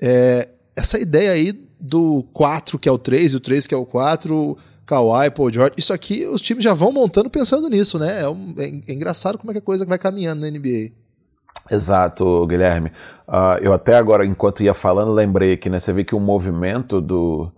é, 0.00 0.48
essa 0.74 0.98
ideia 0.98 1.32
aí 1.32 1.52
do 1.78 2.24
4 2.32 2.78
que 2.78 2.88
é 2.88 2.92
o 2.92 2.98
3 2.98 3.34
e 3.34 3.36
o 3.36 3.40
3 3.40 3.66
que 3.66 3.74
é 3.74 3.78
o 3.78 3.84
4, 3.84 4.56
Kawhi, 4.86 5.30
Paul 5.30 5.52
George, 5.52 5.74
isso 5.76 5.92
aqui 5.92 6.26
os 6.26 6.40
times 6.40 6.64
já 6.64 6.74
vão 6.74 6.90
montando 6.90 7.30
pensando 7.30 7.68
nisso, 7.68 7.98
né? 7.98 8.22
É, 8.22 8.28
um, 8.28 8.54
é, 8.56 8.64
é 8.88 8.92
engraçado 8.92 9.38
como 9.38 9.50
é 9.50 9.54
que 9.54 9.58
a 9.58 9.62
coisa 9.62 9.84
vai 9.84 9.98
caminhando 9.98 10.40
na 10.40 10.50
NBA. 10.50 10.90
Exato, 11.70 12.46
Guilherme. 12.46 12.90
Uh, 13.28 13.62
eu 13.62 13.72
até 13.72 13.96
agora, 13.96 14.26
enquanto 14.26 14.62
ia 14.62 14.74
falando, 14.74 15.12
lembrei 15.12 15.56
que 15.56 15.70
né, 15.70 15.78
você 15.78 15.92
vê 15.92 16.02
que 16.02 16.16
o 16.16 16.20
movimento 16.20 17.00
do, 17.00 17.52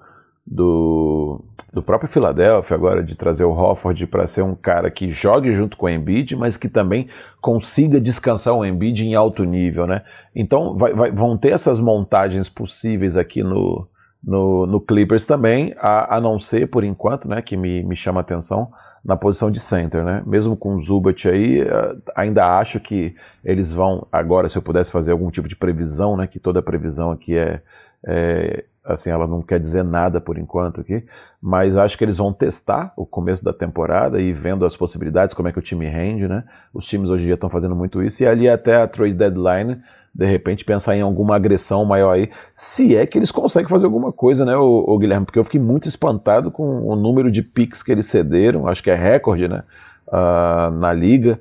do, 0.47 1.43
do 1.73 1.83
próprio 1.83 2.11
Philadelphia 2.11 2.77
agora 2.77 3.03
de 3.03 3.17
trazer 3.17 3.45
o 3.45 3.53
Hofford 3.53 4.07
para 4.07 4.27
ser 4.27 4.43
um 4.43 4.55
cara 4.55 4.91
que 4.91 5.09
jogue 5.09 5.53
junto 5.53 5.79
com 5.79 5.87
o 5.87 5.89
Embiid, 5.89 6.37
mas 6.37 6.59
que 6.59 6.69
também 6.69 7.09
consiga 7.41 7.99
descansar 7.99 8.55
o 8.55 8.65
Embiid 8.65 9.07
em 9.07 9.15
alto 9.15 9.45
nível, 9.45 9.87
né? 9.87 10.03
Então 10.37 10.77
vai, 10.77 10.93
vai, 10.93 11.11
vão 11.11 11.39
ter 11.39 11.53
essas 11.53 11.81
montagens 11.81 12.51
possíveis 12.51 13.17
aqui 13.17 13.43
no, 13.43 13.89
no, 14.23 14.67
no 14.67 14.81
Clippers 14.81 15.25
também, 15.25 15.75
a, 15.79 16.17
a, 16.17 16.21
não 16.21 16.39
ser 16.39 16.69
por 16.69 16.85
enquanto, 16.85 17.29
né, 17.29 17.41
que 17.41 17.57
me, 17.57 17.83
me 17.83 17.97
chama 17.97 18.21
a 18.21 18.23
atenção, 18.23 18.71
na 19.05 19.17
posição 19.17 19.51
de 19.51 19.59
center, 19.59 20.05
né? 20.05 20.23
Mesmo 20.25 20.57
com 20.57 20.75
o 20.75 20.81
Zubat 20.81 21.29
aí, 21.29 21.61
eh, 21.61 21.97
ainda 22.15 22.59
acho 22.59 22.79
que 22.79 23.15
eles 23.45 23.73
vão 23.73 24.07
agora, 24.13 24.49
se 24.49 24.57
eu 24.57 24.63
pudesse 24.63 24.93
fazer 24.93 25.13
algum 25.13 25.31
tipo 25.31 25.49
de 25.49 25.57
previsão, 25.57 26.17
né? 26.17 26.27
Que 26.27 26.39
toda 26.39 26.63
previsão 26.63 27.11
aqui 27.11 27.37
é, 27.37 27.61
é 28.05 28.65
assim, 28.85 29.11
ela 29.11 29.27
não 29.27 29.43
quer 29.43 29.61
dizer 29.61 29.85
nada 29.85 30.21
por 30.21 30.39
enquanto 30.39 30.81
aqui, 30.81 31.05
mas 31.41 31.77
acho 31.77 31.97
que 31.97 32.05
eles 32.05 32.19
vão 32.19 32.33
testar 32.33 32.93
o 32.97 33.07
começo 33.07 33.45
da 33.45 33.53
temporada 33.53 34.21
e 34.21 34.33
vendo 34.33 34.65
as 34.65 34.77
possibilidades, 34.77 35.35
como 35.35 35.49
é 35.49 35.53
que 35.53 35.59
o 35.59 35.63
time 35.63 35.87
rende, 35.87 36.27
né? 36.27 36.45
Os 36.73 36.85
times 36.87 37.11
hoje 37.11 37.23
em 37.23 37.27
dia 37.27 37.35
estão 37.35 37.51
fazendo 37.51 37.77
muito 37.77 38.03
isso 38.03 38.23
e 38.23 38.27
ali 38.27 38.49
até 38.49 38.77
a 38.77 38.87
trade 38.87 39.15
deadline 39.15 39.81
de 40.15 40.27
repente 40.27 40.65
pensar 40.65 40.95
em 40.95 41.01
alguma 41.01 41.37
agressão 41.37 41.85
maior 41.85 42.13
aí, 42.13 42.31
se 42.55 42.97
é 42.97 43.07
que 43.07 43.19
eles 43.19 43.31
conseguem 43.31 43.69
fazer 43.69 43.87
alguma 43.87 44.13
coisa, 44.13 44.45
né, 44.45 44.55
o, 44.57 44.85
o 44.87 44.99
Guilherme? 44.99 45.25
Porque 45.25 45.39
eu 45.39 45.45
fiquei 45.45 45.61
muito 45.61 45.89
espantado 45.89 46.51
com 46.51 46.87
o 46.87 46.95
número 46.95 47.31
de 47.31 47.43
picks 47.43 47.83
que 47.83 47.91
eles 47.91 48.07
cederam, 48.07 48.69
acho 48.69 48.83
que 48.83 48.91
é 48.91 48.95
recorde, 48.95 49.49
né, 49.49 49.63
uh, 50.09 50.71
na 50.71 50.93
liga. 50.93 51.41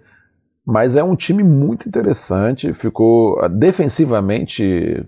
Mas 0.66 0.96
é 0.96 1.04
um 1.04 1.16
time 1.16 1.44
muito 1.44 1.88
interessante, 1.88 2.74
ficou 2.74 3.44
uh, 3.44 3.50
defensivamente. 3.50 5.06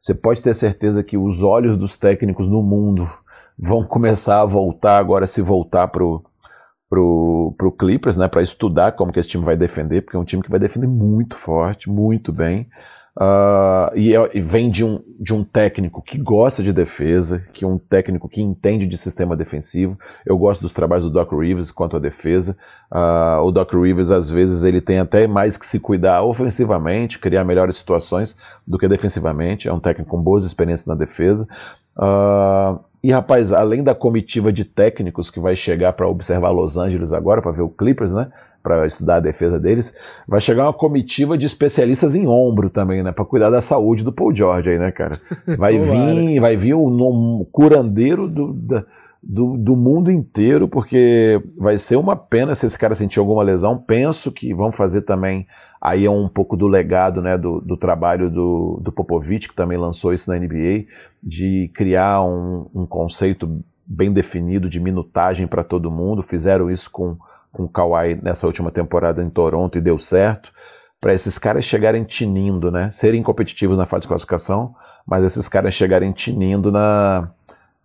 Você 0.00 0.14
pode 0.14 0.42
ter 0.42 0.54
certeza 0.54 1.04
que 1.04 1.16
os 1.16 1.42
olhos 1.42 1.76
dos 1.76 1.96
técnicos 1.96 2.48
no 2.48 2.62
mundo 2.62 3.06
vão 3.56 3.84
começar 3.84 4.40
a 4.40 4.46
voltar 4.46 4.98
agora, 4.98 5.26
se 5.26 5.42
voltar 5.42 5.88
pro 5.88 6.24
pro, 6.88 7.54
pro 7.56 7.72
Clippers, 7.72 8.16
né, 8.16 8.28
para 8.28 8.42
estudar 8.42 8.92
como 8.92 9.12
que 9.12 9.20
esse 9.20 9.28
time 9.28 9.44
vai 9.44 9.56
defender, 9.56 10.02
porque 10.02 10.16
é 10.16 10.20
um 10.20 10.24
time 10.24 10.42
que 10.42 10.50
vai 10.50 10.60
defender 10.60 10.86
muito 10.86 11.36
forte, 11.36 11.90
muito 11.90 12.32
bem. 12.32 12.68
Uh, 13.20 13.90
e, 13.96 14.14
é, 14.14 14.30
e, 14.32 14.40
vem 14.40 14.70
de 14.70 14.84
um, 14.84 15.02
de 15.18 15.34
um 15.34 15.42
técnico 15.42 16.00
que 16.00 16.16
gosta 16.16 16.62
de 16.62 16.72
defesa, 16.72 17.44
que 17.52 17.64
é 17.64 17.68
um 17.68 17.76
técnico 17.76 18.28
que 18.28 18.40
entende 18.40 18.86
de 18.86 18.96
sistema 18.96 19.36
defensivo. 19.36 19.98
Eu 20.24 20.38
gosto 20.38 20.60
dos 20.62 20.72
trabalhos 20.72 21.02
do 21.02 21.10
Doc 21.10 21.32
Rivers 21.32 21.72
quanto 21.72 21.96
à 21.96 21.98
defesa. 21.98 22.56
Uh, 22.92 23.42
o 23.42 23.50
Doc 23.50 23.72
Rivers, 23.72 24.12
às 24.12 24.30
vezes, 24.30 24.62
ele 24.62 24.80
tem 24.80 25.00
até 25.00 25.26
mais 25.26 25.56
que 25.56 25.66
se 25.66 25.80
cuidar 25.80 26.22
ofensivamente, 26.22 27.18
criar 27.18 27.42
melhores 27.42 27.78
situações 27.78 28.36
do 28.64 28.78
que 28.78 28.86
defensivamente. 28.86 29.68
É 29.68 29.72
um 29.72 29.80
técnico 29.80 30.12
com 30.12 30.22
boas 30.22 30.44
experiências 30.44 30.86
na 30.86 30.94
defesa. 30.94 31.48
Uh, 31.98 32.78
e 33.02 33.10
rapaz, 33.12 33.52
além 33.52 33.82
da 33.82 33.94
comitiva 33.94 34.52
de 34.52 34.64
técnicos 34.64 35.30
que 35.30 35.40
vai 35.40 35.54
chegar 35.54 35.92
para 35.92 36.08
observar 36.08 36.50
Los 36.50 36.76
Angeles 36.76 37.12
agora, 37.12 37.42
para 37.42 37.52
ver 37.52 37.62
o 37.62 37.68
Clippers, 37.68 38.12
né? 38.12 38.30
Para 38.62 38.86
estudar 38.86 39.16
a 39.16 39.20
defesa 39.20 39.58
deles, 39.58 39.94
vai 40.26 40.40
chegar 40.40 40.64
uma 40.64 40.72
comitiva 40.72 41.38
de 41.38 41.46
especialistas 41.46 42.14
em 42.14 42.26
ombro 42.26 42.68
também, 42.68 43.02
né? 43.02 43.12
Para 43.12 43.24
cuidar 43.24 43.50
da 43.50 43.60
saúde 43.60 44.04
do 44.04 44.12
Paul 44.12 44.34
George 44.34 44.70
aí, 44.70 44.78
né, 44.78 44.90
cara? 44.90 45.18
Vai 45.56 45.78
vir, 45.78 46.40
vai 46.40 46.56
vir 46.56 46.74
o 46.74 46.86
um, 46.86 47.46
curandeiro 47.50 48.28
do, 48.28 48.52
da, 48.52 48.84
do, 49.22 49.56
do, 49.56 49.74
mundo 49.74 50.10
inteiro, 50.10 50.68
porque 50.68 51.42
vai 51.56 51.76
ser 51.76 51.96
uma 51.96 52.14
pena 52.14 52.54
se 52.54 52.66
esse 52.66 52.78
cara 52.78 52.94
sentir 52.94 53.18
alguma 53.18 53.42
lesão. 53.42 53.76
Penso 53.76 54.30
que 54.30 54.54
vão 54.54 54.70
fazer 54.70 55.02
também, 55.02 55.46
aí 55.80 56.06
é 56.06 56.10
um 56.10 56.28
pouco 56.28 56.56
do 56.56 56.68
legado 56.68 57.20
né, 57.20 57.36
do, 57.36 57.60
do 57.60 57.76
trabalho 57.76 58.30
do, 58.30 58.80
do 58.80 58.92
Popovich, 58.92 59.48
que 59.48 59.54
também 59.54 59.76
lançou 59.76 60.12
isso 60.12 60.30
na 60.30 60.38
NBA, 60.38 60.86
de 61.22 61.70
criar 61.74 62.22
um, 62.22 62.68
um 62.74 62.86
conceito 62.86 63.62
bem 63.84 64.12
definido 64.12 64.68
de 64.68 64.78
minutagem 64.78 65.46
para 65.46 65.64
todo 65.64 65.90
mundo. 65.90 66.22
Fizeram 66.22 66.70
isso 66.70 66.90
com, 66.90 67.16
com 67.52 67.64
o 67.64 67.68
Kawhi 67.68 68.20
nessa 68.22 68.46
última 68.46 68.70
temporada 68.70 69.22
em 69.22 69.30
Toronto 69.30 69.78
e 69.78 69.80
deu 69.80 69.98
certo. 69.98 70.52
Para 71.00 71.14
esses 71.14 71.38
caras 71.38 71.64
chegarem 71.64 72.02
tinindo, 72.02 72.72
né? 72.72 72.90
Serem 72.90 73.22
competitivos 73.22 73.78
na 73.78 73.86
fase 73.86 74.02
de 74.02 74.08
classificação, 74.08 74.74
mas 75.06 75.24
esses 75.24 75.48
caras 75.48 75.72
chegarem 75.72 76.10
tinindo 76.10 76.72
na, 76.72 77.30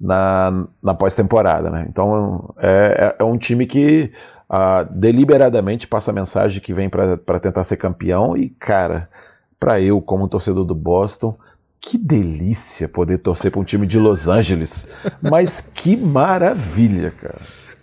na, 0.04 0.68
na 0.82 0.94
pós-temporada. 0.94 1.70
Né? 1.70 1.86
Então 1.90 2.54
é, 2.58 3.16
é, 3.18 3.24
é, 3.24 3.24
um 3.24 3.38
time 3.38 3.66
que 3.66 4.12
uh, 4.50 4.94
deliberadamente 4.94 5.88
passa 5.88 6.12
a 6.12 6.14
mensagem 6.14 6.62
que 6.62 6.74
vem 6.74 6.90
para 6.90 7.40
tentar 7.40 7.64
ser 7.64 7.78
campeão 7.78 8.36
e, 8.36 8.50
cara, 8.50 9.10
para 9.58 9.80
eu, 9.80 10.02
como 10.02 10.28
torcedor 10.28 10.66
do 10.66 10.76
Boston, 10.76 11.38
que 11.80 11.98
delícia 11.98 12.90
poder 12.90 13.20
torcer 13.20 13.50
para 13.50 13.62
um 13.62 13.64
time 13.64 13.88
de 13.88 13.98
Los 13.98 14.28
Angeles. 14.28 14.88
Mas 15.22 15.62
que 15.62 15.96
maravilha, 15.96 17.12
cara. 17.12 17.40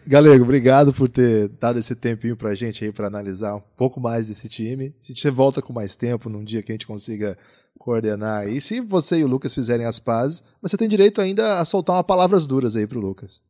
Galego, 0.07 0.45
obrigado 0.45 0.93
por 0.93 1.09
ter 1.09 1.49
dado 1.61 1.79
esse 1.79 1.95
tempinho 1.95 2.37
pra 2.37 2.55
gente 2.55 2.85
aí 2.85 2.93
para 2.93 3.07
analisar 3.07 3.55
um 3.55 3.63
pouco 3.77 4.01
mais 4.01 4.29
desse 4.29 4.49
time. 4.49 4.95
A 5.03 5.07
gente 5.07 5.31
volta 5.31 5.63
com 5.63 5.73
mais 5.73 5.97
tempo 5.97 6.29
num 6.29 6.43
dia 6.43 6.63
que 6.63 6.73
a 6.73 6.75
gente 6.75 6.87
consiga 6.87 7.37
coordenar 7.81 8.43
aí. 8.43 8.61
Se 8.61 8.81
você 8.81 9.19
e 9.19 9.25
o 9.25 9.27
Lucas 9.27 9.55
fizerem 9.55 9.87
as 9.87 9.99
pazes, 9.99 10.45
mas 10.61 10.71
você 10.71 10.77
tem 10.77 10.89
direito 10.89 11.21
ainda 11.21 11.59
a 11.59 11.65
soltar 11.65 11.97
umas 11.97 12.07
palavras 12.07 12.47
duras 12.47 12.77
aí 12.77 12.87
pro 12.87 13.01
Lucas. 13.01 13.41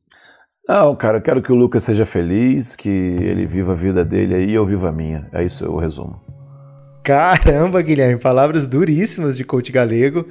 Não, 0.68 0.94
cara, 0.94 1.18
eu 1.18 1.22
quero 1.22 1.42
que 1.42 1.50
o 1.50 1.56
Lucas 1.56 1.82
seja 1.82 2.06
feliz, 2.06 2.76
que 2.76 2.88
ele 2.88 3.44
viva 3.44 3.72
a 3.72 3.74
vida 3.74 4.04
dele 4.04 4.34
aí 4.34 4.50
e 4.50 4.54
eu 4.54 4.64
viva 4.64 4.88
a 4.88 4.92
minha. 4.92 5.28
É 5.32 5.42
isso 5.42 5.68
o 5.68 5.78
resumo. 5.78 6.20
Caramba, 7.02 7.82
Guilherme, 7.82 8.20
palavras 8.20 8.68
duríssimas 8.68 9.36
de 9.36 9.44
coach 9.44 9.72
galego. 9.72 10.28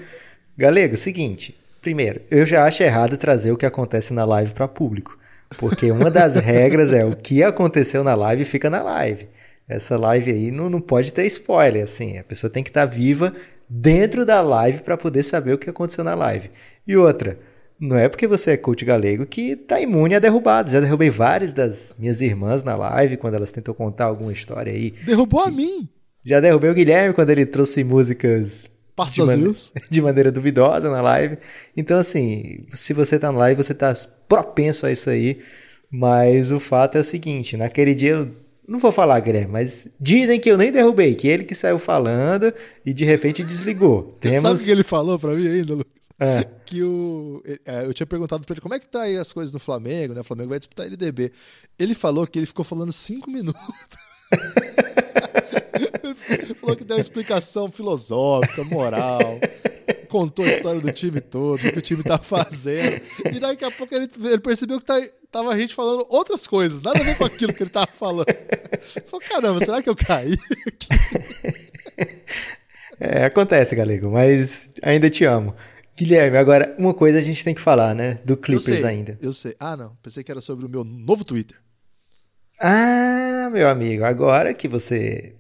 Galego, 0.58 0.96
seguinte, 0.96 1.60
primeiro, 1.82 2.22
eu 2.32 2.46
já 2.46 2.64
acho 2.64 2.82
errado 2.84 3.18
trazer 3.18 3.52
o 3.52 3.58
que 3.58 3.66
acontece 3.66 4.14
na 4.14 4.24
live 4.24 4.54
para 4.54 4.68
público, 4.68 5.18
porque 5.58 5.92
uma 5.92 6.10
das 6.10 6.36
regras 6.40 6.94
é 6.94 7.04
o 7.04 7.16
que 7.16 7.44
aconteceu 7.44 8.04
na 8.04 8.16
live 8.16 8.46
fica 8.46 8.70
na 8.70 8.82
live. 8.82 9.28
Essa 9.68 9.98
live 9.98 10.32
aí 10.32 10.52
não, 10.52 10.70
não 10.70 10.80
pode 10.80 11.12
ter 11.12 11.26
spoiler, 11.26 11.84
assim, 11.84 12.18
a 12.18 12.24
pessoa 12.24 12.50
tem 12.50 12.64
que 12.64 12.70
estar 12.70 12.88
tá 12.88 12.94
viva 12.94 13.34
dentro 13.70 14.26
da 14.26 14.42
live 14.42 14.82
para 14.82 14.98
poder 14.98 15.24
saber 15.24 15.54
o 15.54 15.58
que 15.58 15.70
aconteceu 15.70 16.04
na 16.04 16.16
live. 16.16 16.50
E 16.88 16.98
outra, 16.98 17.38
não 17.80 17.98
é 17.98 18.10
porque 18.10 18.28
você 18.28 18.52
é 18.52 18.58
coach 18.58 18.84
galego 18.84 19.26
que 19.26 19.56
tá 19.56 19.80
imune 19.80 20.16
a 20.16 20.20
derrubadas. 20.20 20.74
Já 20.74 20.80
derrubei 20.80 21.10
várias 21.10 21.54
das 21.54 21.96
minhas 21.98 22.20
irmãs 22.20 22.64
na 22.64 22.76
live 22.76 23.18
quando 23.18 23.36
elas 23.36 23.52
tentam 23.52 23.74
contar 23.74 24.06
alguma 24.06 24.34
história 24.34 24.74
aí. 24.74 24.94
Derrubou 25.06 25.42
a 25.42 25.52
mim! 25.52 25.88
Já 26.26 26.40
derrubei 26.40 26.70
o 26.70 26.74
Guilherme 26.74 27.14
quando 27.14 27.30
ele 27.30 27.46
trouxe 27.46 27.84
músicas 27.84 28.70
de, 29.08 29.22
man 29.22 29.54
de, 29.90 30.02
maneira 30.02 30.32
duvidosa 30.32 30.90
na 30.90 31.02
live. 31.02 31.38
Então, 31.78 31.98
assim, 31.98 32.60
se 32.74 32.94
você 32.94 33.18
tá 33.18 33.32
na 33.32 33.40
live, 33.40 33.64
você 33.64 33.74
tá 33.74 33.94
propenso 34.28 34.86
a 34.86 34.92
isso 34.92 35.10
aí. 35.10 35.40
Mas 35.90 36.52
o 36.52 36.60
fato 36.60 36.98
é 36.98 37.02
o 37.02 37.04
seguinte: 37.04 37.56
naquele 37.56 37.96
dia 37.96 38.12
eu 38.12 38.30
não 38.70 38.78
vou 38.78 38.92
falar, 38.92 39.20
Guilherme, 39.20 39.52
mas 39.52 39.88
dizem 40.00 40.40
que 40.40 40.50
eu 40.50 40.56
nem 40.56 40.72
derrubei, 40.72 41.16
que 41.16 41.28
ele 41.28 41.44
que 41.44 41.56
saiu 41.56 41.80
falando 41.80 42.54
e 42.86 42.94
de 42.94 43.04
repente 43.04 43.44
desligou. 43.44 44.16
Temos... 44.22 44.42
Sabe 44.44 44.62
o 44.62 44.64
que 44.64 44.70
ele 44.70 44.84
falou 44.84 45.18
pra 45.18 45.34
mim 45.34 45.48
ainda, 45.48 45.74
Lucas? 45.74 46.10
É. 46.20 46.44
Que 46.66 46.84
o, 46.84 47.42
é, 47.66 47.86
eu 47.86 47.94
tinha 47.96 48.06
perguntado 48.06 48.46
pra 48.46 48.54
ele 48.54 48.62
como 48.62 48.76
é 48.76 48.80
que 48.80 48.88
tá 48.88 49.02
aí 49.02 49.18
as 49.18 49.34
coisas 49.34 49.52
no 49.52 49.60
Flamengo, 49.60 50.14
né? 50.14 50.22
O 50.22 50.24
Flamengo 50.24 50.50
vai 50.50 50.60
disputar 50.60 50.86
LDB. 50.86 51.32
Ele 51.80 51.96
falou 51.96 52.28
que 52.28 52.38
ele 52.38 52.46
ficou 52.46 52.64
falando 52.64 52.94
cinco 52.94 53.32
minutos. 53.32 53.60
ele 56.30 56.54
falou 56.54 56.76
que 56.76 56.84
deu 56.84 56.98
uma 56.98 57.02
explicação 57.02 57.72
filosófica, 57.72 58.64
moral 58.66 59.40
contou 60.10 60.44
a 60.44 60.50
história 60.50 60.82
do 60.82 60.92
time 60.92 61.22
todo, 61.22 61.66
o 61.66 61.72
que 61.72 61.80
o 61.80 61.82
time 61.82 62.04
tá 62.04 62.18
fazendo. 62.18 63.02
E 63.32 63.40
daqui 63.40 63.64
a 63.64 63.72
pouco 63.72 63.96
ele, 63.96 64.10
ele 64.24 64.40
percebeu 64.40 64.80
que 64.80 64.86
tá, 64.86 65.00
tava 65.32 65.52
a 65.52 65.58
gente 65.58 65.74
falando 65.74 66.06
outras 66.10 66.46
coisas, 66.46 66.82
nada 66.82 67.00
a 67.00 67.04
ver 67.04 67.18
com 67.18 67.24
aquilo 67.24 67.54
que 67.54 67.64
ele 67.64 67.70
tava 67.70 67.88
falando. 67.88 68.28
Ele 68.28 69.06
falou, 69.06 69.26
caramba, 69.26 69.60
será 69.64 69.82
que 69.82 69.90
eu 69.90 69.96
caí? 69.96 70.36
é, 73.00 73.26
acontece, 73.26 73.76
Galego, 73.76 74.10
mas 74.10 74.70
ainda 74.82 75.10
te 75.10 75.24
amo. 75.24 75.56
Guilherme, 75.96 76.38
agora 76.38 76.76
uma 76.78 76.94
coisa 76.94 77.20
a 77.20 77.22
gente 77.22 77.44
tem 77.44 77.54
que 77.54 77.62
falar, 77.62 77.94
né? 77.94 78.20
Do 78.26 78.36
Clippers 78.38 78.80
eu 78.80 78.88
ainda. 78.88 79.18
Eu 79.22 79.34
sei. 79.34 79.56
Ah, 79.60 79.76
não. 79.76 79.96
Pensei 80.02 80.24
que 80.24 80.32
era 80.32 80.42
sobre 80.42 80.66
o 80.66 80.70
meu 80.70 80.84
novo 80.84 81.26
Twitter. 81.26 81.58
Ah, 82.60 83.50
meu 83.52 83.68
amigo, 83.68 84.04
agora 84.04 84.54
que 84.54 84.68
você 84.68 85.36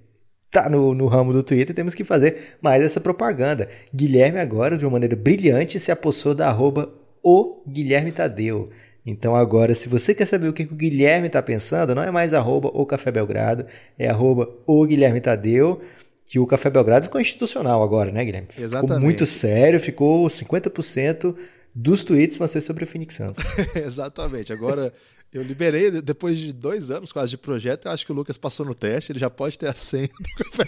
tá 0.52 0.70
no, 0.70 0.94
no 0.94 1.08
ramo 1.08 1.32
do 1.32 1.44
Twitter, 1.44 1.76
temos 1.76 1.94
que 1.94 2.04
fazer 2.04 2.58
mais 2.62 2.84
essa 2.84 3.00
propaganda. 3.00 3.70
Guilherme 3.94 4.40
agora, 4.40 4.78
de 4.78 4.86
uma 4.86 4.92
maneira 4.92 5.16
brilhante, 5.16 5.80
se 5.80 5.92
apossou 5.92 6.34
da 6.34 6.48
arroba 6.48 6.92
o 7.24 7.62
Guilherme 7.68 8.12
Tadeu. 8.12 8.70
Então 9.06 9.36
agora, 9.36 9.74
se 9.74 9.88
você 9.88 10.14
quer 10.14 10.26
saber 10.26 10.48
o 10.48 10.54
que 10.54 10.64
o 10.64 10.76
Guilherme 10.76 11.28
está 11.28 11.42
pensando, 11.42 11.96
não 11.96 12.04
é 12.04 12.12
mais 12.12 12.34
arroba 12.34 12.70
o 12.74 12.86
Café 12.86 13.12
Belgrado, 13.12 13.66
é 13.98 14.08
arroba 14.08 14.50
o 14.66 14.86
Guilherme 14.86 15.22
Tadeu, 15.22 15.82
que 16.26 16.40
o 16.40 16.46
Café 16.46 16.70
Belgrado 16.70 17.06
ficou 17.06 17.20
institucional 17.20 17.82
agora, 17.82 18.12
né, 18.12 18.24
Guilherme? 18.24 18.48
Exatamente. 18.58 18.88
Ficou 18.88 19.00
muito 19.00 19.26
sério, 19.26 19.80
ficou 19.80 20.28
50% 20.28 21.36
dos 21.74 22.04
tweets 22.04 22.38
vão 22.38 22.48
ser 22.48 22.62
sobre 22.62 22.84
o 22.84 22.88
Phoenix 22.88 23.16
Suns. 23.16 23.38
Exatamente. 23.76 24.52
Agora 24.52 24.92
eu 25.31 25.43
liberei, 25.43 25.91
depois 26.01 26.38
de 26.38 26.51
dois 26.51 26.89
anos 26.89 27.11
quase 27.11 27.31
de 27.31 27.38
projeto, 27.38 27.85
eu 27.85 27.91
acho 27.91 28.06
que 28.06 28.11
o 28.11 28.15
Lucas 28.15 28.38
passou 28.38 28.65
no 28.65 28.73
teste, 28.73 29.11
ele 29.11 29.19
já 29.19 29.30
pode 29.30 29.60
ter 29.60 29.68
a 29.68 29.76
senha 29.76 30.07
do 30.07 30.43
Café 30.43 30.64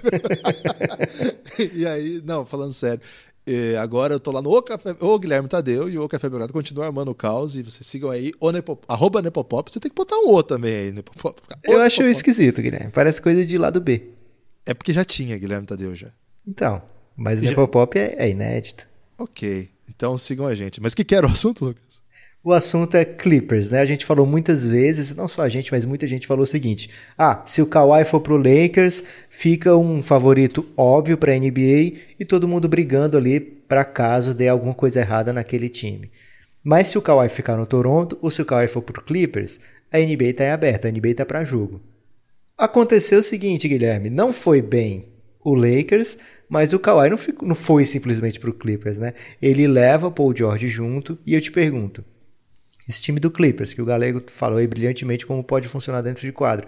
E 1.74 1.86
aí, 1.86 2.22
não, 2.24 2.46
falando 2.46 2.72
sério, 2.72 3.02
é, 3.46 3.76
agora 3.78 4.14
eu 4.14 4.20
tô 4.20 4.32
lá 4.32 4.40
no 4.40 4.52
o, 4.52 4.62
Café, 4.62 4.96
o 5.00 5.18
Guilherme 5.18 5.48
Tadeu 5.50 5.90
e 5.90 5.98
o 5.98 6.08
Café 6.08 6.30
Belgrado 6.30 6.54
continua 6.54 6.86
armando 6.86 7.10
o 7.10 7.16
caos 7.16 7.56
e 7.56 7.64
vocês 7.64 7.86
sigam 7.88 8.12
aí, 8.12 8.32
o 8.40 8.52
Nepop, 8.52 8.86
arroba 8.88 9.20
Nepopop, 9.22 9.72
você 9.72 9.80
tem 9.80 9.90
que 9.90 9.96
botar 9.96 10.16
um 10.18 10.30
O 10.30 10.44
também 10.44 10.76
aí, 10.76 10.92
Nepopop. 10.92 11.42
Eu 11.50 11.56
Nepopop. 11.56 11.82
acho 11.82 12.04
esquisito, 12.04 12.62
Guilherme, 12.62 12.92
parece 12.92 13.20
coisa 13.20 13.44
de 13.44 13.58
lado 13.58 13.82
B. 13.82 14.10
É 14.64 14.76
porque 14.76 14.94
já 14.94 15.04
tinha 15.04 15.40
Guilherme 15.40 15.66
Tadeu 15.66 15.96
já. 15.96 16.12
Então, 16.48 16.84
mas 17.18 17.40
o 17.40 17.42
já... 17.42 17.50
Nepopop 17.50 17.98
é, 17.98 18.16
é 18.16 18.30
inédito. 18.30 18.88
Ok, 19.18 19.70
então 19.90 20.18
sigam 20.20 20.46
a 20.46 20.54
gente. 20.54 20.80
Mas 20.80 20.94
que 20.94 21.04
que 21.04 21.16
era 21.16 21.26
o 21.26 21.32
assunto, 21.32 21.66
Lucas? 21.66 22.04
O 22.44 22.54
assunto 22.54 22.98
é 22.98 23.06
Clippers, 23.06 23.70
né? 23.70 23.80
A 23.82 23.86
gente 23.86 24.04
falou 24.04 24.26
muitas 24.26 24.66
vezes, 24.66 25.16
não 25.16 25.28
só 25.28 25.44
a 25.44 25.50
gente, 25.50 25.72
mas 25.72 25.86
muita 25.86 26.08
gente 26.08 26.26
falou 26.26 26.44
o 26.44 26.48
seguinte: 26.48 26.90
ah, 27.16 27.44
se 27.46 27.62
o 27.62 27.68
Kawhi 27.68 28.04
for 28.04 28.20
pro 28.20 28.36
Lakers, 28.36 29.04
fica 29.30 29.76
um 29.76 30.02
favorito 30.02 30.66
óbvio 30.76 31.18
para 31.18 31.38
NBA 31.38 32.00
e 32.20 32.26
todo 32.28 32.48
mundo 32.48 32.68
brigando 32.68 33.16
ali 33.16 33.40
para 33.40 33.86
caso 33.86 34.34
dê 34.34 34.48
alguma 34.48 34.74
coisa 34.74 35.02
errada 35.02 35.32
naquele 35.32 35.70
time. 35.70 36.12
Mas 36.64 36.88
se 36.88 36.98
o 36.98 37.02
Kawhi 37.02 37.30
ficar 37.30 37.58
no 37.58 37.66
Toronto 37.66 38.18
ou 38.22 38.32
se 38.32 38.42
o 38.42 38.46
Kawhi 38.46 38.68
for 38.68 38.82
pro 38.82 39.04
Clippers, 39.04 39.60
a 39.92 40.00
NBA 40.00 40.26
está 40.26 40.52
aberta, 40.52 40.88
a 40.88 40.92
NBA 40.92 41.10
está 41.10 41.26
para 41.26 41.44
jogo. 41.44 41.80
Aconteceu 42.58 43.20
o 43.20 43.24
seguinte, 43.24 43.68
Guilherme, 43.68 44.10
não 44.10 44.34
foi 44.34 44.62
bem 44.62 45.06
o 45.44 45.54
Lakers, 45.54 46.18
Mas 46.52 46.74
o 46.74 46.80
Kawhi 46.80 47.10
não, 47.10 47.16
ficou, 47.16 47.48
não 47.48 47.56
foi 47.56 47.86
simplesmente 47.86 48.38
para 48.38 48.50
o 48.50 48.54
Clippers, 48.54 48.98
né? 48.98 49.14
Ele 49.42 49.66
leva 49.70 50.08
o 50.08 50.12
Paul 50.12 50.36
George 50.36 50.68
junto 50.68 51.18
e 51.26 51.34
eu 51.34 51.40
te 51.40 51.50
pergunto, 51.50 52.04
esse 52.88 53.02
time 53.02 53.20
do 53.20 53.32
Clippers, 53.32 53.74
que 53.74 53.82
o 53.82 53.86
Galego 53.86 54.22
falou 54.28 54.58
aí 54.58 54.68
brilhantemente 54.68 55.26
como 55.26 55.44
pode 55.44 55.68
funcionar 55.68 56.02
dentro 56.02 56.22
de 56.22 56.32
quadro, 56.32 56.68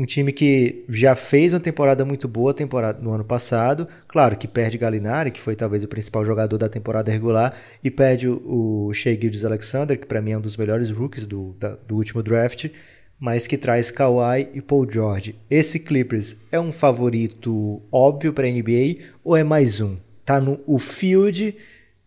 um 0.00 0.06
time 0.06 0.32
que 0.32 0.84
já 0.88 1.14
fez 1.14 1.52
uma 1.52 1.60
temporada 1.60 2.06
muito 2.06 2.26
boa 2.26 2.54
temporada 2.54 2.98
no 3.02 3.12
ano 3.12 3.24
passado. 3.24 3.86
Claro 4.08 4.34
que 4.36 4.48
perde 4.48 4.78
Galinari, 4.78 5.30
que 5.30 5.40
foi 5.40 5.54
talvez 5.54 5.84
o 5.84 5.88
principal 5.88 6.24
jogador 6.24 6.56
da 6.56 6.70
temporada 6.70 7.12
regular, 7.12 7.54
e 7.84 7.90
perde 7.90 8.26
o, 8.26 8.86
o 8.86 8.94
Shea 8.94 9.12
Gildes 9.20 9.44
Alexander, 9.44 9.98
que 9.98 10.06
para 10.06 10.22
mim 10.22 10.32
é 10.32 10.38
um 10.38 10.40
dos 10.40 10.56
melhores 10.56 10.90
rookies 10.90 11.26
do, 11.26 11.54
da, 11.58 11.76
do 11.86 11.96
último 11.96 12.22
draft, 12.22 12.70
mas 13.18 13.46
que 13.46 13.58
traz 13.58 13.90
Kawhi 13.90 14.48
e 14.54 14.62
Paul 14.62 14.90
George. 14.90 15.36
Esse 15.50 15.78
Clippers 15.78 16.34
é 16.50 16.58
um 16.58 16.72
favorito 16.72 17.82
óbvio 17.92 18.32
para 18.32 18.46
a 18.46 18.50
NBA 18.50 19.04
ou 19.22 19.36
é 19.36 19.44
mais 19.44 19.82
um? 19.82 19.98
Tá 20.24 20.40
no 20.40 20.60
o 20.66 20.78
field, 20.78 21.54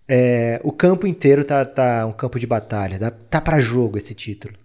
é, 0.08 0.60
o 0.64 0.72
campo 0.72 1.08
inteiro 1.08 1.44
tá, 1.44 1.64
tá 1.66 2.06
um 2.06 2.14
campo 2.14 2.40
de 2.40 2.48
batalha, 2.48 3.00
tá, 3.00 3.12
tá 3.12 3.42
para 3.42 3.60
jogo 3.60 3.98
esse 3.98 4.14
título. 4.14 4.56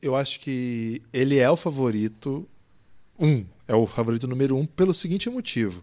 Eu 0.00 0.14
acho 0.14 0.40
que 0.40 1.02
ele 1.12 1.38
é 1.38 1.50
o 1.50 1.56
favorito 1.56 2.46
um, 3.18 3.44
é 3.68 3.74
o 3.74 3.86
favorito 3.86 4.26
número 4.26 4.56
um 4.56 4.66
pelo 4.66 4.92
seguinte 4.92 5.30
motivo. 5.30 5.82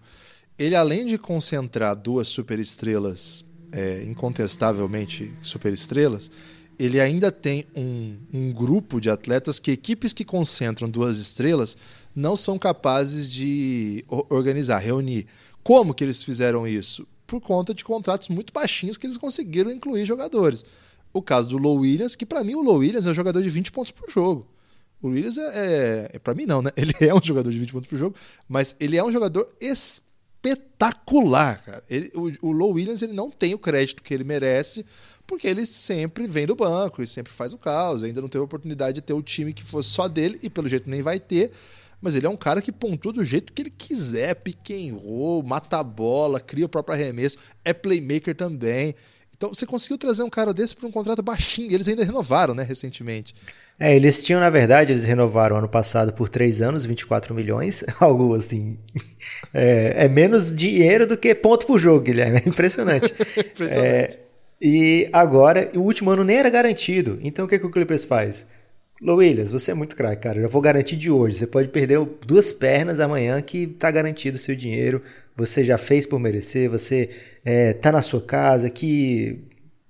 Ele, 0.57 0.75
além 0.75 1.05
de 1.05 1.17
concentrar 1.17 1.95
duas 1.95 2.27
superestrelas, 2.27 3.45
é, 3.71 4.03
incontestavelmente 4.03 5.33
superestrelas, 5.41 6.29
ele 6.77 6.99
ainda 6.99 7.31
tem 7.31 7.65
um, 7.75 8.17
um 8.33 8.51
grupo 8.51 8.99
de 8.99 9.09
atletas 9.09 9.59
que 9.59 9.71
equipes 9.71 10.11
que 10.11 10.25
concentram 10.25 10.89
duas 10.89 11.17
estrelas 11.17 11.77
não 12.15 12.35
são 12.35 12.59
capazes 12.59 13.29
de 13.29 14.03
organizar, 14.29 14.79
reunir. 14.79 15.25
Como 15.63 15.93
que 15.93 16.03
eles 16.03 16.23
fizeram 16.23 16.67
isso? 16.67 17.07
Por 17.29 17.39
conta 17.39 17.75
de 17.75 17.83
contratos 17.83 18.27
muito 18.29 18.51
baixinhos 18.51 18.97
que 18.97 19.05
eles 19.05 19.17
conseguiram 19.17 19.71
incluir 19.71 20.03
jogadores. 20.03 20.65
O 21.13 21.21
caso 21.21 21.49
do 21.49 21.59
Low 21.59 21.77
Williams, 21.77 22.15
que 22.15 22.25
para 22.25 22.43
mim 22.43 22.55
o 22.55 22.63
Low 22.63 22.77
Williams 22.77 23.05
é 23.05 23.11
um 23.11 23.13
jogador 23.13 23.43
de 23.43 23.51
20 23.51 23.71
pontos 23.71 23.91
por 23.91 24.09
jogo. 24.09 24.47
O 24.99 25.09
Williams 25.09 25.37
é, 25.37 25.43
é, 25.43 26.09
é 26.13 26.19
para 26.19 26.33
mim 26.33 26.47
não, 26.47 26.63
né? 26.63 26.71
Ele 26.75 26.91
é 27.01 27.13
um 27.13 27.21
jogador 27.23 27.51
de 27.51 27.59
20 27.59 27.71
pontos 27.71 27.87
por 27.87 27.99
jogo, 27.99 28.15
mas 28.47 28.75
ele 28.79 28.97
é 28.97 29.03
um 29.03 29.11
jogador 29.11 29.47
espetacular, 29.61 31.63
cara. 31.63 31.83
Ele, 31.87 32.11
o, 32.15 32.47
o 32.47 32.51
Low 32.51 32.73
Williams 32.73 33.03
ele 33.03 33.13
não 33.13 33.29
tem 33.29 33.53
o 33.53 33.59
crédito 33.59 34.01
que 34.01 34.11
ele 34.11 34.23
merece, 34.23 34.83
porque 35.27 35.47
ele 35.47 35.67
sempre 35.67 36.27
vem 36.27 36.47
do 36.47 36.55
banco 36.55 37.03
e 37.03 37.07
sempre 37.07 37.31
faz 37.31 37.53
o 37.53 37.59
caos. 37.59 38.03
Ainda 38.03 38.21
não 38.21 38.27
teve 38.27 38.41
a 38.41 38.45
oportunidade 38.45 38.95
de 38.95 39.01
ter 39.01 39.13
o 39.13 39.21
time 39.21 39.53
que 39.53 39.63
fosse 39.63 39.89
só 39.89 40.07
dele 40.07 40.39
e 40.41 40.49
pelo 40.49 40.67
jeito 40.67 40.89
nem 40.89 41.03
vai 41.03 41.19
ter. 41.19 41.51
Mas 42.01 42.15
ele 42.15 42.25
é 42.25 42.29
um 42.29 42.37
cara 42.37 42.61
que 42.61 42.71
pontua 42.71 43.11
do 43.11 43.25
jeito 43.25 43.51
que 43.51 43.61
ele 43.61 43.69
quiser, 43.69 44.35
pick 44.35 44.71
and 44.71 44.95
roll, 44.95 45.43
mata 45.43 45.79
a 45.79 45.83
bola, 45.83 46.39
cria 46.39 46.65
o 46.65 46.69
próprio 46.69 46.95
arremesso, 46.95 47.37
é 47.63 47.73
playmaker 47.73 48.35
também. 48.35 48.95
Então 49.35 49.53
você 49.53 49.65
conseguiu 49.65 49.97
trazer 49.97 50.21
um 50.23 50.29
cara 50.29 50.53
desse 50.53 50.75
para 50.75 50.85
um 50.85 50.91
contrato 50.91 51.23
baixinho. 51.23 51.71
Eles 51.71 51.87
ainda 51.87 52.03
renovaram, 52.03 52.53
né, 52.53 52.61
recentemente. 52.63 53.33
É, 53.79 53.95
eles 53.95 54.21
tinham, 54.21 54.41
na 54.41 54.49
verdade, 54.49 54.91
eles 54.91 55.05
renovaram 55.05 55.55
ano 55.55 55.69
passado 55.69 56.11
por 56.11 56.27
três 56.27 56.61
anos, 56.61 56.85
24 56.85 57.33
milhões, 57.33 57.85
algo 58.01 58.35
assim. 58.35 58.77
É, 59.53 60.05
é, 60.05 60.07
menos 60.09 60.53
dinheiro 60.53 61.07
do 61.07 61.15
que 61.15 61.33
ponto 61.33 61.65
por 61.65 61.79
jogo, 61.79 62.01
Guilherme. 62.01 62.41
É 62.45 62.49
impressionante. 62.49 63.13
impressionante. 63.39 64.17
É, 64.17 64.19
e 64.61 65.09
agora, 65.13 65.69
o 65.73 65.79
último 65.79 66.11
ano 66.11 66.25
nem 66.25 66.35
era 66.35 66.49
garantido. 66.49 67.17
Então 67.21 67.45
o 67.45 67.47
que, 67.47 67.57
que 67.57 67.65
o 67.65 67.71
Clippers 67.71 68.03
faz? 68.03 68.45
Lou 69.01 69.17
Williams, 69.17 69.49
você 69.49 69.71
é 69.71 69.73
muito 69.73 69.95
craque, 69.95 70.23
cara. 70.23 70.37
Eu 70.37 70.43
já 70.43 70.47
vou 70.49 70.61
garantir 70.61 70.97
de 70.97 71.09
hoje. 71.09 71.37
Você 71.37 71.47
pode 71.47 71.69
perder 71.69 71.99
duas 72.25 72.51
pernas 72.51 72.99
amanhã 72.99 73.41
que 73.41 73.65
tá 73.65 73.89
garantido 73.89 74.35
o 74.35 74.39
seu 74.39 74.55
dinheiro. 74.55 75.01
Você 75.37 75.63
já 75.63 75.77
fez 75.77 76.05
por 76.05 76.19
merecer, 76.19 76.69
você 76.69 77.09
é, 77.45 77.71
tá 77.71 77.91
na 77.93 78.01
sua 78.01 78.21
casa, 78.21 78.69
que 78.69 79.39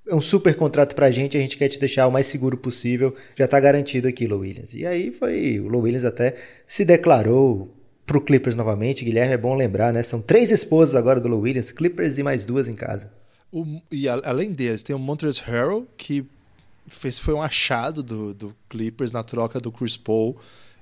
é 0.07 0.13
um 0.13 0.21
super 0.21 0.55
contrato 0.55 0.95
pra 0.95 1.09
gente, 1.09 1.37
a 1.37 1.39
gente 1.39 1.57
quer 1.57 1.69
te 1.69 1.79
deixar 1.79 2.07
o 2.07 2.11
mais 2.11 2.27
seguro 2.27 2.57
possível, 2.57 3.15
já 3.35 3.47
tá 3.47 3.59
garantido 3.59 4.07
aqui, 4.07 4.27
Low 4.27 4.39
Williams. 4.39 4.73
E 4.73 4.85
aí 4.85 5.11
foi, 5.11 5.59
o 5.59 5.67
Low 5.67 5.81
Williams 5.81 6.05
até 6.05 6.35
se 6.65 6.83
declarou 6.85 7.73
pro 8.05 8.21
Clippers 8.21 8.55
novamente, 8.55 9.05
Guilherme, 9.05 9.35
é 9.35 9.37
bom 9.37 9.55
lembrar, 9.55 9.93
né? 9.93 10.01
São 10.01 10.19
três 10.19 10.51
esposas 10.51 10.95
agora 10.95 11.19
do 11.19 11.27
Low 11.27 11.41
Williams, 11.41 11.71
Clippers 11.71 12.17
e 12.17 12.23
mais 12.23 12.45
duas 12.45 12.67
em 12.67 12.73
casa. 12.73 13.11
O, 13.51 13.65
e 13.91 14.07
a, 14.07 14.19
além 14.23 14.51
deles, 14.51 14.81
tem 14.81 14.95
o 14.95 14.99
Montrezl 14.99 15.43
Harrell, 15.45 15.87
que 15.95 16.25
fez, 16.89 17.19
foi 17.19 17.33
um 17.33 17.41
achado 17.41 18.03
do, 18.03 18.33
do 18.33 18.55
Clippers 18.67 19.11
na 19.11 19.23
troca 19.23 19.59
do 19.59 19.71
Chris 19.71 19.95
Paul, 19.95 20.37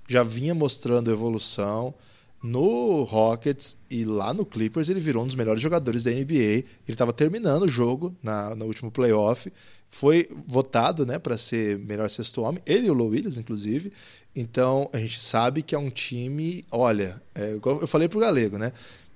já 0.07 0.23
vinha 0.23 0.55
mostrando 0.55 1.11
evolução, 1.11 1.93
no 2.41 3.03
Rockets 3.03 3.77
e 3.89 4.05
lá 4.05 4.34
no 4.34 4.45
Clippers 4.45 4.89
ele 4.89 4.99
virou 4.99 5.23
um 5.23 5.27
dos 5.27 5.35
melhores 5.35 5.61
jogadores 5.61 6.03
da 6.03 6.11
NBA. 6.11 6.34
Ele 6.34 6.65
estava 6.88 7.11
terminando 7.11 7.63
o 7.63 7.67
jogo 7.67 8.15
na, 8.21 8.55
no 8.55 8.65
último 8.65 8.91
playoff. 8.91 9.51
Foi 9.89 10.29
votado 10.45 11.05
né, 11.05 11.17
para 11.17 11.38
ser 11.38 11.79
melhor 11.79 12.09
sexto 12.09 12.41
homem, 12.41 12.61
ele 12.65 12.88
e 12.88 12.89
o 12.89 12.93
Low 12.93 13.09
Williams, 13.09 13.38
inclusive. 13.38 13.91
Então 14.35 14.89
a 14.93 14.99
gente 14.99 15.21
sabe 15.21 15.63
que 15.63 15.73
é 15.73 15.79
um 15.79 15.89
time. 15.89 16.63
Olha, 16.71 17.21
é, 17.34 17.57
eu 17.63 17.88
falei 17.88 18.07
para 18.07 18.17
o 18.17 18.21
Galego, 18.21 18.57
né? 18.57 18.71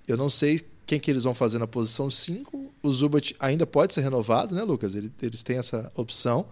Eu 0.08 0.18
não 0.18 0.30
sei 0.30 0.62
quem 0.86 1.00
que 1.00 1.12
eles 1.12 1.24
vão 1.24 1.34
fazer 1.34 1.60
na 1.60 1.68
posição 1.68 2.10
5. 2.10 2.72
O 2.82 2.92
Zubat 2.92 3.36
ainda 3.40 3.68
pode 3.68 3.94
ser 3.94 4.02
renovado, 4.02 4.56
né, 4.56 4.64
Lucas? 4.64 4.96
Eles 4.96 5.44
têm 5.44 5.58
essa 5.58 5.92
opção. 5.96 6.48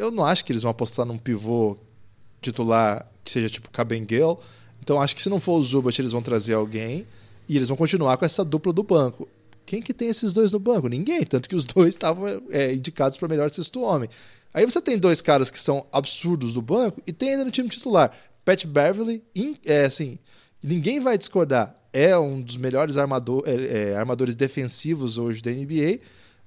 Eu 0.00 0.10
não 0.10 0.24
acho 0.24 0.44
que 0.44 0.52
eles 0.52 0.62
vão 0.62 0.70
apostar 0.70 1.06
num 1.06 1.18
pivô 1.18 1.76
titular 2.40 3.06
que 3.22 3.30
seja 3.30 3.50
tipo 3.50 3.70
Cabengale 3.70 4.36
então 4.82 5.00
acho 5.00 5.14
que 5.14 5.22
se 5.22 5.28
não 5.28 5.38
for 5.38 5.58
o 5.58 5.62
Zubat, 5.62 6.00
eles 6.00 6.12
vão 6.12 6.22
trazer 6.22 6.54
alguém 6.54 7.06
e 7.48 7.56
eles 7.56 7.68
vão 7.68 7.76
continuar 7.76 8.16
com 8.16 8.24
essa 8.24 8.44
dupla 8.44 8.72
do 8.72 8.82
banco. 8.82 9.28
Quem 9.66 9.80
que 9.80 9.94
tem 9.94 10.08
esses 10.08 10.32
dois 10.32 10.50
no 10.50 10.58
banco? 10.58 10.88
Ninguém, 10.88 11.24
tanto 11.24 11.48
que 11.48 11.54
os 11.54 11.64
dois 11.66 11.90
estavam 11.90 12.42
é, 12.50 12.72
indicados 12.72 13.18
para 13.18 13.28
melhor 13.28 13.50
sexto 13.50 13.82
homem. 13.82 14.08
Aí 14.52 14.64
você 14.64 14.80
tem 14.80 14.98
dois 14.98 15.20
caras 15.20 15.50
que 15.50 15.58
são 15.58 15.86
absurdos 15.92 16.54
do 16.54 16.62
banco 16.62 17.00
e 17.06 17.12
tem 17.12 17.30
ainda 17.30 17.44
no 17.44 17.50
time 17.50 17.68
titular 17.68 18.10
Pat 18.44 18.64
Beverly, 18.64 19.22
é 19.64 19.84
assim, 19.84 20.18
ninguém 20.62 20.98
vai 20.98 21.16
discordar, 21.16 21.76
é 21.92 22.18
um 22.18 22.40
dos 22.40 22.56
melhores 22.56 22.96
armador, 22.96 23.44
é, 23.46 23.90
é, 23.92 23.96
armadores 23.96 24.34
defensivos 24.34 25.18
hoje 25.18 25.40
da 25.40 25.50
NBA 25.52 26.00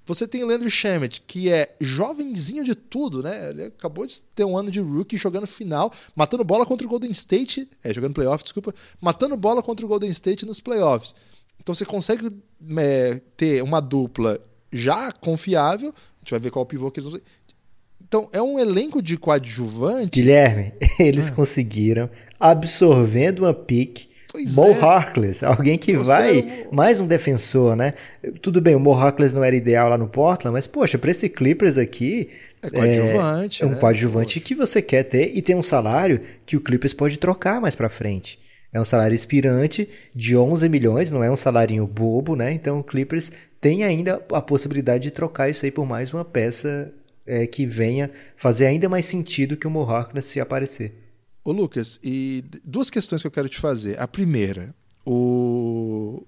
você 0.05 0.27
tem 0.27 0.43
o 0.43 0.47
Leandro 0.47 0.69
Shemet, 0.69 1.21
que 1.25 1.49
é 1.49 1.75
jovenzinho 1.79 2.63
de 2.63 2.75
tudo, 2.75 3.23
né? 3.23 3.49
Ele 3.49 3.63
acabou 3.63 4.05
de 4.05 4.21
ter 4.21 4.43
um 4.43 4.57
ano 4.57 4.69
de 4.69 4.79
rookie 4.79 5.17
jogando 5.17 5.47
final, 5.47 5.91
matando 6.15 6.43
bola 6.43 6.65
contra 6.65 6.85
o 6.85 6.89
Golden 6.89 7.11
State, 7.11 7.69
é, 7.83 7.93
jogando 7.93 8.13
playoff, 8.13 8.43
desculpa, 8.43 8.73
matando 9.01 9.37
bola 9.37 9.61
contra 9.61 9.85
o 9.85 9.89
Golden 9.89 10.11
State 10.11 10.45
nos 10.45 10.59
playoffs. 10.59 11.15
Então 11.59 11.73
você 11.73 11.85
consegue 11.85 12.29
é, 12.77 13.21
ter 13.37 13.63
uma 13.63 13.79
dupla 13.79 14.39
já 14.71 15.11
confiável, 15.11 15.89
a 15.89 16.19
gente 16.19 16.31
vai 16.31 16.39
ver 16.39 16.51
qual 16.51 16.65
pivô 16.65 16.91
que 16.91 16.99
eles 16.99 17.11
vão 17.11 17.21
então, 18.13 18.29
é 18.31 18.39
um 18.39 18.59
elenco 18.59 19.01
de 19.01 19.17
coadjuvantes. 19.17 20.23
Guilherme, 20.23 20.71
eles 20.99 21.29
ah. 21.29 21.31
conseguiram, 21.31 22.07
absorvendo 22.39 23.39
uma 23.39 23.55
pique, 23.55 24.07
Pois 24.33 24.55
Mo 24.55 24.71
é. 24.71 24.79
Harkless, 24.81 25.45
alguém 25.45 25.77
que 25.77 25.95
vai. 25.95 26.65
Mais 26.71 26.99
um 26.99 27.05
defensor, 27.05 27.75
né? 27.75 27.93
Tudo 28.41 28.59
bem, 28.59 28.73
o 28.73 28.79
Mo 28.79 28.91
Harkless 28.91 29.33
não 29.33 29.43
era 29.43 29.55
ideal 29.55 29.87
lá 29.87 29.95
no 29.97 30.07
Portland, 30.07 30.51
mas, 30.51 30.65
poxa, 30.65 30.97
para 30.97 31.11
esse 31.11 31.29
Clippers 31.29 31.77
aqui. 31.77 32.31
É 32.59 32.69
coadjuvante. 32.71 33.61
É, 33.61 33.65
é 33.65 33.69
um 33.69 33.73
né? 33.73 33.79
coadjuvante 33.79 34.39
poxa. 34.39 34.45
que 34.47 34.55
você 34.55 34.81
quer 34.81 35.03
ter 35.03 35.37
e 35.37 35.41
tem 35.41 35.55
um 35.55 35.61
salário 35.61 36.19
que 36.47 36.57
o 36.57 36.61
Clippers 36.61 36.95
pode 36.95 37.19
trocar 37.19 37.61
mais 37.61 37.75
para 37.75 37.89
frente. 37.89 38.39
É 38.73 38.81
um 38.81 38.85
salário 38.85 39.13
inspirante 39.13 39.87
de 40.15 40.35
11 40.35 40.67
milhões, 40.67 41.11
não 41.11 41.23
é 41.23 41.29
um 41.29 41.35
salário 41.35 41.85
bobo, 41.85 42.35
né? 42.35 42.51
Então 42.51 42.79
o 42.79 42.83
Clippers 42.83 43.31
tem 43.61 43.83
ainda 43.83 44.19
a 44.31 44.41
possibilidade 44.41 45.03
de 45.03 45.11
trocar 45.11 45.47
isso 45.47 45.63
aí 45.63 45.69
por 45.71 45.85
mais 45.85 46.11
uma 46.11 46.25
peça 46.25 46.91
é, 47.23 47.45
que 47.45 47.67
venha 47.67 48.09
fazer 48.35 48.65
ainda 48.65 48.89
mais 48.89 49.05
sentido 49.05 49.55
que 49.55 49.67
o 49.67 49.69
Mo 49.69 49.83
Harkless 49.83 50.27
se 50.27 50.39
aparecer. 50.39 51.02
Ô 51.43 51.51
Lucas, 51.51 51.99
e 52.03 52.43
duas 52.63 52.89
questões 52.89 53.21
que 53.21 53.27
eu 53.27 53.31
quero 53.31 53.49
te 53.49 53.57
fazer. 53.57 53.99
A 53.99 54.07
primeira, 54.07 54.73
o 55.05 56.25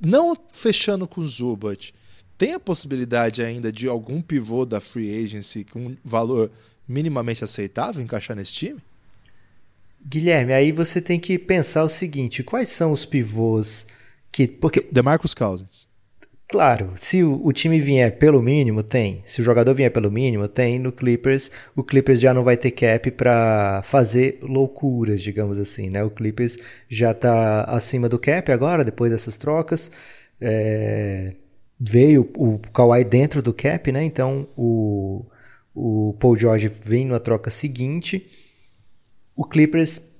não 0.00 0.36
fechando 0.52 1.08
com 1.08 1.20
o 1.20 1.26
Zubat, 1.26 1.94
tem 2.36 2.52
a 2.52 2.60
possibilidade 2.60 3.42
ainda 3.42 3.72
de 3.72 3.88
algum 3.88 4.20
pivô 4.20 4.66
da 4.66 4.80
free 4.80 5.24
agency 5.24 5.64
com 5.64 5.86
um 5.86 5.96
valor 6.04 6.50
minimamente 6.86 7.42
aceitável 7.42 8.02
encaixar 8.02 8.36
nesse 8.36 8.52
time? 8.52 8.80
Guilherme, 10.06 10.52
aí 10.52 10.70
você 10.70 11.00
tem 11.00 11.18
que 11.18 11.38
pensar 11.38 11.82
o 11.82 11.88
seguinte: 11.88 12.42
quais 12.42 12.68
são 12.68 12.92
os 12.92 13.06
pivôs 13.06 13.86
que. 14.30 14.46
Porque... 14.46 14.86
Demarcus 14.92 15.34
Cousins. 15.34 15.88
Claro, 16.54 16.92
se 16.94 17.24
o, 17.24 17.52
time 17.52 17.80
vier 17.80 18.16
pelo 18.16 18.40
mínimo, 18.40 18.84
tem. 18.84 19.24
Se 19.26 19.40
o 19.40 19.44
jogador 19.44 19.74
vier 19.74 19.90
pelo 19.90 20.08
mínimo, 20.08 20.46
tem. 20.46 20.78
No 20.78 20.92
Clippers, 20.92 21.50
o 21.74 21.82
Clippers 21.82 22.20
já 22.20 22.32
não 22.32 22.44
vai 22.44 22.56
ter 22.56 22.70
cap 22.70 23.10
para 23.10 23.82
fazer 23.82 24.38
loucuras, 24.40 25.20
digamos 25.20 25.58
assim, 25.58 25.90
né? 25.90 26.04
O 26.04 26.10
Clippers 26.10 26.56
já 26.88 27.10
está 27.10 27.64
acima 27.64 28.08
do 28.08 28.20
cap 28.20 28.52
agora, 28.52 28.84
depois 28.84 29.10
dessas 29.10 29.36
trocas. 29.36 29.90
É... 30.40 31.34
Veio 31.80 32.30
o 32.36 32.60
Kawhi 32.72 33.02
dentro 33.02 33.42
do 33.42 33.52
cap, 33.52 33.90
né? 33.90 34.04
Então 34.04 34.46
o, 34.56 35.26
o 35.74 36.14
Paul 36.20 36.36
George 36.36 36.68
vem 36.68 37.06
na 37.06 37.18
troca 37.18 37.50
seguinte. 37.50 38.30
O 39.34 39.44
Clippers 39.44 40.13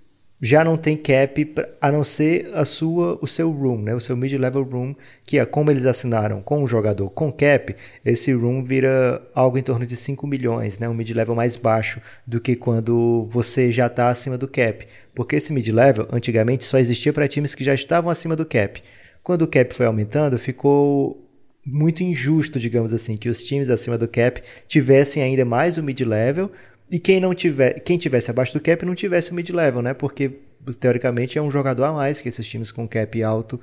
já 0.44 0.62
não 0.62 0.76
tem 0.76 0.94
cap 0.94 1.54
a 1.80 1.90
não 1.90 2.04
ser 2.04 2.50
a 2.52 2.66
sua, 2.66 3.18
o 3.22 3.26
seu 3.26 3.50
room, 3.50 3.80
né? 3.80 3.94
o 3.94 4.00
seu 4.00 4.14
mid-level 4.14 4.62
room, 4.62 4.94
que 5.24 5.38
é 5.38 5.46
como 5.46 5.70
eles 5.70 5.86
assinaram 5.86 6.42
com 6.42 6.62
o 6.62 6.66
jogador 6.66 7.08
com 7.08 7.32
cap, 7.32 7.74
esse 8.04 8.30
room 8.34 8.62
vira 8.62 9.26
algo 9.34 9.56
em 9.56 9.62
torno 9.62 9.86
de 9.86 9.96
5 9.96 10.26
milhões, 10.26 10.78
né? 10.78 10.86
um 10.86 10.92
mid-level 10.92 11.34
mais 11.34 11.56
baixo 11.56 11.98
do 12.26 12.38
que 12.38 12.54
quando 12.54 13.26
você 13.30 13.72
já 13.72 13.86
está 13.86 14.10
acima 14.10 14.36
do 14.36 14.46
cap. 14.46 14.86
Porque 15.14 15.36
esse 15.36 15.50
mid-level, 15.50 16.06
antigamente, 16.12 16.66
só 16.66 16.76
existia 16.76 17.10
para 17.10 17.26
times 17.26 17.54
que 17.54 17.64
já 17.64 17.72
estavam 17.72 18.10
acima 18.10 18.36
do 18.36 18.44
cap. 18.44 18.82
Quando 19.22 19.42
o 19.42 19.48
cap 19.48 19.72
foi 19.72 19.86
aumentando, 19.86 20.38
ficou 20.38 21.26
muito 21.64 22.02
injusto, 22.02 22.60
digamos 22.60 22.92
assim, 22.92 23.16
que 23.16 23.30
os 23.30 23.42
times 23.42 23.70
acima 23.70 23.96
do 23.96 24.06
cap 24.06 24.42
tivessem 24.68 25.22
ainda 25.22 25.46
mais 25.46 25.78
o 25.78 25.82
mid-level, 25.82 26.52
e 26.94 26.98
quem 27.00 27.18
não 27.18 27.34
tiver, 27.34 27.80
quem 27.80 27.98
tivesse 27.98 28.30
abaixo 28.30 28.52
do 28.52 28.60
cap 28.60 28.86
não 28.86 28.94
tivesse 28.94 29.32
o 29.32 29.34
mid-level, 29.34 29.82
né? 29.82 29.92
Porque 29.92 30.30
teoricamente 30.78 31.36
é 31.36 31.42
um 31.42 31.50
jogador 31.50 31.86
a 31.86 31.92
mais 31.92 32.20
que 32.20 32.28
esses 32.28 32.46
times 32.46 32.70
com 32.70 32.86
cap 32.86 33.20
alto 33.20 33.58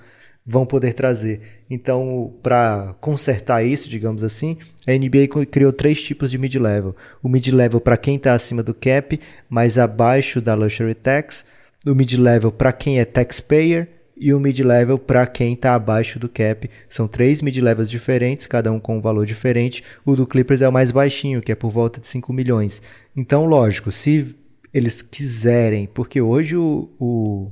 vão 0.46 0.66
poder 0.66 0.94
trazer. 0.94 1.40
Então, 1.70 2.34
para 2.44 2.94
consertar 3.00 3.64
isso, 3.64 3.88
digamos 3.88 4.22
assim, 4.22 4.58
a 4.86 4.92
NBA 4.92 5.46
criou 5.50 5.72
três 5.72 6.02
tipos 6.02 6.30
de 6.30 6.38
mid-level. 6.38 6.94
O 7.24 7.30
mid-level 7.30 7.80
para 7.80 7.96
quem 7.96 8.18
está 8.18 8.34
acima 8.34 8.62
do 8.62 8.74
cap, 8.74 9.18
mas 9.50 9.78
abaixo 9.78 10.42
da 10.42 10.54
luxury 10.54 10.94
tax. 10.94 11.46
O 11.88 11.96
mid-level 11.96 12.52
para 12.52 12.74
quem 12.74 13.00
é 13.00 13.06
taxpayer 13.06 13.88
e 14.22 14.32
o 14.36 14.40
mid-level 14.40 15.00
para 15.00 15.26
quem 15.26 15.54
está 15.54 15.74
abaixo 15.74 16.20
do 16.20 16.30
cap. 16.30 16.70
São 16.88 17.08
três 17.08 17.42
mid-levels 17.42 17.90
diferentes, 17.90 18.46
cada 18.46 18.72
um 18.72 18.80
com 18.80 19.00
um 19.00 19.02
valor 19.02 19.26
diferente. 19.26 19.84
O 20.06 20.16
do 20.16 20.28
Clippers 20.28 20.62
é 20.62 20.70
o 20.70 20.72
mais 20.72 20.92
baixinho, 20.92 21.42
que 21.42 21.52
é 21.52 21.56
por 21.56 21.72
volta 21.72 22.00
de 22.00 22.08
5 22.08 22.32
milhões. 22.32 22.84
Então, 23.16 23.46
lógico, 23.46 23.92
se 23.92 24.36
eles 24.74 25.02
quiserem, 25.02 25.86
porque 25.86 26.22
hoje 26.22 26.56
o, 26.56 26.90
o, 27.00 27.52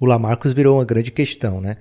o 0.00 0.06
Lamarcus 0.06 0.52
virou 0.52 0.78
uma 0.78 0.84
grande 0.84 1.10
questão, 1.10 1.60
né? 1.60 1.76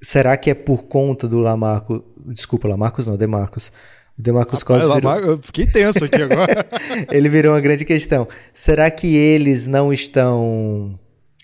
Será 0.00 0.36
que 0.36 0.50
é 0.50 0.54
por 0.54 0.84
conta 0.84 1.26
do 1.26 1.38
Lamarcus... 1.38 2.02
Desculpa, 2.26 2.68
Lamarcus 2.68 3.06
não, 3.06 3.16
Demarcus. 3.16 3.72
O 4.18 4.22
Demarcus 4.22 4.62
Cousins 4.62 4.94
virou... 4.94 5.18
Eu 5.18 5.38
fiquei 5.38 5.66
tenso 5.66 6.04
aqui 6.04 6.22
agora. 6.22 6.66
Ele 7.10 7.28
virou 7.28 7.54
uma 7.54 7.60
grande 7.60 7.84
questão. 7.84 8.28
Será 8.52 8.90
que 8.90 9.16
eles 9.16 9.66
não 9.66 9.92
estão 9.92 10.98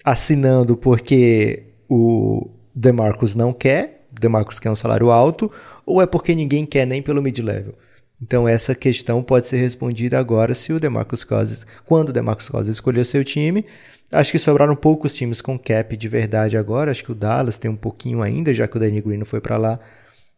assinando 0.04 0.76
porque 0.76 1.64
o 1.88 2.48
DeMarcus 2.74 3.34
não 3.34 3.52
quer, 3.52 4.06
o 4.16 4.20
DeMarcus 4.20 4.60
quer 4.60 4.70
um 4.70 4.76
salário 4.76 5.10
alto, 5.10 5.50
ou 5.84 6.00
é 6.00 6.06
porque 6.06 6.34
ninguém 6.34 6.64
quer 6.64 6.86
nem 6.86 7.02
pelo 7.02 7.20
mid-level? 7.20 7.74
Então 8.22 8.46
essa 8.46 8.74
questão 8.74 9.22
pode 9.22 9.46
ser 9.46 9.58
respondida 9.58 10.18
agora 10.18 10.54
se 10.54 10.72
o 10.72 10.80
DeMarcus 10.80 11.24
Cousins, 11.24 11.66
quando 11.86 12.10
o 12.10 12.12
DeMarcus 12.12 12.48
Cousins 12.48 12.76
escolheu 12.76 13.04
seu 13.04 13.24
time. 13.24 13.64
Acho 14.12 14.32
que 14.32 14.38
sobraram 14.38 14.74
poucos 14.74 15.14
times 15.14 15.40
com 15.40 15.58
cap 15.58 15.96
de 15.96 16.08
verdade 16.08 16.56
agora, 16.56 16.90
acho 16.90 17.04
que 17.04 17.12
o 17.12 17.14
Dallas 17.14 17.58
tem 17.58 17.70
um 17.70 17.76
pouquinho 17.76 18.22
ainda, 18.22 18.52
já 18.52 18.66
que 18.66 18.76
o 18.76 18.80
Danny 18.80 19.00
Green 19.00 19.18
não 19.18 19.24
foi 19.24 19.40
para 19.40 19.56
lá, 19.56 19.78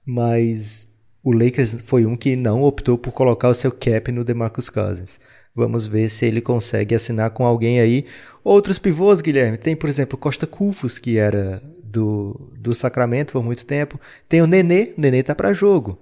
mas 0.04 0.86
o 1.22 1.32
Lakers 1.32 1.80
foi 1.84 2.04
um 2.04 2.16
que 2.16 2.36
não 2.36 2.62
optou 2.62 2.98
por 2.98 3.12
colocar 3.12 3.48
o 3.48 3.54
seu 3.54 3.72
cap 3.72 4.12
no 4.12 4.24
DeMarcus 4.24 4.68
Cousins. 4.68 5.18
Vamos 5.54 5.86
ver 5.86 6.08
se 6.08 6.26
ele 6.26 6.40
consegue 6.40 6.94
assinar 6.94 7.30
com 7.30 7.44
alguém 7.44 7.80
aí. 7.80 8.06
Outros 8.42 8.78
pivôs, 8.78 9.20
Guilherme, 9.20 9.58
tem, 9.58 9.76
por 9.76 9.88
exemplo, 9.88 10.18
Costa 10.18 10.46
Cufos, 10.46 10.98
que 10.98 11.18
era 11.18 11.62
do, 11.82 12.50
do 12.58 12.74
Sacramento 12.74 13.32
por 13.32 13.42
muito 13.42 13.64
tempo. 13.66 14.00
Tem 14.28 14.40
o 14.40 14.46
Nenê, 14.46 14.94
o 14.96 15.00
Nenê 15.00 15.22
tá 15.22 15.34
para 15.34 15.52
jogo. 15.52 15.98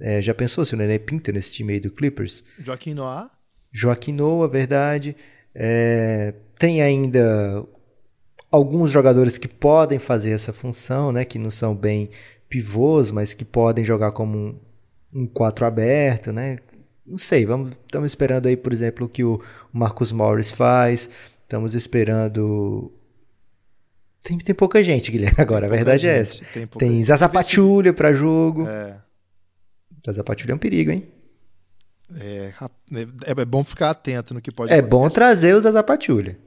É, 0.00 0.20
já 0.20 0.34
pensou 0.34 0.64
se 0.64 0.74
o 0.74 0.76
Nenê 0.76 0.98
pinta 0.98 1.32
nesse 1.32 1.52
time 1.52 1.74
aí 1.74 1.80
do 1.80 1.90
Clippers? 1.90 2.42
Joaquim 2.58 2.94
Noah? 2.94 3.30
Joaquim 3.72 4.12
Noah, 4.12 4.48
verdade. 4.48 5.16
É, 5.54 6.34
tem 6.58 6.82
ainda 6.82 7.64
alguns 8.50 8.90
jogadores 8.90 9.38
que 9.38 9.48
podem 9.48 9.98
fazer 9.98 10.30
essa 10.30 10.52
função, 10.52 11.12
né? 11.12 11.24
Que 11.24 11.38
não 11.38 11.50
são 11.50 11.74
bem 11.74 12.10
pivôs, 12.48 13.10
mas 13.10 13.34
que 13.34 13.44
podem 13.44 13.84
jogar 13.84 14.12
como 14.12 14.38
um, 14.38 14.60
um 15.12 15.26
4 15.26 15.66
aberto, 15.66 16.32
né? 16.32 16.58
Não 17.06 17.18
sei, 17.18 17.44
vamos, 17.44 17.70
estamos 17.84 18.10
esperando 18.10 18.46
aí, 18.46 18.56
por 18.56 18.72
exemplo, 18.72 19.06
o 19.06 19.08
que 19.08 19.22
o 19.22 19.40
Marcus 19.72 20.10
Morris 20.10 20.50
faz. 20.50 21.10
Estamos 21.42 21.74
esperando. 21.74 22.92
Tem, 24.22 24.38
tem 24.38 24.54
pouca 24.54 24.82
gente, 24.82 25.10
Guilherme, 25.10 25.36
agora. 25.42 25.66
A 25.66 25.70
verdade 25.70 26.02
gente, 26.02 26.10
é 26.12 26.18
essa. 26.18 26.44
Tem, 26.52 26.66
tem 26.66 27.04
Zaza 27.04 27.28
Pachulia 27.28 27.92
para 27.92 28.12
jogo. 28.12 28.66
É. 28.66 29.02
Zaza 30.04 30.24
Pachulia 30.24 30.52
é 30.52 30.56
um 30.56 30.58
perigo, 30.58 30.90
hein? 30.90 31.06
É, 32.20 32.52
é, 32.92 33.40
é, 33.40 33.44
bom 33.44 33.64
ficar 33.64 33.90
atento 33.90 34.34
no 34.34 34.40
que 34.40 34.52
pode 34.52 34.70
É 34.70 34.78
acontecer. 34.78 34.90
bom 34.90 35.08
trazer 35.08 35.54
o 35.54 35.60
Zaza 35.60 35.82
Pachulia. 35.82 36.38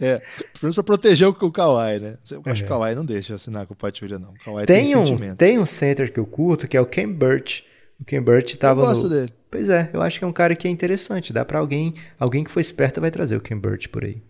É, 0.00 0.18
pelo 0.52 0.62
menos 0.62 0.74
pra 0.74 0.84
proteger 0.84 1.28
o, 1.28 1.30
o 1.30 1.52
Kawhi, 1.52 2.00
né? 2.00 2.18
Eu 2.30 2.42
acho 2.46 2.64
é. 2.64 2.66
que 2.66 2.72
o 2.72 2.76
Kawhi 2.76 2.94
não 2.94 3.04
deixa 3.04 3.34
assinar 3.34 3.66
com 3.66 3.74
o 3.74 3.76
Pachulia, 3.76 4.18
não. 4.18 4.30
O 4.30 4.38
Kawhi 4.38 4.66
tem, 4.66 4.84
tem 4.84 4.96
um, 4.96 5.06
sentimento. 5.06 5.36
Tem 5.36 5.58
um 5.58 5.66
center 5.66 6.12
que 6.12 6.18
eu 6.18 6.26
curto, 6.26 6.66
que 6.66 6.76
é 6.76 6.80
o 6.80 6.86
Ken 6.86 7.08
Burch. 7.08 7.64
O 8.00 8.04
Ken 8.04 8.20
Burch 8.20 8.56
tava 8.56 8.80
eu 8.80 8.86
gosto 8.86 9.04
no... 9.04 9.10
dele. 9.10 9.32
Pois 9.50 9.68
é, 9.68 9.90
eu 9.92 10.00
acho 10.00 10.18
que 10.18 10.24
é 10.24 10.28
um 10.28 10.32
cara 10.32 10.56
que 10.56 10.66
é 10.66 10.70
interessante. 10.70 11.32
Dá 11.32 11.44
para 11.44 11.58
alguém, 11.58 11.94
alguém 12.18 12.42
que 12.42 12.50
foi 12.50 12.62
esperto 12.62 13.00
vai 13.00 13.10
trazer 13.10 13.36
o 13.36 13.40
Ken 13.40 13.56
Burch 13.56 13.88
por 13.88 14.04
aí. 14.04 14.22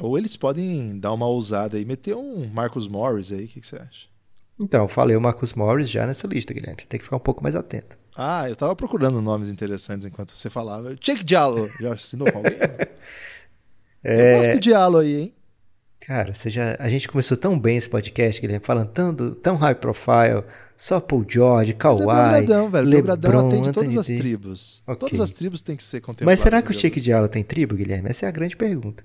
Ou 0.00 0.16
eles 0.16 0.34
podem 0.34 0.98
dar 0.98 1.12
uma 1.12 1.26
ousada 1.26 1.78
e 1.78 1.84
meter 1.84 2.16
um 2.16 2.46
Marcus 2.48 2.88
Morris 2.88 3.30
aí, 3.30 3.44
o 3.44 3.48
que, 3.48 3.60
que, 3.60 3.66
você 3.66 3.76
acha? 3.76 4.06
Então, 4.62 4.86
falei 4.86 5.16
o 5.16 5.20
Marcus 5.20 5.54
Morris 5.54 5.88
já 5.88 6.06
nessa 6.06 6.26
lista, 6.26 6.52
Guilherme. 6.52 6.82
Tem 6.88 6.98
que 6.98 7.04
ficar 7.04 7.16
um 7.16 7.20
pouco 7.20 7.42
mais 7.42 7.56
atento. 7.56 7.98
Ah, 8.16 8.48
eu 8.48 8.54
tava 8.54 8.76
procurando 8.76 9.22
nomes 9.22 9.48
interessantes 9.48 10.06
enquanto 10.06 10.32
você 10.32 10.50
falava. 10.50 10.94
Jake 10.96 11.24
Diallo, 11.24 11.70
já 11.80 11.94
assinou 11.94 12.30
com 12.30 12.38
alguém? 12.38 12.58
é... 14.04 14.34
Eu 14.34 14.38
gosto 14.38 14.52
do 14.52 14.60
Diallo 14.60 14.98
aí, 14.98 15.20
hein? 15.20 15.34
Cara, 16.00 16.34
você 16.34 16.50
já... 16.50 16.76
a 16.78 16.90
gente 16.90 17.08
começou 17.08 17.36
tão 17.36 17.58
bem 17.58 17.76
esse 17.76 17.88
podcast, 17.88 18.40
Guilherme, 18.40 18.64
falando 18.64 18.88
tão, 18.88 19.14
tão 19.34 19.56
high 19.56 19.74
profile, 19.74 20.44
só 20.76 21.00
Paul 21.00 21.24
George, 21.26 21.72
Kawhi, 21.72 22.04
Mas 22.04 22.18
é 22.18 22.22
Belgradão, 22.22 22.70
velho. 22.70 22.88
Lebron, 22.88 23.16
Belgradão 23.16 23.48
atende 23.48 23.72
todas 23.72 23.96
as 23.96 24.06
tribos. 24.06 24.82
Okay. 24.86 24.96
Todas 24.96 25.20
as 25.20 25.30
tribos 25.30 25.60
têm 25.60 25.76
que 25.76 25.82
ser 25.82 26.00
contempladas. 26.00 26.38
Mas 26.38 26.40
será 26.40 26.60
que 26.60 26.70
o 26.70 26.74
Shake 26.74 27.00
Diallo 27.00 27.28
tem 27.28 27.44
tribo, 27.44 27.74
Guilherme? 27.74 28.10
Essa 28.10 28.26
é 28.26 28.28
a 28.28 28.32
grande 28.32 28.56
pergunta. 28.56 29.04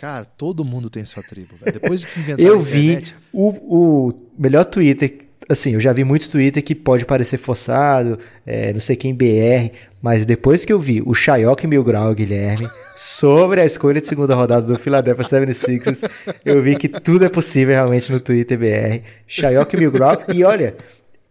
Cara, 0.00 0.24
todo 0.24 0.64
mundo 0.64 0.90
tem 0.90 1.04
sua 1.04 1.22
tribo, 1.22 1.56
velho. 1.56 1.72
Depois 1.80 2.04
que 2.04 2.20
inventaram 2.20 2.48
Eu 2.48 2.60
vi 2.60 3.02
o, 3.32 3.48
o 3.48 4.12
melhor 4.38 4.64
Twitter 4.64 5.24
assim, 5.48 5.74
eu 5.74 5.80
já 5.80 5.92
vi 5.92 6.04
muito 6.04 6.30
Twitter 6.30 6.62
que 6.62 6.74
pode 6.74 7.04
parecer 7.04 7.36
forçado, 7.36 8.18
é, 8.46 8.72
não 8.72 8.80
sei 8.80 8.96
quem 8.96 9.14
BR, 9.14 9.70
mas 10.00 10.24
depois 10.24 10.64
que 10.64 10.72
eu 10.72 10.80
vi 10.80 11.02
o 11.04 11.14
Chayok 11.14 11.66
Mil 11.66 11.84
Grau, 11.84 12.14
Guilherme, 12.14 12.68
sobre 12.96 13.60
a 13.60 13.64
escolha 13.66 14.00
de 14.00 14.08
segunda 14.08 14.34
rodada 14.34 14.66
do 14.66 14.78
Philadelphia 14.78 15.24
76ers, 15.24 16.10
eu 16.44 16.62
vi 16.62 16.76
que 16.76 16.88
tudo 16.88 17.24
é 17.24 17.28
possível 17.28 17.74
realmente 17.74 18.10
no 18.10 18.20
Twitter 18.20 18.58
BR. 18.58 19.04
Chayok 19.26 19.76
Mil 19.76 19.90
Grau, 19.90 20.16
e 20.34 20.44
olha, 20.44 20.74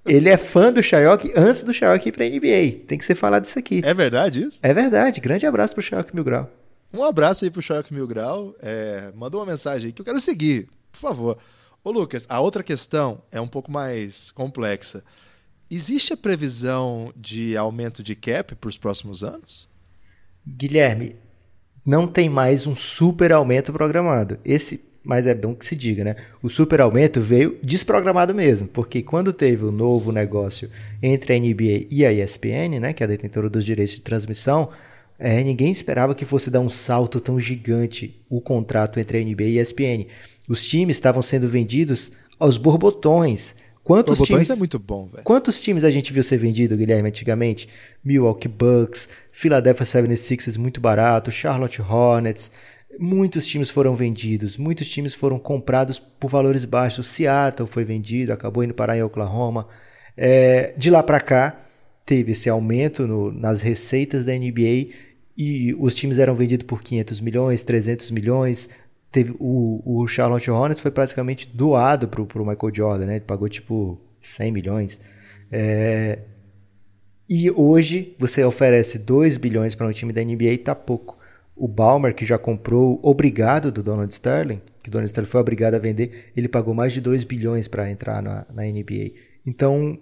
ele 0.05 0.29
é 0.29 0.37
fã 0.37 0.71
do 0.71 0.83
Shayok 0.83 1.31
antes 1.35 1.63
do 1.63 1.73
Shayok 1.73 2.09
ir 2.09 2.11
pra 2.11 2.25
NBA. 2.25 2.85
Tem 2.87 2.97
que 2.97 3.05
ser 3.05 3.15
falado 3.15 3.45
isso 3.45 3.57
aqui. 3.57 3.81
É 3.83 3.93
verdade 3.93 4.43
isso? 4.43 4.59
É 4.61 4.73
verdade. 4.73 5.21
Grande 5.21 5.45
abraço 5.45 5.73
pro 5.73 5.83
Shayok 5.83 6.13
Mil 6.13 6.23
Grau. 6.23 6.49
Um 6.93 7.03
abraço 7.03 7.43
aí 7.43 7.49
pro 7.49 7.61
Shayok 7.61 7.91
Mil 7.91 8.05
Grau. 8.05 8.55
É, 8.61 9.11
uma 9.15 9.45
mensagem 9.45 9.87
aí 9.87 9.91
que 9.91 9.99
eu 9.99 10.05
quero 10.05 10.19
seguir, 10.19 10.69
por 10.91 10.99
favor. 10.99 11.37
Ô 11.83 11.89
Lucas, 11.89 12.27
a 12.29 12.39
outra 12.39 12.61
questão 12.61 13.21
é 13.31 13.41
um 13.41 13.47
pouco 13.47 13.71
mais 13.71 14.29
complexa. 14.29 15.03
Existe 15.71 16.13
a 16.13 16.17
previsão 16.17 17.11
de 17.15 17.57
aumento 17.57 18.03
de 18.03 18.15
cap 18.15 18.53
para 18.53 18.67
os 18.67 18.77
próximos 18.77 19.23
anos? 19.23 19.67
Guilherme, 20.47 21.15
não 21.83 22.05
tem 22.05 22.29
mais 22.29 22.67
um 22.67 22.75
super 22.75 23.31
aumento 23.31 23.73
programado. 23.73 24.37
Esse 24.45 24.93
mas 25.03 25.27
é 25.27 25.35
bom 25.35 25.53
que 25.53 25.65
se 25.65 25.75
diga, 25.75 26.03
né? 26.03 26.15
O 26.41 26.49
super 26.49 26.79
aumento 26.79 27.19
veio 27.19 27.59
desprogramado 27.61 28.33
mesmo, 28.33 28.69
porque 28.69 29.01
quando 29.01 29.33
teve 29.33 29.65
o 29.65 29.71
novo 29.71 30.13
negócio 30.13 30.69
entre 31.01 31.33
a 31.33 31.37
NBA 31.37 31.87
e 31.91 32.05
a 32.05 32.13
ESPN, 32.13 32.79
né, 32.79 32.93
que 32.93 33.03
é 33.03 33.05
a 33.05 33.09
detentora 33.09 33.49
dos 33.49 33.65
direitos 33.65 33.95
de 33.95 34.01
transmissão, 34.01 34.69
é, 35.25 35.41
ninguém 35.41 35.71
esperava 35.71 36.13
que 36.13 36.25
fosse 36.25 36.51
dar 36.51 36.59
um 36.59 36.67
salto 36.67 37.21
tão 37.21 37.39
gigante 37.39 38.21
o 38.29 38.41
contrato 38.41 38.99
entre 38.99 39.17
a 39.17 39.23
NBA 39.23 39.43
e 39.43 39.59
a 39.59 39.61
ESPN. 39.61 40.07
Os 40.49 40.67
times 40.67 40.97
estavam 40.97 41.21
sendo 41.21 41.47
vendidos 41.47 42.11
aos 42.37 42.57
borbotões. 42.57 43.55
Quantos 43.85 44.17
borbotões 44.17 44.47
times, 44.47 44.49
é 44.49 44.59
muito 44.59 44.77
bom, 44.77 45.07
velho. 45.07 45.23
Quantos 45.23 45.61
times 45.61 45.85
a 45.85 45.91
gente 45.91 46.11
viu 46.11 46.23
ser 46.23 46.35
vendido, 46.35 46.75
Guilherme, 46.75 47.07
antigamente? 47.07 47.69
Milwaukee 48.03 48.49
Bucks, 48.49 49.07
Philadelphia 49.31 49.85
76ers 49.85 50.57
muito 50.57 50.81
barato, 50.81 51.31
Charlotte 51.31 51.81
Hornets, 51.81 52.51
Muitos 52.99 53.47
times 53.47 53.71
foram 53.71 53.95
vendidos, 53.95 54.55
muitos 54.55 54.87
times 54.87 55.15
foram 55.15 55.39
comprados 55.39 55.97
por 55.97 56.29
valores 56.29 56.63
baixos. 56.63 57.07
Seattle 57.07 57.67
foi 57.67 57.83
vendido, 57.83 58.31
acabou 58.31 58.63
indo 58.63 58.73
parar 58.73 58.95
em 58.95 59.01
Oklahoma. 59.01 59.67
É, 60.15 60.73
de 60.77 60.91
lá 60.91 61.01
para 61.01 61.19
cá, 61.19 61.59
teve 62.05 62.33
esse 62.33 62.49
aumento 62.49 63.07
no, 63.07 63.31
nas 63.31 63.61
receitas 63.61 64.23
da 64.23 64.33
NBA 64.33 64.89
e 65.37 65.73
os 65.75 65.95
times 65.95 66.19
eram 66.19 66.35
vendidos 66.35 66.65
por 66.65 66.81
500 66.81 67.19
milhões, 67.19 67.63
300 67.63 68.11
milhões. 68.11 68.69
Teve, 69.11 69.35
o, 69.39 69.81
o 69.85 70.07
Charlotte 70.07 70.49
Hornets 70.49 70.81
foi 70.81 70.91
praticamente 70.91 71.47
doado 71.47 72.07
para 72.07 72.21
o 72.21 72.45
Michael 72.45 72.73
Jordan, 72.73 73.05
né? 73.05 73.15
ele 73.15 73.25
pagou 73.25 73.47
tipo 73.49 73.99
100 74.19 74.51
milhões. 74.51 74.99
É, 75.51 76.19
e 77.29 77.49
hoje 77.51 78.15
você 78.19 78.43
oferece 78.43 78.99
2 78.99 79.37
bilhões 79.37 79.75
para 79.75 79.87
um 79.87 79.91
time 79.91 80.11
da 80.11 80.23
NBA 80.23 80.53
e 80.53 80.57
tá 80.57 80.75
pouco. 80.75 81.17
O 81.55 81.67
Balmer, 81.67 82.13
que 82.15 82.25
já 82.25 82.37
comprou 82.37 82.99
obrigado 83.03 83.71
do 83.71 83.83
Donald 83.83 84.11
Sterling, 84.11 84.61
que 84.81 84.89
o 84.89 84.91
Donald 84.91 85.09
Sterling 85.09 85.29
foi 85.29 85.39
obrigado 85.39 85.75
a 85.75 85.79
vender, 85.79 86.31
ele 86.35 86.47
pagou 86.47 86.73
mais 86.73 86.91
de 86.91 86.99
2 86.99 87.23
bilhões 87.23 87.67
para 87.67 87.89
entrar 87.89 88.21
na, 88.21 88.45
na, 88.53 88.63
NBA. 88.63 89.11
Então, 89.45 89.97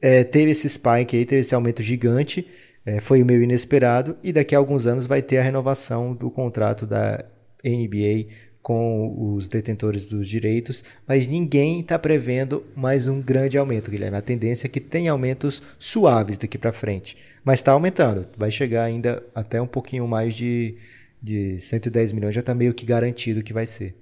é, 0.00 0.24
teve 0.24 0.52
esse 0.52 0.68
spike 0.68 1.16
aí, 1.16 1.24
teve 1.24 1.40
esse 1.40 1.54
aumento 1.54 1.82
gigante, 1.82 2.46
é, 2.84 3.00
foi 3.00 3.22
meio 3.24 3.42
inesperado, 3.42 4.16
e 4.22 4.32
daqui 4.32 4.54
a 4.54 4.58
alguns 4.58 4.86
anos 4.86 5.06
vai 5.06 5.22
ter 5.22 5.38
a 5.38 5.42
renovação 5.42 6.14
do 6.14 6.30
contrato 6.30 6.86
da 6.86 7.24
NBA 7.64 8.26
com 8.62 9.34
os 9.34 9.48
detentores 9.48 10.06
dos 10.06 10.28
direitos, 10.28 10.84
mas 11.06 11.26
ninguém 11.26 11.80
está 11.80 11.98
prevendo 11.98 12.64
mais 12.76 13.08
um 13.08 13.20
grande 13.20 13.58
aumento, 13.58 13.90
Guilherme. 13.90 14.16
A 14.16 14.22
tendência 14.22 14.66
é 14.66 14.70
que 14.70 14.80
tenha 14.80 15.10
aumentos 15.10 15.62
suaves 15.78 16.38
daqui 16.38 16.56
para 16.56 16.72
frente, 16.72 17.16
mas 17.44 17.58
está 17.58 17.72
aumentando. 17.72 18.26
Vai 18.36 18.50
chegar 18.50 18.84
ainda 18.84 19.22
até 19.34 19.60
um 19.60 19.66
pouquinho 19.66 20.06
mais 20.06 20.34
de, 20.34 20.76
de 21.20 21.58
110 21.58 22.12
milhões, 22.12 22.34
já 22.34 22.40
está 22.40 22.54
meio 22.54 22.72
que 22.72 22.86
garantido 22.86 23.42
que 23.42 23.52
vai 23.52 23.66
ser. 23.66 23.96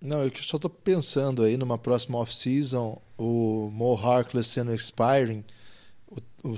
Não, 0.00 0.22
eu 0.22 0.30
só 0.34 0.56
estou 0.56 0.70
pensando 0.70 1.42
aí 1.42 1.56
numa 1.56 1.78
próxima 1.78 2.18
off-season, 2.18 3.00
o 3.18 3.70
Mo 3.72 3.94
Harkless 3.94 4.48
sendo 4.48 4.74
expiring, 4.74 5.44
o, 5.44 5.44
o, 5.44 5.54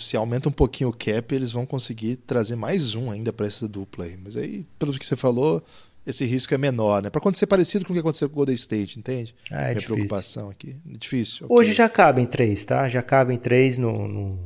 se 0.00 0.16
aumenta 0.16 0.48
um 0.48 0.52
pouquinho 0.52 0.90
o 0.90 0.92
cap, 0.92 1.34
eles 1.34 1.52
vão 1.52 1.64
conseguir 1.64 2.16
trazer 2.16 2.56
mais 2.56 2.94
um 2.94 3.10
ainda 3.10 3.32
para 3.32 3.46
essa 3.46 3.68
dupla 3.68 4.04
aí. 4.04 4.16
Mas 4.22 4.36
aí, 4.36 4.66
pelo 4.78 4.92
que 4.92 5.06
você 5.06 5.16
falou, 5.16 5.62
esse 6.08 6.24
risco 6.24 6.54
é 6.54 6.58
menor, 6.58 7.02
né? 7.02 7.10
Para 7.10 7.18
acontecer 7.18 7.46
parecido 7.46 7.84
com 7.84 7.92
o 7.92 7.94
que 7.94 8.00
aconteceu 8.00 8.28
com 8.28 8.34
o 8.34 8.36
Golden 8.36 8.54
State, 8.54 8.98
entende? 8.98 9.34
Ah, 9.50 9.70
é 9.70 9.74
Minha 9.74 9.86
preocupação 9.86 10.48
aqui. 10.48 10.74
É 10.90 10.96
difícil. 10.96 11.46
Hoje 11.50 11.70
okay. 11.70 11.76
já 11.76 11.88
cabem 11.88 12.24
três, 12.24 12.64
tá? 12.64 12.88
Já 12.88 13.02
cabem 13.02 13.36
três 13.36 13.76
no, 13.76 14.08
no, 14.08 14.38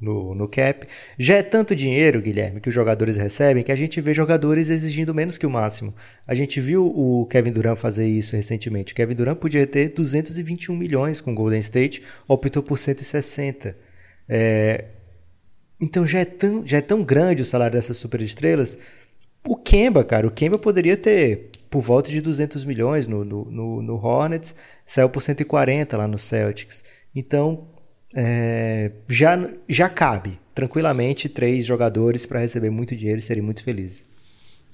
no, 0.00 0.34
no, 0.34 0.48
cap. 0.48 0.88
Já 1.16 1.36
é 1.36 1.42
tanto 1.44 1.76
dinheiro, 1.76 2.20
Guilherme, 2.20 2.60
que 2.60 2.68
os 2.68 2.74
jogadores 2.74 3.16
recebem, 3.16 3.62
que 3.62 3.70
a 3.70 3.76
gente 3.76 4.00
vê 4.00 4.12
jogadores 4.12 4.70
exigindo 4.70 5.14
menos 5.14 5.38
que 5.38 5.46
o 5.46 5.50
máximo. 5.50 5.94
A 6.26 6.34
gente 6.34 6.60
viu 6.60 6.84
o 6.86 7.26
Kevin 7.26 7.52
Durant 7.52 7.78
fazer 7.78 8.08
isso 8.08 8.34
recentemente. 8.34 8.92
O 8.92 8.96
Kevin 8.96 9.14
Durant 9.14 9.38
podia 9.38 9.66
ter 9.68 9.90
221 9.90 10.76
milhões 10.76 11.20
com 11.20 11.30
o 11.30 11.34
Golden 11.34 11.60
State, 11.60 12.02
optou 12.26 12.62
por 12.62 12.76
160. 12.76 13.93
É... 14.28 14.86
Então 15.80 16.06
já 16.06 16.20
é, 16.20 16.24
tão, 16.24 16.66
já 16.66 16.78
é 16.78 16.80
tão 16.80 17.02
grande 17.02 17.42
o 17.42 17.44
salário 17.44 17.72
dessas 17.72 17.96
superestrelas 17.96 18.78
o 19.46 19.56
Kemba, 19.56 20.02
cara, 20.02 20.26
o 20.26 20.30
Kemba 20.30 20.58
poderia 20.58 20.96
ter 20.96 21.50
por 21.70 21.82
volta 21.82 22.10
de 22.10 22.20
200 22.20 22.64
milhões 22.64 23.06
no, 23.06 23.24
no, 23.24 23.44
no, 23.44 23.82
no 23.82 23.94
Hornets, 23.96 24.54
saiu 24.86 25.08
por 25.10 25.22
140 25.22 25.96
lá 25.96 26.08
no 26.08 26.18
Celtics. 26.18 26.82
Então, 27.14 27.66
é, 28.14 28.92
já, 29.08 29.50
já 29.68 29.88
cabe 29.88 30.38
tranquilamente 30.54 31.28
três 31.28 31.66
jogadores 31.66 32.24
para 32.24 32.40
receber 32.40 32.70
muito 32.70 32.96
dinheiro 32.96 33.18
e 33.18 33.22
serem 33.22 33.42
muito 33.42 33.62
felizes. 33.62 34.04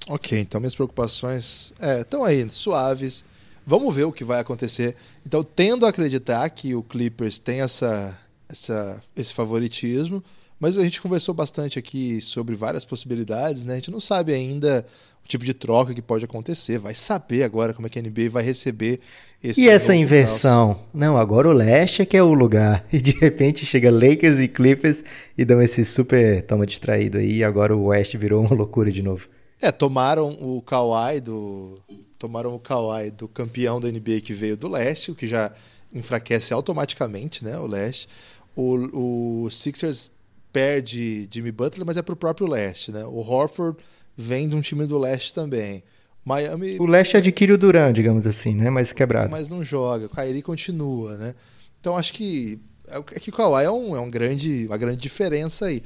Ok, 0.07 0.39
então 0.39 0.61
minhas 0.61 0.75
preocupações 0.75 1.73
estão 1.99 2.25
é, 2.25 2.29
aí, 2.29 2.49
suaves. 2.49 3.25
Vamos 3.65 3.95
ver 3.95 4.05
o 4.05 4.11
que 4.11 4.23
vai 4.23 4.39
acontecer. 4.39 4.95
Então, 5.25 5.43
tendo 5.43 5.85
a 5.85 5.89
acreditar 5.89 6.47
que 6.49 6.73
o 6.75 6.81
Clippers 6.81 7.39
tem 7.39 7.61
essa, 7.61 8.17
essa, 8.51 9.01
esse 9.15 9.33
favoritismo, 9.33 10.23
mas 10.59 10.77
a 10.77 10.83
gente 10.83 11.01
conversou 11.01 11.33
bastante 11.33 11.79
aqui 11.79 12.21
sobre 12.21 12.53
várias 12.53 12.85
possibilidades, 12.85 13.65
né? 13.65 13.73
A 13.73 13.75
gente 13.77 13.89
não 13.89 13.99
sabe 13.99 14.31
ainda 14.31 14.85
o 15.25 15.27
tipo 15.27 15.43
de 15.43 15.55
troca 15.55 15.91
que 15.93 16.01
pode 16.03 16.23
acontecer. 16.23 16.77
Vai 16.77 16.93
saber 16.93 17.43
agora 17.43 17.73
como 17.73 17.87
é 17.87 17.89
que 17.89 17.97
a 17.97 18.01
NBA 18.01 18.29
vai 18.29 18.43
receber 18.43 18.99
esse. 19.43 19.63
E 19.63 19.69
essa 19.69 19.95
inversão? 19.95 20.79
Não, 20.93 21.17
agora 21.17 21.49
o 21.49 21.51
leste 21.51 22.03
é 22.03 22.05
que 22.05 22.15
é 22.15 22.21
o 22.21 22.33
lugar. 22.33 22.85
E 22.93 23.01
de 23.01 23.11
repente 23.11 23.65
chega 23.65 23.89
Lakers 23.89 24.39
e 24.39 24.47
Clippers 24.47 25.03
e 25.35 25.43
dão 25.43 25.59
esse 25.61 25.83
super 25.83 26.45
toma 26.45 26.67
distraído 26.67 27.17
aí. 27.17 27.37
E 27.37 27.43
agora 27.43 27.75
o 27.75 27.85
oeste 27.85 28.15
virou 28.15 28.45
uma 28.45 28.55
loucura 28.55 28.91
de 28.91 29.01
novo. 29.01 29.27
É, 29.59 29.71
tomaram 29.71 30.29
o 30.39 30.61
Kawhi 30.61 31.19
do. 31.21 31.79
Tomaram 32.19 32.53
o 32.53 32.59
Kawhi 32.59 33.09
do 33.09 33.27
campeão 33.27 33.81
da 33.81 33.87
NBA 33.87 34.21
que 34.23 34.33
veio 34.33 34.55
do 34.55 34.67
leste, 34.67 35.09
o 35.09 35.15
que 35.15 35.27
já 35.27 35.51
enfraquece 35.91 36.53
automaticamente, 36.53 37.43
né? 37.43 37.57
O 37.57 37.65
leste. 37.65 38.07
O, 38.55 39.45
o 39.45 39.49
Sixers 39.49 40.11
perde 40.51 41.27
Jimmy 41.31 41.51
Butler, 41.51 41.85
mas 41.85 41.97
é 41.97 42.01
para 42.01 42.13
o 42.13 42.17
próprio 42.17 42.47
leste, 42.47 42.91
né? 42.91 43.05
O 43.05 43.19
Horford 43.19 43.77
vem 44.15 44.47
de 44.47 44.55
um 44.55 44.61
time 44.61 44.85
do 44.85 44.97
leste 44.97 45.33
também. 45.33 45.83
Miami. 46.25 46.77
O 46.79 46.85
leste 46.85 47.17
adquire 47.17 47.53
o 47.53 47.57
Duran, 47.57 47.91
digamos 47.91 48.27
assim, 48.27 48.53
né? 48.53 48.69
Mas 48.69 48.91
quebrado. 48.91 49.31
Mas 49.31 49.49
não 49.49 49.63
joga. 49.63 50.05
O 50.05 50.09
Kyrie 50.09 50.41
continua, 50.41 51.17
né? 51.17 51.33
Então 51.79 51.97
acho 51.97 52.13
que 52.13 52.59
é, 52.87 52.97
é 52.97 53.19
que 53.19 53.29
o 53.29 53.33
Kawhi 53.33 53.65
é, 53.65 53.71
um, 53.71 53.95
é 53.95 53.99
um 53.99 54.09
grande, 54.09 54.67
uma 54.67 54.77
grande 54.77 55.01
diferença 55.01 55.65
aí. 55.65 55.81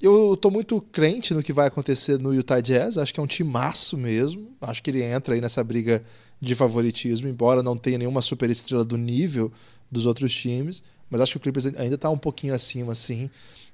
Eu 0.00 0.34
estou 0.34 0.50
muito 0.50 0.80
crente 0.80 1.32
no 1.32 1.42
que 1.42 1.52
vai 1.52 1.66
acontecer 1.66 2.18
no 2.18 2.34
Utah 2.34 2.60
Jazz. 2.60 2.98
Acho 2.98 3.12
que 3.12 3.20
é 3.20 3.22
um 3.22 3.26
timaço 3.26 3.96
mesmo. 3.96 4.54
Acho 4.60 4.82
que 4.82 4.90
ele 4.90 5.02
entra 5.02 5.34
aí 5.34 5.40
nessa 5.40 5.64
briga 5.64 6.02
de 6.40 6.54
favoritismo, 6.54 7.28
embora 7.28 7.62
não 7.62 7.76
tenha 7.76 7.98
nenhuma 7.98 8.20
super 8.20 8.50
estrela 8.50 8.84
do 8.84 8.96
nível 8.96 9.50
dos 9.90 10.04
outros 10.04 10.34
times. 10.34 10.82
Mas 11.10 11.20
acho 11.20 11.32
que 11.32 11.38
o 11.38 11.40
Clippers 11.40 11.66
ainda 11.66 11.94
está 11.94 12.10
um 12.10 12.18
pouquinho 12.18 12.54
acima, 12.54 12.92
assim. 12.92 13.30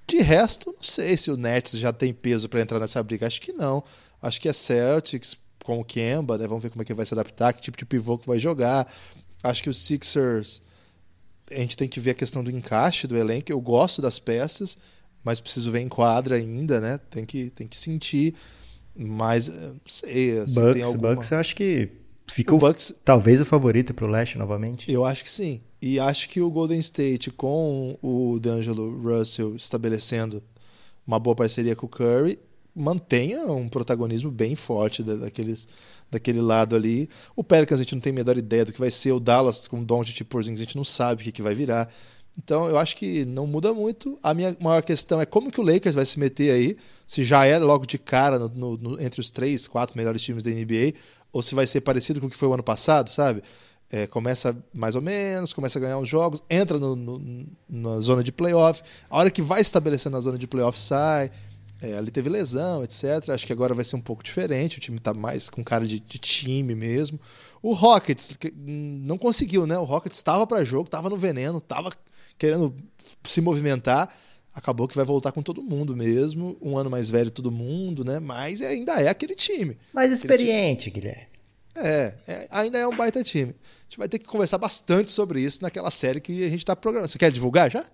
De 0.06 0.18
resto, 0.20 0.72
não 0.72 0.82
sei 0.82 1.16
se 1.16 1.30
o 1.30 1.36
Nets 1.36 1.78
já 1.78 1.92
tem 1.92 2.12
peso 2.12 2.48
para 2.48 2.60
entrar 2.60 2.78
nessa 2.78 3.02
briga. 3.02 3.26
Acho 3.26 3.40
que 3.40 3.52
não. 3.52 3.82
Acho 4.20 4.40
que 4.40 4.48
é 4.48 4.52
Celtics 4.52 5.36
com 5.64 5.80
o 5.80 5.84
Kemba, 5.84 6.36
né? 6.36 6.46
Vamos 6.46 6.62
ver 6.62 6.70
como 6.70 6.82
é 6.82 6.84
que 6.84 6.92
vai 6.92 7.06
se 7.06 7.14
adaptar, 7.14 7.52
que 7.52 7.60
tipo 7.60 7.78
de 7.78 7.86
pivô 7.86 8.18
que 8.18 8.26
vai 8.26 8.38
jogar. 8.38 8.86
Acho 9.42 9.62
que 9.62 9.70
os 9.70 9.78
Sixers 9.78 10.60
a 11.50 11.54
gente 11.56 11.76
tem 11.76 11.88
que 11.88 12.00
ver 12.00 12.10
a 12.12 12.14
questão 12.14 12.42
do 12.42 12.50
encaixe 12.50 13.06
do 13.06 13.16
elenco. 13.16 13.50
Eu 13.50 13.60
gosto 13.60 14.00
das 14.02 14.18
peças, 14.18 14.76
mas 15.22 15.40
preciso 15.40 15.70
ver 15.70 15.80
em 15.80 15.88
quadra 15.88 16.36
ainda, 16.36 16.80
né? 16.80 16.98
Tem 17.10 17.24
que, 17.24 17.50
tem 17.50 17.66
que 17.66 17.76
sentir. 17.76 18.34
Mas 18.94 19.48
eh, 19.48 19.52
não 19.52 19.80
sei. 19.86 20.38
Assim, 20.38 20.54
Bucks, 20.54 20.74
tem 20.74 20.82
alguma... 20.82 21.14
Bucks, 21.14 21.30
eu 21.30 21.38
acho 21.38 21.56
que 21.56 21.90
fica 22.28 22.54
o 22.54 22.58
Bucks, 22.58 22.94
talvez 23.04 23.40
o 23.40 23.44
favorito 23.44 23.94
para 23.94 24.04
o 24.04 24.08
leste 24.08 24.38
novamente. 24.38 24.90
Eu 24.90 25.04
acho 25.04 25.22
que 25.22 25.30
sim. 25.30 25.62
E 25.82 25.98
acho 25.98 26.28
que 26.28 26.40
o 26.40 26.48
Golden 26.48 26.78
State, 26.78 27.32
com 27.32 27.98
o 28.00 28.38
D'Angelo 28.38 29.02
Russell 29.02 29.56
estabelecendo 29.56 30.40
uma 31.04 31.18
boa 31.18 31.34
parceria 31.34 31.74
com 31.74 31.86
o 31.86 31.88
Curry, 31.88 32.38
mantenha 32.72 33.44
um 33.46 33.68
protagonismo 33.68 34.30
bem 34.30 34.54
forte 34.54 35.02
daqueles, 35.02 35.66
daquele 36.08 36.40
lado 36.40 36.76
ali. 36.76 37.08
O 37.34 37.42
Pelicans 37.42 37.80
a 37.80 37.82
gente 37.82 37.96
não 37.96 38.00
tem 38.00 38.12
a 38.12 38.14
menor 38.14 38.38
ideia 38.38 38.64
do 38.64 38.72
que 38.72 38.78
vai 38.78 38.92
ser. 38.92 39.10
O 39.10 39.18
Dallas 39.18 39.66
com 39.66 39.80
o 39.80 39.84
Doncic 39.84 40.20
e 40.20 40.24
Porzingis 40.24 40.60
a 40.60 40.64
gente 40.64 40.76
não 40.76 40.84
sabe 40.84 41.20
o 41.20 41.24
que, 41.24 41.32
que 41.32 41.42
vai 41.42 41.52
virar. 41.52 41.92
Então 42.38 42.68
eu 42.68 42.78
acho 42.78 42.96
que 42.96 43.24
não 43.24 43.48
muda 43.48 43.74
muito. 43.74 44.16
A 44.22 44.32
minha 44.32 44.56
maior 44.60 44.82
questão 44.82 45.20
é 45.20 45.26
como 45.26 45.50
que 45.50 45.60
o 45.60 45.64
Lakers 45.64 45.96
vai 45.96 46.06
se 46.06 46.16
meter 46.16 46.52
aí, 46.52 46.76
se 47.08 47.24
já 47.24 47.44
é 47.44 47.58
logo 47.58 47.86
de 47.86 47.98
cara 47.98 48.38
no, 48.38 48.48
no, 48.48 48.76
no, 48.76 49.02
entre 49.02 49.20
os 49.20 49.30
três, 49.30 49.66
quatro 49.66 49.96
melhores 49.96 50.22
times 50.22 50.44
da 50.44 50.50
NBA, 50.52 50.94
ou 51.32 51.42
se 51.42 51.56
vai 51.56 51.66
ser 51.66 51.80
parecido 51.80 52.20
com 52.20 52.28
o 52.28 52.30
que 52.30 52.36
foi 52.36 52.46
o 52.46 52.54
ano 52.54 52.62
passado, 52.62 53.10
sabe? 53.10 53.42
É, 53.92 54.06
começa 54.06 54.56
mais 54.72 54.94
ou 54.94 55.02
menos, 55.02 55.52
começa 55.52 55.78
a 55.78 55.82
ganhar 55.82 55.98
uns 55.98 56.08
jogos, 56.08 56.42
entra 56.48 56.78
no, 56.78 56.96
no, 56.96 57.46
na 57.68 58.00
zona 58.00 58.24
de 58.24 58.32
playoff. 58.32 58.82
A 59.10 59.18
hora 59.18 59.30
que 59.30 59.42
vai 59.42 59.60
estabelecendo 59.60 60.16
a 60.16 60.20
zona 60.20 60.38
de 60.38 60.46
playoff 60.46 60.80
sai. 60.80 61.30
É, 61.82 61.98
ali 61.98 62.12
teve 62.12 62.30
lesão, 62.30 62.84
etc. 62.84 63.28
Acho 63.30 63.44
que 63.44 63.52
agora 63.52 63.74
vai 63.74 63.84
ser 63.84 63.96
um 63.96 64.00
pouco 64.00 64.22
diferente. 64.22 64.78
O 64.78 64.80
time 64.80 64.96
está 64.98 65.12
mais 65.12 65.50
com 65.50 65.64
cara 65.64 65.84
de, 65.84 65.98
de, 65.98 66.18
time 66.18 66.76
mesmo. 66.76 67.20
O 67.60 67.74
Rockets 67.74 68.36
que, 68.36 68.54
hum, 68.56 69.02
não 69.04 69.18
conseguiu, 69.18 69.66
né? 69.66 69.76
O 69.76 69.84
Rockets 69.84 70.16
estava 70.16 70.46
para 70.46 70.64
jogo, 70.64 70.84
estava 70.84 71.10
no 71.10 71.16
veneno, 71.16 71.58
estava 71.58 71.92
querendo 72.38 72.74
se 73.24 73.40
movimentar. 73.40 74.08
Acabou 74.54 74.86
que 74.86 74.94
vai 74.94 75.04
voltar 75.04 75.32
com 75.32 75.42
todo 75.42 75.60
mundo 75.60 75.96
mesmo. 75.96 76.56
Um 76.62 76.78
ano 76.78 76.88
mais 76.88 77.10
velho, 77.10 77.30
todo 77.32 77.50
mundo, 77.50 78.04
né? 78.04 78.20
Mas 78.20 78.62
ainda 78.62 78.92
é 79.02 79.08
aquele 79.08 79.34
time. 79.34 79.76
Mais 79.92 80.12
experiente, 80.12 80.84
time. 80.84 81.00
Guilherme. 81.00 81.31
É, 81.74 82.14
é, 82.26 82.48
ainda 82.50 82.78
é 82.78 82.86
um 82.86 82.96
baita 82.96 83.22
time 83.22 83.54
gente 83.92 83.98
vai 83.98 84.08
ter 84.08 84.18
que 84.18 84.24
conversar 84.24 84.56
bastante 84.56 85.10
sobre 85.10 85.40
isso 85.40 85.62
naquela 85.62 85.90
série 85.90 86.20
que 86.20 86.44
a 86.44 86.48
gente 86.48 86.60
está 86.60 86.74
programando. 86.74 87.10
Você 87.10 87.18
quer 87.18 87.30
divulgar 87.30 87.70
já? 87.70 87.84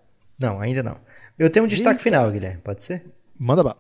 Não, 0.41 0.61
ainda 0.61 0.81
não. 0.81 0.97
Eu 1.37 1.51
tenho 1.51 1.65
um 1.65 1.69
destaque 1.69 1.99
Eita. 1.99 2.03
final, 2.03 2.31
Guilherme, 2.31 2.61
pode 2.63 2.85
ser? 2.85 3.05
Manda 3.37 3.65
bala. 3.65 3.79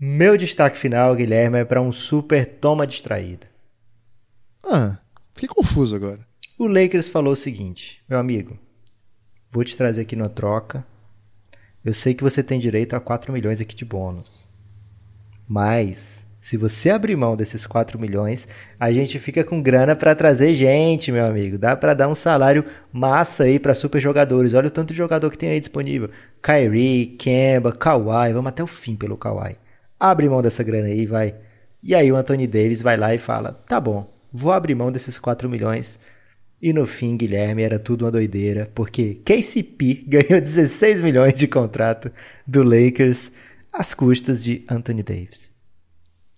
Meu 0.00 0.36
destaque 0.38 0.78
final, 0.78 1.14
Guilherme, 1.14 1.58
é 1.58 1.64
para 1.64 1.82
um 1.82 1.92
super 1.92 2.46
toma 2.46 2.86
distraída. 2.86 3.46
Ah, 4.64 4.98
fiquei 5.32 5.48
confuso 5.48 5.94
agora. 5.94 6.26
O 6.58 6.66
Lakers 6.66 7.08
falou 7.08 7.34
o 7.34 7.36
seguinte: 7.36 8.02
meu 8.08 8.18
amigo, 8.18 8.58
vou 9.50 9.62
te 9.62 9.76
trazer 9.76 10.00
aqui 10.02 10.16
na 10.16 10.30
troca. 10.30 10.86
Eu 11.84 11.92
sei 11.92 12.14
que 12.14 12.22
você 12.22 12.42
tem 12.42 12.58
direito 12.58 12.94
a 12.94 13.00
4 13.00 13.32
milhões 13.32 13.60
aqui 13.60 13.74
de 13.74 13.84
bônus. 13.84 14.48
Mas 15.46 16.21
se 16.42 16.56
você 16.56 16.90
abrir 16.90 17.14
mão 17.14 17.36
desses 17.36 17.68
4 17.68 17.96
milhões, 18.00 18.48
a 18.78 18.92
gente 18.92 19.16
fica 19.20 19.44
com 19.44 19.62
grana 19.62 19.94
para 19.94 20.12
trazer 20.12 20.56
gente, 20.56 21.12
meu 21.12 21.24
amigo. 21.24 21.56
Dá 21.56 21.76
para 21.76 21.94
dar 21.94 22.08
um 22.08 22.16
salário 22.16 22.64
massa 22.92 23.44
aí 23.44 23.60
para 23.60 23.72
super 23.74 24.00
jogadores. 24.00 24.52
Olha 24.52 24.66
o 24.66 24.70
tanto 24.70 24.88
de 24.88 24.96
jogador 24.96 25.30
que 25.30 25.38
tem 25.38 25.50
aí 25.50 25.60
disponível. 25.60 26.10
Kyrie, 26.42 27.14
Kemba, 27.16 27.70
Kawhi, 27.70 28.32
vamos 28.32 28.48
até 28.48 28.60
o 28.60 28.66
fim 28.66 28.96
pelo 28.96 29.16
Kawhi. 29.16 29.56
Abre 30.00 30.28
mão 30.28 30.42
dessa 30.42 30.64
grana 30.64 30.88
aí, 30.88 31.06
vai. 31.06 31.36
E 31.80 31.94
aí 31.94 32.10
o 32.10 32.16
Anthony 32.16 32.48
Davis 32.48 32.82
vai 32.82 32.96
lá 32.96 33.14
e 33.14 33.18
fala: 33.18 33.52
"Tá 33.68 33.80
bom, 33.80 34.12
vou 34.32 34.50
abrir 34.52 34.74
mão 34.74 34.90
desses 34.90 35.20
4 35.20 35.48
milhões". 35.48 36.00
E 36.60 36.72
no 36.72 36.86
fim, 36.86 37.16
Guilherme, 37.16 37.62
era 37.62 37.78
tudo 37.78 38.04
uma 38.04 38.10
doideira, 38.10 38.68
porque 38.74 39.20
KCP 39.24 40.06
ganhou 40.10 40.40
16 40.40 41.00
milhões 41.02 41.34
de 41.34 41.46
contrato 41.46 42.10
do 42.44 42.64
Lakers 42.64 43.30
às 43.72 43.94
custas 43.94 44.42
de 44.42 44.64
Anthony 44.68 45.04
Davis. 45.04 45.51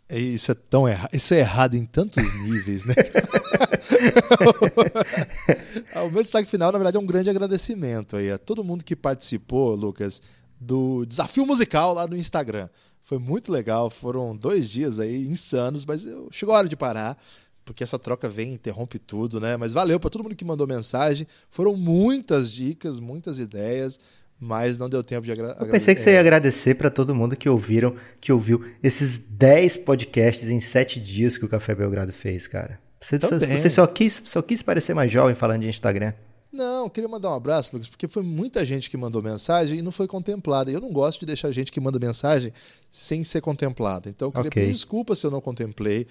É, 0.09 0.19
isso 0.19 0.53
é 0.53 0.55
tão 0.55 0.89
errado. 0.89 1.11
Isso 1.13 1.35
é 1.35 1.39
errado 1.39 1.75
em 1.75 1.85
tantos 1.85 2.33
níveis, 2.35 2.85
né? 2.85 2.95
o 6.07 6.11
meu 6.11 6.23
destaque 6.23 6.51
final, 6.51 6.71
na 6.71 6.79
verdade, 6.79 6.97
é 6.97 7.01
um 7.01 7.07
grande 7.07 7.31
agradecimento 7.31 8.17
aí 8.17 8.31
a 8.31 8.39
todo 8.39 8.63
mundo 8.63 8.85
que 8.85 8.95
participou, 8.95 9.75
Lucas, 9.75 10.21
do 10.61 11.05
desafio 11.07 11.47
musical 11.47 11.95
lá 11.95 12.07
no 12.07 12.17
Instagram. 12.17 12.69
Foi 13.01 13.19
muito 13.19 13.51
legal, 13.51 13.91
foram 13.91 14.37
dois 14.37 14.69
dias 14.69 14.99
aí 14.99 15.27
insanos, 15.27 15.85
mas 15.85 16.07
eu, 16.07 16.29
chegou 16.31 16.55
a 16.55 16.59
hora 16.59 16.69
de 16.69 16.77
parar, 16.77 17.19
porque 17.65 17.83
essa 17.83 17.99
troca 17.99 18.29
vem, 18.29 18.53
interrompe 18.53 18.99
tudo, 18.99 19.41
né? 19.41 19.57
Mas 19.57 19.73
valeu 19.73 19.99
para 19.99 20.11
todo 20.11 20.23
mundo 20.23 20.37
que 20.37 20.45
mandou 20.45 20.67
mensagem. 20.67 21.27
Foram 21.49 21.77
muitas 21.77 22.53
dicas, 22.53 23.01
muitas 23.01 23.39
ideias 23.39 23.99
mas 24.41 24.79
não 24.79 24.89
deu 24.89 25.03
tempo 25.03 25.25
de 25.25 25.33
agradecer. 25.33 25.63
Eu 25.63 25.71
pensei 25.71 25.95
que 25.95 26.01
você 26.01 26.13
ia 26.13 26.21
agradecer 26.21 26.75
para 26.75 26.91
todo 26.91 27.15
mundo 27.15 27.37
que 27.37 27.49
ouviram, 27.49 27.97
que 28.21 28.33
ouviu 28.33 28.65
esses 28.83 29.19
10 29.19 29.79
podcasts 29.79 30.49
em 30.49 30.61
7 30.61 31.01
dias 31.01 31.39
que 31.39 31.45
o 31.45 31.49
Café 31.49 31.75
Belgrado 31.75 32.13
fez, 32.13 32.47
cara. 32.47 32.79
Você, 33.01 33.21
só, 33.21 33.39
você 33.39 33.71
só, 33.71 33.87
quis, 33.87 34.23
só 34.25 34.41
quis 34.41 34.63
parecer 34.63 34.95
mais 34.95 35.13
jovem 35.13 35.35
falando 35.35 35.61
de 35.61 35.69
Instagram. 35.69 36.15
Não, 36.51 36.89
queria 36.89 37.09
mandar 37.09 37.31
um 37.31 37.35
abraço, 37.35 37.75
Lucas, 37.75 37.89
porque 37.89 38.07
foi 38.07 38.23
muita 38.23 38.65
gente 38.65 38.89
que 38.89 38.97
mandou 38.97 39.21
mensagem 39.21 39.81
e 39.81 39.83
não 39.83 39.91
foi 39.91 40.07
contemplada. 40.07 40.71
E 40.71 40.75
eu 40.75 40.81
não 40.81 40.93
gosto 40.93 41.21
de 41.21 41.27
deixar 41.27 41.51
gente 41.51 41.73
que 41.73 41.81
manda 41.81 41.99
mensagem 41.99 42.53
sem 42.93 43.25
ser 43.25 43.41
contemplada. 43.41 44.09
Então, 44.09 44.29
eu 44.29 44.33
queria 44.33 44.49
okay. 44.49 44.63
pedir 44.63 44.73
desculpa 44.73 45.17
se 45.17 45.27
eu 45.27 45.31
não 45.31 45.41
contemplei. 45.41 46.07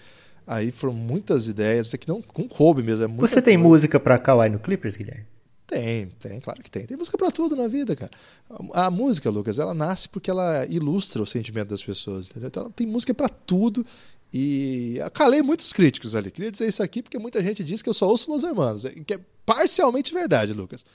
Aí 0.46 0.70
foram 0.70 0.94
muitas 0.94 1.48
ideias, 1.48 1.88
isso 1.88 1.96
aqui 1.96 2.08
não 2.08 2.22
com 2.22 2.48
coube 2.48 2.84
mesmo. 2.84 3.06
É 3.06 3.08
Você 3.08 3.42
tem 3.42 3.56
coisa. 3.56 3.70
música 3.70 4.00
para 4.00 4.20
Kawaii 4.20 4.52
no 4.52 4.60
Clippers, 4.60 4.98
Guilherme? 4.98 5.26
Tem, 5.74 6.06
tem, 6.20 6.40
claro 6.40 6.62
que 6.62 6.70
tem. 6.70 6.86
Tem 6.86 6.96
música 6.96 7.18
para 7.18 7.32
tudo 7.32 7.56
na 7.56 7.68
vida, 7.68 7.96
cara. 7.96 8.12
A, 8.74 8.86
a, 8.86 8.92
música, 8.92 9.30
Lucas, 9.32 9.58
ela 9.58 9.74
nasce 9.74 10.08
porque 10.08 10.30
ela 10.30 10.68
ilustra 10.68 11.22
o 11.22 11.26
sentimento 11.26 11.70
das 11.70 11.82
pessoas, 11.82 12.28
entendeu? 12.28 12.48
Então 12.48 12.70
tem 12.70 12.86
música 12.86 13.14
para 13.14 13.28
tudo. 13.28 13.84
E 14.32 14.98
calei 15.14 15.42
muitos 15.42 15.74
críticos 15.74 16.14
ali. 16.14 16.30
Queria 16.30 16.52
dizer 16.52 16.68
isso 16.68 16.84
aqui 16.84 17.02
porque 17.02 17.18
muita 17.18 17.42
gente 17.42 17.64
diz 17.64 17.82
que 17.82 17.90
eu 17.90 17.94
só 17.94 18.08
ouço 18.08 18.32
Los 18.32 18.44
Hermanos, 18.44 18.84
que 19.06 19.16
é 19.16 19.20
parcialmente 19.46 20.14
verdade, 20.14 20.54
Lucas. 20.54 20.86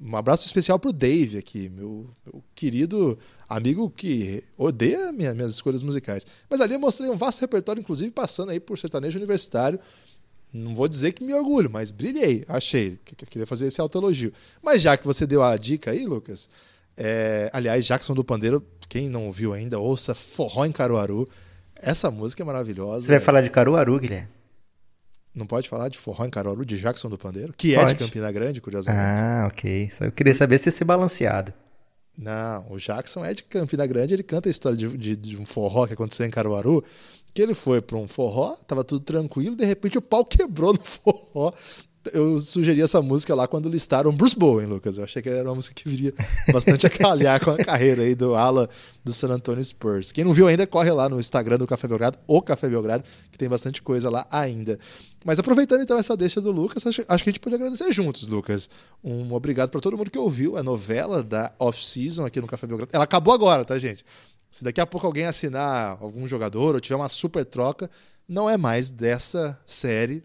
Um 0.00 0.16
abraço 0.16 0.46
especial 0.46 0.78
pro 0.78 0.92
Dave 0.92 1.36
aqui, 1.36 1.68
meu, 1.68 2.08
meu 2.24 2.42
querido 2.54 3.18
amigo 3.48 3.90
que 3.90 4.42
odeia 4.56 5.12
minha, 5.12 5.34
minhas 5.34 5.52
escolhas 5.52 5.82
musicais. 5.82 6.24
Mas 6.48 6.60
ali 6.60 6.74
eu 6.74 6.80
mostrei 6.80 7.10
um 7.10 7.16
vasto 7.16 7.40
repertório, 7.40 7.80
inclusive 7.80 8.10
passando 8.10 8.50
aí 8.50 8.58
por 8.58 8.78
sertanejo 8.78 9.18
universitário 9.18 9.78
não 10.52 10.74
vou 10.74 10.88
dizer 10.88 11.12
que 11.12 11.22
me 11.22 11.32
orgulho, 11.32 11.70
mas 11.70 11.90
brilhei, 11.90 12.44
achei. 12.48 12.98
Que, 13.04 13.14
que 13.14 13.26
queria 13.26 13.46
fazer 13.46 13.66
esse 13.66 13.80
autoelogio. 13.80 14.32
Mas 14.62 14.82
já 14.82 14.96
que 14.96 15.04
você 15.04 15.26
deu 15.26 15.42
a 15.42 15.56
dica 15.56 15.92
aí, 15.92 16.04
Lucas, 16.04 16.48
é, 16.96 17.48
aliás, 17.52 17.84
Jackson 17.84 18.14
do 18.14 18.24
Pandeiro, 18.24 18.64
quem 18.88 19.08
não 19.08 19.26
ouviu 19.26 19.52
ainda, 19.52 19.78
ouça 19.78 20.14
Forró 20.14 20.64
em 20.64 20.72
Caruaru. 20.72 21.28
Essa 21.76 22.10
música 22.10 22.42
é 22.42 22.44
maravilhosa. 22.44 23.06
Você 23.06 23.12
vai 23.12 23.20
falar 23.20 23.40
de 23.42 23.50
Caruaru, 23.50 23.98
Guilherme? 23.98 24.28
Não 25.32 25.46
pode 25.46 25.68
falar 25.68 25.88
de 25.88 25.96
Forró 25.96 26.26
em 26.26 26.30
Caruaru, 26.30 26.64
de 26.64 26.76
Jackson 26.76 27.08
do 27.08 27.16
Pandeiro, 27.16 27.54
que 27.56 27.74
pode. 27.74 27.92
é 27.92 27.94
de 27.94 28.04
Campina 28.04 28.30
Grande, 28.32 28.60
curiosamente. 28.60 29.00
Ah, 29.02 29.46
ok. 29.46 29.90
Só 29.96 30.04
eu 30.04 30.12
queria 30.12 30.34
saber 30.34 30.58
se 30.58 30.68
ia 30.68 30.72
ser 30.72 30.84
balanceado. 30.84 31.54
Não, 32.18 32.72
o 32.72 32.78
Jackson 32.78 33.24
é 33.24 33.32
de 33.32 33.44
Campina 33.44 33.86
Grande, 33.86 34.12
ele 34.12 34.22
canta 34.22 34.48
a 34.48 34.50
história 34.50 34.76
de, 34.76 34.88
de, 34.98 35.16
de 35.16 35.36
um 35.36 35.46
forró 35.46 35.86
que 35.86 35.94
aconteceu 35.94 36.26
em 36.26 36.30
Caruaru 36.30 36.84
que 37.32 37.40
ele 37.40 37.54
foi 37.54 37.80
para 37.80 37.96
um 37.96 38.08
forró, 38.08 38.56
tava 38.66 38.84
tudo 38.84 39.04
tranquilo, 39.04 39.56
de 39.56 39.64
repente 39.64 39.98
o 39.98 40.02
pau 40.02 40.24
quebrou 40.26 40.72
no 40.72 40.80
forró. 40.80 41.52
Eu 42.14 42.40
sugeri 42.40 42.80
essa 42.80 43.02
música 43.02 43.34
lá 43.34 43.46
quando 43.46 43.68
listaram 43.68 44.10
Bruce 44.10 44.34
Bowen, 44.34 44.66
Lucas. 44.66 44.96
Eu 44.96 45.04
achei 45.04 45.20
que 45.20 45.28
era 45.28 45.46
uma 45.46 45.54
música 45.54 45.74
que 45.74 45.86
viria 45.86 46.14
bastante 46.50 46.86
a 46.86 46.90
calhar 46.90 47.44
com 47.44 47.50
a 47.50 47.58
carreira 47.58 48.02
aí 48.02 48.14
do 48.14 48.34
ala 48.34 48.70
do 49.04 49.12
San 49.12 49.28
Antonio 49.28 49.62
Spurs. 49.62 50.10
Quem 50.10 50.24
não 50.24 50.32
viu 50.32 50.46
ainda, 50.46 50.66
corre 50.66 50.90
lá 50.90 51.10
no 51.10 51.20
Instagram 51.20 51.58
do 51.58 51.66
Café 51.66 51.86
Belgrado, 51.86 52.18
o 52.26 52.40
Café 52.40 52.70
Belgrado, 52.70 53.04
que 53.30 53.36
tem 53.36 53.50
bastante 53.50 53.82
coisa 53.82 54.08
lá 54.08 54.26
ainda. 54.30 54.78
Mas 55.26 55.38
aproveitando 55.38 55.82
então 55.82 55.98
essa 55.98 56.16
deixa 56.16 56.40
do 56.40 56.50
Lucas, 56.50 56.86
acho, 56.86 57.04
acho 57.06 57.22
que 57.22 57.28
a 57.28 57.32
gente 57.32 57.40
pode 57.40 57.56
agradecer 57.56 57.92
juntos, 57.92 58.26
Lucas. 58.26 58.70
Um 59.04 59.34
obrigado 59.34 59.68
para 59.68 59.80
todo 59.82 59.98
mundo 59.98 60.10
que 60.10 60.18
ouviu 60.18 60.56
a 60.56 60.62
novela 60.62 61.22
da 61.22 61.52
Off-Season 61.58 62.24
aqui 62.24 62.40
no 62.40 62.46
Café 62.46 62.66
Belgrado. 62.66 62.90
Ela 62.94 63.04
acabou 63.04 63.34
agora, 63.34 63.62
tá, 63.62 63.78
gente? 63.78 64.06
Se 64.50 64.64
daqui 64.64 64.80
a 64.80 64.86
pouco 64.86 65.06
alguém 65.06 65.26
assinar 65.26 65.96
algum 66.00 66.26
jogador 66.26 66.74
ou 66.74 66.80
tiver 66.80 66.96
uma 66.96 67.08
super 67.08 67.44
troca, 67.44 67.88
não 68.28 68.50
é 68.50 68.56
mais 68.56 68.90
dessa 68.90 69.58
série. 69.64 70.24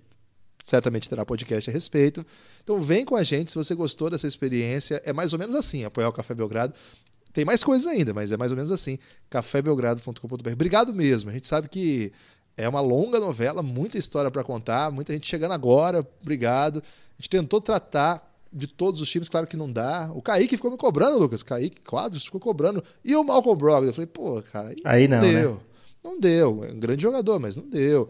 Certamente 0.64 1.08
terá 1.08 1.24
podcast 1.24 1.70
a 1.70 1.74
respeito. 1.74 2.26
Então 2.64 2.82
vem 2.82 3.06
com 3.06 3.16
a 3.16 3.24
gente 3.24 3.52
se 3.52 3.58
você 3.58 3.76
gostou 3.76 4.10
dessa 4.10 4.26
experiência. 4.26 5.00
É 5.06 5.14
mais 5.14 5.32
ou 5.32 5.38
menos 5.38 5.54
assim, 5.54 5.84
apoiar 5.84 6.10
o 6.10 6.14
Café 6.14 6.34
Belgrado. 6.34 6.74
Tem 7.32 7.46
mais 7.46 7.64
coisas 7.64 7.86
ainda, 7.86 8.14
mas 8.14 8.32
é 8.32 8.38
mais 8.38 8.52
ou 8.52 8.56
menos 8.56 8.72
assim. 8.72 8.98
cafébelgrado.com.br. 9.30 10.52
Obrigado 10.54 10.94
mesmo. 10.94 11.30
A 11.30 11.34
gente 11.34 11.48
sabe 11.48 11.70
que 11.70 12.12
é 12.58 12.68
uma 12.68 12.80
longa 12.80 13.20
novela, 13.20 13.62
muita 13.62 13.98
história 13.98 14.32
para 14.32 14.44
contar, 14.44 14.90
muita 14.90 15.14
gente 15.14 15.28
chegando 15.28 15.52
agora. 15.52 16.08
Obrigado. 16.22 16.78
A 16.80 17.22
gente 17.22 17.30
tentou 17.30 17.62
tratar 17.62 18.25
de 18.56 18.68
todos 18.68 19.02
os 19.02 19.10
times, 19.10 19.28
claro 19.28 19.46
que 19.46 19.58
não 19.58 19.70
dá. 19.70 20.10
O 20.16 20.22
Kaique 20.22 20.56
ficou 20.56 20.72
me 20.72 20.78
cobrando, 20.78 21.20
Lucas. 21.20 21.44
Kaique 21.44 21.82
Quadros 21.82 22.24
ficou 22.24 22.40
cobrando. 22.40 22.82
E 23.04 23.14
o 23.14 23.24
Malcolm 23.24 23.58
Brogdon? 23.58 23.88
Eu 23.88 23.94
falei, 23.94 24.08
pô, 24.08 24.42
cara, 24.42 24.70
aí, 24.70 24.76
aí 24.86 25.08
não, 25.08 25.18
não 25.18 25.30
deu. 25.30 25.52
Né? 25.52 25.60
Não 26.02 26.20
deu. 26.20 26.64
É 26.64 26.72
um 26.72 26.80
grande 26.80 27.04
jogador, 27.04 27.38
mas 27.38 27.58
não 27.58 27.68
deu. 27.70 28.08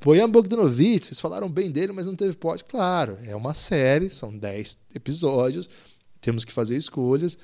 Bojan 0.00 0.30
Bogdanovic, 0.30 1.06
vocês 1.06 1.18
falaram 1.18 1.50
bem 1.50 1.72
dele, 1.72 1.92
mas 1.92 2.06
não 2.06 2.14
teve 2.14 2.36
pódio. 2.36 2.64
Claro, 2.66 3.18
é 3.24 3.34
uma 3.34 3.52
série, 3.52 4.08
são 4.08 4.36
10 4.36 4.78
episódios, 4.94 5.68
temos 6.20 6.44
que 6.44 6.52
fazer 6.52 6.76
escolhas. 6.76 7.36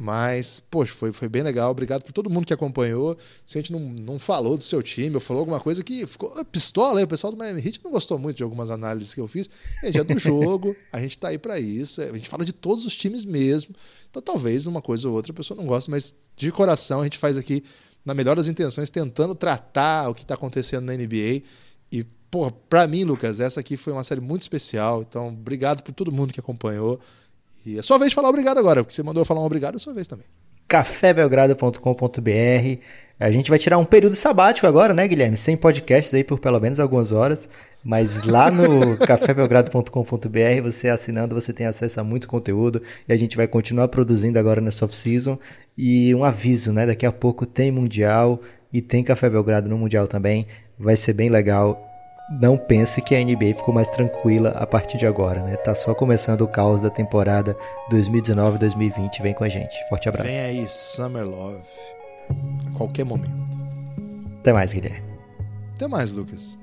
Mas, 0.00 0.60
poxa, 0.60 0.94
foi, 0.94 1.12
foi 1.12 1.28
bem 1.28 1.42
legal. 1.42 1.72
Obrigado 1.72 2.04
por 2.04 2.12
todo 2.12 2.30
mundo 2.30 2.46
que 2.46 2.52
acompanhou. 2.52 3.18
Se 3.44 3.58
a 3.58 3.60
gente 3.60 3.72
não, 3.72 3.80
não 3.80 4.16
falou 4.16 4.56
do 4.56 4.62
seu 4.62 4.80
time, 4.80 5.12
ou 5.16 5.20
falou 5.20 5.40
alguma 5.40 5.58
coisa 5.58 5.82
que 5.82 6.06
ficou 6.06 6.32
pistola 6.44 7.00
aí, 7.00 7.04
o 7.04 7.08
pessoal 7.08 7.32
do 7.32 7.36
Miami 7.36 7.60
Heat 7.66 7.80
não 7.82 7.90
gostou 7.90 8.16
muito 8.16 8.36
de 8.36 8.44
algumas 8.44 8.70
análises 8.70 9.12
que 9.12 9.20
eu 9.20 9.26
fiz. 9.26 9.50
É 9.82 9.90
dia 9.90 10.04
do 10.04 10.16
jogo, 10.16 10.76
a 10.92 11.00
gente 11.00 11.18
tá 11.18 11.28
aí 11.28 11.38
para 11.38 11.58
isso. 11.58 12.00
A 12.00 12.14
gente 12.14 12.28
fala 12.28 12.44
de 12.44 12.52
todos 12.52 12.86
os 12.86 12.94
times 12.94 13.24
mesmo. 13.24 13.74
Então, 14.08 14.22
talvez 14.22 14.68
uma 14.68 14.80
coisa 14.80 15.08
ou 15.08 15.16
outra 15.16 15.32
a 15.32 15.34
pessoa 15.34 15.58
não 15.58 15.66
goste, 15.66 15.90
mas 15.90 16.14
de 16.36 16.52
coração 16.52 17.00
a 17.00 17.04
gente 17.04 17.18
faz 17.18 17.36
aqui, 17.36 17.64
na 18.04 18.14
melhor 18.14 18.36
das 18.36 18.46
intenções, 18.46 18.90
tentando 18.90 19.34
tratar 19.34 20.08
o 20.08 20.14
que 20.14 20.22
está 20.22 20.34
acontecendo 20.34 20.84
na 20.84 20.94
NBA. 20.94 21.42
E, 21.90 22.06
pô, 22.30 22.52
para 22.52 22.86
mim, 22.86 23.02
Lucas, 23.02 23.40
essa 23.40 23.58
aqui 23.58 23.76
foi 23.76 23.92
uma 23.92 24.04
série 24.04 24.20
muito 24.20 24.42
especial. 24.42 25.02
Então, 25.02 25.26
obrigado 25.26 25.82
por 25.82 25.92
todo 25.92 26.12
mundo 26.12 26.32
que 26.32 26.38
acompanhou. 26.38 27.00
E 27.64 27.78
é 27.78 27.82
sua 27.82 27.98
vez 27.98 28.10
de 28.10 28.14
falar 28.14 28.28
obrigado 28.28 28.58
agora, 28.58 28.82
porque 28.82 28.94
você 28.94 29.02
mandou 29.02 29.20
eu 29.20 29.24
falar 29.24 29.40
um 29.40 29.44
obrigado, 29.44 29.76
é 29.76 29.78
sua 29.78 29.92
vez 29.92 30.08
também. 30.08 30.24
cafébelgrado.com.br 30.66 32.80
A 33.20 33.30
gente 33.30 33.50
vai 33.50 33.58
tirar 33.58 33.78
um 33.78 33.84
período 33.84 34.14
sabático 34.14 34.66
agora, 34.66 34.94
né, 34.94 35.06
Guilherme? 35.06 35.36
Sem 35.36 35.56
podcasts 35.56 36.14
aí 36.14 36.24
por 36.24 36.38
pelo 36.38 36.60
menos 36.60 36.80
algumas 36.80 37.12
horas. 37.12 37.48
Mas 37.84 38.24
lá 38.24 38.50
no 38.50 38.96
cafébelgrado.com.br, 38.98 40.62
você 40.62 40.88
assinando, 40.88 41.34
você 41.34 41.52
tem 41.52 41.66
acesso 41.66 42.00
a 42.00 42.04
muito 42.04 42.28
conteúdo. 42.28 42.82
E 43.08 43.12
a 43.12 43.16
gente 43.16 43.36
vai 43.36 43.46
continuar 43.46 43.88
produzindo 43.88 44.38
agora 44.38 44.60
nessa 44.60 44.84
off-season. 44.84 45.38
E 45.76 46.14
um 46.14 46.24
aviso, 46.24 46.72
né? 46.72 46.86
Daqui 46.86 47.06
a 47.06 47.12
pouco 47.12 47.46
tem 47.46 47.70
Mundial 47.70 48.40
e 48.72 48.82
tem 48.82 49.02
Café 49.02 49.30
Belgrado 49.30 49.68
no 49.68 49.78
Mundial 49.78 50.06
também. 50.06 50.46
Vai 50.78 50.96
ser 50.96 51.12
bem 51.12 51.30
legal 51.30 51.87
não 52.30 52.58
pense 52.58 53.00
que 53.00 53.14
a 53.14 53.24
NBA 53.24 53.54
ficou 53.56 53.72
mais 53.72 53.90
tranquila 53.90 54.50
a 54.50 54.66
partir 54.66 54.98
de 54.98 55.06
agora, 55.06 55.42
né? 55.42 55.56
Tá 55.56 55.74
só 55.74 55.94
começando 55.94 56.42
o 56.42 56.48
caos 56.48 56.82
da 56.82 56.90
temporada 56.90 57.56
2019-2020. 57.90 59.22
Vem 59.22 59.34
com 59.34 59.44
a 59.44 59.48
gente. 59.48 59.76
Forte 59.88 60.08
abraço. 60.08 60.28
Vem 60.28 60.38
aí, 60.38 60.68
Summer 60.68 61.26
Love. 61.26 61.62
A 62.68 62.76
qualquer 62.76 63.04
momento. 63.04 63.48
Até 64.40 64.52
mais, 64.52 64.72
Guilherme. 64.72 65.08
Até 65.74 65.88
mais, 65.88 66.12
Lucas. 66.12 66.57